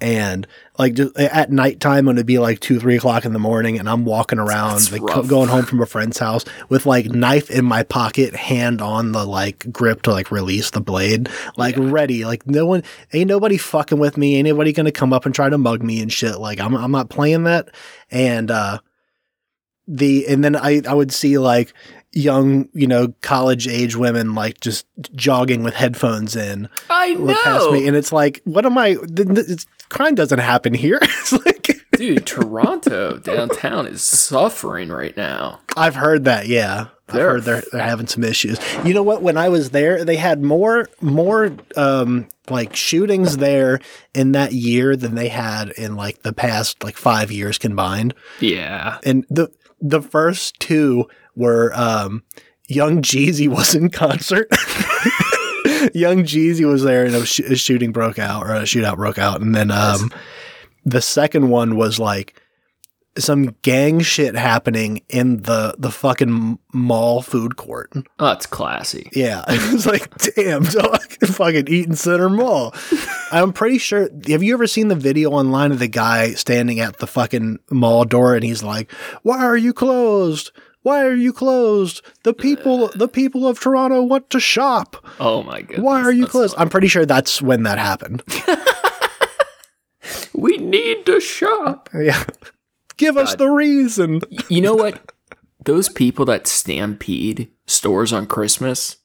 and 0.00 0.46
like 0.78 0.94
just 0.94 1.16
at 1.18 1.50
nighttime 1.50 2.06
when 2.06 2.16
it'd 2.16 2.26
be 2.26 2.38
like 2.38 2.60
two 2.60 2.78
three 2.78 2.96
o'clock 2.96 3.24
in 3.24 3.32
the 3.32 3.38
morning, 3.38 3.78
and 3.78 3.88
I'm 3.88 4.04
walking 4.04 4.38
around 4.38 4.92
like 4.92 5.28
going 5.28 5.48
home 5.48 5.64
from 5.64 5.80
a 5.80 5.86
friend's 5.86 6.18
house 6.18 6.44
with 6.68 6.84
like 6.86 7.06
knife 7.06 7.50
in 7.50 7.64
my 7.64 7.82
pocket, 7.82 8.34
hand 8.34 8.80
on 8.80 9.12
the 9.12 9.24
like 9.24 9.72
grip 9.72 10.02
to 10.02 10.10
like 10.10 10.30
release 10.30 10.70
the 10.70 10.80
blade, 10.80 11.28
like 11.56 11.74
ready. 11.78 12.24
Like 12.24 12.46
no 12.46 12.66
one, 12.66 12.82
ain't 13.12 13.28
nobody 13.28 13.56
fucking 13.56 13.98
with 13.98 14.16
me. 14.16 14.36
Ain't 14.36 14.48
nobody 14.48 14.72
gonna 14.72 14.92
come 14.92 15.12
up 15.12 15.24
and 15.26 15.34
try 15.34 15.48
to 15.48 15.58
mug 15.58 15.82
me 15.82 16.00
and 16.00 16.12
shit. 16.12 16.38
Like 16.38 16.60
I'm 16.60 16.74
I'm 16.76 16.92
not 16.92 17.08
playing 17.08 17.44
that, 17.44 17.70
and 18.10 18.50
uh 18.50 18.80
the 19.88 20.26
and 20.28 20.44
then 20.44 20.54
I 20.54 20.82
I 20.86 20.94
would 20.94 21.12
see 21.12 21.38
like 21.38 21.72
young 22.12 22.68
you 22.72 22.86
know 22.86 23.08
college 23.20 23.66
age 23.68 23.96
women 23.96 24.34
like 24.34 24.60
just 24.60 24.86
jogging 25.14 25.62
with 25.62 25.74
headphones 25.74 26.36
in. 26.36 26.68
I 26.90 27.14
look 27.14 27.42
past 27.42 27.66
know, 27.66 27.72
me 27.72 27.88
and 27.88 27.96
it's 27.96 28.12
like 28.12 28.40
what 28.44 28.64
am 28.66 28.78
I 28.78 28.96
it's, 29.02 29.66
crime 29.88 30.14
doesn't 30.14 30.38
happen 30.38 30.74
here. 30.74 31.00
It's 31.20 31.32
like 31.32 31.68
dude. 31.96 32.26
Toronto 32.26 33.18
downtown 33.18 33.86
is 33.86 34.02
suffering 34.02 34.88
right 34.88 35.16
now. 35.16 35.60
I've 35.76 35.96
heard 35.96 36.24
that 36.24 36.46
yeah. 36.46 36.88
I've 37.08 37.14
They're 37.14 37.30
heard 37.30 37.42
they're 37.44 37.62
they're 37.72 37.82
having 37.82 38.06
some 38.06 38.24
issues. 38.24 38.58
You 38.84 38.94
know 38.94 39.02
what? 39.02 39.22
When 39.22 39.36
I 39.36 39.48
was 39.48 39.70
there 39.70 40.04
they 40.04 40.16
had 40.16 40.42
more 40.42 40.88
more 41.00 41.56
um 41.76 42.28
like 42.50 42.74
shootings 42.74 43.36
there 43.36 43.78
in 44.14 44.32
that 44.32 44.52
year 44.52 44.96
than 44.96 45.14
they 45.14 45.28
had 45.28 45.70
in 45.70 45.96
like 45.96 46.22
the 46.22 46.32
past 46.32 46.82
like 46.82 46.96
5 46.96 47.30
years 47.30 47.58
combined. 47.58 48.14
Yeah, 48.40 48.98
and 49.04 49.26
the 49.28 49.50
the 49.80 50.02
first 50.02 50.58
two 50.60 51.08
were 51.34 51.72
um, 51.74 52.22
Young 52.68 53.02
Jeezy 53.02 53.48
was 53.48 53.74
in 53.74 53.90
concert. 53.90 54.48
Young 55.94 56.24
Jeezy 56.24 56.66
was 56.66 56.82
there, 56.82 57.04
and 57.04 57.14
a, 57.14 57.24
sh- 57.24 57.40
a 57.40 57.56
shooting 57.56 57.92
broke 57.92 58.18
out, 58.18 58.44
or 58.44 58.54
a 58.54 58.62
shootout 58.62 58.96
broke 58.96 59.18
out, 59.18 59.40
and 59.40 59.54
then 59.54 59.70
um, 59.70 60.12
the 60.84 61.00
second 61.00 61.48
one 61.50 61.76
was 61.76 61.98
like 61.98 62.40
some 63.18 63.54
gang 63.62 64.00
shit 64.00 64.34
happening 64.34 65.02
in 65.08 65.42
the 65.42 65.74
the 65.78 65.90
fucking 65.90 66.58
mall 66.72 67.22
food 67.22 67.56
court. 67.56 67.90
oh, 67.94 68.02
that's 68.18 68.46
classy. 68.46 69.08
Yeah, 69.12 69.44
it's 69.48 69.86
like, 69.86 70.16
damn, 70.34 70.62
dog, 70.64 71.02
fucking 71.26 71.68
Eaton 71.68 71.96
Centre 71.96 72.30
Mall. 72.30 72.74
I'm 73.32 73.52
pretty 73.52 73.78
sure. 73.78 74.08
Have 74.28 74.42
you 74.42 74.54
ever 74.54 74.66
seen 74.66 74.88
the 74.88 74.94
video 74.94 75.30
online 75.30 75.72
of 75.72 75.78
the 75.78 75.88
guy 75.88 76.30
standing 76.32 76.80
at 76.80 76.98
the 76.98 77.06
fucking 77.06 77.58
mall 77.70 78.04
door 78.04 78.34
and 78.34 78.44
he's 78.44 78.62
like, 78.62 78.90
"Why 79.22 79.38
are 79.44 79.56
you 79.56 79.72
closed? 79.72 80.50
Why 80.82 81.04
are 81.04 81.14
you 81.14 81.32
closed? 81.32 82.02
The 82.22 82.32
people, 82.32 82.88
the 82.94 83.08
people 83.08 83.46
of 83.46 83.60
Toronto 83.60 84.02
want 84.02 84.30
to 84.30 84.40
shop. 84.40 85.04
Oh 85.20 85.42
my 85.42 85.62
god. 85.62 85.80
Why 85.80 86.00
are 86.00 86.12
you 86.12 86.26
closed?" 86.26 86.54
I'm 86.56 86.68
pretty 86.70 86.88
sure 86.88 87.04
that's 87.04 87.42
when 87.42 87.64
that 87.64 87.78
happened. 87.78 88.22
We 90.32 90.56
need 90.56 91.04
to 91.06 91.20
shop. 91.20 91.90
Yeah. 91.92 92.22
Give 92.98 93.16
us 93.16 93.34
the 93.36 93.48
reason. 93.48 94.20
You 94.48 94.60
know 94.60 94.74
what? 94.74 95.12
Those 95.64 95.88
people 95.88 96.24
that 96.26 96.46
stampede 96.46 97.50
stores 97.66 98.12
on 98.12 98.26
Christmas, 98.26 98.96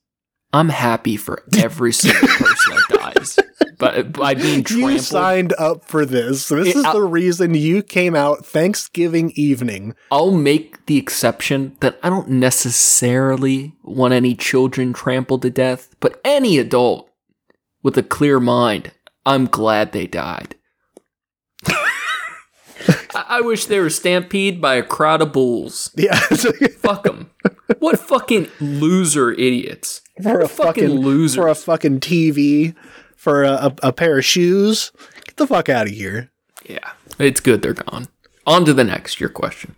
I'm 0.52 0.70
happy 0.70 1.16
for 1.18 1.44
every 1.58 1.94
single 1.94 2.28
person 2.28 2.74
that 2.90 3.14
dies. 3.16 3.40
But 3.80 4.14
by 4.14 4.34
being 4.36 4.64
You 4.70 4.98
signed 5.00 5.54
up 5.58 5.84
for 5.86 6.06
this. 6.06 6.48
This 6.48 6.68
Yeah, 6.74 6.80
is 6.80 6.86
I- 6.86 6.94
the 6.94 7.02
reason 7.04 7.54
you 7.54 7.82
came 7.84 8.16
out 8.16 8.46
Thanksgiving 8.46 9.32
evening. 9.36 9.96
I'll 10.12 10.32
make 10.32 10.86
the 10.86 10.98
exception 10.98 11.76
that 11.82 12.00
I 12.04 12.10
don't 12.10 12.30
necessarily 12.30 13.74
want 13.84 14.14
any 14.14 14.36
children 14.36 14.94
trampled 14.94 15.42
to 15.42 15.50
death, 15.50 15.90
but 16.00 16.22
any 16.24 16.58
adult 16.60 17.10
with 17.82 17.98
a 17.98 18.04
clear 18.04 18.40
mind, 18.40 18.92
I'm 19.26 19.46
glad 19.48 19.92
they 19.92 20.08
died. 20.08 20.56
I 23.16 23.26
I 23.38 23.42
wish 23.42 23.66
they 23.66 23.80
were 23.80 23.90
stampeded 23.90 24.62
by 24.62 24.76
a 24.76 24.84
crowd 24.84 25.22
of 25.22 25.32
bulls. 25.34 25.92
Yeah. 25.96 26.16
Fuck 26.16 27.04
them. 27.04 27.32
What 27.80 28.00
fucking 28.00 28.50
loser 28.60 29.32
idiots. 29.32 30.02
for 30.22 30.40
a 30.40 30.48
fucking 30.48 30.84
fucking 30.84 30.90
losers. 31.00 31.36
For 31.36 31.48
a 31.48 31.56
fucking 31.56 32.00
TV, 32.02 32.76
for 33.16 33.44
a, 33.44 33.52
a, 33.52 33.76
a 33.84 33.94
pair 33.94 34.18
of 34.18 34.26
shoes. 34.26 34.92
Get 35.26 35.38
the 35.38 35.48
fuck 35.48 35.70
out 35.70 35.88
of 35.88 35.94
here. 35.94 36.30
Yeah, 36.66 36.92
it's 37.20 37.40
good 37.40 37.62
they're 37.62 37.74
gone. 37.74 38.08
On 38.46 38.66
to 38.66 38.74
the 38.74 38.84
next, 38.84 39.20
your 39.20 39.30
question. 39.30 39.76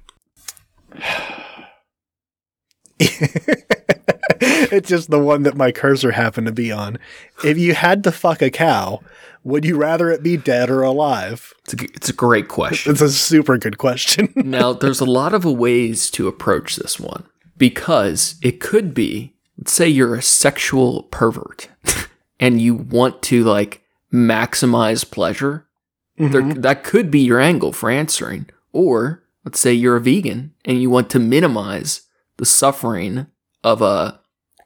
it's 3.00 4.90
just 4.90 5.10
the 5.10 5.20
one 5.20 5.44
that 5.44 5.58
my 5.58 5.72
cursor 5.72 6.12
happened 6.12 6.48
to 6.48 6.54
be 6.54 6.72
on. 6.72 6.98
If 7.44 7.58
you 7.58 7.74
had 7.74 8.04
to 8.06 8.12
fuck 8.12 8.42
a 8.42 8.50
cow, 8.50 9.02
would 9.44 9.64
you 9.64 9.78
rather 9.78 10.10
it 10.10 10.24
be 10.24 10.38
dead 10.38 10.70
or 10.70 10.82
alive? 10.82 11.54
It's 11.64 11.74
a, 11.74 11.84
it's 11.94 12.10
a 12.10 12.14
great 12.14 12.48
question. 12.48 12.92
It's 12.92 13.02
a 13.02 13.10
super 13.10 13.58
good 13.58 13.78
question. 13.78 14.34
now, 14.36 14.74
there's 14.74 15.00
a 15.00 15.06
lot 15.06 15.34
of 15.34 15.46
ways 15.46 16.10
to 16.12 16.28
approach 16.28 16.76
this 16.78 17.00
one 17.00 17.24
because 17.58 18.36
it 18.42 18.60
could 18.60 18.94
be, 18.94 19.36
let's 19.58 19.72
say 19.72 19.88
you're 19.88 20.16
a 20.16 20.22
sexual 20.22 21.04
pervert 21.04 21.70
and 22.40 22.60
you 22.60 22.76
want 22.76 23.22
to 23.24 23.44
like 23.44 23.84
maximize 24.12 25.10
pleasure. 25.10 25.68
There, 26.18 26.42
mm-hmm. 26.42 26.62
that 26.62 26.84
could 26.84 27.12
be 27.12 27.20
your 27.20 27.42
angle 27.42 27.74
for 27.74 27.92
answering. 27.92 28.48
Or 28.72 29.24
let's 29.44 29.60
say 29.60 29.74
you're 29.74 29.98
a 29.98 30.02
vegan 30.02 30.54
and 30.64 30.82
you 30.82 30.90
want 30.90 31.10
to 31.12 31.20
minimize 31.20 32.02
the 32.38 32.46
suffering 32.46 33.28
of 33.64 33.82
a 33.82 34.20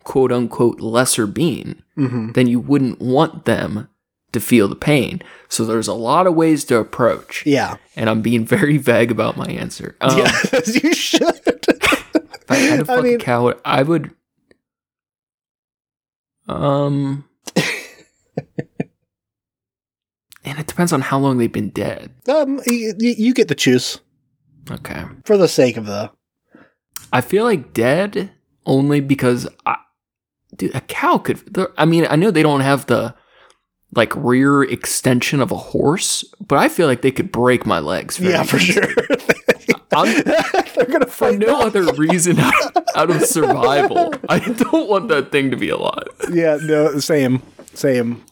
quote 0.03 0.31
unquote 0.31 0.79
lesser 0.79 1.27
being, 1.27 1.81
Mhm. 1.97 2.33
then 2.33 2.47
you 2.47 2.59
wouldn't 2.59 2.99
want 2.99 3.45
them 3.45 3.87
to 4.31 4.39
feel 4.39 4.67
the 4.67 4.75
pain. 4.75 5.21
So 5.47 5.65
there's 5.65 5.87
a 5.87 5.93
lot 5.93 6.27
of 6.27 6.35
ways 6.35 6.63
to 6.65 6.77
approach 6.77 7.43
Yeah. 7.45 7.77
and 7.95 8.09
I'm 8.09 8.21
being 8.21 8.45
very 8.45 8.77
vague 8.77 9.11
about 9.11 9.37
my 9.37 9.47
answer. 9.47 9.95
Um, 10.01 10.17
yes, 10.17 10.83
you 10.83 10.93
should. 10.93 11.21
If 11.45 12.45
I 12.49 12.55
had 12.55 12.77
to 12.77 12.81
I 12.91 12.95
fuck 12.95 13.03
mean- 13.03 13.15
a 13.15 13.17
cow, 13.17 13.53
I 13.65 13.83
would. 13.83 14.11
Um. 16.47 17.25
and 20.43 20.57
it 20.59 20.67
depends 20.67 20.91
on 20.93 21.01
how 21.01 21.19
long 21.19 21.37
they've 21.37 21.51
been 21.51 21.69
dead. 21.69 22.11
um, 22.27 22.59
you, 22.65 22.93
you 22.99 23.33
get 23.33 23.47
to 23.49 23.55
choose 23.55 23.99
Okay. 24.71 25.03
for 25.25 25.37
the 25.37 25.47
sake 25.47 25.77
of 25.77 25.85
the. 25.85 26.11
I 27.11 27.21
feel 27.21 27.43
like 27.43 27.73
dead 27.73 28.31
only 28.65 28.99
because 28.99 29.47
I, 29.65 29.77
dude, 30.55 30.75
a 30.75 30.81
cow 30.81 31.17
could. 31.17 31.41
I 31.77 31.85
mean, 31.85 32.05
I 32.09 32.15
know 32.15 32.31
they 32.31 32.43
don't 32.43 32.61
have 32.61 32.85
the 32.87 33.15
like 33.95 34.15
rear 34.15 34.61
extension 34.63 35.41
of 35.41 35.51
a 35.51 35.57
horse, 35.57 36.23
but 36.39 36.59
I 36.59 36.69
feel 36.69 36.85
like 36.87 37.01
they 37.01 37.11
could 37.11 37.31
break 37.31 37.65
my 37.65 37.79
legs. 37.79 38.19
Yeah, 38.19 38.43
for 38.43 38.59
sure. 38.59 38.83
I'm- 39.91 40.23
They're 40.75 40.85
gonna 40.85 41.07
For 41.07 41.31
no 41.35 41.61
other 41.61 41.91
reason 41.93 42.39
out, 42.39 42.53
out 42.95 43.09
of 43.09 43.23
survival. 43.23 44.13
I 44.29 44.39
don't 44.39 44.87
want 44.87 45.07
that 45.09 45.31
thing 45.31 45.49
to 45.51 45.57
be 45.57 45.69
alive. 45.69 46.07
Yeah, 46.31 46.57
no, 46.61 46.99
same, 46.99 47.41
same. 47.73 48.23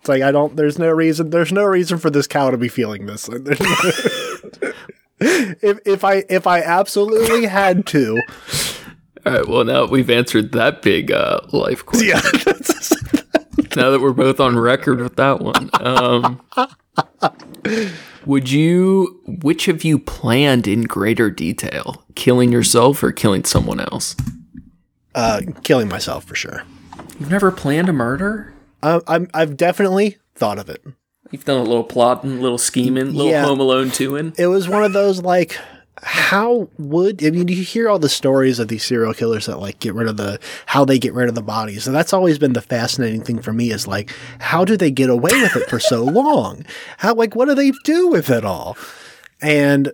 It's 0.00 0.08
like 0.08 0.22
I 0.22 0.32
don't. 0.32 0.56
There's 0.56 0.78
no 0.78 0.88
reason. 0.90 1.30
There's 1.30 1.52
no 1.52 1.64
reason 1.64 1.98
for 1.98 2.10
this 2.10 2.26
cow 2.26 2.50
to 2.50 2.56
be 2.56 2.68
feeling 2.68 3.06
this. 3.06 3.28
There's 5.22 5.48
no- 5.48 5.54
if 5.70 5.78
if 5.86 6.04
I 6.04 6.24
if 6.28 6.46
I 6.46 6.60
absolutely 6.60 7.46
had 7.46 7.86
to, 7.88 8.20
All 9.26 9.32
right. 9.32 9.46
Well, 9.48 9.64
now 9.64 9.86
we've 9.86 10.10
answered 10.10 10.52
that 10.52 10.82
big 10.82 11.12
uh, 11.12 11.40
life 11.52 11.84
question. 11.86 12.08
yeah, 12.08 12.20
Now 13.76 13.90
that 13.90 14.00
we're 14.00 14.12
both 14.12 14.40
on 14.40 14.58
record 14.58 15.00
with 15.00 15.16
that 15.16 15.40
one, 15.40 15.70
um, 15.80 16.40
would 18.26 18.50
you? 18.50 19.20
Which 19.42 19.68
of 19.68 19.84
you 19.84 19.98
planned 19.98 20.66
in 20.68 20.82
greater 20.82 21.30
detail, 21.30 22.04
killing 22.14 22.52
yourself 22.52 23.02
or 23.02 23.12
killing 23.12 23.44
someone 23.44 23.80
else? 23.80 24.16
uh, 25.14 25.42
killing 25.62 25.88
myself 25.88 26.24
for 26.24 26.34
sure. 26.34 26.62
You've 27.18 27.30
never 27.30 27.50
planned 27.52 27.88
a 27.88 27.92
murder. 27.92 28.52
Uh, 28.82 29.00
I'm 29.06 29.28
I've 29.34 29.56
definitely 29.56 30.16
thought 30.34 30.58
of 30.58 30.68
it. 30.68 30.82
You've 31.32 31.44
done 31.46 31.58
a 31.58 31.64
little 31.64 31.82
plotting, 31.82 32.40
little 32.40 32.58
scheming, 32.58 33.08
a 33.08 33.10
little 33.10 33.30
Yeah. 33.32 33.44
Home 33.44 33.58
Alone 33.58 33.90
two 33.90 34.16
in. 34.16 34.34
It 34.38 34.46
was 34.46 34.68
one 34.68 34.84
of 34.84 34.92
those 34.92 35.22
like. 35.22 35.58
How 36.04 36.68
would 36.78 37.24
I 37.24 37.30
mean? 37.30 37.46
You 37.46 37.62
hear 37.62 37.88
all 37.88 37.98
the 37.98 38.08
stories 38.08 38.58
of 38.58 38.66
these 38.66 38.82
serial 38.82 39.14
killers 39.14 39.46
that 39.46 39.60
like 39.60 39.78
get 39.78 39.94
rid 39.94 40.08
of 40.08 40.16
the 40.16 40.40
how 40.66 40.84
they 40.84 40.98
get 40.98 41.14
rid 41.14 41.28
of 41.28 41.36
the 41.36 41.42
bodies, 41.42 41.86
and 41.86 41.94
that's 41.94 42.12
always 42.12 42.38
been 42.38 42.54
the 42.54 42.60
fascinating 42.62 43.22
thing 43.22 43.40
for 43.40 43.52
me. 43.52 43.70
Is 43.70 43.86
like, 43.86 44.10
how 44.40 44.64
do 44.64 44.76
they 44.76 44.90
get 44.90 45.10
away 45.10 45.30
with 45.30 45.54
it 45.54 45.68
for 45.70 45.78
so 45.78 46.02
long? 46.04 46.64
How 46.96 47.14
like 47.14 47.36
what 47.36 47.46
do 47.46 47.54
they 47.54 47.70
do 47.84 48.08
with 48.08 48.30
it 48.30 48.44
all? 48.44 48.76
And 49.40 49.92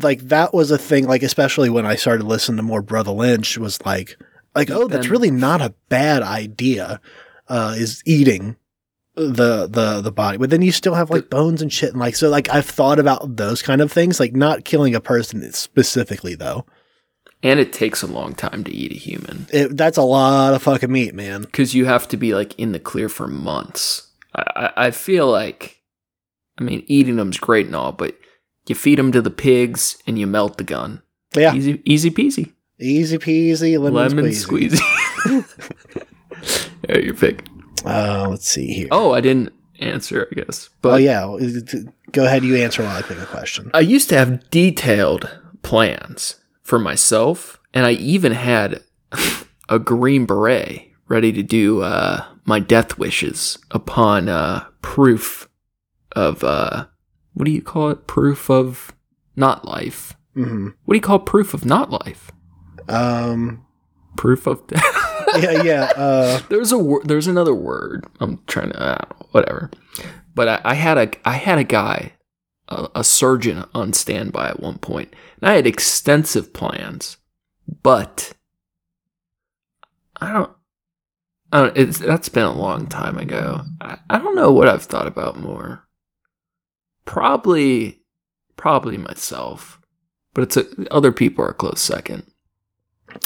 like 0.00 0.20
that 0.28 0.54
was 0.54 0.70
a 0.70 0.78
thing. 0.78 1.06
Like 1.06 1.22
especially 1.22 1.68
when 1.68 1.84
I 1.84 1.96
started 1.96 2.24
listening 2.24 2.56
to 2.56 2.62
more 2.62 2.82
Brotha 2.82 3.14
Lynch, 3.14 3.58
was 3.58 3.84
like, 3.84 4.16
like 4.54 4.70
oh, 4.70 4.88
that's 4.88 5.08
really 5.08 5.30
not 5.30 5.60
a 5.60 5.74
bad 5.90 6.22
idea. 6.22 6.98
Uh, 7.46 7.74
is 7.76 8.00
eating 8.06 8.56
the 9.16 9.66
the 9.68 10.00
the 10.00 10.10
body 10.12 10.36
but 10.38 10.50
then 10.50 10.60
you 10.62 10.72
still 10.72 10.94
have 10.94 11.08
like 11.10 11.30
bones 11.30 11.62
and 11.62 11.72
shit 11.72 11.90
and 11.90 12.00
like 12.00 12.16
so 12.16 12.28
like 12.28 12.48
i've 12.50 12.66
thought 12.66 12.98
about 12.98 13.36
those 13.36 13.62
kind 13.62 13.80
of 13.80 13.92
things 13.92 14.18
like 14.18 14.34
not 14.34 14.64
killing 14.64 14.94
a 14.94 15.00
person 15.00 15.40
specifically 15.52 16.34
though 16.34 16.64
And 17.42 17.60
it 17.60 17.72
takes 17.72 18.02
a 18.02 18.06
long 18.08 18.34
time 18.34 18.64
to 18.64 18.72
eat 18.72 18.90
a 18.90 18.96
human 18.96 19.46
it, 19.52 19.76
that's 19.76 19.98
a 19.98 20.02
lot 20.02 20.54
of 20.54 20.62
fucking 20.62 20.90
meat 20.90 21.14
man 21.14 21.42
because 21.42 21.74
you 21.74 21.84
have 21.84 22.08
to 22.08 22.16
be 22.16 22.34
like 22.34 22.58
in 22.58 22.72
the 22.72 22.80
clear 22.80 23.08
for 23.08 23.28
months. 23.28 24.10
I, 24.34 24.42
I, 24.56 24.86
I 24.86 24.90
feel 24.90 25.30
like, 25.30 25.80
I 26.58 26.64
mean, 26.64 26.82
eating 26.88 27.14
them's 27.16 27.38
great 27.38 27.66
and 27.66 27.76
all, 27.76 27.92
but 27.92 28.16
you 28.66 28.74
feed 28.74 28.98
them 28.98 29.12
to 29.12 29.22
the 29.22 29.30
pigs 29.30 29.96
and 30.08 30.18
you 30.18 30.26
melt 30.26 30.56
the 30.58 30.64
gun. 30.64 31.02
yeah 31.36 31.54
Easy, 31.54 31.80
easy 31.84 32.10
peasy. 32.10 32.52
easy 32.80 33.18
peasy 33.18 33.78
lemon, 33.78 33.94
Lemon 33.94 34.24
squeezy. 34.32 34.80
squeezy. 35.26 36.74
yeah, 36.88 36.98
your 36.98 37.14
pick. 37.14 37.44
Uh 37.84 38.26
let's 38.30 38.48
see 38.48 38.72
here 38.72 38.88
Oh, 38.90 39.12
I 39.12 39.20
didn't 39.20 39.52
answer, 39.80 40.28
I 40.30 40.34
guess. 40.34 40.70
But 40.82 40.92
oh 40.94 40.96
yeah 40.96 41.26
go 42.12 42.24
ahead 42.24 42.44
you 42.44 42.56
answer 42.56 42.82
while 42.82 42.96
i 42.96 43.02
pick 43.02 43.18
a 43.18 43.26
question 43.26 43.70
I 43.74 43.80
used 43.80 44.08
to 44.10 44.16
have 44.16 44.48
detailed 44.50 45.28
plans 45.62 46.36
for 46.62 46.78
myself, 46.78 47.58
and 47.74 47.84
I 47.86 47.92
even 47.92 48.32
had 48.32 48.82
a 49.68 49.78
green 49.78 50.26
beret 50.26 50.90
ready 51.08 51.32
to 51.32 51.42
do 51.42 51.82
uh, 51.82 52.24
my 52.44 52.58
death 52.60 52.98
wishes 52.98 53.58
upon 53.70 54.28
uh, 54.28 54.64
proof 54.80 55.48
of 56.12 56.42
uh, 56.44 56.86
what 57.34 57.44
do 57.46 57.50
you 57.50 57.62
call 57.62 57.90
it? 57.90 58.06
Proof 58.06 58.48
of 58.48 58.92
not 59.36 59.64
life. 59.64 60.14
hmm 60.34 60.68
What 60.84 60.94
do 60.94 60.96
you 60.96 61.02
call 61.02 61.18
proof 61.18 61.52
of 61.54 61.64
not 61.64 61.90
life? 61.90 62.30
um 62.88 63.64
Proof 64.16 64.46
of 64.46 64.66
death. 64.68 64.84
yeah 65.40 65.62
yeah 65.62 65.82
uh 65.96 66.38
there's 66.48 66.72
a 66.72 66.78
wor- 66.78 67.02
there's 67.04 67.26
another 67.26 67.54
word. 67.54 68.06
I'm 68.20 68.40
trying 68.46 68.70
to 68.70 68.80
uh, 68.80 69.04
whatever. 69.32 69.70
But 70.34 70.48
I, 70.48 70.60
I 70.64 70.74
had 70.74 70.98
a 70.98 71.10
I 71.28 71.34
had 71.34 71.58
a 71.58 71.64
guy, 71.64 72.14
a, 72.68 72.88
a 72.96 73.04
surgeon 73.04 73.64
on 73.74 73.92
standby 73.92 74.48
at 74.48 74.60
one 74.60 74.78
point, 74.78 75.14
and 75.40 75.48
I 75.50 75.54
had 75.54 75.66
extensive 75.66 76.52
plans, 76.52 77.16
but 77.82 78.32
I 80.20 80.32
don't. 80.32 80.50
I 81.52 81.60
don't 81.60 81.76
it's, 81.76 81.98
that's 81.98 82.28
been 82.28 82.44
a 82.46 82.52
long 82.52 82.88
time 82.88 83.16
ago. 83.16 83.62
I, 83.80 83.98
I 84.10 84.18
don't 84.18 84.34
know 84.34 84.50
what 84.50 84.68
I've 84.68 84.82
thought 84.82 85.06
about 85.06 85.38
more. 85.38 85.86
Probably, 87.04 88.00
probably 88.56 88.96
myself, 88.96 89.80
but 90.32 90.42
it's 90.42 90.56
a, 90.56 90.66
other 90.90 91.12
people 91.12 91.44
are 91.44 91.50
a 91.50 91.54
close 91.54 91.80
second. 91.80 92.24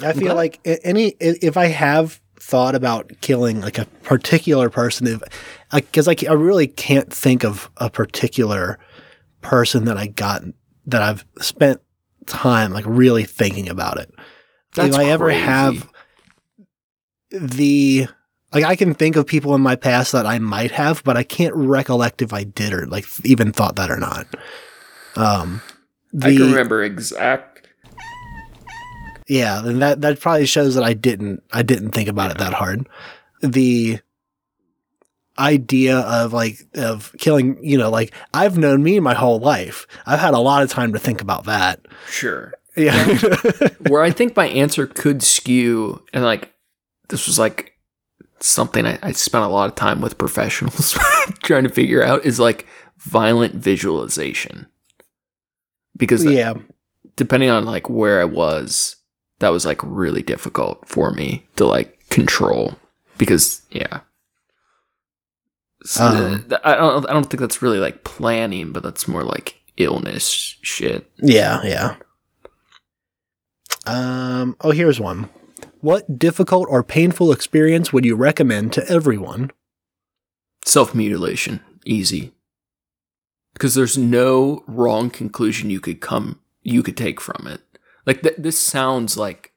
I 0.03 0.13
feel 0.13 0.29
Okay. 0.29 0.35
like 0.35 0.61
any 0.65 1.09
if 1.21 1.57
I 1.57 1.67
have 1.67 2.21
thought 2.41 2.75
about 2.75 3.11
killing 3.21 3.61
like 3.61 3.79
a 3.79 3.85
particular 4.05 4.71
person, 4.71 5.07
if 5.07 5.23
because 5.73 6.09
I, 6.09 6.15
ca- 6.15 6.29
I 6.29 6.35
really 6.35 6.67
can't 6.67 7.13
think 7.13 7.45
of 7.45 7.71
a 7.79 7.91
particular 7.91 8.79
person 9.43 9.85
that 9.87 9.97
I 9.97 10.07
got 10.07 10.43
that 10.87 11.03
I've 11.03 11.25
spent 11.41 11.81
time 12.27 12.73
like 12.73 12.85
really 12.87 13.25
thinking 13.25 13.69
about 13.69 13.99
it. 13.99 14.11
That's 14.75 14.95
if 14.95 15.01
I 15.01 15.07
ever 15.07 15.31
have 15.31 15.89
the 17.31 18.07
like 18.53 18.65
I 18.65 18.77
can 18.77 18.95
think 18.95 19.17
of 19.17 19.27
people 19.27 19.55
in 19.55 19.61
my 19.61 19.77
past 19.77 20.13
that 20.13 20.27
I 20.27 20.39
might 20.39 20.71
have, 20.71 21.03
but 21.05 21.17
I 21.17 21.23
can't 21.23 21.55
recollect 21.55 22.23
if 22.23 22.33
I 22.33 22.45
did 22.45 22.73
or 22.73 22.87
like 22.87 23.05
even 23.25 23.53
thought 23.53 23.77
that 23.77 23.91
or 23.91 23.99
not. 23.99 24.27
Um, 25.17 25.61
I 26.23 26.31
can 26.31 26.51
remember 26.51 26.83
exact. 26.83 27.58
Yeah, 29.29 29.65
and 29.65 29.83
that 29.83 30.01
that 30.01 30.21
probably 30.21 30.47
shows 30.47 30.75
that 30.75 30.85
I 30.85 30.95
didn't 30.95 31.43
I 31.53 31.63
didn't 31.63 31.91
think 31.91 32.09
about 32.09 32.31
it 32.31 32.39
that 32.39 32.55
hard. 32.55 32.89
The 33.43 34.01
idea 35.39 35.99
of 35.99 36.33
like 36.33 36.67
of 36.75 37.15
killing, 37.19 37.63
you 37.63 37.79
know, 37.79 37.91
like 37.91 38.13
I've 38.35 38.59
known 38.59 38.83
me 38.83 39.01
my 39.01 39.15
whole 39.15 39.39
life. 39.39 39.87
I've 40.07 40.19
had 40.19 40.35
a 40.35 40.39
lot 40.39 40.63
of 40.63 40.71
time 40.71 40.93
to 40.93 40.99
think 40.99 41.21
about 41.21 41.45
that. 41.45 41.81
Sure. 42.09 42.55
Yeah. 42.77 43.19
Where 43.89 44.03
I 44.03 44.11
think 44.11 44.37
my 44.37 44.49
answer 44.49 44.87
could 44.87 45.23
skew, 45.23 46.03
and 46.13 46.25
like 46.25 46.55
this 47.09 47.27
was 47.27 47.39
like 47.39 47.75
something 48.41 48.87
I, 48.87 48.99
I 49.03 49.13
spent 49.13 49.45
a 49.45 49.49
lot 49.49 49.69
of 49.69 49.75
time 49.75 50.01
with 50.01 50.19
professionals 50.19 50.93
trying 51.43 51.65
to 51.65 51.71
figure 51.71 52.03
out 52.03 52.25
is 52.25 52.39
like 52.41 52.67
violent 52.99 53.55
visualization. 53.55 54.67
Because 55.97 56.25
yeah. 56.25 56.55
depending 57.17 57.51
on 57.51 57.65
like 57.65 57.91
where 57.91 58.21
I 58.21 58.25
was, 58.25 58.97
that 59.41 59.51
was 59.51 59.65
like 59.67 59.81
really 59.83 60.23
difficult 60.23 60.87
for 60.89 61.13
me 61.13 61.47
to 61.57 61.67
like 61.67 62.09
control. 62.11 62.79
Because 63.17 63.63
yeah. 63.71 64.01
So 65.85 66.05
Um. 66.05 66.47
I 66.65 66.75
don't 66.77 67.09
I 67.09 67.13
don't 67.13 67.25
think 67.25 67.41
that's 67.41 67.63
really 67.63 67.79
like 67.79 68.05
planning, 68.05 68.73
but 68.73 68.83
that's 68.83 69.09
more 69.09 69.25
like 69.25 69.61
illness 69.77 70.57
shit. 70.63 71.11
Yeah, 71.19 71.61
yeah. 71.65 71.97
Um, 73.87 74.57
oh, 74.61 74.73
here's 74.73 75.01
one. 75.01 75.31
What 75.81 76.19
difficult 76.19 76.67
or 76.69 76.83
painful 76.83 77.33
experience 77.33 77.93
would 77.93 78.05
you 78.05 78.17
recommend 78.17 78.73
to 78.75 78.87
everyone? 78.89 79.51
Self 80.65 80.95
mutilation, 80.95 81.61
easy. 81.87 82.33
Because 83.55 83.75
there's 83.75 83.97
no 83.97 84.63
wrong 84.67 85.11
conclusion 85.11 85.71
you 85.71 85.81
could 85.81 86.01
come 86.01 86.41
you 86.63 86.83
could 86.83 86.97
take 86.97 87.21
from 87.21 87.47
it. 87.47 87.61
Like 88.09 88.23
th- 88.23 88.37
this 88.39 88.59
sounds 88.59 89.19
like, 89.19 89.53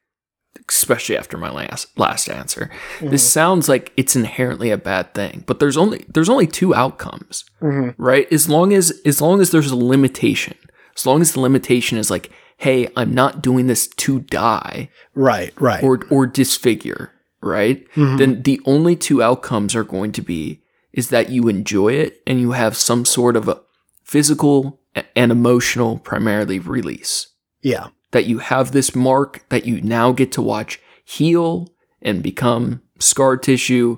especially 0.67 1.17
after 1.17 1.37
my 1.37 1.49
last 1.49 1.97
last 1.97 2.29
answer, 2.29 2.69
this 2.99 3.23
mm-hmm. 3.23 3.39
sounds 3.39 3.69
like 3.69 3.93
it's 3.95 4.17
inherently 4.17 4.69
a 4.71 4.77
bad 4.77 5.13
thing. 5.13 5.45
But 5.47 5.59
there's 5.61 5.77
only 5.77 6.03
there's 6.13 6.27
only 6.27 6.47
two 6.47 6.75
outcomes, 6.75 7.45
mm-hmm. 7.61 7.99
right? 8.01 8.27
As 8.29 8.49
long 8.49 8.73
as 8.73 8.91
as 9.05 9.21
long 9.21 9.39
as 9.39 9.51
there's 9.51 9.71
a 9.71 9.75
limitation, 9.77 10.57
as 10.97 11.05
long 11.05 11.21
as 11.21 11.31
the 11.31 11.39
limitation 11.39 11.97
is 11.97 12.11
like, 12.11 12.29
hey, 12.57 12.89
I'm 12.97 13.13
not 13.13 13.41
doing 13.41 13.67
this 13.67 13.87
to 13.87 14.19
die, 14.19 14.89
Right, 15.15 15.53
right. 15.59 15.81
or 15.81 16.01
or 16.09 16.27
disfigure, 16.27 17.13
right? 17.41 17.87
Mm-hmm. 17.95 18.17
Then 18.17 18.43
the 18.43 18.59
only 18.65 18.97
two 18.97 19.23
outcomes 19.23 19.75
are 19.75 19.85
going 19.85 20.11
to 20.11 20.21
be 20.21 20.61
is 20.91 21.07
that 21.07 21.29
you 21.29 21.47
enjoy 21.47 21.93
it 21.93 22.21
and 22.27 22.41
you 22.41 22.51
have 22.51 22.75
some 22.75 23.05
sort 23.05 23.37
of 23.37 23.47
a 23.47 23.61
physical 24.03 24.81
and 25.15 25.31
emotional 25.31 25.99
primarily 25.99 26.59
release. 26.59 27.27
yeah. 27.61 27.87
That 28.11 28.25
you 28.25 28.39
have 28.39 28.71
this 28.71 28.95
mark 28.95 29.45
that 29.49 29.65
you 29.65 29.81
now 29.81 30.11
get 30.11 30.31
to 30.33 30.41
watch 30.41 30.79
heal 31.03 31.67
and 32.01 32.21
become 32.21 32.81
scar 32.99 33.37
tissue 33.37 33.97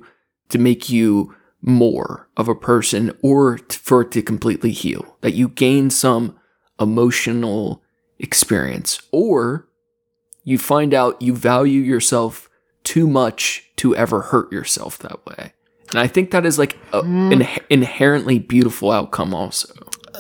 to 0.49 0.57
make 0.57 0.90
you 0.90 1.35
more 1.61 2.30
of 2.38 2.48
a 2.48 2.56
person 2.56 3.18
or 3.22 3.57
for 3.69 4.02
it 4.02 4.11
to 4.11 4.22
completely 4.22 4.72
heal. 4.72 5.18
That 5.22 5.34
you 5.34 5.49
gain 5.49 5.90
some 5.90 6.38
emotional 6.80 7.81
experience 8.19 9.02
or 9.11 9.68
you 10.44 10.57
find 10.57 10.94
out 10.94 11.22
you 11.22 11.35
value 11.35 11.81
yourself 11.81 12.49
too 12.84 13.07
much 13.07 13.69
to 13.77 13.95
ever 13.95 14.22
hurt 14.22 14.52
yourself 14.52 14.98
that 14.99 15.26
way. 15.26 15.53
And 15.90 15.99
I 15.99 16.07
think 16.07 16.31
that 16.31 16.45
is 16.45 16.60
like 16.60 16.77
a, 16.91 17.02
mm. 17.02 17.34
an 17.34 17.48
inherently 17.69 18.40
beautiful 18.40 18.91
outcome 18.91 19.34
also. 19.34 19.73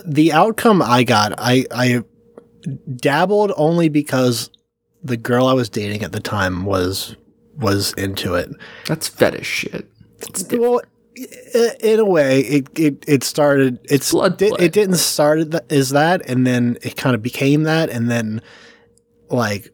The 0.05 0.31
outcome 0.31 0.81
I 0.81 1.03
got, 1.03 1.33
I 1.37 1.65
I 1.71 2.03
dabbled 2.95 3.51
only 3.57 3.89
because 3.89 4.49
the 5.03 5.17
girl 5.17 5.47
I 5.47 5.53
was 5.53 5.69
dating 5.69 6.03
at 6.03 6.11
the 6.11 6.19
time 6.19 6.65
was 6.65 7.15
was 7.57 7.93
into 7.93 8.35
it. 8.35 8.49
That's 8.87 9.07
fetish 9.07 9.47
shit. 9.47 9.87
Well, 10.51 10.81
in 11.81 11.99
a 11.99 12.05
way, 12.05 12.39
it 12.41 12.67
it, 12.79 13.05
it 13.07 13.23
started. 13.23 13.79
It's 13.83 14.11
Blood 14.11 14.37
di- 14.37 14.55
It 14.59 14.71
didn't 14.71 14.95
start 14.95 15.51
th- 15.51 15.63
as 15.69 15.89
that, 15.89 16.27
and 16.27 16.47
then 16.47 16.77
it 16.81 16.95
kind 16.95 17.15
of 17.15 17.21
became 17.21 17.63
that, 17.63 17.89
and 17.89 18.09
then 18.09 18.41
like, 19.29 19.71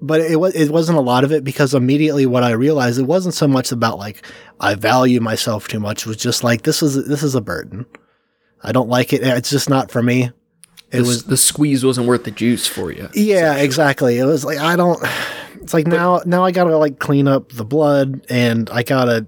but 0.00 0.20
it 0.20 0.38
was 0.38 0.54
it 0.54 0.70
wasn't 0.70 0.98
a 0.98 1.02
lot 1.02 1.24
of 1.24 1.32
it 1.32 1.42
because 1.42 1.74
immediately 1.74 2.26
what 2.26 2.44
I 2.44 2.52
realized 2.52 2.98
it 2.98 3.04
wasn't 3.04 3.34
so 3.34 3.48
much 3.48 3.72
about 3.72 3.98
like 3.98 4.24
I 4.60 4.74
value 4.74 5.20
myself 5.20 5.66
too 5.68 5.80
much. 5.80 6.02
It 6.02 6.08
was 6.08 6.16
just 6.18 6.44
like 6.44 6.62
this 6.62 6.82
is 6.82 7.06
this 7.08 7.22
is 7.22 7.34
a 7.34 7.40
burden. 7.40 7.86
I 8.62 8.72
don't 8.72 8.88
like 8.88 9.12
it. 9.12 9.22
It's 9.22 9.50
just 9.50 9.68
not 9.68 9.90
for 9.90 10.02
me. 10.02 10.30
It 10.92 11.00
was 11.00 11.24
the 11.24 11.36
squeeze 11.36 11.84
wasn't 11.84 12.06
worth 12.06 12.24
the 12.24 12.30
juice 12.30 12.66
for 12.66 12.92
you. 12.92 13.08
yeah, 13.14 13.56
exactly. 13.56 14.18
It 14.18 14.24
was 14.24 14.44
like 14.44 14.58
I 14.58 14.76
don't. 14.76 14.98
It's 15.60 15.74
like 15.74 15.86
now 15.88 16.20
now 16.24 16.44
I 16.44 16.52
gotta 16.52 16.76
like 16.76 17.00
clean 17.00 17.26
up 17.26 17.50
the 17.50 17.64
blood, 17.64 18.24
and 18.30 18.70
I 18.70 18.84
gotta 18.84 19.26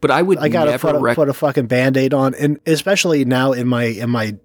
But 0.00 0.10
I 0.10 0.22
would 0.22 0.38
I 0.38 0.48
gotta 0.48 0.70
never 0.70 0.88
put 0.88 0.96
a, 0.96 0.98
rec- 0.98 1.16
put 1.16 1.28
a 1.28 1.34
fucking 1.34 1.66
band-aid 1.66 2.14
on 2.14 2.34
and 2.34 2.58
especially 2.64 3.26
now 3.26 3.52
in 3.52 3.68
my 3.68 3.84
in 3.84 4.08
my 4.08 4.36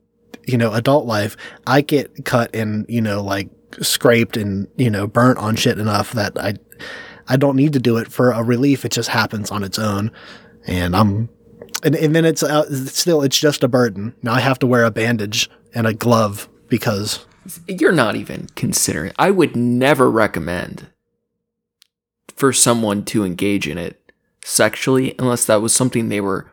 you 0.46 0.58
know 0.58 0.74
adult 0.74 1.06
life 1.06 1.38
I 1.66 1.82
get 1.82 2.26
cut 2.26 2.54
and 2.54 2.86
you 2.90 3.00
know 3.00 3.24
like 3.24 3.50
scraped 3.82 4.36
and 4.36 4.68
you 4.76 4.90
know 4.90 5.08
burnt 5.08 5.38
on 5.38 5.56
shit 5.56 5.80
enough 5.80 6.12
that 6.14 6.38
I 6.38 6.56
I 7.30 7.38
don't 7.38 7.56
need 7.56 7.72
to 7.74 7.80
do 7.80 7.96
it 7.96 8.12
for 8.12 8.32
a 8.32 8.44
relief 8.44 8.84
it 8.84 8.92
just 8.92 9.08
happens 9.08 9.52
on 9.52 9.64
its 9.64 9.80
own 9.80 10.12
and 10.68 10.96
I'm 10.96 11.30
and, 11.84 11.96
and 11.96 12.14
then 12.14 12.26
it's 12.26 12.44
uh, 12.44 12.70
still 12.88 13.22
it's 13.22 13.40
just 13.40 13.64
a 13.64 13.70
burden 13.70 14.14
now 14.22 14.34
I 14.34 14.42
have 14.42 14.60
to 14.60 14.68
wear 14.68 14.84
a 14.84 14.92
bandage 14.92 15.50
and 15.74 15.88
a 15.88 15.94
glove 15.94 16.48
because 16.68 17.26
You're 17.68 17.92
not 17.92 18.16
even 18.16 18.48
considering. 18.56 19.12
I 19.18 19.32
would 19.32 19.56
never 19.56 20.10
recommend 20.12 20.88
for 22.36 22.54
someone 22.54 23.04
to 23.06 23.24
engage 23.24 23.68
in 23.68 23.78
it 23.78 24.12
sexually 24.44 25.14
unless 25.20 25.46
that 25.46 25.62
was 25.62 25.74
something 25.76 26.10
they 26.10 26.22
were 26.22 26.52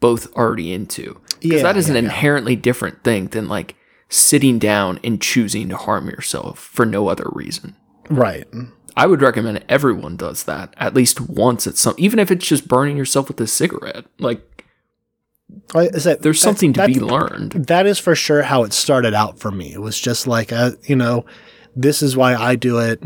both 0.00 0.32
already 0.34 0.72
into. 0.72 1.20
Because 1.40 1.58
Yeah, 1.58 1.62
that 1.62 1.76
is 1.76 1.88
an 1.88 1.94
yeah, 1.94 2.00
yeah. 2.02 2.06
inherently 2.06 2.56
different 2.56 3.02
thing 3.04 3.28
than 3.28 3.48
like 3.48 3.74
sitting 4.08 4.58
down 4.58 4.98
and 5.04 5.20
choosing 5.22 5.68
to 5.68 5.76
harm 5.76 6.08
yourself 6.08 6.58
for 6.58 6.84
no 6.84 7.08
other 7.08 7.26
reason. 7.32 7.76
right 8.08 8.46
I 8.96 9.06
would 9.06 9.22
recommend 9.22 9.64
everyone 9.68 10.16
does 10.16 10.42
that 10.44 10.74
at 10.76 10.94
least 10.94 11.20
once 11.20 11.66
at 11.66 11.76
some 11.78 11.94
even 11.96 12.18
if 12.18 12.30
it's 12.30 12.46
just 12.46 12.66
burning 12.66 12.96
yourself 12.96 13.28
with 13.28 13.40
a 13.40 13.46
cigarette. 13.46 14.04
Like 14.18 14.42
That- 15.74 16.18
there's 16.22 16.38
that- 16.40 16.44
something 16.44 16.72
to 16.74 16.86
be 16.86 17.00
learned. 17.00 17.52
that 17.68 17.86
is 17.86 17.98
for 17.98 18.14
sure 18.14 18.42
how 18.42 18.64
it 18.64 18.72
started 18.72 19.14
out 19.14 19.38
for 19.38 19.50
me. 19.50 19.72
It 19.72 19.80
was 19.80 19.98
just 20.00 20.26
like, 20.26 20.52
uh, 20.52 20.72
you 20.86 20.96
know, 20.96 21.24
this 21.76 22.02
is 22.02 22.16
why 22.16 22.34
I 22.34 22.56
do 22.56 22.78
it. 22.78 23.02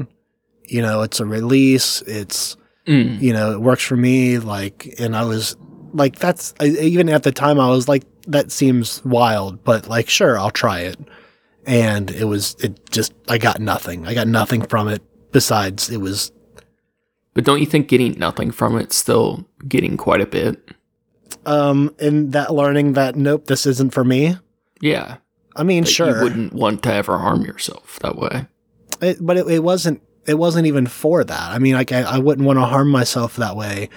You 0.67 0.81
know, 0.83 1.03
it's 1.03 1.21
a 1.21 1.27
release. 1.27 2.03
It's, 2.07 2.57
Mm. 2.87 3.21
you 3.21 3.33
know, 3.33 3.53
it 3.53 3.61
works 3.61 3.83
for 3.83 3.97
me. 3.97 4.39
Like, 4.39 4.95
and 4.99 5.15
I 5.17 5.25
was 5.25 5.57
like, 5.93 6.19
that's 6.19 6.55
I, 6.61 6.67
even 6.67 7.09
at 7.09 7.23
the 7.23 7.33
time, 7.33 7.61
I 7.61 7.69
was 7.71 7.89
like, 7.89 8.05
that 8.27 8.51
seems 8.51 9.05
wild, 9.05 9.63
but 9.65 9.87
like, 9.89 10.09
sure, 10.09 10.39
I'll 10.39 10.51
try 10.51 10.81
it. 10.81 10.97
And 11.67 12.11
it 12.11 12.25
was, 12.25 12.57
it 12.63 12.91
just, 12.91 13.13
I 13.29 13.39
got 13.39 13.61
nothing. 13.61 14.07
I 14.07 14.15
got 14.15 14.27
nothing 14.29 14.63
from 14.63 14.89
it 14.89 15.03
besides 15.33 15.91
it 15.91 15.99
was, 15.99 16.31
But 17.35 17.45
don't 17.45 17.61
you 17.61 17.67
think 17.67 17.89
getting 17.89 18.19
nothing 18.19 18.51
from 18.51 18.79
it 18.79 18.93
still 18.93 19.47
getting 19.67 19.97
quite 19.97 20.21
a 20.21 20.27
bit? 20.27 20.71
Um, 21.47 21.95
and 21.99 22.33
that 22.33 22.53
learning 22.55 22.95
that, 22.95 23.17
nope, 23.17 23.47
this 23.47 23.67
isn't 23.67 23.93
for 23.93 24.05
me. 24.05 24.37
Yeah. 24.81 25.17
I 25.57 25.63
mean, 25.63 25.85
that 25.85 25.91
sure. 25.91 26.17
You 26.19 26.23
wouldn't 26.25 26.53
want 26.53 26.83
to 26.85 26.93
ever 26.93 27.19
harm 27.19 27.45
yourself 27.45 27.99
that 28.01 28.17
way. 28.17 28.47
it, 29.01 29.19
but 29.21 29.37
it, 29.37 29.47
it 29.49 29.63
wasn't 29.63 30.03
it 30.27 30.39
wasn't 30.39 30.67
even 30.67 30.87
for 30.87 31.23
that 31.23 31.51
i 31.51 31.59
mean 31.59 31.75
like 31.75 31.93
I, 31.93 32.01
I 32.03 32.19
wouldn't 32.19 32.47
want 32.47 32.59
to 32.59 32.65
harm 32.65 32.89
myself 32.89 33.37
that 33.37 33.57
way 33.57 33.91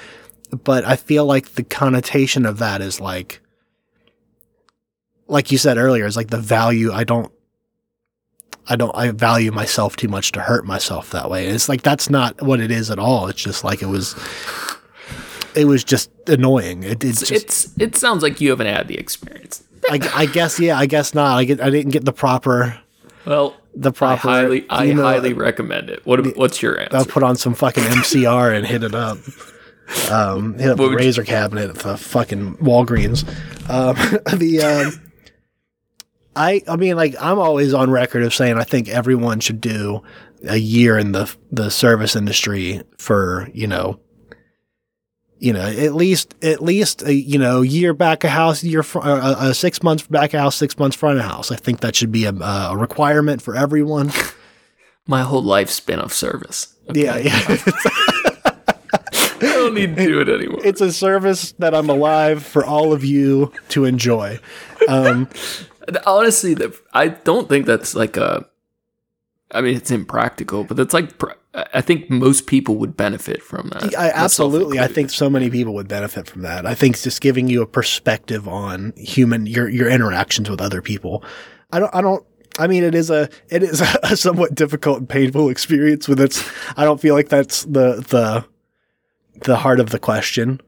but 0.64 0.84
i 0.86 0.96
feel 0.98 1.26
like 1.26 1.54
the 1.54 1.64
connotation 1.64 2.46
of 2.46 2.58
that 2.60 2.82
is 2.82 3.00
like 3.00 3.40
like 5.28 5.52
you 5.52 5.58
said 5.58 5.78
earlier 5.78 6.06
is 6.06 6.18
like 6.18 6.30
the 6.30 6.38
value 6.38 6.92
i 6.92 7.04
don't 7.06 7.32
i 8.68 8.76
don't 8.76 8.96
i 8.96 9.10
value 9.12 9.52
myself 9.52 9.96
too 9.96 10.08
much 10.08 10.32
to 10.34 10.42
hurt 10.42 10.66
myself 10.66 11.12
that 11.12 11.30
way 11.30 11.48
it's 11.48 11.70
like 11.70 11.82
that's 11.82 12.10
not 12.10 12.42
what 12.42 12.60
it 12.60 12.72
is 12.72 12.92
at 12.92 13.00
all 13.00 13.28
it's 13.28 13.42
just 13.42 13.64
like 13.64 13.82
it 13.82 13.88
was 13.88 14.14
it 15.58 15.66
was 15.66 15.84
just 15.84 16.10
annoying 16.30 16.84
it, 16.84 17.04
it's 17.04 17.20
just 17.20 17.32
it's 17.32 17.78
it 17.80 17.96
sounds 17.96 18.24
like 18.24 18.40
you 18.40 18.50
haven't 18.52 18.68
had 18.68 18.88
the 18.88 18.98
experience. 18.98 19.64
I, 19.90 20.00
I 20.14 20.26
guess 20.28 20.60
yeah 20.60 20.78
i 20.78 20.86
guess 20.86 21.14
not 21.14 21.38
i 21.38 21.44
get 21.44 21.60
i 21.62 21.70
didn't 21.70 21.92
get 21.92 22.06
the 22.06 22.14
proper 22.14 22.78
Well, 23.26 23.56
the 23.76 23.90
I 23.90 23.94
proper 23.94 24.22
highly 24.22 24.66
I 24.70 24.92
highly 24.92 25.34
recommend 25.34 25.90
it. 25.90 26.06
What 26.06 26.36
what's 26.38 26.62
your 26.62 26.80
answer? 26.80 26.98
I'll 26.98 27.06
put 27.06 27.22
on 27.24 27.36
some 27.36 27.54
fucking 27.54 27.84
MCR 27.84 28.56
and 28.58 28.66
hit 28.66 28.84
it 28.84 28.96
up. 28.96 29.18
Um, 30.12 30.58
hit 30.58 30.72
up 30.72 30.78
What 30.80 30.86
the 30.86 30.90
would 30.90 30.92
you- 31.00 31.06
razor 31.06 31.24
cabinet 31.24 31.70
at 31.70 31.76
the 31.78 31.96
fucking 31.98 32.56
Walgreens. 32.58 33.24
Um, 33.70 33.96
the 34.40 34.62
um, 34.64 35.12
I 36.36 36.62
I 36.68 36.76
mean 36.76 36.96
like 36.96 37.16
I'm 37.22 37.40
always 37.40 37.74
on 37.74 37.90
record 37.92 38.24
of 38.24 38.34
saying 38.34 38.58
I 38.58 38.64
think 38.64 38.90
everyone 38.90 39.40
should 39.40 39.62
do 39.62 40.02
a 40.48 40.58
year 40.58 40.98
in 40.98 41.12
the 41.12 41.34
the 41.52 41.70
service 41.70 42.16
industry 42.16 42.82
for 42.98 43.50
you 43.54 43.68
know 43.68 44.00
you 45.40 45.54
know, 45.54 45.62
at 45.66 45.94
least 45.94 46.36
at 46.44 46.62
least 46.62 47.02
a, 47.04 47.14
you 47.14 47.38
know, 47.38 47.62
year 47.62 47.94
back 47.94 48.24
a 48.24 48.30
house, 48.30 48.64
year 48.64 48.84
fr- 48.84 49.00
uh, 49.00 49.04
uh, 49.04 49.36
uh, 49.40 49.54
six 49.54 49.84
months 49.84 50.06
back 50.08 50.34
a 50.34 50.40
house, 50.40 50.56
six 50.56 50.78
months 50.78 50.96
front 50.96 51.20
of 51.20 51.26
house. 51.26 51.52
I 51.52 51.56
think 51.56 51.82
that 51.82 51.96
should 51.96 52.12
be 52.12 52.26
a, 52.26 52.32
a 52.34 52.76
requirement 52.78 53.42
for 53.42 53.56
everyone. 53.56 54.12
My 55.08 55.22
whole 55.22 55.44
life's 55.44 55.80
been 55.80 56.00
of 56.00 56.12
service. 56.12 56.76
Okay. 56.90 57.04
Yeah, 57.04 57.18
yeah. 57.18 57.58
I 59.40 59.40
don't 59.40 59.74
need 59.76 59.96
to 59.96 60.06
do 60.06 60.20
it 60.22 60.30
anymore. 60.30 60.62
it's 60.64 60.82
a 60.82 60.92
service 60.92 61.52
that 61.60 61.76
I'm 61.76 61.90
alive 61.90 62.44
for 62.44 62.66
all 62.66 62.92
of 62.92 63.06
you 63.06 63.52
to 63.70 63.86
enjoy. 63.86 64.40
Um, 64.88 65.30
Honestly, 66.06 66.54
the, 66.54 66.78
I 66.94 67.10
don't 67.10 67.48
think 67.48 67.66
that's 67.66 67.96
like 67.96 68.18
a. 68.18 68.46
I 69.52 69.62
mean, 69.62 69.78
it's 69.78 69.92
impractical, 69.92 70.66
but 70.66 70.78
it's 70.80 70.94
like 70.94 71.18
pr- 71.18 71.32
I 71.74 71.82
think 71.82 72.10
most 72.10 72.46
people 72.46 72.76
would 72.76 72.96
benefit 72.96 73.42
from 73.42 73.70
that. 73.70 73.98
I, 73.98 74.12
absolutely. 74.12 74.80
I 74.80 74.88
think 74.88 75.10
so 75.10 75.28
many 75.28 75.50
people 75.50 75.74
would 75.74 75.88
benefit 75.88 76.28
from 76.28 76.44
that. 76.44 76.68
I 76.68 76.76
think 76.76 76.96
it's 76.96 77.04
just 77.04 77.20
giving 77.20 77.48
you 77.48 77.64
a 77.64 77.66
perspective 77.66 78.48
on 78.48 78.94
human 78.96 79.48
your 79.48 79.68
your 79.68 79.90
interactions 79.90 80.50
with 80.50 80.62
other 80.62 80.82
people. 80.82 81.24
I 81.72 81.80
don't. 81.80 81.94
I 81.96 82.02
don't. 82.02 82.24
I 82.60 82.68
mean, 82.68 82.84
it 82.84 82.94
is 82.94 83.10
a 83.10 83.30
it 83.50 83.64
is 83.64 83.82
a 84.04 84.16
somewhat 84.16 84.54
difficult 84.54 85.00
and 85.00 85.10
painful 85.10 85.50
experience. 85.50 86.08
With 86.08 86.20
it's. 86.20 86.48
I 86.78 86.84
don't 86.84 87.02
feel 87.02 87.16
like 87.16 87.30
that's 87.30 87.64
the 87.64 88.06
the 88.08 88.46
the 89.42 89.58
heart 89.58 89.80
of 89.80 89.90
the 89.90 90.00
question. 90.00 90.62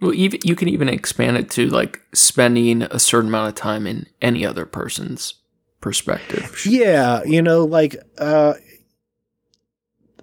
Well, 0.00 0.14
even 0.14 0.38
you 0.44 0.54
can 0.54 0.68
even 0.68 0.88
expand 0.88 1.36
it 1.36 1.50
to 1.52 1.66
like 1.66 2.00
spending 2.14 2.82
a 2.82 3.00
certain 3.00 3.28
amount 3.28 3.48
of 3.48 3.54
time 3.56 3.88
in 3.88 4.06
any 4.22 4.46
other 4.46 4.66
person's 4.66 5.34
perspective. 5.80 6.64
Yeah, 6.64 7.24
you 7.24 7.42
know, 7.42 7.64
like 7.64 7.96
uh 8.18 8.54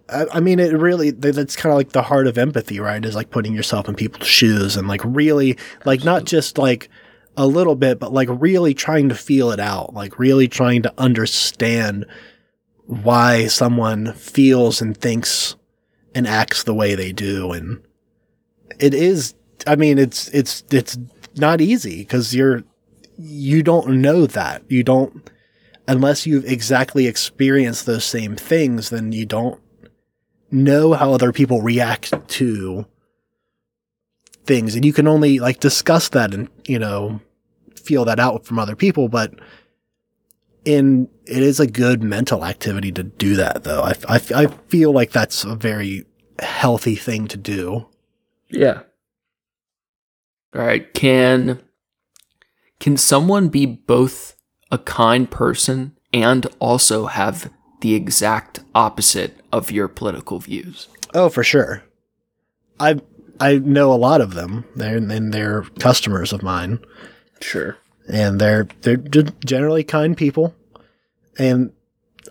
I, 0.09 0.25
I 0.33 0.39
mean, 0.39 0.59
it 0.59 0.73
really, 0.73 1.11
that's 1.11 1.55
kind 1.55 1.71
of 1.71 1.77
like 1.77 1.89
the 1.89 2.03
heart 2.03 2.27
of 2.27 2.37
empathy, 2.37 2.79
right? 2.79 3.03
Is 3.03 3.15
like 3.15 3.31
putting 3.31 3.53
yourself 3.53 3.87
in 3.89 3.95
people's 3.95 4.27
shoes 4.27 4.77
and 4.77 4.87
like 4.87 5.01
really, 5.03 5.57
like 5.85 6.03
not 6.03 6.25
just 6.25 6.57
like 6.57 6.89
a 7.37 7.47
little 7.47 7.75
bit, 7.75 7.99
but 7.99 8.13
like 8.13 8.29
really 8.31 8.73
trying 8.73 9.09
to 9.09 9.15
feel 9.15 9.51
it 9.51 9.59
out, 9.59 9.93
like 9.93 10.19
really 10.19 10.47
trying 10.47 10.81
to 10.83 10.93
understand 10.97 12.05
why 12.85 13.47
someone 13.47 14.13
feels 14.13 14.81
and 14.81 14.95
thinks 14.95 15.55
and 16.13 16.27
acts 16.27 16.63
the 16.63 16.73
way 16.73 16.95
they 16.95 17.11
do. 17.11 17.51
And 17.51 17.81
it 18.79 18.93
is, 18.93 19.33
I 19.65 19.75
mean, 19.75 19.97
it's, 19.97 20.27
it's, 20.29 20.63
it's 20.71 20.97
not 21.35 21.61
easy 21.61 21.97
because 21.99 22.35
you're, 22.35 22.63
you 23.17 23.63
don't 23.63 24.01
know 24.01 24.27
that. 24.27 24.63
You 24.69 24.83
don't, 24.83 25.29
unless 25.87 26.25
you've 26.27 26.45
exactly 26.45 27.07
experienced 27.07 27.85
those 27.85 28.05
same 28.05 28.35
things, 28.35 28.91
then 28.91 29.11
you 29.11 29.25
don't 29.25 29.59
know 30.51 30.93
how 30.93 31.13
other 31.13 31.31
people 31.31 31.61
react 31.61 32.13
to 32.29 32.85
things. 34.45 34.75
And 34.75 34.85
you 34.85 34.93
can 34.93 35.07
only 35.07 35.39
like 35.39 35.59
discuss 35.59 36.09
that 36.09 36.33
and, 36.33 36.49
you 36.67 36.79
know, 36.79 37.19
feel 37.75 38.05
that 38.05 38.19
out 38.19 38.45
from 38.45 38.59
other 38.59 38.75
people. 38.75 39.09
But 39.09 39.33
in, 40.63 41.09
it 41.25 41.41
is 41.41 41.59
a 41.59 41.67
good 41.67 42.03
mental 42.03 42.45
activity 42.45 42.91
to 42.93 43.03
do 43.03 43.35
that 43.35 43.63
though. 43.63 43.81
I, 43.81 43.93
I, 44.07 44.21
I 44.35 44.47
feel 44.67 44.91
like 44.91 45.11
that's 45.11 45.43
a 45.43 45.55
very 45.55 46.05
healthy 46.39 46.95
thing 46.95 47.27
to 47.27 47.37
do. 47.37 47.87
Yeah. 48.49 48.83
All 50.53 50.61
right. 50.61 50.93
Can 50.93 51.61
can 52.79 52.97
someone 52.97 53.49
be 53.49 53.65
both 53.65 54.35
a 54.71 54.77
kind 54.77 55.29
person 55.29 55.97
and 56.13 56.45
also 56.59 57.05
have 57.07 57.51
the 57.85 57.93
exact 57.93 58.59
opposite 58.73 59.39
of 59.51 59.69
your 59.69 59.87
political 59.87 60.39
views? 60.39 60.87
Oh, 61.13 61.29
for 61.29 61.43
sure. 61.43 61.83
I, 62.79 62.99
I 63.39 63.59
know 63.59 63.93
a 63.93 63.95
lot 63.95 64.21
of 64.21 64.33
them. 64.33 64.65
They're, 64.75 64.97
and 64.97 65.31
they're 65.33 65.61
customers 65.79 66.33
of 66.33 66.41
mine. 66.41 66.79
Sure. 67.41 67.77
and 68.07 68.39
they're 68.41 68.67
they're 68.81 68.97
generally 69.45 69.83
kind 69.83 70.17
people. 70.17 70.55
And 71.37 71.71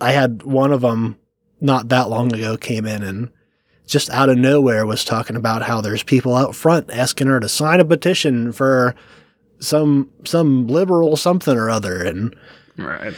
I 0.00 0.10
had 0.12 0.42
one 0.42 0.72
of 0.72 0.80
them 0.80 1.16
not 1.60 1.88
that 1.90 2.08
long 2.10 2.32
ago 2.34 2.56
came 2.56 2.84
in 2.86 3.02
and 3.04 3.30
just 3.86 4.10
out 4.10 4.28
of 4.30 4.38
nowhere 4.38 4.86
was 4.86 5.04
talking 5.04 5.36
about 5.36 5.62
how 5.62 5.80
there's 5.80 6.02
people 6.02 6.34
out 6.34 6.54
front 6.56 6.90
asking 6.90 7.28
her 7.28 7.38
to 7.38 7.48
sign 7.48 7.80
a 7.80 7.84
petition 7.84 8.50
for 8.50 8.94
some 9.60 10.10
some 10.24 10.66
liberal 10.66 11.16
something 11.16 11.56
or 11.56 11.70
other 11.70 12.02
and 12.02 12.34
Right. 12.76 13.14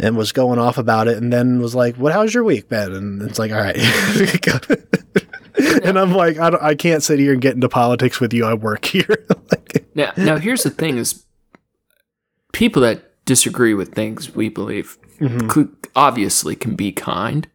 And 0.00 0.16
was 0.16 0.32
going 0.32 0.58
off 0.58 0.78
about 0.78 1.08
it 1.08 1.18
and 1.18 1.32
then 1.32 1.60
was 1.60 1.74
like, 1.74 1.96
"What 1.96 2.12
how's 2.12 2.34
your 2.34 2.44
week 2.44 2.68
been?" 2.68 2.92
And 2.92 3.22
it's 3.22 3.38
like, 3.38 3.52
"All 3.52 3.60
right." 3.60 3.76
and 5.84 5.98
I'm 5.98 6.12
like, 6.12 6.38
I, 6.38 6.50
don't, 6.50 6.62
I 6.62 6.74
can't 6.74 7.02
sit 7.02 7.18
here 7.18 7.32
and 7.32 7.42
get 7.42 7.54
into 7.54 7.68
politics 7.68 8.20
with 8.20 8.32
you. 8.32 8.46
I 8.46 8.54
work 8.54 8.84
here. 8.86 9.26
like, 9.50 9.86
Now, 9.94 10.12
now 10.16 10.38
here's 10.38 10.62
the 10.62 10.70
thing: 10.70 10.96
is 10.96 11.24
people 12.52 12.82
that 12.82 13.24
disagree 13.26 13.74
with 13.74 13.94
things 13.94 14.34
we 14.34 14.48
believe 14.48 14.98
mm-hmm. 15.18 15.48
could, 15.48 15.76
obviously 15.94 16.56
can 16.56 16.76
be 16.76 16.92
kind, 16.92 17.46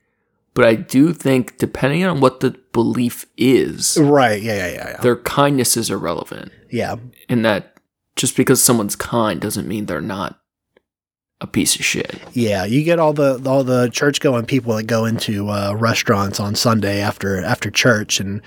but 0.53 0.65
I 0.65 0.75
do 0.75 1.13
think 1.13 1.57
depending 1.57 2.05
on 2.05 2.21
what 2.21 2.41
the 2.41 2.59
belief 2.71 3.25
is, 3.37 3.97
right? 3.99 4.41
Yeah, 4.41 4.55
yeah, 4.55 4.67
yeah, 4.67 4.89
yeah. 4.91 5.01
their 5.01 5.17
kindness 5.17 5.75
is 5.75 5.89
irrelevant. 5.89 6.51
Yeah, 6.69 6.97
and 7.27 7.43
that, 7.43 7.77
just 8.15 8.37
because 8.37 8.63
someone's 8.63 8.95
kind 8.95 9.41
doesn't 9.41 9.67
mean 9.67 9.87
they're 9.87 10.01
not 10.01 10.39
a 11.41 11.47
piece 11.47 11.75
of 11.75 11.83
shit. 11.85 12.19
Yeah, 12.33 12.65
you 12.65 12.83
get 12.83 12.99
all 12.99 13.13
the 13.13 13.41
all 13.45 13.63
the 13.63 13.89
church 13.89 14.19
going 14.19 14.45
people 14.45 14.75
that 14.75 14.83
go 14.87 15.05
into 15.05 15.49
uh, 15.49 15.73
restaurants 15.77 16.39
on 16.39 16.55
Sunday 16.55 17.01
after 17.01 17.43
after 17.43 17.69
church 17.69 18.19
and 18.19 18.41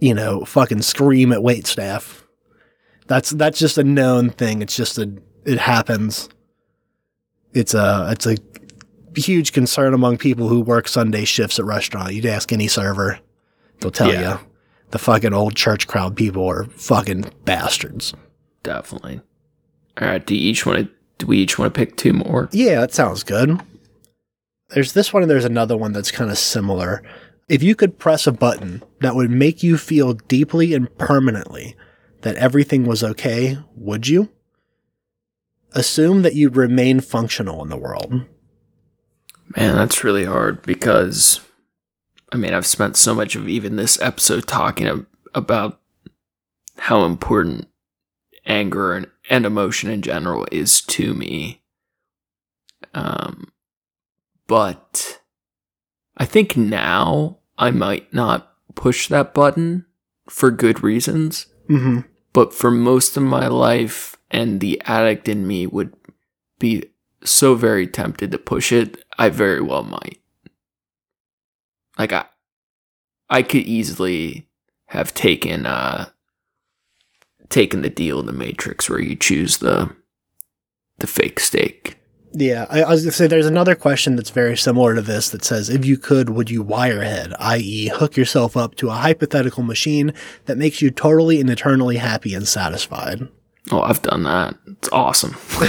you 0.00 0.14
know 0.14 0.44
fucking 0.44 0.82
scream 0.82 1.32
at 1.32 1.42
wait 1.42 1.66
staff. 1.66 2.24
That's 3.06 3.30
that's 3.30 3.58
just 3.58 3.78
a 3.78 3.84
known 3.84 4.30
thing. 4.30 4.62
It's 4.62 4.76
just 4.76 4.98
a 4.98 5.12
it 5.44 5.58
happens. 5.58 6.28
It's 7.54 7.74
a 7.74 8.08
it's 8.12 8.26
a 8.26 8.36
huge 9.16 9.52
concern 9.52 9.94
among 9.94 10.18
people 10.18 10.48
who 10.48 10.60
work 10.60 10.86
Sunday 10.86 11.24
shifts 11.24 11.58
at 11.58 11.64
restaurant. 11.64 12.14
You'd 12.14 12.26
ask 12.26 12.52
any 12.52 12.68
server, 12.68 13.18
they'll 13.80 13.90
tell 13.90 14.12
Yeah. 14.12 14.34
you 14.40 14.46
the 14.90 14.98
fucking 14.98 15.34
old 15.34 15.56
church 15.56 15.86
crowd 15.88 16.16
people 16.16 16.46
are 16.48 16.64
fucking 16.64 17.32
bastards. 17.44 18.14
Definitely. 18.62 19.20
All 20.00 20.08
right. 20.08 20.24
Do 20.24 20.34
you 20.36 20.50
each 20.50 20.64
want 20.64 20.86
to? 20.86 20.97
Do 21.18 21.26
we 21.26 21.38
each 21.38 21.58
want 21.58 21.74
to 21.74 21.78
pick 21.78 21.96
two 21.96 22.12
more? 22.12 22.48
Yeah, 22.52 22.80
that 22.80 22.94
sounds 22.94 23.24
good. 23.24 23.60
There's 24.70 24.92
this 24.92 25.12
one 25.12 25.22
and 25.22 25.30
there's 25.30 25.44
another 25.44 25.76
one 25.76 25.92
that's 25.92 26.10
kind 26.10 26.30
of 26.30 26.38
similar. 26.38 27.02
If 27.48 27.62
you 27.62 27.74
could 27.74 27.98
press 27.98 28.26
a 28.26 28.32
button 28.32 28.82
that 29.00 29.14
would 29.14 29.30
make 29.30 29.62
you 29.62 29.78
feel 29.78 30.12
deeply 30.12 30.74
and 30.74 30.96
permanently 30.98 31.76
that 32.20 32.36
everything 32.36 32.84
was 32.84 33.02
okay, 33.02 33.58
would 33.74 34.06
you? 34.06 34.28
Assume 35.72 36.22
that 36.22 36.34
you'd 36.34 36.56
remain 36.56 37.00
functional 37.00 37.62
in 37.62 37.68
the 37.68 37.76
world. 37.76 38.26
Man, 39.56 39.74
that's 39.76 40.04
really 40.04 40.24
hard 40.24 40.62
because, 40.62 41.40
I 42.32 42.36
mean, 42.36 42.52
I've 42.52 42.66
spent 42.66 42.96
so 42.96 43.14
much 43.14 43.34
of 43.34 43.48
even 43.48 43.76
this 43.76 44.00
episode 44.00 44.46
talking 44.46 45.06
about 45.34 45.80
how 46.76 47.04
important 47.04 47.68
anger 48.44 48.94
and, 48.94 49.06
and 49.28 49.44
emotion 49.46 49.90
in 49.90 50.02
general 50.02 50.46
is 50.50 50.80
to 50.82 51.14
me. 51.14 51.62
Um, 52.94 53.52
but 54.46 55.20
I 56.16 56.24
think 56.24 56.56
now 56.56 57.38
I 57.58 57.70
might 57.70 58.12
not 58.12 58.52
push 58.74 59.08
that 59.08 59.34
button 59.34 59.84
for 60.28 60.50
good 60.50 60.82
reasons, 60.82 61.46
Mm-hmm. 61.68 62.00
but 62.32 62.54
for 62.54 62.70
most 62.70 63.16
of 63.18 63.22
my 63.22 63.46
life, 63.46 64.16
and 64.30 64.60
the 64.60 64.80
addict 64.86 65.28
in 65.28 65.46
me 65.46 65.66
would 65.66 65.92
be 66.58 66.84
so 67.24 67.54
very 67.54 67.86
tempted 67.86 68.30
to 68.30 68.38
push 68.38 68.72
it, 68.72 69.04
I 69.18 69.28
very 69.28 69.60
well 69.60 69.82
might. 69.82 70.18
Like 71.98 72.12
I 72.12 72.24
I 73.28 73.42
could 73.42 73.62
easily 73.62 74.48
have 74.86 75.12
taken 75.12 75.66
uh 75.66 76.08
taken 77.50 77.82
the 77.82 77.90
deal 77.90 78.20
in 78.20 78.26
the 78.26 78.32
Matrix 78.32 78.88
where 78.88 79.00
you 79.00 79.16
choose 79.16 79.58
the 79.58 79.94
the 80.98 81.06
fake 81.06 81.40
steak. 81.40 81.98
Yeah, 82.32 82.66
I, 82.68 82.82
I 82.82 82.90
was 82.90 83.02
going 83.02 83.10
to 83.10 83.16
say 83.16 83.26
there's 83.26 83.46
another 83.46 83.74
question 83.74 84.16
that's 84.16 84.30
very 84.30 84.56
similar 84.56 84.94
to 84.94 85.00
this 85.00 85.30
that 85.30 85.44
says, 85.44 85.70
if 85.70 85.84
you 85.86 85.96
could, 85.96 86.30
would 86.30 86.50
you 86.50 86.62
wirehead, 86.62 87.34
i.e., 87.38 87.88
hook 87.88 88.16
yourself 88.16 88.56
up 88.56 88.74
to 88.76 88.90
a 88.90 88.94
hypothetical 88.94 89.62
machine 89.62 90.12
that 90.44 90.58
makes 90.58 90.82
you 90.82 90.90
totally 90.90 91.40
and 91.40 91.48
eternally 91.48 91.96
happy 91.96 92.34
and 92.34 92.46
satisfied? 92.46 93.28
Oh, 93.70 93.80
I've 93.80 94.02
done 94.02 94.22
that. 94.24 94.56
It's 94.66 94.88
awesome. 94.90 95.32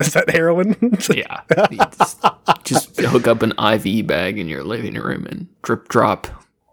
Is 0.00 0.12
that 0.12 0.30
heroin? 0.30 0.76
yeah. 1.14 1.40
Just, 1.84 2.24
just 2.64 3.00
hook 3.00 3.26
up 3.26 3.42
an 3.42 3.52
IV 3.58 4.06
bag 4.06 4.38
in 4.38 4.48
your 4.48 4.64
living 4.64 4.94
room 4.94 5.26
and 5.26 5.46
drip 5.62 5.88
drop 5.88 6.26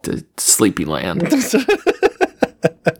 to 0.03 0.26
Sleepy 0.38 0.86
Land. 0.86 1.22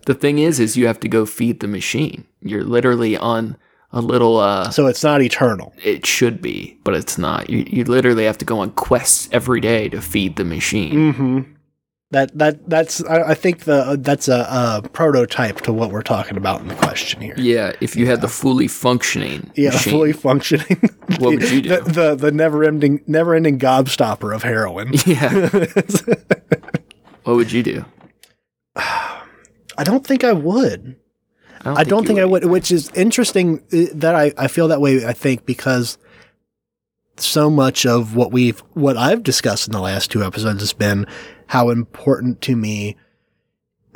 the 0.06 0.14
thing 0.14 0.40
is, 0.40 0.60
is 0.60 0.77
you 0.77 0.88
have 0.88 0.99
to 1.02 1.07
go 1.07 1.26
feed 1.26 1.60
the 1.60 1.68
machine. 1.68 2.26
You're 2.41 2.64
literally 2.64 3.18
on 3.18 3.57
a 3.91 4.02
little. 4.02 4.38
uh 4.38 4.69
so 4.69 4.88
it's 4.88 5.03
not 5.03 5.22
eternal. 5.22 5.73
It 5.84 6.06
should 6.06 6.41
be, 6.41 6.77
but 6.84 6.94
it's 6.94 7.18
not. 7.18 7.49
You 7.49 7.65
you 7.68 7.84
literally 7.84 8.26
have 8.26 8.38
to 8.40 8.45
go 8.45 8.60
on 8.60 8.72
quests 8.72 9.27
every 9.31 9.60
day 9.61 9.90
to 9.90 10.02
feed 10.02 10.36
the 10.36 10.45
machine. 10.45 11.14
Mm-hmm. 11.14 11.40
That 12.11 12.36
that 12.40 12.68
that's 12.68 13.03
I, 13.06 13.22
I 13.31 13.34
think 13.36 13.65
the 13.65 13.95
that's 13.99 14.27
a, 14.27 14.81
a 14.84 14.90
prototype 14.90 15.61
to 15.61 15.73
what 15.73 15.91
we're 15.91 16.02
talking 16.02 16.38
about 16.38 16.60
in 16.61 16.68
the 16.68 16.76
question 16.76 17.22
here. 17.22 17.36
Yeah, 17.38 17.73
if 17.81 17.95
you 17.95 18.07
had 18.07 18.22
the 18.22 18.27
fully 18.27 18.68
functioning 18.68 19.52
Yeah, 19.56 19.69
machine, 19.69 19.91
fully 19.94 20.14
functioning. 20.14 20.80
What 21.19 21.36
would 21.36 21.52
you 21.52 21.61
do? 21.61 21.69
The 21.69 21.81
the, 21.91 22.15
the 22.15 22.31
never 22.31 22.64
ending 22.64 23.02
never 23.06 23.36
ending 23.36 23.60
gobstopper 23.60 24.34
of 24.34 24.41
heroin. 24.44 24.91
yeah, 25.06 25.49
what 27.23 27.36
would 27.36 27.52
you 27.52 27.64
do? 27.64 27.86
I 29.80 29.85
don't 29.85 30.06
think 30.06 30.26
I 30.26 30.34
would. 30.34 30.97
I 31.64 31.85
don't 31.85 32.03
you 32.03 32.07
think 32.07 32.19
I 32.19 32.26
would, 32.26 32.43
which 32.45 32.69
is 32.69 32.89
interesting 32.95 33.64
uh, 33.72 33.85
that 33.93 34.14
I, 34.14 34.34
I 34.38 34.47
feel 34.49 34.68
that 34.68 34.81
way, 34.81 35.06
I 35.06 35.14
think, 35.14 35.45
because 35.45 35.97
so 37.15 37.49
much 37.49 37.85
of 37.85 38.14
what 38.14 38.31
we've, 38.34 38.60
what 38.73 38.97
I've 38.97 39.23
discussed 39.23 39.68
in 39.68 39.72
the 39.72 39.80
last 39.80 40.11
two 40.11 40.23
episodes 40.23 40.60
has 40.60 40.73
been 40.73 41.06
how 41.47 41.69
important 41.69 42.41
to 42.41 42.57
me 42.57 42.97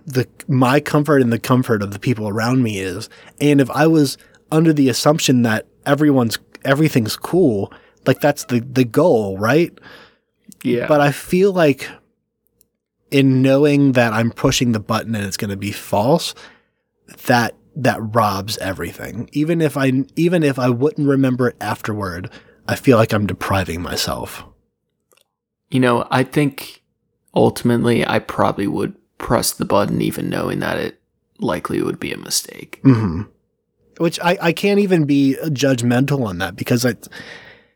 the, 0.06 0.28
my 0.48 0.80
comfort 0.80 1.22
and 1.22 1.34
the 1.34 1.40
comfort 1.40 1.82
of 1.82 1.92
the 1.92 2.00
people 2.00 2.30
around 2.30 2.64
me 2.64 2.80
is. 2.80 3.10
And 3.42 3.60
if 3.60 3.70
I 3.72 3.88
was 3.88 4.18
under 4.52 4.72
the 4.72 4.88
assumption 4.88 5.42
that 5.42 5.68
everyone's, 5.86 6.38
everything's 6.64 7.18
cool, 7.18 7.74
like 8.06 8.22
that's 8.22 8.46
the, 8.46 8.62
the 8.62 8.86
goal, 8.86 9.38
right? 9.38 9.78
Yeah, 10.64 10.88
But 10.88 11.02
I 11.02 11.12
feel 11.12 11.52
like 11.52 11.90
in 13.14 13.42
knowing 13.42 13.94
that 13.94 14.12
I'm 14.12 14.32
pushing 14.32 14.74
the 14.74 14.80
button 14.80 15.16
and 15.16 15.26
it's 15.26 15.38
going 15.38 15.52
to 15.52 15.58
be 15.58 15.72
false, 15.72 16.34
that 17.28 17.56
that 17.76 17.98
robs 18.14 18.58
everything. 18.58 19.30
Even 19.32 19.62
if 19.62 19.78
I 19.78 20.04
even 20.16 20.44
if 20.44 20.60
I 20.60 20.70
wouldn't 20.70 21.08
remember 21.08 21.48
it 21.50 21.56
afterward, 21.62 22.30
I 22.68 22.76
feel 22.76 22.98
like 22.98 23.14
I'm 23.14 23.28
depriving 23.28 23.82
myself. 23.82 24.44
you 25.70 25.80
know, 25.80 26.08
I 26.12 26.24
think 26.24 26.84
ultimately 27.34 28.06
I 28.06 28.20
probably 28.20 28.68
would 28.68 28.96
press 29.18 29.52
the 29.54 29.66
button, 29.66 30.02
even 30.02 30.30
knowing 30.30 30.60
that 30.60 30.78
it 30.78 31.00
likely 31.40 31.82
would 31.82 32.00
be 32.00 32.12
a 32.14 32.18
mistake. 32.18 32.80
hmm 32.84 33.24
Which 33.98 34.20
I, 34.22 34.38
I 34.42 34.54
can't 34.54 34.80
even 34.80 35.06
be 35.06 35.36
judgmental 35.46 36.26
on 36.28 36.38
that 36.40 36.56
because 36.56 36.86
I 36.86 36.96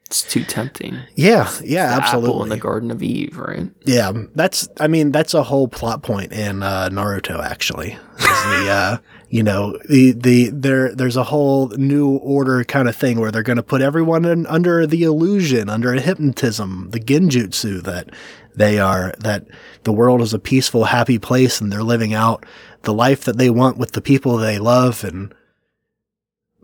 It's 0.08 0.24
too 0.24 0.44
tempting. 0.46 0.98
yeah 1.16 1.52
yeah 1.64 1.98
The 2.00 2.04
Apple 2.06 2.42
in 2.44 2.50
the 2.50 2.58
Garden 2.58 2.92
of 2.92 3.04
Eve, 3.04 3.38
right? 3.38 3.70
yeah 3.86 4.12
that's 4.36 4.68
I 4.80 4.88
mean 4.88 5.12
that's 5.12 5.34
a 5.34 5.44
whole 5.44 5.68
plot 5.68 6.02
point 6.02 6.32
in 6.32 6.64
uh, 6.64 6.90
Naruto 6.90 7.44
actually 7.44 7.98
the 8.18 8.70
uh, 8.70 8.98
you 9.30 9.44
know 9.44 9.78
the 9.90 10.14
the 10.14 10.50
there 10.54 10.96
there's 10.96 11.18
a 11.18 11.24
whole 11.26 11.68
new 11.70 12.10
order 12.18 12.64
kind 12.64 12.88
of 12.88 12.96
thing 12.96 13.20
where 13.20 13.32
they're 13.32 13.44
going 13.44 13.58
to 13.58 13.64
put 13.64 13.82
everyone 13.82 14.24
in, 14.24 14.46
under 14.48 14.88
the 14.88 15.04
illusion 15.04 15.70
under 15.70 15.94
a 15.94 16.00
hypnotism 16.00 16.90
the 16.92 17.00
genjutsu 17.02 17.82
that 17.84 18.10
they 18.56 18.80
are 18.80 19.14
that 19.20 19.46
the 19.84 19.92
world 19.92 20.22
is 20.22 20.34
a 20.34 20.40
peaceful 20.40 20.86
happy 20.86 21.20
place 21.20 21.60
and 21.60 21.72
they're 21.72 21.84
living 21.84 22.14
out 22.14 22.46
the 22.84 22.94
life 22.94 23.26
that 23.26 23.38
they 23.38 23.50
want 23.50 23.78
with 23.78 23.92
the 23.92 24.02
people 24.02 24.38
they 24.38 24.58
love 24.58 25.04
and 25.04 25.34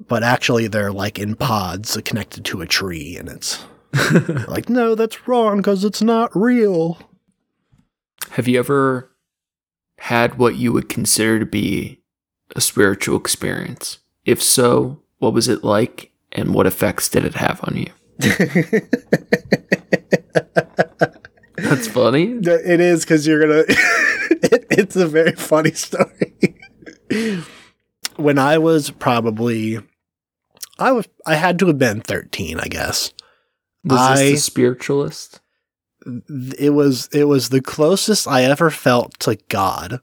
but 0.07 0.23
actually 0.23 0.67
they're 0.67 0.91
like 0.91 1.19
in 1.19 1.35
pods 1.35 1.97
connected 2.05 2.43
to 2.45 2.61
a 2.61 2.65
tree 2.67 3.15
and 3.17 3.29
it's 3.29 3.63
like 4.47 4.69
no 4.69 4.95
that's 4.95 5.27
wrong 5.27 5.57
because 5.57 5.83
it's 5.83 6.01
not 6.01 6.35
real 6.35 6.97
Have 8.31 8.47
you 8.47 8.59
ever 8.59 9.11
had 9.99 10.37
what 10.37 10.55
you 10.55 10.73
would 10.73 10.89
consider 10.89 11.39
to 11.39 11.45
be 11.45 12.01
a 12.55 12.61
spiritual 12.61 13.17
experience? 13.17 13.99
If 14.25 14.41
so, 14.41 15.01
what 15.19 15.33
was 15.33 15.47
it 15.47 15.63
like 15.63 16.11
and 16.31 16.53
what 16.53 16.65
effects 16.67 17.07
did 17.09 17.23
it 17.25 17.35
have 17.35 17.61
on 17.63 17.77
you? 17.77 17.91
That's 21.57 21.87
funny. 21.87 22.25
It 22.25 22.79
is 22.79 23.05
because 23.05 23.25
you're 23.25 23.41
gonna. 23.41 23.63
it, 23.67 24.65
it's 24.71 24.95
a 24.95 25.07
very 25.07 25.33
funny 25.33 25.71
story. 25.71 26.57
When 28.17 28.37
I 28.39 28.57
was 28.57 28.89
probably, 28.91 29.79
I 30.79 30.91
was, 30.91 31.07
I 31.25 31.35
had 31.35 31.59
to 31.59 31.67
have 31.67 31.77
been 31.77 32.01
thirteen, 32.01 32.59
I 32.59 32.67
guess. 32.67 33.13
Was 33.83 33.99
this 33.99 34.19
I- 34.19 34.31
the 34.31 34.37
spiritualist? 34.37 35.39
It 36.59 36.73
was, 36.73 37.07
it 37.13 37.23
was 37.25 37.47
the 37.49 37.61
closest 37.61 38.27
I 38.27 38.43
ever 38.43 38.69
felt 38.69 39.17
to 39.21 39.37
God. 39.47 40.01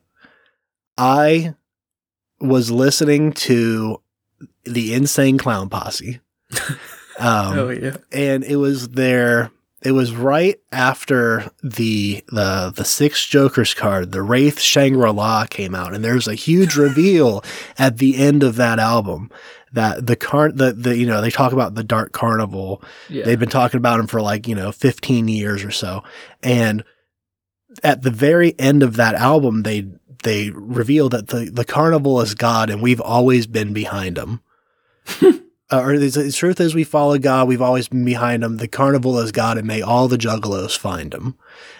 I 0.97 1.53
was 2.39 2.71
listening 2.71 3.33
to 3.33 4.01
the 4.63 4.95
Insane 4.95 5.37
Clown 5.37 5.69
Posse. 5.69 6.19
Um, 7.19 7.71
yeah. 7.83 7.97
and 8.11 8.43
it 8.43 8.55
was 8.55 8.89
there 8.89 9.51
it 9.81 9.93
was 9.93 10.13
right 10.13 10.59
after 10.71 11.51
the 11.63 12.23
the 12.27 12.71
the 12.75 12.85
six 12.85 13.25
jokers 13.25 13.73
card 13.73 14.11
the 14.11 14.21
wraith 14.21 14.59
shangri-la 14.59 15.45
came 15.45 15.73
out 15.73 15.93
and 15.93 16.03
there's 16.03 16.27
a 16.27 16.35
huge 16.35 16.75
reveal 16.87 17.43
at 17.77 17.97
the 17.97 18.17
end 18.17 18.43
of 18.43 18.55
that 18.55 18.79
album 18.79 19.29
that 19.73 20.05
the 20.05 20.15
car 20.15 20.51
the, 20.51 20.73
the 20.73 20.97
you 20.97 21.05
know 21.05 21.21
they 21.21 21.29
talk 21.29 21.53
about 21.53 21.75
the 21.75 21.83
dark 21.83 22.11
carnival. 22.11 22.83
Yeah. 23.09 23.23
they've 23.23 23.39
been 23.39 23.49
talking 23.49 23.77
about 23.77 23.99
him 23.99 24.07
for 24.07 24.21
like 24.21 24.47
you 24.47 24.55
know 24.55 24.71
15 24.71 25.27
years 25.27 25.63
or 25.63 25.71
so. 25.71 26.03
And 26.43 26.83
at 27.83 28.01
the 28.01 28.11
very 28.11 28.57
end 28.59 28.83
of 28.83 28.97
that 28.97 29.15
album 29.15 29.63
they 29.63 29.87
they 30.23 30.49
reveal 30.51 31.09
that 31.09 31.29
the 31.29 31.49
the 31.51 31.65
carnival 31.65 32.19
is 32.19 32.35
god 32.35 32.69
and 32.69 32.81
we've 32.81 32.99
always 32.99 33.47
been 33.47 33.71
behind 33.71 34.17
him 34.17 34.41
uh, 35.71 35.81
or 35.81 35.97
the, 35.97 36.31
truth 36.35 36.59
is 36.59 36.75
we 36.75 36.83
follow 36.83 37.17
god 37.17 37.47
we've 37.47 37.61
always 37.61 37.87
been 37.87 38.05
behind 38.05 38.43
him 38.43 38.57
the 38.57 38.67
carnival 38.67 39.17
is 39.19 39.31
god 39.31 39.57
and 39.57 39.67
may 39.67 39.81
all 39.81 40.07
the 40.07 40.17
juggalos 40.17 40.77
find 40.77 41.13
him 41.13 41.35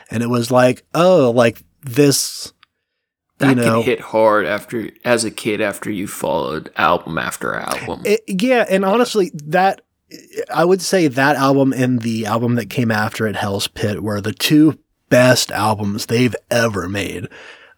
and 0.09 0.23
it 0.23 0.27
was 0.27 0.51
like 0.51 0.83
oh 0.93 1.31
like 1.35 1.63
this 1.83 2.53
that 3.41 3.49
you 3.49 3.55
know 3.55 3.79
can 3.79 3.83
hit 3.83 3.99
hard 3.99 4.45
after 4.45 4.89
as 5.03 5.23
a 5.23 5.31
kid 5.31 5.61
after 5.61 5.91
you 5.91 6.07
followed 6.07 6.71
album 6.77 7.17
after 7.17 7.55
album. 7.55 8.01
It, 8.05 8.21
yeah, 8.27 8.65
and 8.69 8.85
honestly, 8.85 9.31
that 9.33 9.81
I 10.53 10.63
would 10.63 10.81
say 10.81 11.07
that 11.07 11.35
album 11.35 11.73
and 11.73 12.01
the 12.01 12.25
album 12.25 12.55
that 12.55 12.69
came 12.69 12.91
after 12.91 13.27
it, 13.27 13.35
Hell's 13.35 13.67
Pit, 13.67 14.03
were 14.03 14.21
the 14.21 14.33
two 14.33 14.79
best 15.09 15.51
albums 15.51 16.05
they've 16.05 16.35
ever 16.49 16.87
made. 16.87 17.27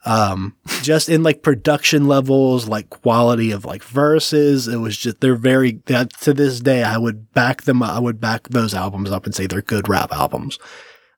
Um, 0.05 0.57
just 0.81 1.07
in 1.07 1.23
like 1.23 1.43
production 1.43 2.07
levels, 2.07 2.67
like 2.67 2.89
quality 2.89 3.51
of 3.51 3.63
like 3.63 3.83
verses, 3.83 4.67
it 4.67 4.77
was 4.77 4.97
just 4.97 5.21
they're 5.21 5.35
very 5.35 5.79
that 5.85 6.11
to 6.21 6.33
this 6.33 6.59
day 6.59 6.83
I 6.83 6.97
would 6.97 7.31
back 7.31 7.63
them. 7.63 7.81
I 7.81 7.99
would 7.99 8.19
back 8.19 8.49
those 8.49 8.73
albums 8.73 9.11
up 9.11 9.25
and 9.25 9.33
say 9.33 9.47
they're 9.47 9.61
good 9.61 9.87
rap 9.87 10.11
albums. 10.11 10.59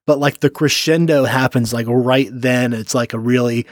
But 0.06 0.20
like 0.20 0.40
the 0.40 0.52
crescendo 0.52 1.24
happens 1.26 1.74
like 1.74 1.88
right 1.90 2.30
then. 2.32 2.74
It's 2.74 2.94
like 2.94 3.14
a 3.14 3.20
really 3.20 3.66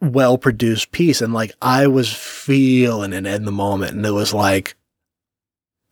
well 0.00 0.38
produced 0.38 0.92
piece. 0.92 1.20
And 1.20 1.32
like 1.32 1.52
I 1.60 1.86
was 1.86 2.12
feeling 2.12 3.12
it 3.12 3.26
in 3.26 3.44
the 3.44 3.52
moment. 3.52 3.96
And 3.96 4.06
it 4.06 4.10
was 4.10 4.32
like, 4.32 4.74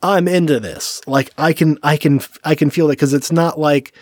I'm 0.00 0.26
into 0.26 0.58
this. 0.58 1.00
Like 1.06 1.30
I 1.36 1.52
can, 1.52 1.78
I 1.82 1.96
can, 1.96 2.20
I 2.44 2.54
can 2.54 2.70
feel 2.70 2.88
it 2.88 2.94
because 2.94 3.14
it's 3.14 3.32
not 3.32 3.58
like, 3.58 3.92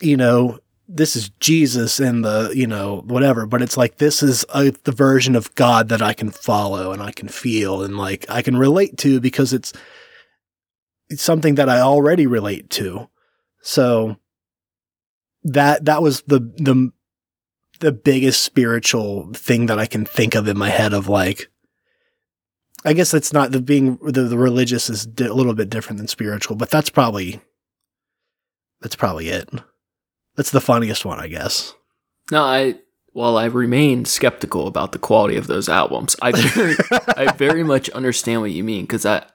you 0.00 0.16
know, 0.16 0.58
this 0.88 1.14
is 1.14 1.28
Jesus 1.38 2.00
and 2.00 2.24
the, 2.24 2.50
you 2.54 2.66
know, 2.66 3.02
whatever, 3.06 3.46
but 3.46 3.60
it's 3.60 3.76
like 3.76 3.98
this 3.98 4.22
is 4.22 4.46
a, 4.54 4.70
the 4.70 4.92
version 4.92 5.36
of 5.36 5.54
God 5.54 5.90
that 5.90 6.00
I 6.00 6.14
can 6.14 6.30
follow 6.30 6.92
and 6.92 7.02
I 7.02 7.12
can 7.12 7.28
feel 7.28 7.82
and 7.82 7.98
like 7.98 8.24
I 8.30 8.40
can 8.40 8.56
relate 8.56 8.96
to 8.98 9.20
because 9.20 9.52
it's, 9.52 9.74
it's 11.10 11.22
something 11.22 11.56
that 11.56 11.68
I 11.68 11.80
already 11.80 12.26
relate 12.26 12.70
to. 12.70 13.10
So 13.60 14.16
that, 15.44 15.84
that 15.84 16.00
was 16.02 16.22
the, 16.22 16.40
the, 16.40 16.90
the 17.80 17.92
biggest 17.92 18.42
spiritual 18.42 19.30
thing 19.34 19.66
that 19.66 19.78
I 19.78 19.86
can 19.86 20.06
think 20.06 20.34
of 20.34 20.48
in 20.48 20.56
my 20.56 20.70
head 20.70 20.94
of 20.94 21.06
like, 21.06 21.50
I 22.84 22.94
guess 22.94 23.12
it's 23.12 23.32
not 23.32 23.50
the 23.50 23.60
being 23.60 23.96
the, 23.96 24.22
the 24.22 24.38
religious 24.38 24.88
is 24.88 25.04
di- 25.04 25.26
a 25.26 25.34
little 25.34 25.54
bit 25.54 25.68
different 25.68 25.98
than 25.98 26.08
spiritual, 26.08 26.56
but 26.56 26.70
that's 26.70 26.90
probably 26.90 27.40
that's 28.80 28.96
probably 28.96 29.28
it. 29.28 29.48
That's 30.38 30.50
the 30.52 30.60
funniest 30.62 31.04
one, 31.04 31.20
I 31.20 31.28
guess. 31.28 31.74
No, 32.30 32.42
I 32.42 32.76
while 33.12 33.36
I 33.36 33.46
remain 33.46 34.04
skeptical 34.06 34.66
about 34.68 34.92
the 34.92 34.98
quality 34.98 35.36
of 35.36 35.48
those 35.48 35.68
albums, 35.68 36.14
I 36.22 36.30
very, 36.32 36.76
I 37.16 37.32
very 37.36 37.64
much 37.64 37.90
understand 37.90 38.40
what 38.40 38.52
you 38.52 38.62
mean 38.64 38.84
because 38.84 39.04
I 39.04 39.26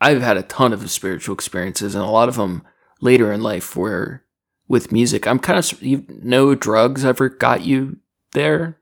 I've 0.00 0.20
had 0.20 0.36
a 0.36 0.42
ton 0.42 0.72
of 0.72 0.90
spiritual 0.90 1.34
experiences 1.34 1.94
and 1.94 2.04
a 2.04 2.08
lot 2.08 2.28
of 2.28 2.34
them 2.36 2.62
later 3.00 3.32
in 3.32 3.40
life 3.42 3.76
where 3.76 4.24
with 4.66 4.92
music 4.92 5.26
I'm 5.26 5.38
kind 5.38 5.58
of 5.58 5.80
you 5.82 6.04
no 6.08 6.54
drugs 6.54 7.04
ever 7.04 7.28
got 7.30 7.62
you 7.64 7.98
there. 8.32 8.78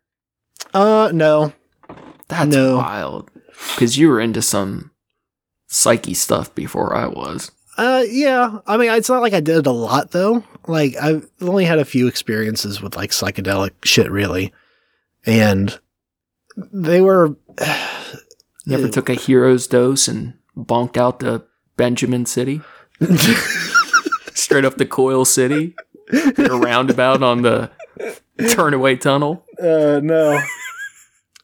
Uh, 0.74 1.10
no, 1.12 1.52
That's 2.28 2.48
No. 2.54 2.78
wild 2.78 3.30
because 3.74 3.96
you 3.98 4.08
were 4.08 4.20
into 4.20 4.40
some 4.42 4.90
psyche 5.66 6.14
stuff 6.14 6.54
before 6.54 6.94
I 6.96 7.06
was. 7.06 7.50
uh, 7.78 8.04
yeah. 8.08 8.58
I 8.66 8.76
mean, 8.78 8.90
it's 8.92 9.08
not 9.10 9.20
like 9.22 9.34
I 9.34 9.40
did 9.40 9.66
a 9.66 9.70
lot 9.72 10.12
though. 10.12 10.42
Like 10.66 10.97
I've 10.97 11.28
only 11.40 11.64
had 11.64 11.78
a 11.78 11.84
few 11.84 12.06
experiences 12.06 12.80
with 12.82 12.97
like 12.97 13.10
psychedelic 13.10 13.72
shit, 13.84 14.10
really, 14.10 14.52
and 15.24 15.78
they 16.56 17.01
were. 17.01 17.36
You 18.68 18.76
ever 18.76 18.88
took 18.88 19.09
a 19.09 19.14
hero's 19.14 19.68
dose 19.68 20.09
and 20.09 20.34
bonked 20.56 20.97
out 20.97 21.20
to 21.20 21.44
Benjamin 21.76 22.26
City? 22.26 22.62
Straight 24.34 24.64
up 24.64 24.76
to 24.78 24.84
Coil 24.84 25.24
City? 25.24 25.76
Did 26.10 26.51
a 26.51 26.56
roundabout 26.56 27.22
on 27.22 27.43
the 27.43 27.70
Turnaway 28.38 29.01
Tunnel. 29.01 29.44
Uh, 29.56 30.01
no, 30.02 30.40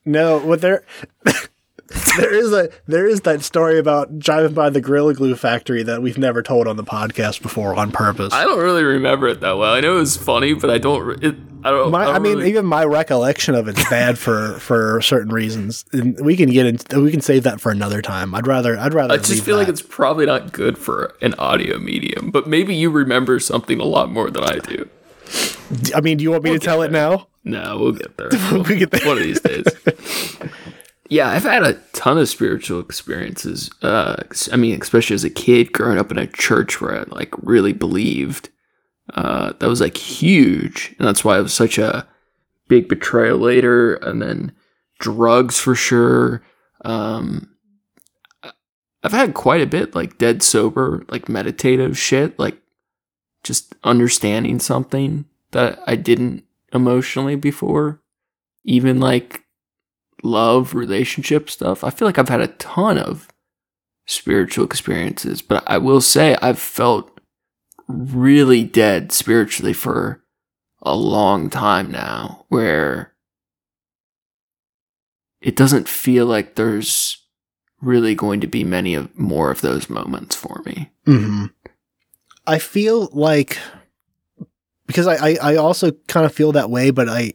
no. 0.05 0.39
What 0.41 0.63
there, 0.63 0.85
there 2.17 2.33
is 2.33 2.53
a 2.53 2.71
there 2.87 3.07
is 3.07 3.23
that 3.23 3.43
story 3.43 3.79
about 3.79 4.19
driving 4.19 4.55
by 4.55 4.71
the 4.71 4.81
Gorilla 4.81 5.15
Glue 5.15 5.35
factory 5.35 5.83
that 5.83 6.03
we've 6.03 6.19
never 6.19 6.43
told 6.43 6.67
on 6.67 6.77
the 6.77 6.85
podcast 6.85 7.43
before 7.43 7.75
on 7.75 7.93
purpose. 7.93 8.33
I 8.33 8.45
don't 8.45 8.59
really 8.59 8.83
remember 8.83 9.29
it 9.29 9.41
that 9.41 9.53
well. 9.59 9.75
I 9.75 9.81
know 9.81 9.97
it 9.97 10.01
was 10.01 10.17
funny, 10.17 10.55
but 10.55 10.71
I 10.71 10.79
don't. 10.79 11.23
It, 11.23 11.37
I 11.65 11.71
don't. 11.71 11.91
My, 11.91 12.03
I, 12.03 12.07
don't 12.07 12.15
I 12.15 12.19
mean, 12.19 12.39
really- 12.39 12.49
even 12.51 12.67
my 12.67 12.85
recollection 12.85 13.55
of 13.55 13.69
it's 13.69 13.89
bad 13.91 14.19
for 14.19 14.59
for 14.59 15.01
certain 15.03 15.33
reasons. 15.33 15.85
And 15.93 16.19
we 16.21 16.37
can 16.37 16.51
get 16.51 16.67
into 16.67 17.01
we 17.01 17.11
can 17.11 17.21
save 17.21 17.43
that 17.45 17.61
for 17.61 17.71
another 17.71 18.01
time. 18.03 18.35
I'd 18.35 18.47
rather 18.47 18.79
I'd 18.79 18.95
rather. 18.95 19.15
I 19.15 19.19
just 19.19 19.45
feel 19.45 19.57
like 19.57 19.69
it's 19.69 19.83
probably 19.83 20.27
not 20.27 20.53
good 20.53 20.79
for 20.79 21.15
an 21.21 21.35
audio 21.35 21.79
medium. 21.79 22.31
But 22.31 22.47
maybe 22.47 22.75
you 22.75 22.91
remember 22.91 23.39
something 23.39 23.81
a 23.81 23.85
lot 23.85 24.11
more 24.11 24.31
than 24.31 24.45
I 24.45 24.59
do. 24.59 24.89
I 25.95 26.01
mean, 26.01 26.19
do 26.19 26.25
you 26.25 26.31
want 26.31 26.45
me 26.45 26.53
to 26.53 26.59
tell 26.59 26.83
it 26.83 26.91
now? 26.93 27.29
No, 27.45 27.79
we'll 27.79 27.93
get 27.93 28.17
there. 28.17 28.29
we'll 28.53 28.63
get 28.65 28.91
there. 28.91 29.07
one 29.07 29.17
of 29.17 29.23
these 29.23 29.41
days. 29.41 29.65
yeah, 31.13 31.29
I've 31.29 31.43
had 31.43 31.63
a 31.63 31.75
ton 31.93 32.17
of 32.17 32.27
spiritual 32.27 32.81
experiences. 32.81 33.71
Uh, 33.83 34.17
I 34.51 34.57
mean, 34.57 34.81
especially 34.81 35.13
as 35.13 35.25
a 35.25 35.31
kid, 35.31 35.71
growing 35.73 35.99
up 35.99 36.11
in 36.11 36.17
a 36.17 36.27
church 36.27 36.81
where 36.81 37.01
I 37.01 37.05
like 37.09 37.35
really 37.43 37.75
believed. 37.75 38.49
Uh, 39.13 39.53
that 39.59 39.69
was 39.69 39.83
like 39.83 39.99
huge, 39.99 40.95
and 40.99 41.07
that's 41.07 41.23
why 41.23 41.39
it 41.39 41.43
was 41.43 41.53
such 41.53 41.77
a 41.77 42.09
big 42.67 42.89
betrayal 42.89 43.37
later. 43.37 43.97
And 43.97 44.23
then 44.23 44.53
drugs 45.01 45.61
for 45.61 45.75
sure. 45.75 46.43
Um, 46.83 47.51
I've 49.03 49.13
had 49.13 49.35
quite 49.35 49.61
a 49.61 49.67
bit 49.67 49.95
like 49.95 50.17
dead 50.17 50.43
sober, 50.43 51.05
like 51.11 51.29
meditative 51.29 51.99
shit, 51.99 52.39
like 52.39 52.57
just 53.43 53.75
understanding 53.85 54.61
something 54.61 55.27
that 55.51 55.79
I 55.87 55.95
didn't 55.97 56.45
emotionally 56.73 57.37
before 57.37 58.01
even 58.65 59.01
like 59.01 59.42
love 60.23 60.75
relationship 60.75 61.51
stuff. 61.51 61.85
I 61.85 61.91
feel 61.91 62.07
like 62.07 62.19
i've 62.19 62.29
had 62.29 62.41
a 62.41 62.49
ton 62.49 62.99
of 62.99 63.29
spiritual 64.05 64.65
experiences 64.65 65.43
but 65.43 65.63
i 65.69 65.79
will 65.79 66.01
say 66.01 66.37
i've 66.43 66.59
felt 66.59 67.21
really 67.87 68.65
dead 68.65 69.13
spiritually 69.13 69.73
for 69.73 70.25
a 70.83 70.95
long 70.95 71.49
time 71.49 71.91
now 71.91 72.45
where 72.49 73.13
it 75.41 75.55
doesn't 75.55 75.89
feel 75.89 76.27
like 76.27 76.57
there's 76.57 77.25
really 77.81 78.15
going 78.15 78.41
to 78.41 78.47
be 78.47 78.65
many 78.65 78.95
of 78.95 79.17
more 79.17 79.51
of 79.51 79.61
those 79.61 79.91
moments 79.91 80.37
for 80.37 80.63
me. 80.65 80.91
Hmm 81.05 81.47
I 82.47 82.59
feel 82.59 83.09
like 83.13 83.59
because 84.87 85.07
I, 85.07 85.15
I 85.15 85.37
I 85.43 85.57
also 85.57 85.93
kind 86.09 86.27
of 86.27 86.35
feel 86.35 86.53
that 86.53 86.71
way, 86.71 86.91
but 86.91 87.09
I 87.09 87.35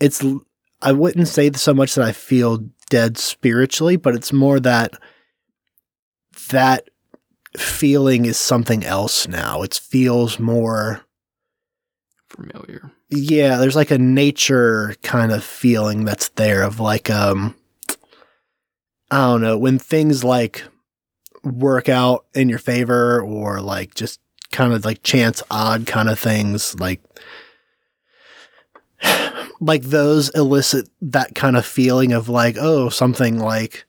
it's 0.00 0.24
I 0.84 0.92
wouldn't 0.92 1.28
say 1.28 1.50
so 1.52 1.74
much 1.74 1.94
that 1.94 2.04
I 2.04 2.12
feel 2.12 2.58
dead 2.90 3.18
spiritually, 3.18 3.96
but 3.96 4.14
it's 4.14 4.32
more 4.32 4.60
that 4.60 4.92
that 6.50 6.88
feeling 7.56 8.26
is 8.26 8.36
something 8.36 8.84
else 8.84 9.26
now. 9.26 9.62
It 9.62 9.74
feels 9.74 10.38
more 10.38 11.04
familiar 12.28 12.92
yeah, 13.16 13.58
there's 13.58 13.76
like 13.76 13.90
a 13.90 13.98
nature 13.98 14.94
kind 15.02 15.32
of 15.32 15.44
feeling 15.44 16.04
that's 16.04 16.30
there 16.30 16.62
of 16.62 16.80
like 16.80 17.10
um 17.10 17.54
I 19.10 19.18
don't 19.18 19.42
know, 19.42 19.58
when 19.58 19.78
things 19.78 20.24
like 20.24 20.64
work 21.44 21.88
out 21.88 22.24
in 22.34 22.48
your 22.48 22.58
favor 22.58 23.20
or 23.20 23.60
like 23.60 23.94
just 23.94 24.20
kind 24.50 24.72
of 24.72 24.84
like 24.84 25.02
chance 25.02 25.42
odd 25.50 25.86
kind 25.86 26.08
of 26.08 26.18
things 26.18 26.78
like 26.80 27.00
like 29.64 29.82
those 29.82 30.28
elicit 30.30 30.88
that 31.00 31.34
kind 31.34 31.56
of 31.56 31.64
feeling 31.64 32.12
of 32.12 32.28
like 32.28 32.56
oh 32.60 32.88
something 32.90 33.38
like 33.38 33.86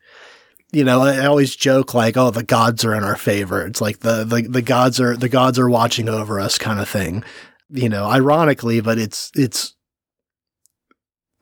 you 0.71 0.83
know 0.83 1.01
I 1.01 1.25
always 1.25 1.55
joke 1.55 1.93
like 1.93 2.15
oh 2.15 2.31
the 2.31 2.43
gods 2.43 2.85
are 2.85 2.95
in 2.95 3.03
our 3.03 3.17
favor 3.17 3.65
it's 3.65 3.81
like 3.81 3.99
the 3.99 4.23
the, 4.23 4.43
the 4.43 4.61
gods 4.61 4.99
are 5.01 5.17
the 5.17 5.29
gods 5.29 5.59
are 5.59 5.69
watching 5.69 6.07
over 6.07 6.39
us 6.39 6.57
kind 6.57 6.79
of 6.79 6.87
thing. 6.87 7.23
You 7.69 7.89
know 7.89 8.05
ironically 8.05 8.79
but 8.79 8.97
it's 8.97 9.31
it's 9.35 9.75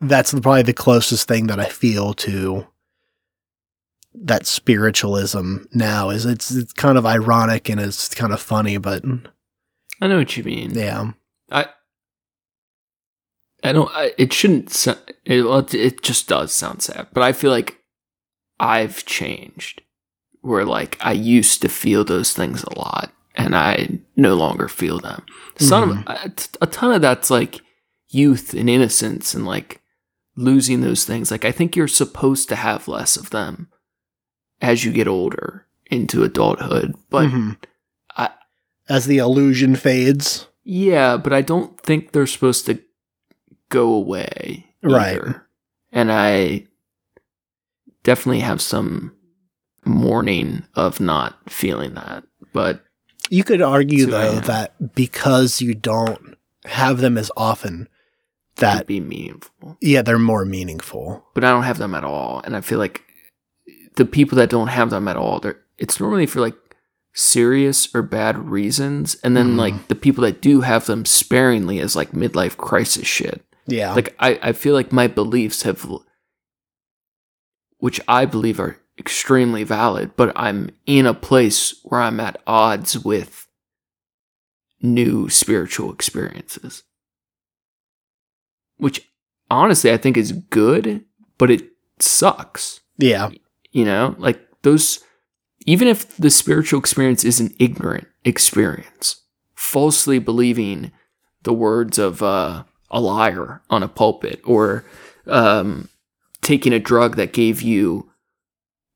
that's 0.00 0.32
probably 0.32 0.62
the 0.62 0.72
closest 0.72 1.28
thing 1.28 1.46
that 1.46 1.60
I 1.60 1.66
feel 1.66 2.12
to 2.14 2.66
that 4.14 4.46
spiritualism 4.46 5.58
now 5.72 6.10
is 6.10 6.26
it's 6.26 6.50
it's 6.50 6.72
kind 6.72 6.98
of 6.98 7.06
ironic 7.06 7.68
and 7.68 7.80
it's 7.80 8.14
kind 8.14 8.32
of 8.32 8.40
funny 8.40 8.78
but 8.78 9.04
i 10.00 10.06
know 10.06 10.18
what 10.18 10.36
you 10.36 10.44
mean. 10.44 10.72
Yeah. 10.72 11.12
I 11.50 11.66
I 13.64 13.72
don't. 13.72 13.90
I, 13.92 14.12
it 14.18 14.32
shouldn't. 14.32 14.86
It, 15.24 15.42
well, 15.42 15.66
it, 15.72 16.02
just 16.02 16.28
does 16.28 16.52
sound 16.52 16.82
sad, 16.82 17.08
but 17.12 17.22
I 17.22 17.32
feel 17.32 17.50
like 17.50 17.78
I've 18.60 19.04
changed. 19.06 19.80
Where 20.42 20.64
like 20.66 20.98
I 21.00 21.12
used 21.12 21.62
to 21.62 21.68
feel 21.70 22.04
those 22.04 22.34
things 22.34 22.62
a 22.64 22.78
lot, 22.78 23.10
and 23.34 23.56
I 23.56 24.00
no 24.16 24.34
longer 24.34 24.68
feel 24.68 25.00
them. 25.00 25.24
Some 25.58 25.90
of 25.90 25.96
a, 26.06 26.32
a 26.60 26.66
ton 26.66 26.92
of 26.92 27.00
that's 27.00 27.30
like 27.30 27.62
youth 28.08 28.52
and 28.52 28.68
innocence, 28.68 29.32
and 29.34 29.46
like 29.46 29.80
losing 30.36 30.82
those 30.82 31.04
things. 31.04 31.30
Like 31.30 31.46
I 31.46 31.52
think 31.52 31.74
you're 31.76 31.88
supposed 31.88 32.50
to 32.50 32.56
have 32.56 32.88
less 32.88 33.16
of 33.16 33.30
them 33.30 33.68
as 34.60 34.84
you 34.84 34.92
get 34.92 35.08
older 35.08 35.66
into 35.90 36.24
adulthood, 36.24 36.94
but 37.08 37.28
Mhm. 37.30 37.56
I- 38.16 38.30
as 38.88 39.06
the 39.06 39.18
illusion 39.18 39.76
fades 39.76 40.46
Yeah, 40.64 41.16
but 41.16 41.32
I 41.32 41.40
don't 41.42 41.80
think 41.80 42.12
they're 42.12 42.26
supposed 42.26 42.66
to 42.66 42.80
go 43.70 43.92
away. 43.92 44.66
Right. 44.82 45.16
either. 45.16 45.46
And 45.92 46.10
I 46.12 46.66
definitely 48.02 48.40
have 48.40 48.60
some 48.60 49.14
mourning 49.84 50.64
of 50.74 51.00
not 51.00 51.38
feeling 51.50 51.94
that. 51.94 52.24
But 52.52 52.82
You 53.30 53.44
could 53.44 53.62
argue 53.62 54.06
though 54.06 54.40
that 54.40 54.94
because 54.94 55.60
you 55.60 55.74
don't 55.74 56.36
have 56.64 56.98
them 56.98 57.16
as 57.18 57.30
often, 57.36 57.88
that 58.56 58.86
be 58.86 59.00
meaningful. 59.00 59.76
yeah, 59.80 60.02
they're 60.02 60.18
more 60.18 60.44
meaningful. 60.44 61.24
But 61.34 61.44
I 61.44 61.50
don't 61.50 61.64
have 61.64 61.78
them 61.78 61.94
at 61.94 62.04
all. 62.04 62.40
And 62.44 62.54
I 62.56 62.60
feel 62.60 62.78
like 62.78 63.02
the 63.96 64.04
people 64.04 64.36
that 64.36 64.50
don't 64.50 64.68
have 64.68 64.90
them 64.90 65.08
at 65.08 65.16
all, 65.16 65.40
they're 65.40 65.60
it's 65.78 65.98
normally 65.98 66.26
for 66.26 66.40
like 66.40 66.54
serious 67.14 67.92
or 67.94 68.02
bad 68.02 68.48
reasons. 68.48 69.16
And 69.24 69.36
then 69.36 69.54
Mhm. 69.54 69.58
like 69.58 69.88
the 69.88 69.94
people 69.96 70.22
that 70.22 70.40
do 70.40 70.60
have 70.60 70.86
them 70.86 71.04
sparingly 71.04 71.80
as 71.80 71.96
like 71.96 72.12
midlife 72.12 72.56
crisis 72.56 73.06
shit. 73.06 73.42
Yeah, 73.66 73.94
like 73.94 74.14
I, 74.18 74.38
I 74.42 74.52
feel 74.52 74.74
like 74.74 74.92
my 74.92 75.06
beliefs 75.06 75.62
have 75.62 75.86
which 77.78 78.00
i 78.08 78.24
believe 78.24 78.60
are 78.60 78.78
extremely 78.98 79.64
valid 79.64 80.14
but 80.16 80.32
i'm 80.36 80.70
in 80.86 81.06
a 81.06 81.14
place 81.14 81.74
where 81.82 82.00
i'm 82.00 82.20
at 82.20 82.40
odds 82.46 82.98
with 83.04 83.44
new 84.80 85.28
spiritual 85.28 85.92
experiences. 85.92 86.82
Which 88.76 89.08
honestly 89.50 89.90
i 89.90 89.96
think 89.96 90.16
is 90.16 90.32
good 90.32 91.04
but 91.38 91.50
it 91.50 91.70
sucks. 91.98 92.80
Yeah, 92.98 93.30
you 93.72 93.84
know? 93.84 94.14
Like 94.18 94.40
those 94.62 95.00
even 95.66 95.88
if 95.88 96.16
the 96.16 96.30
spiritual 96.30 96.78
experience 96.78 97.24
is 97.24 97.40
an 97.40 97.54
ignorant 97.58 98.06
experience 98.24 99.22
falsely 99.54 100.18
believing 100.18 100.92
the 101.42 101.52
words 101.52 101.98
of 101.98 102.22
uh, 102.22 102.64
a 102.94 103.00
liar 103.00 103.60
on 103.68 103.82
a 103.82 103.88
pulpit 103.88 104.40
or 104.44 104.84
um, 105.26 105.88
taking 106.40 106.72
a 106.72 106.78
drug 106.78 107.16
that 107.16 107.32
gave 107.34 107.60
you 107.60 108.10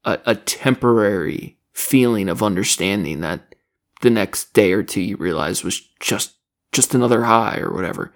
a, 0.04 0.18
a 0.24 0.34
temporary 0.36 1.58
feeling 1.72 2.28
of 2.28 2.42
understanding 2.42 3.20
that 3.20 3.54
the 4.00 4.10
next 4.10 4.52
day 4.54 4.72
or 4.72 4.82
two 4.82 5.00
you 5.02 5.16
realize 5.16 5.64
was 5.64 5.80
just 6.00 6.34
just 6.72 6.94
another 6.94 7.24
high 7.24 7.58
or 7.58 7.72
whatever. 7.74 8.14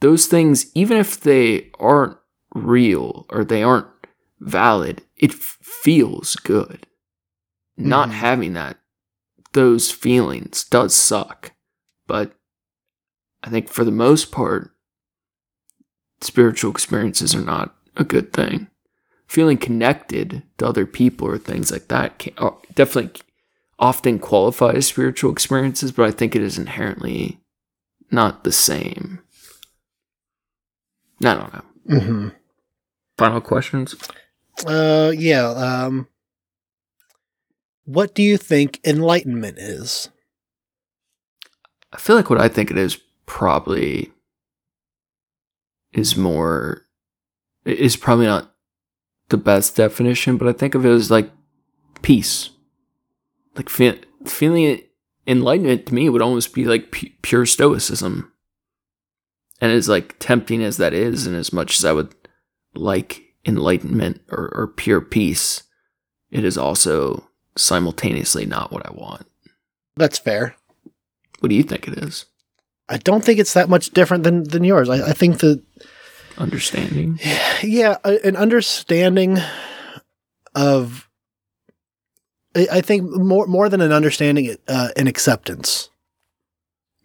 Those 0.00 0.26
things 0.26 0.66
even 0.74 0.96
if 0.96 1.20
they 1.20 1.70
aren't 1.78 2.16
real 2.54 3.26
or 3.30 3.44
they 3.44 3.62
aren't 3.62 3.86
valid 4.40 5.02
it 5.16 5.30
f- 5.32 5.58
feels 5.62 6.34
good. 6.36 6.86
Not 7.76 8.08
Mhm. 8.08 8.12
having 8.12 8.52
that 8.54 8.78
those 9.52 9.90
feelings 9.92 10.64
does 10.64 10.94
suck. 10.94 11.52
But 12.06 12.32
i 13.44 13.48
think 13.48 13.68
for 13.68 13.84
the 13.84 13.90
most 13.92 14.32
part 14.32 14.72
spiritual 16.20 16.70
experiences 16.70 17.34
are 17.34 17.40
not 17.42 17.74
a 17.96 18.04
good 18.04 18.32
thing 18.32 18.68
feeling 19.26 19.56
connected 19.58 20.42
to 20.58 20.66
other 20.66 20.86
people 20.86 21.28
or 21.28 21.38
things 21.38 21.70
like 21.70 21.88
that 21.88 22.18
can, 22.18 22.32
are 22.38 22.56
definitely 22.74 23.20
often 23.78 24.18
qualify 24.18 24.72
as 24.72 24.86
spiritual 24.86 25.32
experiences 25.32 25.92
but 25.92 26.06
i 26.06 26.10
think 26.10 26.34
it 26.34 26.42
is 26.42 26.58
inherently 26.58 27.40
not 28.10 28.44
the 28.44 28.52
same 28.52 29.20
i 31.24 31.34
don't 31.34 31.52
know 31.54 31.98
hmm 31.98 32.28
final 33.16 33.40
questions 33.40 33.94
uh, 34.66 35.12
yeah. 35.16 35.48
Um, 35.48 36.08
what 37.84 38.14
do 38.14 38.22
you 38.22 38.36
think 38.36 38.80
enlightenment 38.84 39.58
is? 39.58 40.10
I 41.92 41.96
feel 41.96 42.16
like 42.16 42.30
what 42.30 42.40
I 42.40 42.48
think 42.48 42.70
it 42.70 42.78
is 42.78 42.98
probably 43.26 44.12
is 45.92 46.16
more 46.16 46.86
is 47.64 47.96
probably 47.96 48.26
not 48.26 48.54
the 49.28 49.36
best 49.36 49.76
definition, 49.76 50.36
but 50.36 50.48
I 50.48 50.52
think 50.52 50.74
of 50.74 50.84
it 50.84 50.90
as 50.90 51.10
like 51.10 51.30
peace. 52.02 52.50
Like 53.56 53.68
fe- 53.68 54.00
feeling 54.24 54.64
it, 54.64 54.90
enlightenment 55.26 55.86
to 55.86 55.94
me 55.94 56.08
would 56.08 56.22
almost 56.22 56.54
be 56.54 56.64
like 56.64 56.90
pu- 56.90 57.10
pure 57.22 57.46
stoicism. 57.46 58.32
And 59.60 59.70
as 59.72 59.88
like 59.88 60.16
tempting 60.18 60.62
as 60.62 60.78
that 60.78 60.94
is, 60.94 61.26
and 61.26 61.36
as 61.36 61.52
much 61.52 61.76
as 61.76 61.84
I 61.84 61.92
would 61.92 62.14
like 62.74 63.22
enlightenment 63.44 64.22
or, 64.30 64.50
or 64.54 64.66
pure 64.66 65.00
peace, 65.00 65.64
it 66.30 66.44
is 66.44 66.56
also 66.56 67.28
simultaneously 67.56 68.46
not 68.46 68.72
what 68.72 68.86
I 68.86 68.92
want. 68.92 69.26
That's 69.96 70.18
fair. 70.18 70.56
What 71.40 71.48
do 71.48 71.54
you 71.54 71.62
think 71.62 71.88
it 71.88 71.98
is? 71.98 72.26
I 72.90 72.96
don't 72.98 73.24
think 73.24 73.38
it's 73.38 73.54
that 73.54 73.68
much 73.68 73.90
different 73.90 74.24
than 74.24 74.42
than 74.44 74.64
yours. 74.64 74.88
I, 74.88 75.10
I 75.10 75.12
think 75.12 75.38
that 75.38 75.62
Understanding. 76.38 77.18
yeah, 77.62 77.96
an 78.04 78.36
understanding 78.36 79.38
of 80.54 81.08
I 82.56 82.66
I 82.72 82.80
think 82.80 83.08
more 83.10 83.46
more 83.46 83.68
than 83.68 83.80
an 83.80 83.92
understanding, 83.92 84.56
uh, 84.68 84.88
an 84.96 85.06
acceptance, 85.06 85.88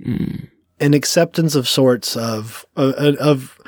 Mm. 0.05 0.49
an 0.79 0.93
acceptance 0.93 1.55
of 1.55 1.67
sorts 1.67 2.17
of 2.17 2.65
of, 2.75 2.93
of 3.17 3.59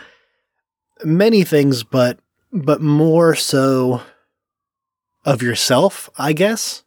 many 1.05 1.43
things, 1.43 1.83
but 1.83 2.19
but 2.51 2.81
more 2.81 3.35
so 3.35 4.01
of 5.25 5.41
yourself, 5.43 6.09
I 6.17 6.33
guess, 6.33 6.83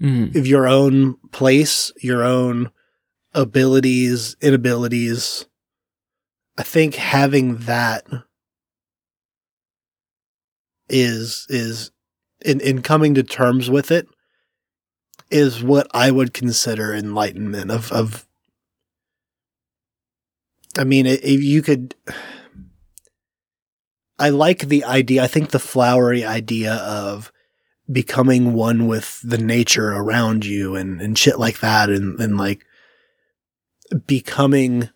Mm. 0.00 0.34
of 0.36 0.46
your 0.46 0.68
own 0.68 1.16
place, 1.32 1.90
your 2.00 2.22
own 2.22 2.70
abilities, 3.34 4.36
inabilities. 4.40 5.46
I 6.56 6.62
think 6.62 6.96
having 6.96 7.58
that 7.58 8.06
is 10.88 11.46
is 11.48 11.90
in 12.44 12.60
in 12.60 12.82
coming 12.82 13.14
to 13.14 13.22
terms 13.22 13.70
with 13.70 13.90
it 13.90 14.08
is 15.30 15.62
what 15.62 15.86
I 15.92 16.10
would 16.10 16.32
consider 16.32 16.94
enlightenment 16.94 17.70
of 17.70 17.92
of 17.92 18.26
I 20.78 20.84
mean 20.84 21.06
if 21.06 21.42
you 21.42 21.62
could 21.62 21.94
I 24.18 24.30
like 24.30 24.60
the 24.60 24.84
idea 24.84 25.22
I 25.22 25.26
think 25.26 25.50
the 25.50 25.58
flowery 25.58 26.24
idea 26.24 26.74
of 26.74 27.30
becoming 27.90 28.52
one 28.52 28.86
with 28.86 29.20
the 29.22 29.38
nature 29.38 29.90
around 29.92 30.44
you 30.44 30.74
and 30.74 31.00
and 31.00 31.18
shit 31.18 31.38
like 31.38 31.60
that 31.60 31.90
and 31.90 32.18
and 32.20 32.36
like 32.38 32.64
becoming 34.06 34.90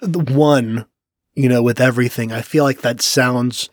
the 0.00 0.20
one 0.20 0.86
you 1.34 1.48
know 1.48 1.62
with 1.62 1.80
everything 1.80 2.32
I 2.32 2.42
feel 2.42 2.64
like 2.64 2.82
that 2.82 3.00
sounds 3.00 3.68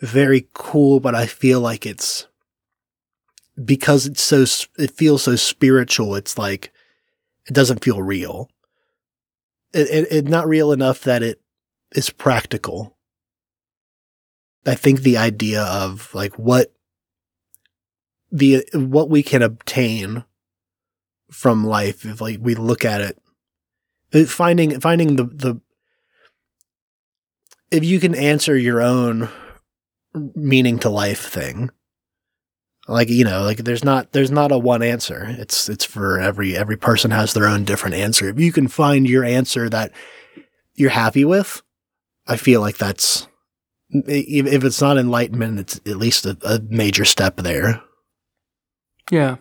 very 0.00 0.48
cool, 0.52 1.00
but 1.00 1.14
I 1.14 1.26
feel 1.26 1.60
like 1.60 1.86
it's 1.86 2.26
because 3.62 4.06
it's 4.06 4.22
so 4.22 4.44
it 4.78 4.90
feels 4.90 5.22
so 5.22 5.36
spiritual. 5.36 6.14
It's 6.14 6.38
like 6.38 6.72
it 7.46 7.52
doesn't 7.52 7.84
feel 7.84 8.02
real. 8.02 8.48
It, 9.72 9.88
it, 9.90 10.12
it 10.12 10.28
not 10.28 10.48
real 10.48 10.72
enough 10.72 11.00
that 11.02 11.22
it 11.22 11.40
is 11.92 12.10
practical. 12.10 12.96
I 14.66 14.74
think 14.74 15.00
the 15.00 15.18
idea 15.18 15.62
of 15.62 16.14
like 16.14 16.38
what 16.38 16.72
the 18.32 18.64
what 18.72 19.10
we 19.10 19.22
can 19.22 19.42
obtain 19.42 20.24
from 21.34 21.64
life 21.66 22.04
if 22.04 22.20
like 22.20 22.38
we 22.40 22.54
look 22.54 22.84
at 22.84 23.00
it. 23.00 23.18
It- 24.12 24.28
finding 24.28 24.78
finding 24.80 25.16
the 25.16 25.24
the 25.24 25.60
if 27.70 27.84
you 27.84 27.98
can 28.00 28.14
answer 28.14 28.56
your 28.56 28.80
own 28.80 29.28
meaning 30.34 30.78
to 30.78 30.88
life 30.88 31.20
thing 31.20 31.70
like 32.86 33.08
you 33.08 33.24
know 33.24 33.42
like 33.42 33.58
there's 33.58 33.82
not 33.82 34.12
there's 34.12 34.30
not 34.30 34.52
a 34.52 34.58
one 34.58 34.82
answer. 34.82 35.26
It's 35.38 35.68
it's 35.68 35.84
for 35.84 36.20
every 36.20 36.56
every 36.56 36.76
person 36.76 37.10
has 37.10 37.32
their 37.32 37.46
own 37.48 37.64
different 37.64 37.96
answer. 37.96 38.28
If 38.28 38.38
you 38.38 38.52
can 38.52 38.68
find 38.68 39.08
your 39.08 39.24
answer 39.24 39.68
that 39.70 39.90
you're 40.76 40.90
happy 40.90 41.24
with 41.24 41.62
i 42.26 42.36
feel 42.36 42.60
like 42.60 42.76
that's 42.78 43.28
if 43.90 44.46
if 44.46 44.64
it's 44.64 44.80
not 44.80 44.98
enlightenment 44.98 45.60
it's 45.60 45.76
at 45.86 45.98
least 45.98 46.26
a, 46.26 46.36
a 46.42 46.58
major 46.68 47.04
step 47.04 47.36
there. 47.36 47.80
Yeah. 49.10 49.36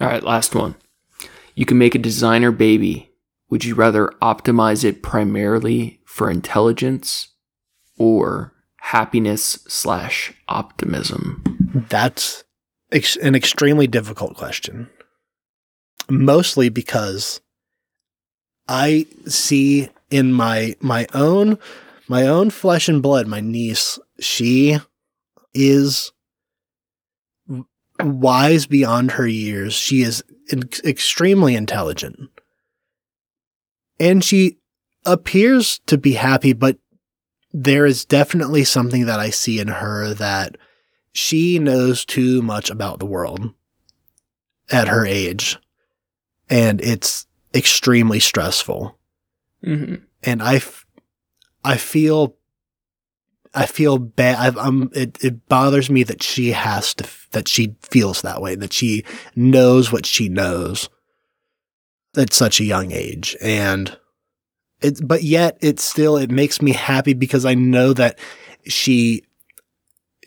All 0.00 0.08
right, 0.08 0.22
last 0.22 0.54
one. 0.54 0.76
You 1.54 1.66
can 1.66 1.78
make 1.78 1.94
a 1.94 1.98
designer 1.98 2.52
baby. 2.52 3.10
Would 3.50 3.64
you 3.64 3.74
rather 3.74 4.12
optimize 4.22 4.84
it 4.84 5.02
primarily 5.02 6.00
for 6.04 6.30
intelligence 6.30 7.28
or 7.98 8.52
happiness 8.76 9.58
slash 9.66 10.32
optimism? 10.48 11.42
That's 11.88 12.44
ex- 12.92 13.16
an 13.16 13.34
extremely 13.34 13.86
difficult 13.86 14.36
question. 14.36 14.88
Mostly 16.08 16.68
because 16.68 17.40
I 18.68 19.06
see 19.26 19.88
in 20.10 20.32
my 20.32 20.76
my 20.80 21.06
own 21.12 21.58
my 22.08 22.26
own 22.26 22.50
flesh 22.50 22.88
and 22.88 23.02
blood, 23.02 23.26
my 23.26 23.40
niece, 23.40 23.98
she 24.20 24.78
is 25.52 26.12
wise 28.00 28.66
beyond 28.66 29.12
her 29.12 29.26
years. 29.26 29.74
She 29.74 30.02
is 30.02 30.22
extremely 30.84 31.54
intelligent. 31.54 32.18
And 34.00 34.22
she 34.22 34.58
appears 35.04 35.80
to 35.86 35.98
be 35.98 36.12
happy, 36.12 36.52
but 36.52 36.78
there 37.52 37.86
is 37.86 38.04
definitely 38.04 38.64
something 38.64 39.06
that 39.06 39.18
I 39.18 39.30
see 39.30 39.58
in 39.58 39.68
her 39.68 40.14
that 40.14 40.56
she 41.12 41.58
knows 41.58 42.04
too 42.04 42.42
much 42.42 42.70
about 42.70 43.00
the 43.00 43.06
world 43.06 43.52
at 44.70 44.88
her 44.88 45.04
age. 45.04 45.58
And 46.48 46.80
it's 46.80 47.26
extremely 47.54 48.20
stressful. 48.20 48.98
Mm-hmm. 49.64 50.04
And 50.22 50.42
I, 50.42 50.56
f- 50.56 50.86
I 51.64 51.76
feel, 51.76 52.36
I 53.54 53.66
feel 53.66 53.98
bad. 53.98 54.56
I, 54.56 54.66
I'm, 54.66 54.90
it, 54.94 55.22
it 55.22 55.48
bothers 55.48 55.90
me 55.90 56.02
that 56.04 56.22
she 56.22 56.52
has 56.52 56.94
to, 56.94 57.08
that 57.32 57.48
she 57.48 57.76
feels 57.82 58.22
that 58.22 58.40
way, 58.42 58.54
that 58.56 58.72
she 58.72 59.04
knows 59.34 59.92
what 59.92 60.06
she 60.06 60.28
knows 60.28 60.88
at 62.16 62.32
such 62.32 62.60
a 62.60 62.64
young 62.64 62.92
age. 62.92 63.36
And 63.40 63.96
it, 64.80 65.00
but 65.06 65.22
yet 65.22 65.58
it 65.60 65.80
still, 65.80 66.16
it 66.16 66.30
makes 66.30 66.62
me 66.62 66.72
happy 66.72 67.14
because 67.14 67.44
I 67.44 67.54
know 67.54 67.92
that 67.94 68.18
she 68.66 69.24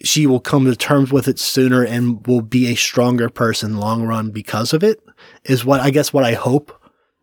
she 0.03 0.25
will 0.25 0.39
come 0.39 0.65
to 0.65 0.75
terms 0.75 1.11
with 1.11 1.27
it 1.27 1.39
sooner 1.39 1.83
and 1.83 2.25
will 2.25 2.41
be 2.41 2.67
a 2.67 2.75
stronger 2.75 3.29
person 3.29 3.77
long 3.77 4.03
run 4.03 4.31
because 4.31 4.73
of 4.73 4.83
it 4.83 4.99
is 5.43 5.63
what 5.63 5.79
I 5.79 5.91
guess 5.91 6.11
what 6.11 6.23
I 6.23 6.33
hope. 6.33 6.71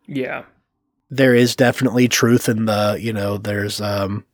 Yeah. 0.07 0.45
There 1.09 1.35
is 1.35 1.55
definitely 1.55 2.07
truth 2.07 2.47
in 2.47 2.65
the, 2.65 2.97
you 2.99 3.11
know, 3.11 3.37
there's 3.37 3.81
um 3.81 4.25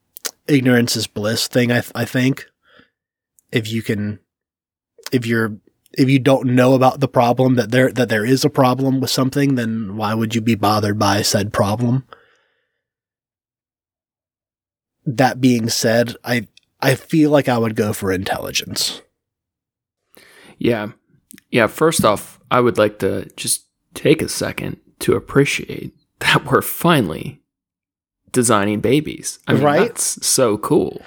ignorance 0.48 0.96
is 0.96 1.08
bliss 1.08 1.48
thing 1.48 1.72
I 1.72 1.84
I 1.94 2.06
think. 2.06 2.46
If 3.52 3.72
you 3.72 3.82
can 3.82 4.20
if 5.12 5.26
you're 5.26 5.58
if 5.98 6.10
you 6.10 6.20
don't 6.20 6.48
know 6.48 6.74
about 6.74 7.00
the 7.00 7.08
problem 7.08 7.56
that 7.56 7.72
there 7.72 7.92
that 7.92 8.10
there 8.10 8.26
is 8.26 8.44
a 8.44 8.50
problem 8.50 9.00
with 9.00 9.10
something, 9.10 9.56
then 9.56 9.96
why 9.96 10.14
would 10.14 10.36
you 10.36 10.42
be 10.42 10.56
bothered 10.56 11.00
by 11.00 11.22
said 11.22 11.54
problem? 11.54 12.06
That 15.06 15.40
being 15.40 15.70
said, 15.70 16.16
I 16.24 16.48
I 16.82 16.96
feel 16.96 17.32
like 17.32 17.48
I 17.48 17.58
would 17.58 17.76
go 17.76 17.94
for 17.94 18.12
intelligence. 18.12 19.02
Yeah. 20.58 20.90
Yeah. 21.50 21.68
First 21.68 22.04
off, 22.04 22.40
I 22.52 22.60
would 22.60 22.78
like 22.78 23.00
to 23.00 23.26
just 23.36 23.66
take 23.94 24.22
a 24.22 24.30
second 24.30 24.78
to 25.00 25.14
appreciate 25.16 25.94
that 26.20 26.46
we're 26.46 26.62
finally 26.62 27.42
designing 28.36 28.82
babies. 28.82 29.40
I 29.48 29.54
mean, 29.54 29.64
Right? 29.64 29.88
That's 29.88 30.24
so 30.28 30.58
cool. 30.60 31.02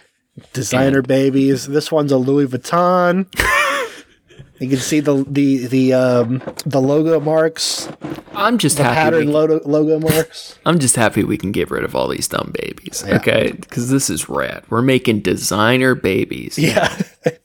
designer 0.52 1.02
babies. 1.02 1.66
This 1.68 1.92
one's 1.92 2.10
a 2.10 2.16
Louis 2.18 2.46
Vuitton. 2.48 3.26
you 4.58 4.68
can 4.68 4.78
see 4.78 4.98
the 5.00 5.24
the 5.28 5.66
the 5.68 5.92
um 5.94 6.42
the 6.66 6.80
logo 6.80 7.20
marks, 7.20 7.88
I'm 8.34 8.56
just 8.58 8.76
the 8.78 8.84
happy. 8.84 8.94
pattern 8.96 9.26
we- 9.26 9.32
logo 9.32 9.60
logo 9.64 10.00
marks. 10.00 10.58
I'm 10.66 10.78
just 10.78 10.96
happy 10.96 11.22
we 11.24 11.36
can 11.38 11.52
get 11.52 11.70
rid 11.70 11.84
of 11.84 11.94
all 11.94 12.08
these 12.08 12.26
dumb 12.28 12.52
babies. 12.60 13.04
Yeah. 13.06 13.16
Okay. 13.16 13.52
Because 13.52 13.90
this 13.90 14.08
is 14.10 14.28
rad. 14.28 14.64
We're 14.70 14.82
making 14.82 15.20
designer 15.20 15.94
babies. 15.94 16.58
Yeah, 16.58 16.88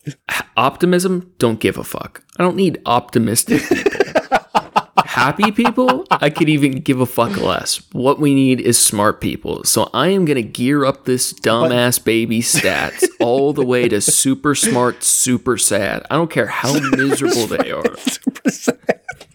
Optimism, 0.58 1.32
don't 1.40 1.60
give 1.60 1.78
a 1.78 1.84
fuck. 1.84 2.24
I 2.38 2.44
don't 2.44 2.56
need 2.56 2.80
optimistic. 2.86 3.62
Happy 5.14 5.52
people, 5.52 6.08
I 6.10 6.32
could 6.32 6.50
even 6.50 6.80
give 6.80 7.00
a 7.00 7.06
fuck 7.06 7.38
less. 7.38 7.84
What 7.92 8.20
we 8.20 8.34
need 8.34 8.60
is 8.60 8.84
smart 8.84 9.22
people. 9.22 9.64
So 9.64 9.92
I 9.94 10.08
am 10.08 10.26
going 10.26 10.38
to 10.38 10.42
gear 10.42 10.86
up 10.86 11.06
this 11.06 11.34
dumbass 11.34 12.04
baby 12.04 12.40
stats 12.40 13.04
all 13.20 13.54
the 13.54 13.64
way 13.64 13.88
to 13.88 14.02
super 14.02 14.56
smart, 14.56 15.04
super 15.04 15.56
sad. 15.56 16.04
I 16.10 16.16
don't 16.16 16.32
care 16.32 16.48
how 16.48 16.80
miserable 16.80 17.46
they 17.46 17.70
are. 17.70 17.84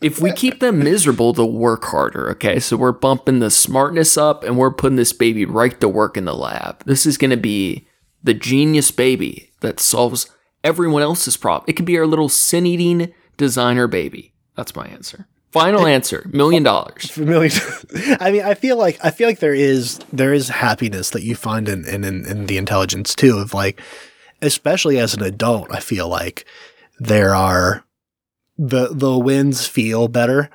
if 0.03 0.21
we 0.21 0.33
keep 0.33 0.59
them 0.59 0.81
miserable, 0.81 1.33
they'll 1.33 1.53
work 1.53 1.85
harder. 1.85 2.29
Okay, 2.31 2.59
so 2.59 2.77
we're 2.77 2.91
bumping 2.91 3.39
the 3.39 3.49
smartness 3.49 4.17
up, 4.17 4.43
and 4.43 4.59
we're 4.59 4.73
putting 4.73 4.97
this 4.97 5.13
baby 5.13 5.45
right 5.45 5.81
to 5.81 5.89
work 5.89 6.17
in 6.17 6.25
the 6.25 6.35
lab. 6.35 6.85
This 6.87 7.07
is 7.07 7.17
going 7.17 7.31
to 7.31 7.37
be 7.37 7.87
the 8.21 8.35
genius 8.35 8.91
baby 8.91 9.53
that 9.61 9.79
solves 9.79 10.29
everyone 10.65 11.03
else's 11.03 11.37
problem. 11.37 11.67
It 11.69 11.75
could 11.75 11.87
be 11.87 11.99
our 11.99 12.07
little 12.07 12.29
sin-eating 12.29 13.15
designer 13.37 13.87
baby. 13.87 14.35
That's 14.57 14.75
my 14.75 14.89
answer. 14.89 15.29
Final 15.53 15.87
answer: 15.87 16.29
million 16.33 16.63
dollars. 16.63 17.17
Million. 17.17 17.51
I 18.21 18.31
mean, 18.31 18.43
I 18.43 18.55
feel 18.55 18.77
like 18.77 18.99
I 19.03 19.11
feel 19.11 19.29
like 19.29 19.39
there 19.39 19.55
is 19.55 19.99
there 20.13 20.35
is 20.35 20.49
happiness 20.49 21.11
that 21.11 21.23
you 21.23 21.35
find 21.35 21.69
in 21.69 21.87
in, 21.87 22.05
in, 22.05 22.27
in 22.27 22.47
the 22.47 22.59
intelligence 22.59 23.15
too. 23.15 23.39
Of 23.39 23.55
like, 23.55 23.81
especially 24.43 24.99
as 24.99 25.15
an 25.15 25.23
adult, 25.23 25.73
I 25.73 25.81
feel 25.81 26.07
like 26.09 26.45
there 26.99 27.35
are 27.35 27.85
the 28.59 28.89
the 28.93 29.17
wins 29.19 29.67
feel 29.67 30.09
better 30.09 30.51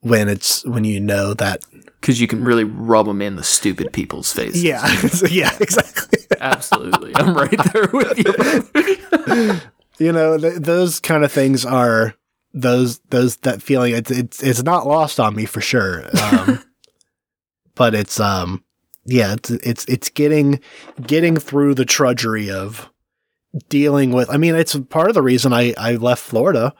when 0.00 0.28
it's 0.28 0.64
when 0.64 0.84
you 0.84 1.00
know 1.00 1.34
that 1.34 1.64
Because 2.00 2.20
you 2.20 2.26
can 2.28 2.44
really 2.44 2.64
rub 2.64 3.06
them 3.06 3.20
in 3.20 3.36
the 3.36 3.42
stupid 3.42 3.92
people's 3.92 4.32
faces. 4.32 4.62
yeah 4.62 4.86
yeah 5.28 5.50
exactly 5.60 6.20
absolutely. 6.40 7.12
I'm 7.16 7.34
right 7.34 7.50
there 7.72 7.88
with 7.92 8.16
you. 8.16 9.60
you 10.06 10.12
know 10.12 10.38
th- 10.38 10.58
those 10.62 11.00
kind 11.00 11.24
of 11.24 11.32
things 11.32 11.66
are 11.66 12.14
those 12.54 12.98
those 13.10 13.36
that 13.38 13.62
feeling 13.62 13.94
it's 13.94 14.10
it's 14.10 14.42
it's 14.42 14.62
not 14.62 14.86
lost 14.86 15.20
on 15.20 15.34
me 15.34 15.44
for 15.44 15.60
sure 15.60 16.04
um 16.22 16.62
but 17.74 17.94
it's 17.94 18.18
um 18.18 18.64
yeah 19.04 19.34
it's 19.34 19.50
it's 19.50 19.84
it's 19.84 20.08
getting 20.10 20.60
getting 21.06 21.36
through 21.36 21.74
the 21.74 21.84
trudgery 21.84 22.50
of 22.50 22.90
dealing 23.68 24.12
with 24.12 24.28
i 24.30 24.36
mean 24.36 24.54
it's 24.54 24.76
part 24.88 25.08
of 25.08 25.14
the 25.14 25.22
reason 25.22 25.52
i 25.52 25.74
i 25.78 25.92
left 25.96 26.22
florida 26.22 26.74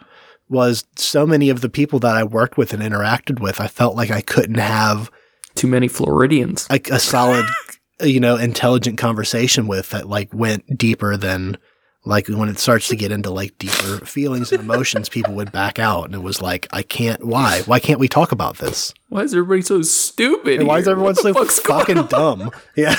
was 0.49 0.87
so 0.97 1.27
many 1.27 1.51
of 1.51 1.61
the 1.61 1.69
people 1.69 1.99
that 1.99 2.17
i 2.17 2.25
worked 2.25 2.57
with 2.57 2.73
and 2.73 2.83
interacted 2.83 3.41
with 3.41 3.61
i 3.61 3.67
felt 3.67 3.95
like 3.95 4.11
i 4.11 4.21
couldn't 4.21 4.59
have 4.59 5.11
Too 5.55 5.69
many 5.69 5.89
Floridians. 5.89 6.69
like 6.71 6.89
a 6.91 6.99
solid 6.99 7.45
you 8.03 8.21
know 8.21 8.37
intelligent 8.37 8.97
conversation 8.99 9.67
with 9.67 9.91
that 9.91 10.09
like 10.09 10.33
went 10.33 10.79
deeper 10.79 11.17
than 11.17 11.59
like 12.05 12.29
when 12.29 12.49
it 12.49 12.59
starts 12.59 12.89
to 12.89 12.97
get 12.97 13.11
into 13.13 13.31
like 13.31 13.57
deeper 13.59 14.05
feelings 14.07 14.53
and 14.53 14.61
emotions 14.61 15.09
people 15.09 15.35
would 15.35 15.51
back 15.53 15.79
out 15.79 16.05
and 16.05 16.15
it 16.15 16.23
was 16.23 16.41
like 16.41 16.67
i 16.71 16.83
can't 16.83 17.25
why 17.25 17.61
why 17.67 17.79
can't 17.81 18.01
we 18.01 18.09
talk 18.09 18.33
about 18.33 18.59
this 18.59 18.95
Why 19.09 19.23
is 19.23 19.35
everybody 19.35 19.63
so 19.63 19.83
stupid? 19.83 20.61
and 20.61 20.69
why 20.69 20.79
is 20.79 20.89
everyone 20.89 21.15
so 21.17 21.33
fucking 21.45 22.05
dumb 22.07 22.51
yeah 22.77 22.95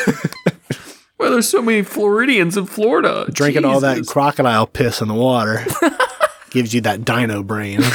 Why 1.17 1.27
are 1.27 1.31
there 1.31 1.41
so 1.41 1.61
many 1.61 1.81
Floridians 1.81 2.55
in 2.55 2.65
Florida? 2.65 3.25
drinking 3.31 3.65
all 3.65 3.79
that 3.81 4.05
crocodile 4.07 4.65
piss 4.67 5.01
in 5.01 5.07
the 5.09 5.13
water 5.13 5.65
gives 6.49 6.73
you 6.73 6.81
that 6.81 7.03
dino 7.05 7.43
brain 7.43 7.81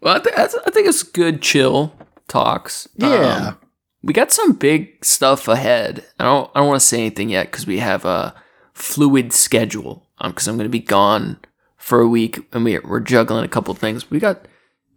Well, 0.00 0.14
I, 0.16 0.18
th- 0.20 0.36
that's, 0.36 0.54
I 0.66 0.70
think 0.70 0.86
it's 0.88 1.02
good, 1.02 1.42
chill 1.42 1.92
talks. 2.28 2.86
Yeah. 2.96 3.48
Um, 3.48 3.58
we 4.02 4.12
got 4.12 4.30
some 4.30 4.52
big 4.52 5.04
stuff 5.04 5.48
ahead. 5.48 6.04
I 6.20 6.24
don't. 6.24 6.48
I 6.54 6.60
don't 6.60 6.68
want 6.68 6.80
to 6.80 6.86
say 6.86 6.98
anything 6.98 7.30
yet 7.30 7.50
because 7.50 7.66
we 7.66 7.78
have 7.80 8.04
a 8.04 8.32
fluid 8.78 9.32
schedule. 9.32 10.06
Um, 10.18 10.32
because 10.32 10.48
I'm 10.48 10.56
going 10.56 10.64
to 10.64 10.70
be 10.70 10.80
gone 10.80 11.38
for 11.76 12.00
a 12.00 12.08
week 12.08 12.40
and 12.52 12.64
we, 12.64 12.78
we're 12.78 13.00
juggling 13.00 13.44
a 13.44 13.48
couple 13.48 13.74
things. 13.74 14.10
We 14.10 14.18
got. 14.18 14.46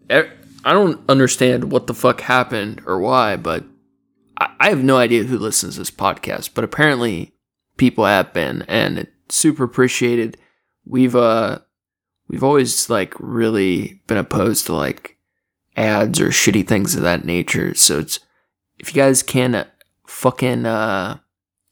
I 0.09 0.73
don't 0.73 0.99
understand 1.09 1.71
what 1.71 1.87
the 1.87 1.93
fuck 1.93 2.21
happened 2.21 2.81
or 2.85 2.99
why, 2.99 3.35
but 3.35 3.63
I, 4.37 4.53
I 4.59 4.69
have 4.69 4.83
no 4.83 4.97
idea 4.97 5.23
who 5.23 5.37
listens 5.37 5.75
to 5.75 5.81
this 5.81 5.91
podcast. 5.91 6.51
But 6.53 6.63
apparently, 6.63 7.33
people 7.77 8.05
have 8.05 8.33
been, 8.33 8.63
and 8.63 8.99
it's 8.99 9.35
super 9.35 9.63
appreciated. 9.63 10.37
We've 10.85 11.15
uh 11.15 11.59
we've 12.27 12.43
always 12.43 12.89
like 12.89 13.13
really 13.19 14.01
been 14.07 14.17
opposed 14.17 14.65
to 14.65 14.73
like 14.73 15.17
ads 15.77 16.19
or 16.19 16.29
shitty 16.29 16.67
things 16.67 16.95
of 16.95 17.03
that 17.03 17.25
nature. 17.25 17.73
So 17.75 17.99
it's 17.99 18.19
if 18.79 18.93
you 18.93 19.01
guys 19.01 19.23
can 19.23 19.55
uh, 19.55 19.67
fucking 20.05 20.65
uh 20.65 21.19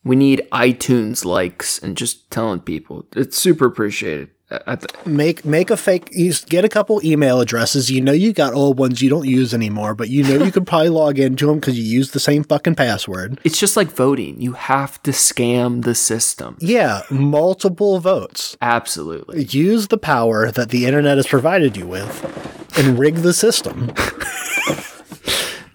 we 0.04 0.16
need 0.16 0.48
iTunes 0.52 1.26
likes 1.26 1.78
and 1.80 1.98
just 1.98 2.30
telling 2.32 2.60
people. 2.62 3.06
It's 3.16 3.38
super 3.38 3.66
appreciated. 3.66 4.30
Th- 4.50 4.80
make 5.06 5.46
make 5.46 5.70
a 5.70 5.78
fake 5.78 6.10
use 6.12 6.44
get 6.44 6.66
a 6.66 6.70
couple 6.70 7.00
email 7.06 7.40
addresses 7.40 7.92
you 7.92 8.02
know 8.02 8.12
you 8.12 8.34
got 8.34 8.52
old 8.56 8.80
ones 8.80 9.00
you 9.00 9.08
don't 9.08 9.28
use 9.28 9.54
anymore 9.54 9.94
but 9.94 10.10
you 10.10 10.24
know 10.24 10.44
you 10.44 10.52
could 10.52 10.66
probably 10.66 10.90
log 10.90 11.20
into 11.20 11.46
them 11.46 11.60
because 11.60 11.78
you 11.78 11.86
use 11.86 12.10
the 12.10 12.20
same 12.20 12.44
fucking 12.44 12.74
password 12.74 13.40
it's 13.44 13.60
just 13.60 13.78
like 13.78 13.90
voting. 13.90 14.42
You 14.42 14.54
have 14.54 15.04
to 15.04 15.12
scam 15.12 15.84
the 15.84 15.94
system. 15.94 16.58
yeah 16.62 17.04
multiple 17.12 18.00
votes 18.00 18.58
Absolutely. 18.60 19.44
use 19.44 19.90
the 19.90 20.00
power 20.00 20.50
that 20.50 20.70
the 20.70 20.88
internet 20.88 21.18
has 21.18 21.28
provided 21.28 21.78
you 21.78 21.86
with 21.86 22.76
and 22.76 22.98
rig 22.98 23.18
the 23.18 23.34
system 23.34 23.92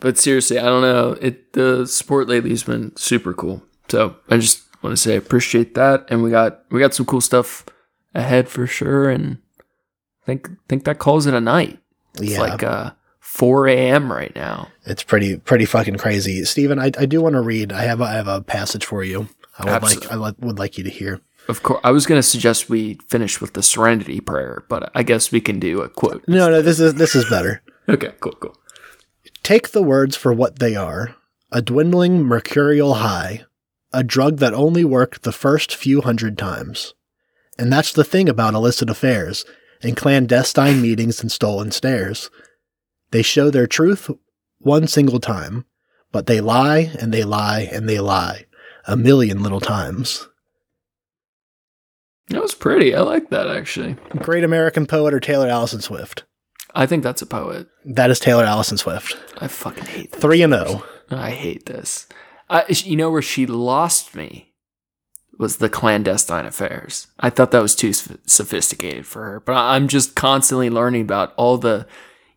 But 0.01 0.19
seriously, 0.19 0.59
I 0.59 0.65
don't 0.65 0.83
know. 0.83 1.13
It 1.21 1.55
the 1.55 1.87
support 1.87 2.29
lately 2.29 2.51
has 2.51 2.63
been 2.63 2.95
super 2.95 3.33
cool. 3.33 3.63
So 3.89 4.16
I 4.31 4.36
just 4.39 4.62
want 4.82 4.93
to 4.97 5.01
say 5.01 5.15
I 5.15 5.16
appreciate 5.19 5.74
that, 5.74 6.06
and 6.09 6.23
we 6.23 6.31
got 6.31 6.62
we 6.70 6.81
got 6.81 6.94
some 6.94 7.06
cool 7.06 7.20
stuff 7.20 7.65
ahead 8.15 8.48
for 8.48 8.66
sure. 8.66 9.09
And 9.11 9.39
I 10.23 10.27
think 10.27 10.48
think 10.69 10.85
that 10.85 10.98
calls 10.98 11.27
it 11.27 11.35
a 11.35 11.40
night. 11.40 11.78
It's 12.15 12.32
Yeah. 12.32 12.40
like 12.40 12.62
uh 12.62 12.90
4 13.20 13.66
a.m. 13.69 14.12
right 14.12 14.35
now. 14.36 14.69
it's 14.86 15.02
pretty 15.02 15.36
pretty 15.39 15.65
fucking 15.65 15.97
crazy 15.97 16.44
Stephen 16.44 16.78
I, 16.78 16.93
I 16.98 17.06
do 17.06 17.20
want 17.23 17.32
to 17.35 17.40
read 17.40 17.73
I 17.73 17.82
have 17.82 18.01
a, 18.01 18.05
I 18.05 18.12
have 18.12 18.28
a 18.28 18.40
passage 18.43 18.85
for 18.85 19.02
you 19.02 19.28
I 19.59 19.65
would 19.73 19.82
like 19.82 20.12
I 20.12 20.16
would 20.16 20.59
like 20.59 20.78
you 20.78 20.85
to 20.85 20.90
hear 20.90 21.20
Of 21.48 21.62
course, 21.65 21.81
I 21.82 21.90
was 21.90 22.06
going 22.06 22.19
to 22.19 22.23
suggest 22.23 22.69
we 22.70 22.94
finish 23.09 23.40
with 23.40 23.55
the 23.55 23.62
Serenity 23.62 24.20
Prayer, 24.20 24.62
but 24.69 24.93
I 24.94 25.02
guess 25.02 25.32
we 25.32 25.40
can 25.40 25.59
do 25.59 25.81
a 25.81 25.89
quote. 25.89 26.23
no 26.28 26.48
no 26.51 26.62
this 26.62 26.78
is 26.78 26.94
this 26.94 27.15
is 27.16 27.28
better 27.28 27.62
Okay, 27.89 28.12
cool, 28.20 28.32
cool. 28.40 28.56
Take 29.43 29.70
the 29.70 29.82
words 29.82 30.16
for 30.16 30.32
what 30.32 30.59
they 30.61 30.77
are 30.77 31.16
a 31.51 31.61
dwindling 31.62 32.23
mercurial 32.23 32.94
high, 32.94 33.44
a 33.95 34.03
drug 34.03 34.39
that 34.39 34.53
only 34.53 34.85
worked 34.85 35.23
the 35.23 35.33
first 35.33 35.75
few 35.75 36.03
hundred 36.03 36.37
times. 36.37 36.95
And 37.59 37.73
that's 37.73 37.93
the 37.93 38.05
thing 38.05 38.29
about 38.29 38.55
illicit 38.55 38.91
affairs 38.91 39.45
and 39.83 39.97
clandestine 39.97 40.83
meetings 40.83 41.21
and 41.21 41.31
stolen 41.31 41.71
stares. 41.71 42.31
They 43.11 43.23
show 43.23 43.51
their 43.51 43.66
truth 43.66 44.11
one 44.59 44.89
single 44.89 45.21
time, 45.21 45.65
but 46.11 46.27
they 46.27 46.41
lie 46.41 46.91
and 46.99 47.15
they 47.15 47.23
lie 47.23 47.69
and 47.73 47.89
they 47.89 48.01
lie 48.01 48.47
a 48.87 48.97
million 48.97 49.43
little 49.43 49.61
times. 49.61 50.29
That 52.29 52.43
was 52.43 52.55
pretty. 52.55 52.95
I 52.95 53.03
like 53.03 53.31
that 53.31 53.49
actually. 53.49 53.97
Great 54.19 54.45
American 54.45 54.87
poet 54.87 55.15
or 55.15 55.21
Taylor 55.21 55.49
Allison 55.49 55.81
Swift? 55.81 56.25
I 56.75 56.87
think 56.87 57.05
that's 57.05 57.23
a 57.23 57.27
poet. 57.27 57.69
That 57.85 58.11
is 58.11 58.19
Taylor 58.19 58.45
Allison 58.45 58.79
Swift. 58.79 59.16
I 59.39 59.47
fucking 59.47 59.85
hate 59.85 60.11
this. 60.12 60.21
3 60.21 60.43
and 60.43 60.55
oh. 60.55 60.65
0. 61.11 61.21
I 61.21 61.31
hate 61.31 61.66
this. 61.66 62.09
I, 62.51 62.65
you 62.69 62.97
know 62.97 63.11
where 63.11 63.23
she 63.23 63.47
lost 63.47 64.15
me 64.15 64.53
was 65.39 65.57
the 65.57 65.69
clandestine 65.69 66.47
affairs. 66.47 67.09
I 67.19 67.31
thought 67.31 67.51
that 67.51 67.62
was 67.62 67.75
too 67.75 67.93
sophisticated 67.93 69.07
for 69.07 69.25
her, 69.25 69.41
but 69.41 69.55
I'm 69.55 69.89
just 69.89 70.15
constantly 70.15 70.71
learning 70.71 71.03
about 71.03 71.33
all 71.37 71.59
the 71.59 71.87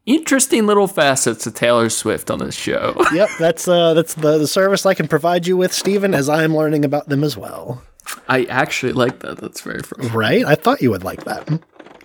interesting 0.05 0.65
little 0.65 0.87
facets 0.87 1.45
of 1.45 1.53
Taylor 1.53 1.89
Swift 1.89 2.31
on 2.31 2.39
this 2.39 2.55
show. 2.55 2.95
Yep, 3.13 3.29
that's 3.39 3.67
uh 3.67 3.93
that's 3.93 4.13
the, 4.15 4.37
the 4.39 4.47
service 4.47 4.85
I 4.85 4.93
can 4.93 5.07
provide 5.07 5.45
you 5.47 5.57
with, 5.57 5.73
Stephen, 5.73 6.13
as 6.13 6.27
I 6.29 6.43
am 6.43 6.55
learning 6.55 6.85
about 6.85 7.07
them 7.09 7.23
as 7.23 7.37
well. 7.37 7.83
I 8.27 8.45
actually 8.45 8.93
like 8.93 9.19
that. 9.19 9.37
That's 9.37 9.61
very 9.61 9.81
funny. 9.83 10.07
Right? 10.09 10.45
I 10.45 10.55
thought 10.55 10.81
you 10.81 10.91
would 10.91 11.03
like 11.03 11.25
that. 11.25 11.47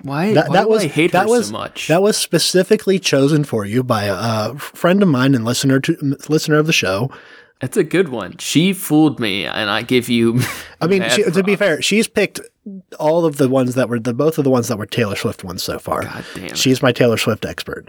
Why, 0.02 0.34
That, 0.34 0.48
why 0.48 0.54
that 0.56 0.62
do 0.64 0.68
was 0.68 0.82
I 0.84 0.88
hate 0.88 1.12
that 1.12 1.22
her 1.26 1.28
was 1.28 1.46
so 1.46 1.52
much? 1.52 1.86
that 1.88 2.02
was 2.02 2.16
specifically 2.16 2.98
chosen 2.98 3.44
for 3.44 3.64
you 3.64 3.84
by 3.84 4.04
a, 4.06 4.14
a 4.50 4.58
friend 4.58 5.00
of 5.02 5.08
mine 5.08 5.34
and 5.36 5.44
listener 5.44 5.78
to 5.80 6.16
listener 6.28 6.58
of 6.58 6.66
the 6.66 6.72
show. 6.72 7.08
It's 7.62 7.76
a 7.76 7.84
good 7.84 8.08
one. 8.08 8.38
She 8.38 8.72
fooled 8.72 9.20
me, 9.20 9.46
and 9.46 9.70
I 9.70 9.82
give 9.82 10.08
you. 10.08 10.40
I 10.80 10.88
mean, 10.88 11.08
she, 11.10 11.22
to 11.22 11.44
be 11.44 11.54
fair, 11.54 11.80
she's 11.80 12.08
picked 12.08 12.40
all 12.98 13.24
of 13.24 13.36
the 13.36 13.48
ones 13.48 13.76
that 13.76 13.88
were 13.88 14.00
the 14.00 14.12
both 14.12 14.36
of 14.36 14.42
the 14.42 14.50
ones 14.50 14.66
that 14.66 14.78
were 14.78 14.86
Taylor 14.86 15.14
Swift 15.14 15.44
ones 15.44 15.62
so 15.62 15.78
far. 15.78 16.02
God 16.02 16.24
damn 16.34 16.44
it. 16.46 16.56
She's 16.56 16.82
my 16.82 16.90
Taylor 16.90 17.16
Swift 17.16 17.44
expert. 17.44 17.88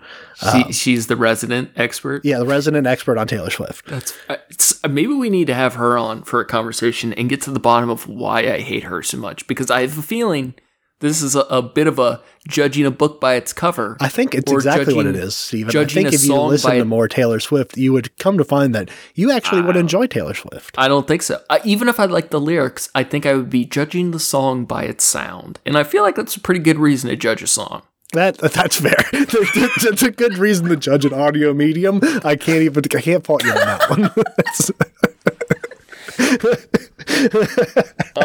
She, 0.52 0.74
she's 0.74 1.08
the 1.08 1.16
resident 1.16 1.72
expert. 1.76 2.24
Yeah, 2.24 2.38
the 2.38 2.46
resident 2.46 2.86
expert 2.86 3.18
on 3.18 3.28
Taylor 3.28 3.50
Swift. 3.50 3.88
That's 3.88 4.16
uh, 4.30 4.38
it's, 4.50 4.80
maybe 4.88 5.14
we 5.14 5.32
need 5.32 5.48
to 5.48 5.56
have 5.56 5.74
her 5.74 5.98
on 5.98 6.22
for 6.22 6.40
a 6.40 6.46
conversation 6.46 7.12
and 7.14 7.28
get 7.28 7.42
to 7.42 7.52
the 7.52 7.60
bottom 7.60 7.90
of 7.90 8.08
why 8.08 8.42
I 8.42 8.60
hate 8.60 8.84
her 8.84 9.02
so 9.02 9.18
much 9.18 9.48
because 9.48 9.72
I 9.72 9.82
have 9.82 9.98
a 9.98 10.04
feeling 10.04 10.54
this 11.00 11.22
is 11.22 11.36
a, 11.36 11.42
a 11.42 11.62
bit 11.62 11.88
of 11.88 12.00
a 12.00 12.22
judging 12.48 12.86
a 12.86 12.92
book 12.92 13.20
by 13.20 13.36
its 13.36 13.52
cover. 13.54 13.98
I 14.00 14.08
think 14.08 14.34
it's 14.34 14.52
exactly 14.52 14.94
what 14.94 15.06
it 15.06 15.16
judging- 15.16 16.06
I 16.08 16.10
think 16.12 16.14
if 16.14 16.26
you 16.26 16.36
listen 16.40 16.78
to 16.78 16.86
more 16.86 17.08
Taylor 17.08 17.40
Swift, 17.40 17.78
you 17.78 17.92
would 17.94 18.18
come 18.20 18.38
to 18.38 18.44
find 18.46 18.74
that 18.74 18.90
you 19.16 19.32
actually 19.32 19.62
would 19.62 19.76
enjoy 19.76 20.08
Taylor 20.08 20.34
Swift. 20.34 20.76
I 20.78 20.88
don't 20.88 21.08
think 21.08 21.22
so. 21.22 21.42
Uh, 21.50 21.60
even 21.66 21.88
if 21.90 22.00
I 22.00 22.06
like 22.06 22.30
the 22.30 22.40
lyrics, 22.40 22.90
I 22.96 23.04
think 23.04 23.26
I 23.26 23.34
would 23.34 23.50
be 23.50 23.66
judging 23.66 24.12
the 24.12 24.20
song 24.20 24.66
by 24.66 24.84
its 24.84 25.04
sound, 25.04 25.60
and 25.66 25.78
I 25.78 25.84
feel 25.84 26.04
like 26.04 26.16
that's 26.16 26.36
a 26.36 26.40
pretty 26.40 26.60
good 26.62 26.78
reason 26.80 27.10
to 27.10 27.16
judge 27.16 27.44
a 27.44 27.48
song. 27.48 27.84
That 28.14 28.38
that's 28.38 28.80
fair. 28.80 28.96
That's 29.12 30.04
a 30.04 30.12
good 30.12 30.38
reason 30.38 30.68
to 30.70 30.76
judge 30.76 31.04
an 31.04 31.14
audio 31.14 31.52
medium. 31.52 32.00
I 32.24 32.36
can't 32.36 32.62
even 32.62 32.84
I 32.96 33.02
can't 33.02 33.26
fault 33.26 33.44
you 33.44 33.50
on 33.50 33.56
that 33.56 33.90
one. 33.90 34.12
That's- 36.18 36.68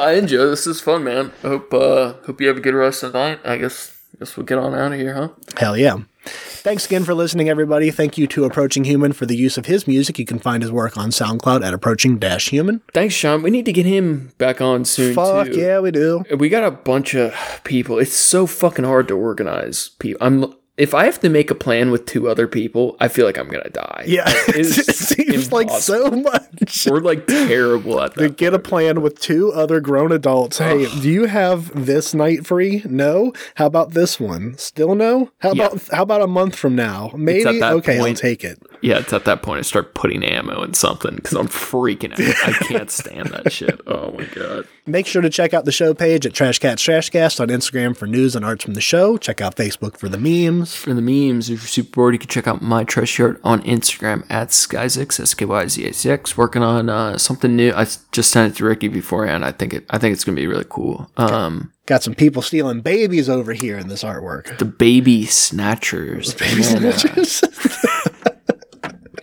I 0.01 0.13
enjoy 0.15 0.47
this. 0.47 0.67
is 0.67 0.81
fun, 0.81 1.05
man. 1.05 1.33
I 1.45 1.49
hope 1.49 1.73
uh, 1.75 2.13
hope 2.27 2.41
you 2.41 2.49
have 2.49 2.57
a 2.57 2.61
good 2.61 2.75
rest 2.75 3.03
of 3.03 3.13
the 3.13 3.19
night. 3.19 3.41
I 3.45 3.57
guess 3.57 3.95
guess 4.19 4.37
we'll 4.37 4.47
get 4.47 4.59
on 4.59 4.75
out 4.75 4.93
of 4.93 4.99
here, 4.99 5.15
huh? 5.15 5.29
Hell 5.57 5.77
yeah. 5.77 5.97
Thanks 6.25 6.85
again 6.85 7.05
for 7.05 7.15
listening, 7.15 7.49
everybody. 7.49 7.91
Thank 7.91 8.19
you 8.19 8.27
to 8.27 8.45
Approaching 8.45 8.85
Human 8.85 9.13
for 9.15 9.25
the 9.25 9.37
use 9.37 9.57
of 9.57 9.65
his 9.67 9.87
music. 9.87 10.19
You 10.19 10.27
can 10.27 10.39
find 10.39 10.63
his 10.63 10.71
work 10.71 10.99
on 10.99 11.09
SoundCloud 11.11 11.65
at 11.65 11.73
Approaching 11.73 12.19
Dash 12.19 12.51
Human. 12.51 12.83
Thanks, 12.93 13.15
Sean. 13.15 13.43
We 13.43 13.51
need 13.51 13.65
to 13.65 13.73
get 13.73 13.87
him 13.87 14.33
back 14.37 14.61
on 14.61 14.85
soon. 14.85 15.15
Fuck 15.15 15.47
too. 15.47 15.59
yeah, 15.59 15.81
we 15.81 15.91
do. 15.91 16.25
We 16.37 16.51
got 16.51 16.65
a 16.65 16.71
bunch 16.71 17.15
of 17.15 17.33
people. 17.65 17.99
It's 17.99 18.13
so 18.15 18.47
fucking 18.47 18.85
hard 18.85 19.09
to 19.09 19.15
organize 19.17 19.91
people. 19.99 20.19
I'm 20.27 20.53
if 20.79 20.95
I 20.95 21.05
have 21.05 21.21
to 21.21 21.29
make 21.29 21.51
a 21.51 21.55
plan 21.55 21.91
with 21.91 22.07
two 22.07 22.29
other 22.29 22.47
people, 22.49 22.97
I 23.01 23.09
feel 23.09 23.27
like 23.27 23.37
I'm 23.37 23.49
gonna 23.49 23.69
die. 23.71 24.05
Yeah, 24.07 24.25
it 24.27 24.65
seems 24.95 25.53
like 25.53 25.69
so 25.71 26.11
much. 26.11 26.87
We're 26.89 27.01
like 27.01 27.27
terrible 27.27 28.01
at 28.01 28.15
To 28.15 28.21
that. 28.21 28.37
get 28.37 28.55
a 28.55 28.59
plan 28.59 29.03
with 29.03 29.21
two 29.21 29.53
other 29.53 29.81
grown 29.81 30.13
adults. 30.13 30.59
Hey, 30.59 30.87
do 31.03 31.09
you 31.11 31.27
have 31.27 31.71
this 31.87 32.15
night 32.15 32.47
free? 32.47 32.83
No. 32.89 33.33
How 33.57 33.67
about 33.67 33.93
this 33.93 34.19
one? 34.21 34.57
Still 34.57 34.95
no. 34.95 35.31
How 35.39 35.53
Yeah. 35.53 35.67
about 35.67 35.89
how 35.93 36.03
about 36.03 36.23
a 36.23 36.27
month 36.27 36.55
from 36.57 36.75
now? 36.77 37.11
Maybe. 37.17 37.59
that 37.59 37.73
Okay, 37.75 37.99
I'll 37.99 38.15
take 38.15 38.45
it. 38.45 38.59
Yeah, 38.81 38.99
it's 38.99 39.13
at 39.13 39.25
that 39.25 39.43
point 39.43 39.59
I 39.59 39.63
start 39.63 39.95
putting 39.95 40.23
ammo 40.25 40.63
in 40.63 40.75
something 40.75 41.17
because 41.17 41.33
I'm 41.35 41.49
freaking 41.49 42.13
out. 42.13 42.49
I 42.49 42.53
can't 42.65 42.91
stand 42.91 43.29
that 43.31 43.53
shit. 43.53 43.81
Oh 43.89 44.13
my 44.13 44.25
god. 44.35 44.67
Make 44.87 45.07
sure 45.07 45.23
to 45.23 45.31
check 45.31 45.55
out 45.55 45.65
the 45.65 45.73
show 45.73 45.93
page 45.95 46.25
at 46.27 46.33
Trash 46.35 46.59
Cats 46.59 46.83
Trashcast 46.83 47.41
on 47.41 47.49
Instagram 47.49 47.97
for 47.97 48.07
news 48.07 48.37
and 48.37 48.45
arts 48.45 48.65
from 48.65 48.75
the 48.75 48.81
show. 48.81 49.17
Check 49.17 49.41
out 49.41 49.57
Facebook 49.57 49.97
for 49.97 50.09
the 50.09 50.19
memes. 50.19 50.75
For 50.75 50.93
the 50.95 51.01
memes, 51.03 51.49
if 51.51 51.61
you're 51.63 51.69
super 51.69 51.91
bored, 51.95 52.15
you 52.15 52.19
can 52.19 52.29
check 52.29 52.47
out 52.47 52.61
my 52.63 52.85
trash 52.85 53.09
shirt 53.09 53.41
on 53.45 53.63
Instagram 53.63 54.25
at 54.31 54.49
Skyzix, 54.49 55.19
S 55.21 55.35
K 55.35 55.45
Y 55.47 55.67
Z 55.67 55.87
A 55.87 55.93
C 55.93 56.11
X. 56.11 56.37
Working 56.37 56.63
on 56.63 56.89
uh, 56.89 57.19
something 57.19 57.55
new. 57.57 57.73
I 57.75 57.85
just 58.13 58.31
sent 58.31 58.53
it 58.53 58.57
to 58.59 58.65
Ricky 58.65 58.89
beforehand. 58.89 59.45
I 59.45 59.53
think 59.53 59.73
it. 59.75 59.85
I 59.91 59.99
think 59.99 60.13
it's 60.15 60.25
gonna 60.25 60.37
be 60.37 60.47
really 60.47 60.67
cool. 60.69 61.11
Um, 61.17 61.73
Got 61.87 62.03
some 62.03 62.15
people 62.15 62.43
stealing 62.43 62.83
babies 62.83 63.31
over 63.31 63.55
here 63.55 63.79
in 63.79 63.89
this 63.89 64.05
artwork. 64.05 64.59
the 64.59 64.67
baby 64.67 65.25
snatchers. 65.25 66.35
And, 66.43 66.85
uh, 66.85 66.93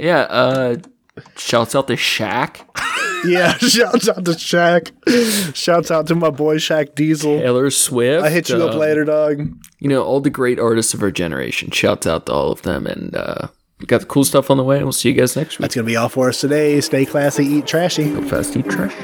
yeah. 0.06 0.19
Uh, 0.22 0.77
shouts 1.36 1.76
out 1.76 1.88
to 1.88 1.94
Shaq, 1.94 2.61
yeah, 3.26 3.53
shouts 3.57 4.10
out 4.10 4.26
to 4.26 4.32
Shaq. 4.32 5.56
Shouts 5.56 5.91
out 5.91 6.07
to 6.07 6.15
my 6.15 6.30
boy 6.30 6.57
Shaq 6.57 6.95
Diesel. 6.95 7.40
Taylor 7.40 7.69
Swift. 7.69 8.23
I 8.23 8.30
hit 8.30 8.49
you 8.49 8.64
up 8.64 8.76
uh, 8.76 8.77
later, 8.77 9.03
dog. 9.06 9.40
You 9.80 9.90
know 9.90 10.03
all 10.03 10.19
the 10.22 10.30
great 10.30 10.60
artists 10.60 10.94
of 10.94 11.02
our 11.02 11.11
generation. 11.11 11.72
Shouts 11.72 12.07
out 12.07 12.26
to 12.27 12.34
all 12.34 12.52
of 12.52 12.61
them, 12.64 12.86
and 12.86 13.15
uh, 13.15 13.48
we 13.80 13.86
got 13.86 14.02
the 14.02 14.07
cool 14.07 14.23
stuff 14.23 14.49
on 14.52 14.57
the 14.57 14.64
way. 14.64 14.82
We'll 14.84 14.91
see 14.91 15.10
you 15.10 15.15
guys 15.15 15.36
next 15.36 15.57
week. 15.57 15.64
That's 15.64 15.76
gonna 15.76 15.86
be 15.86 15.95
all 15.95 16.10
for 16.10 16.30
us 16.30 16.41
today. 16.41 16.80
Stay 16.82 17.06
classy, 17.06 17.45
eat 17.45 17.68
trashy. 17.68 18.10
Fast 18.22 18.56
eat 18.56 18.69
trash. 18.69 18.95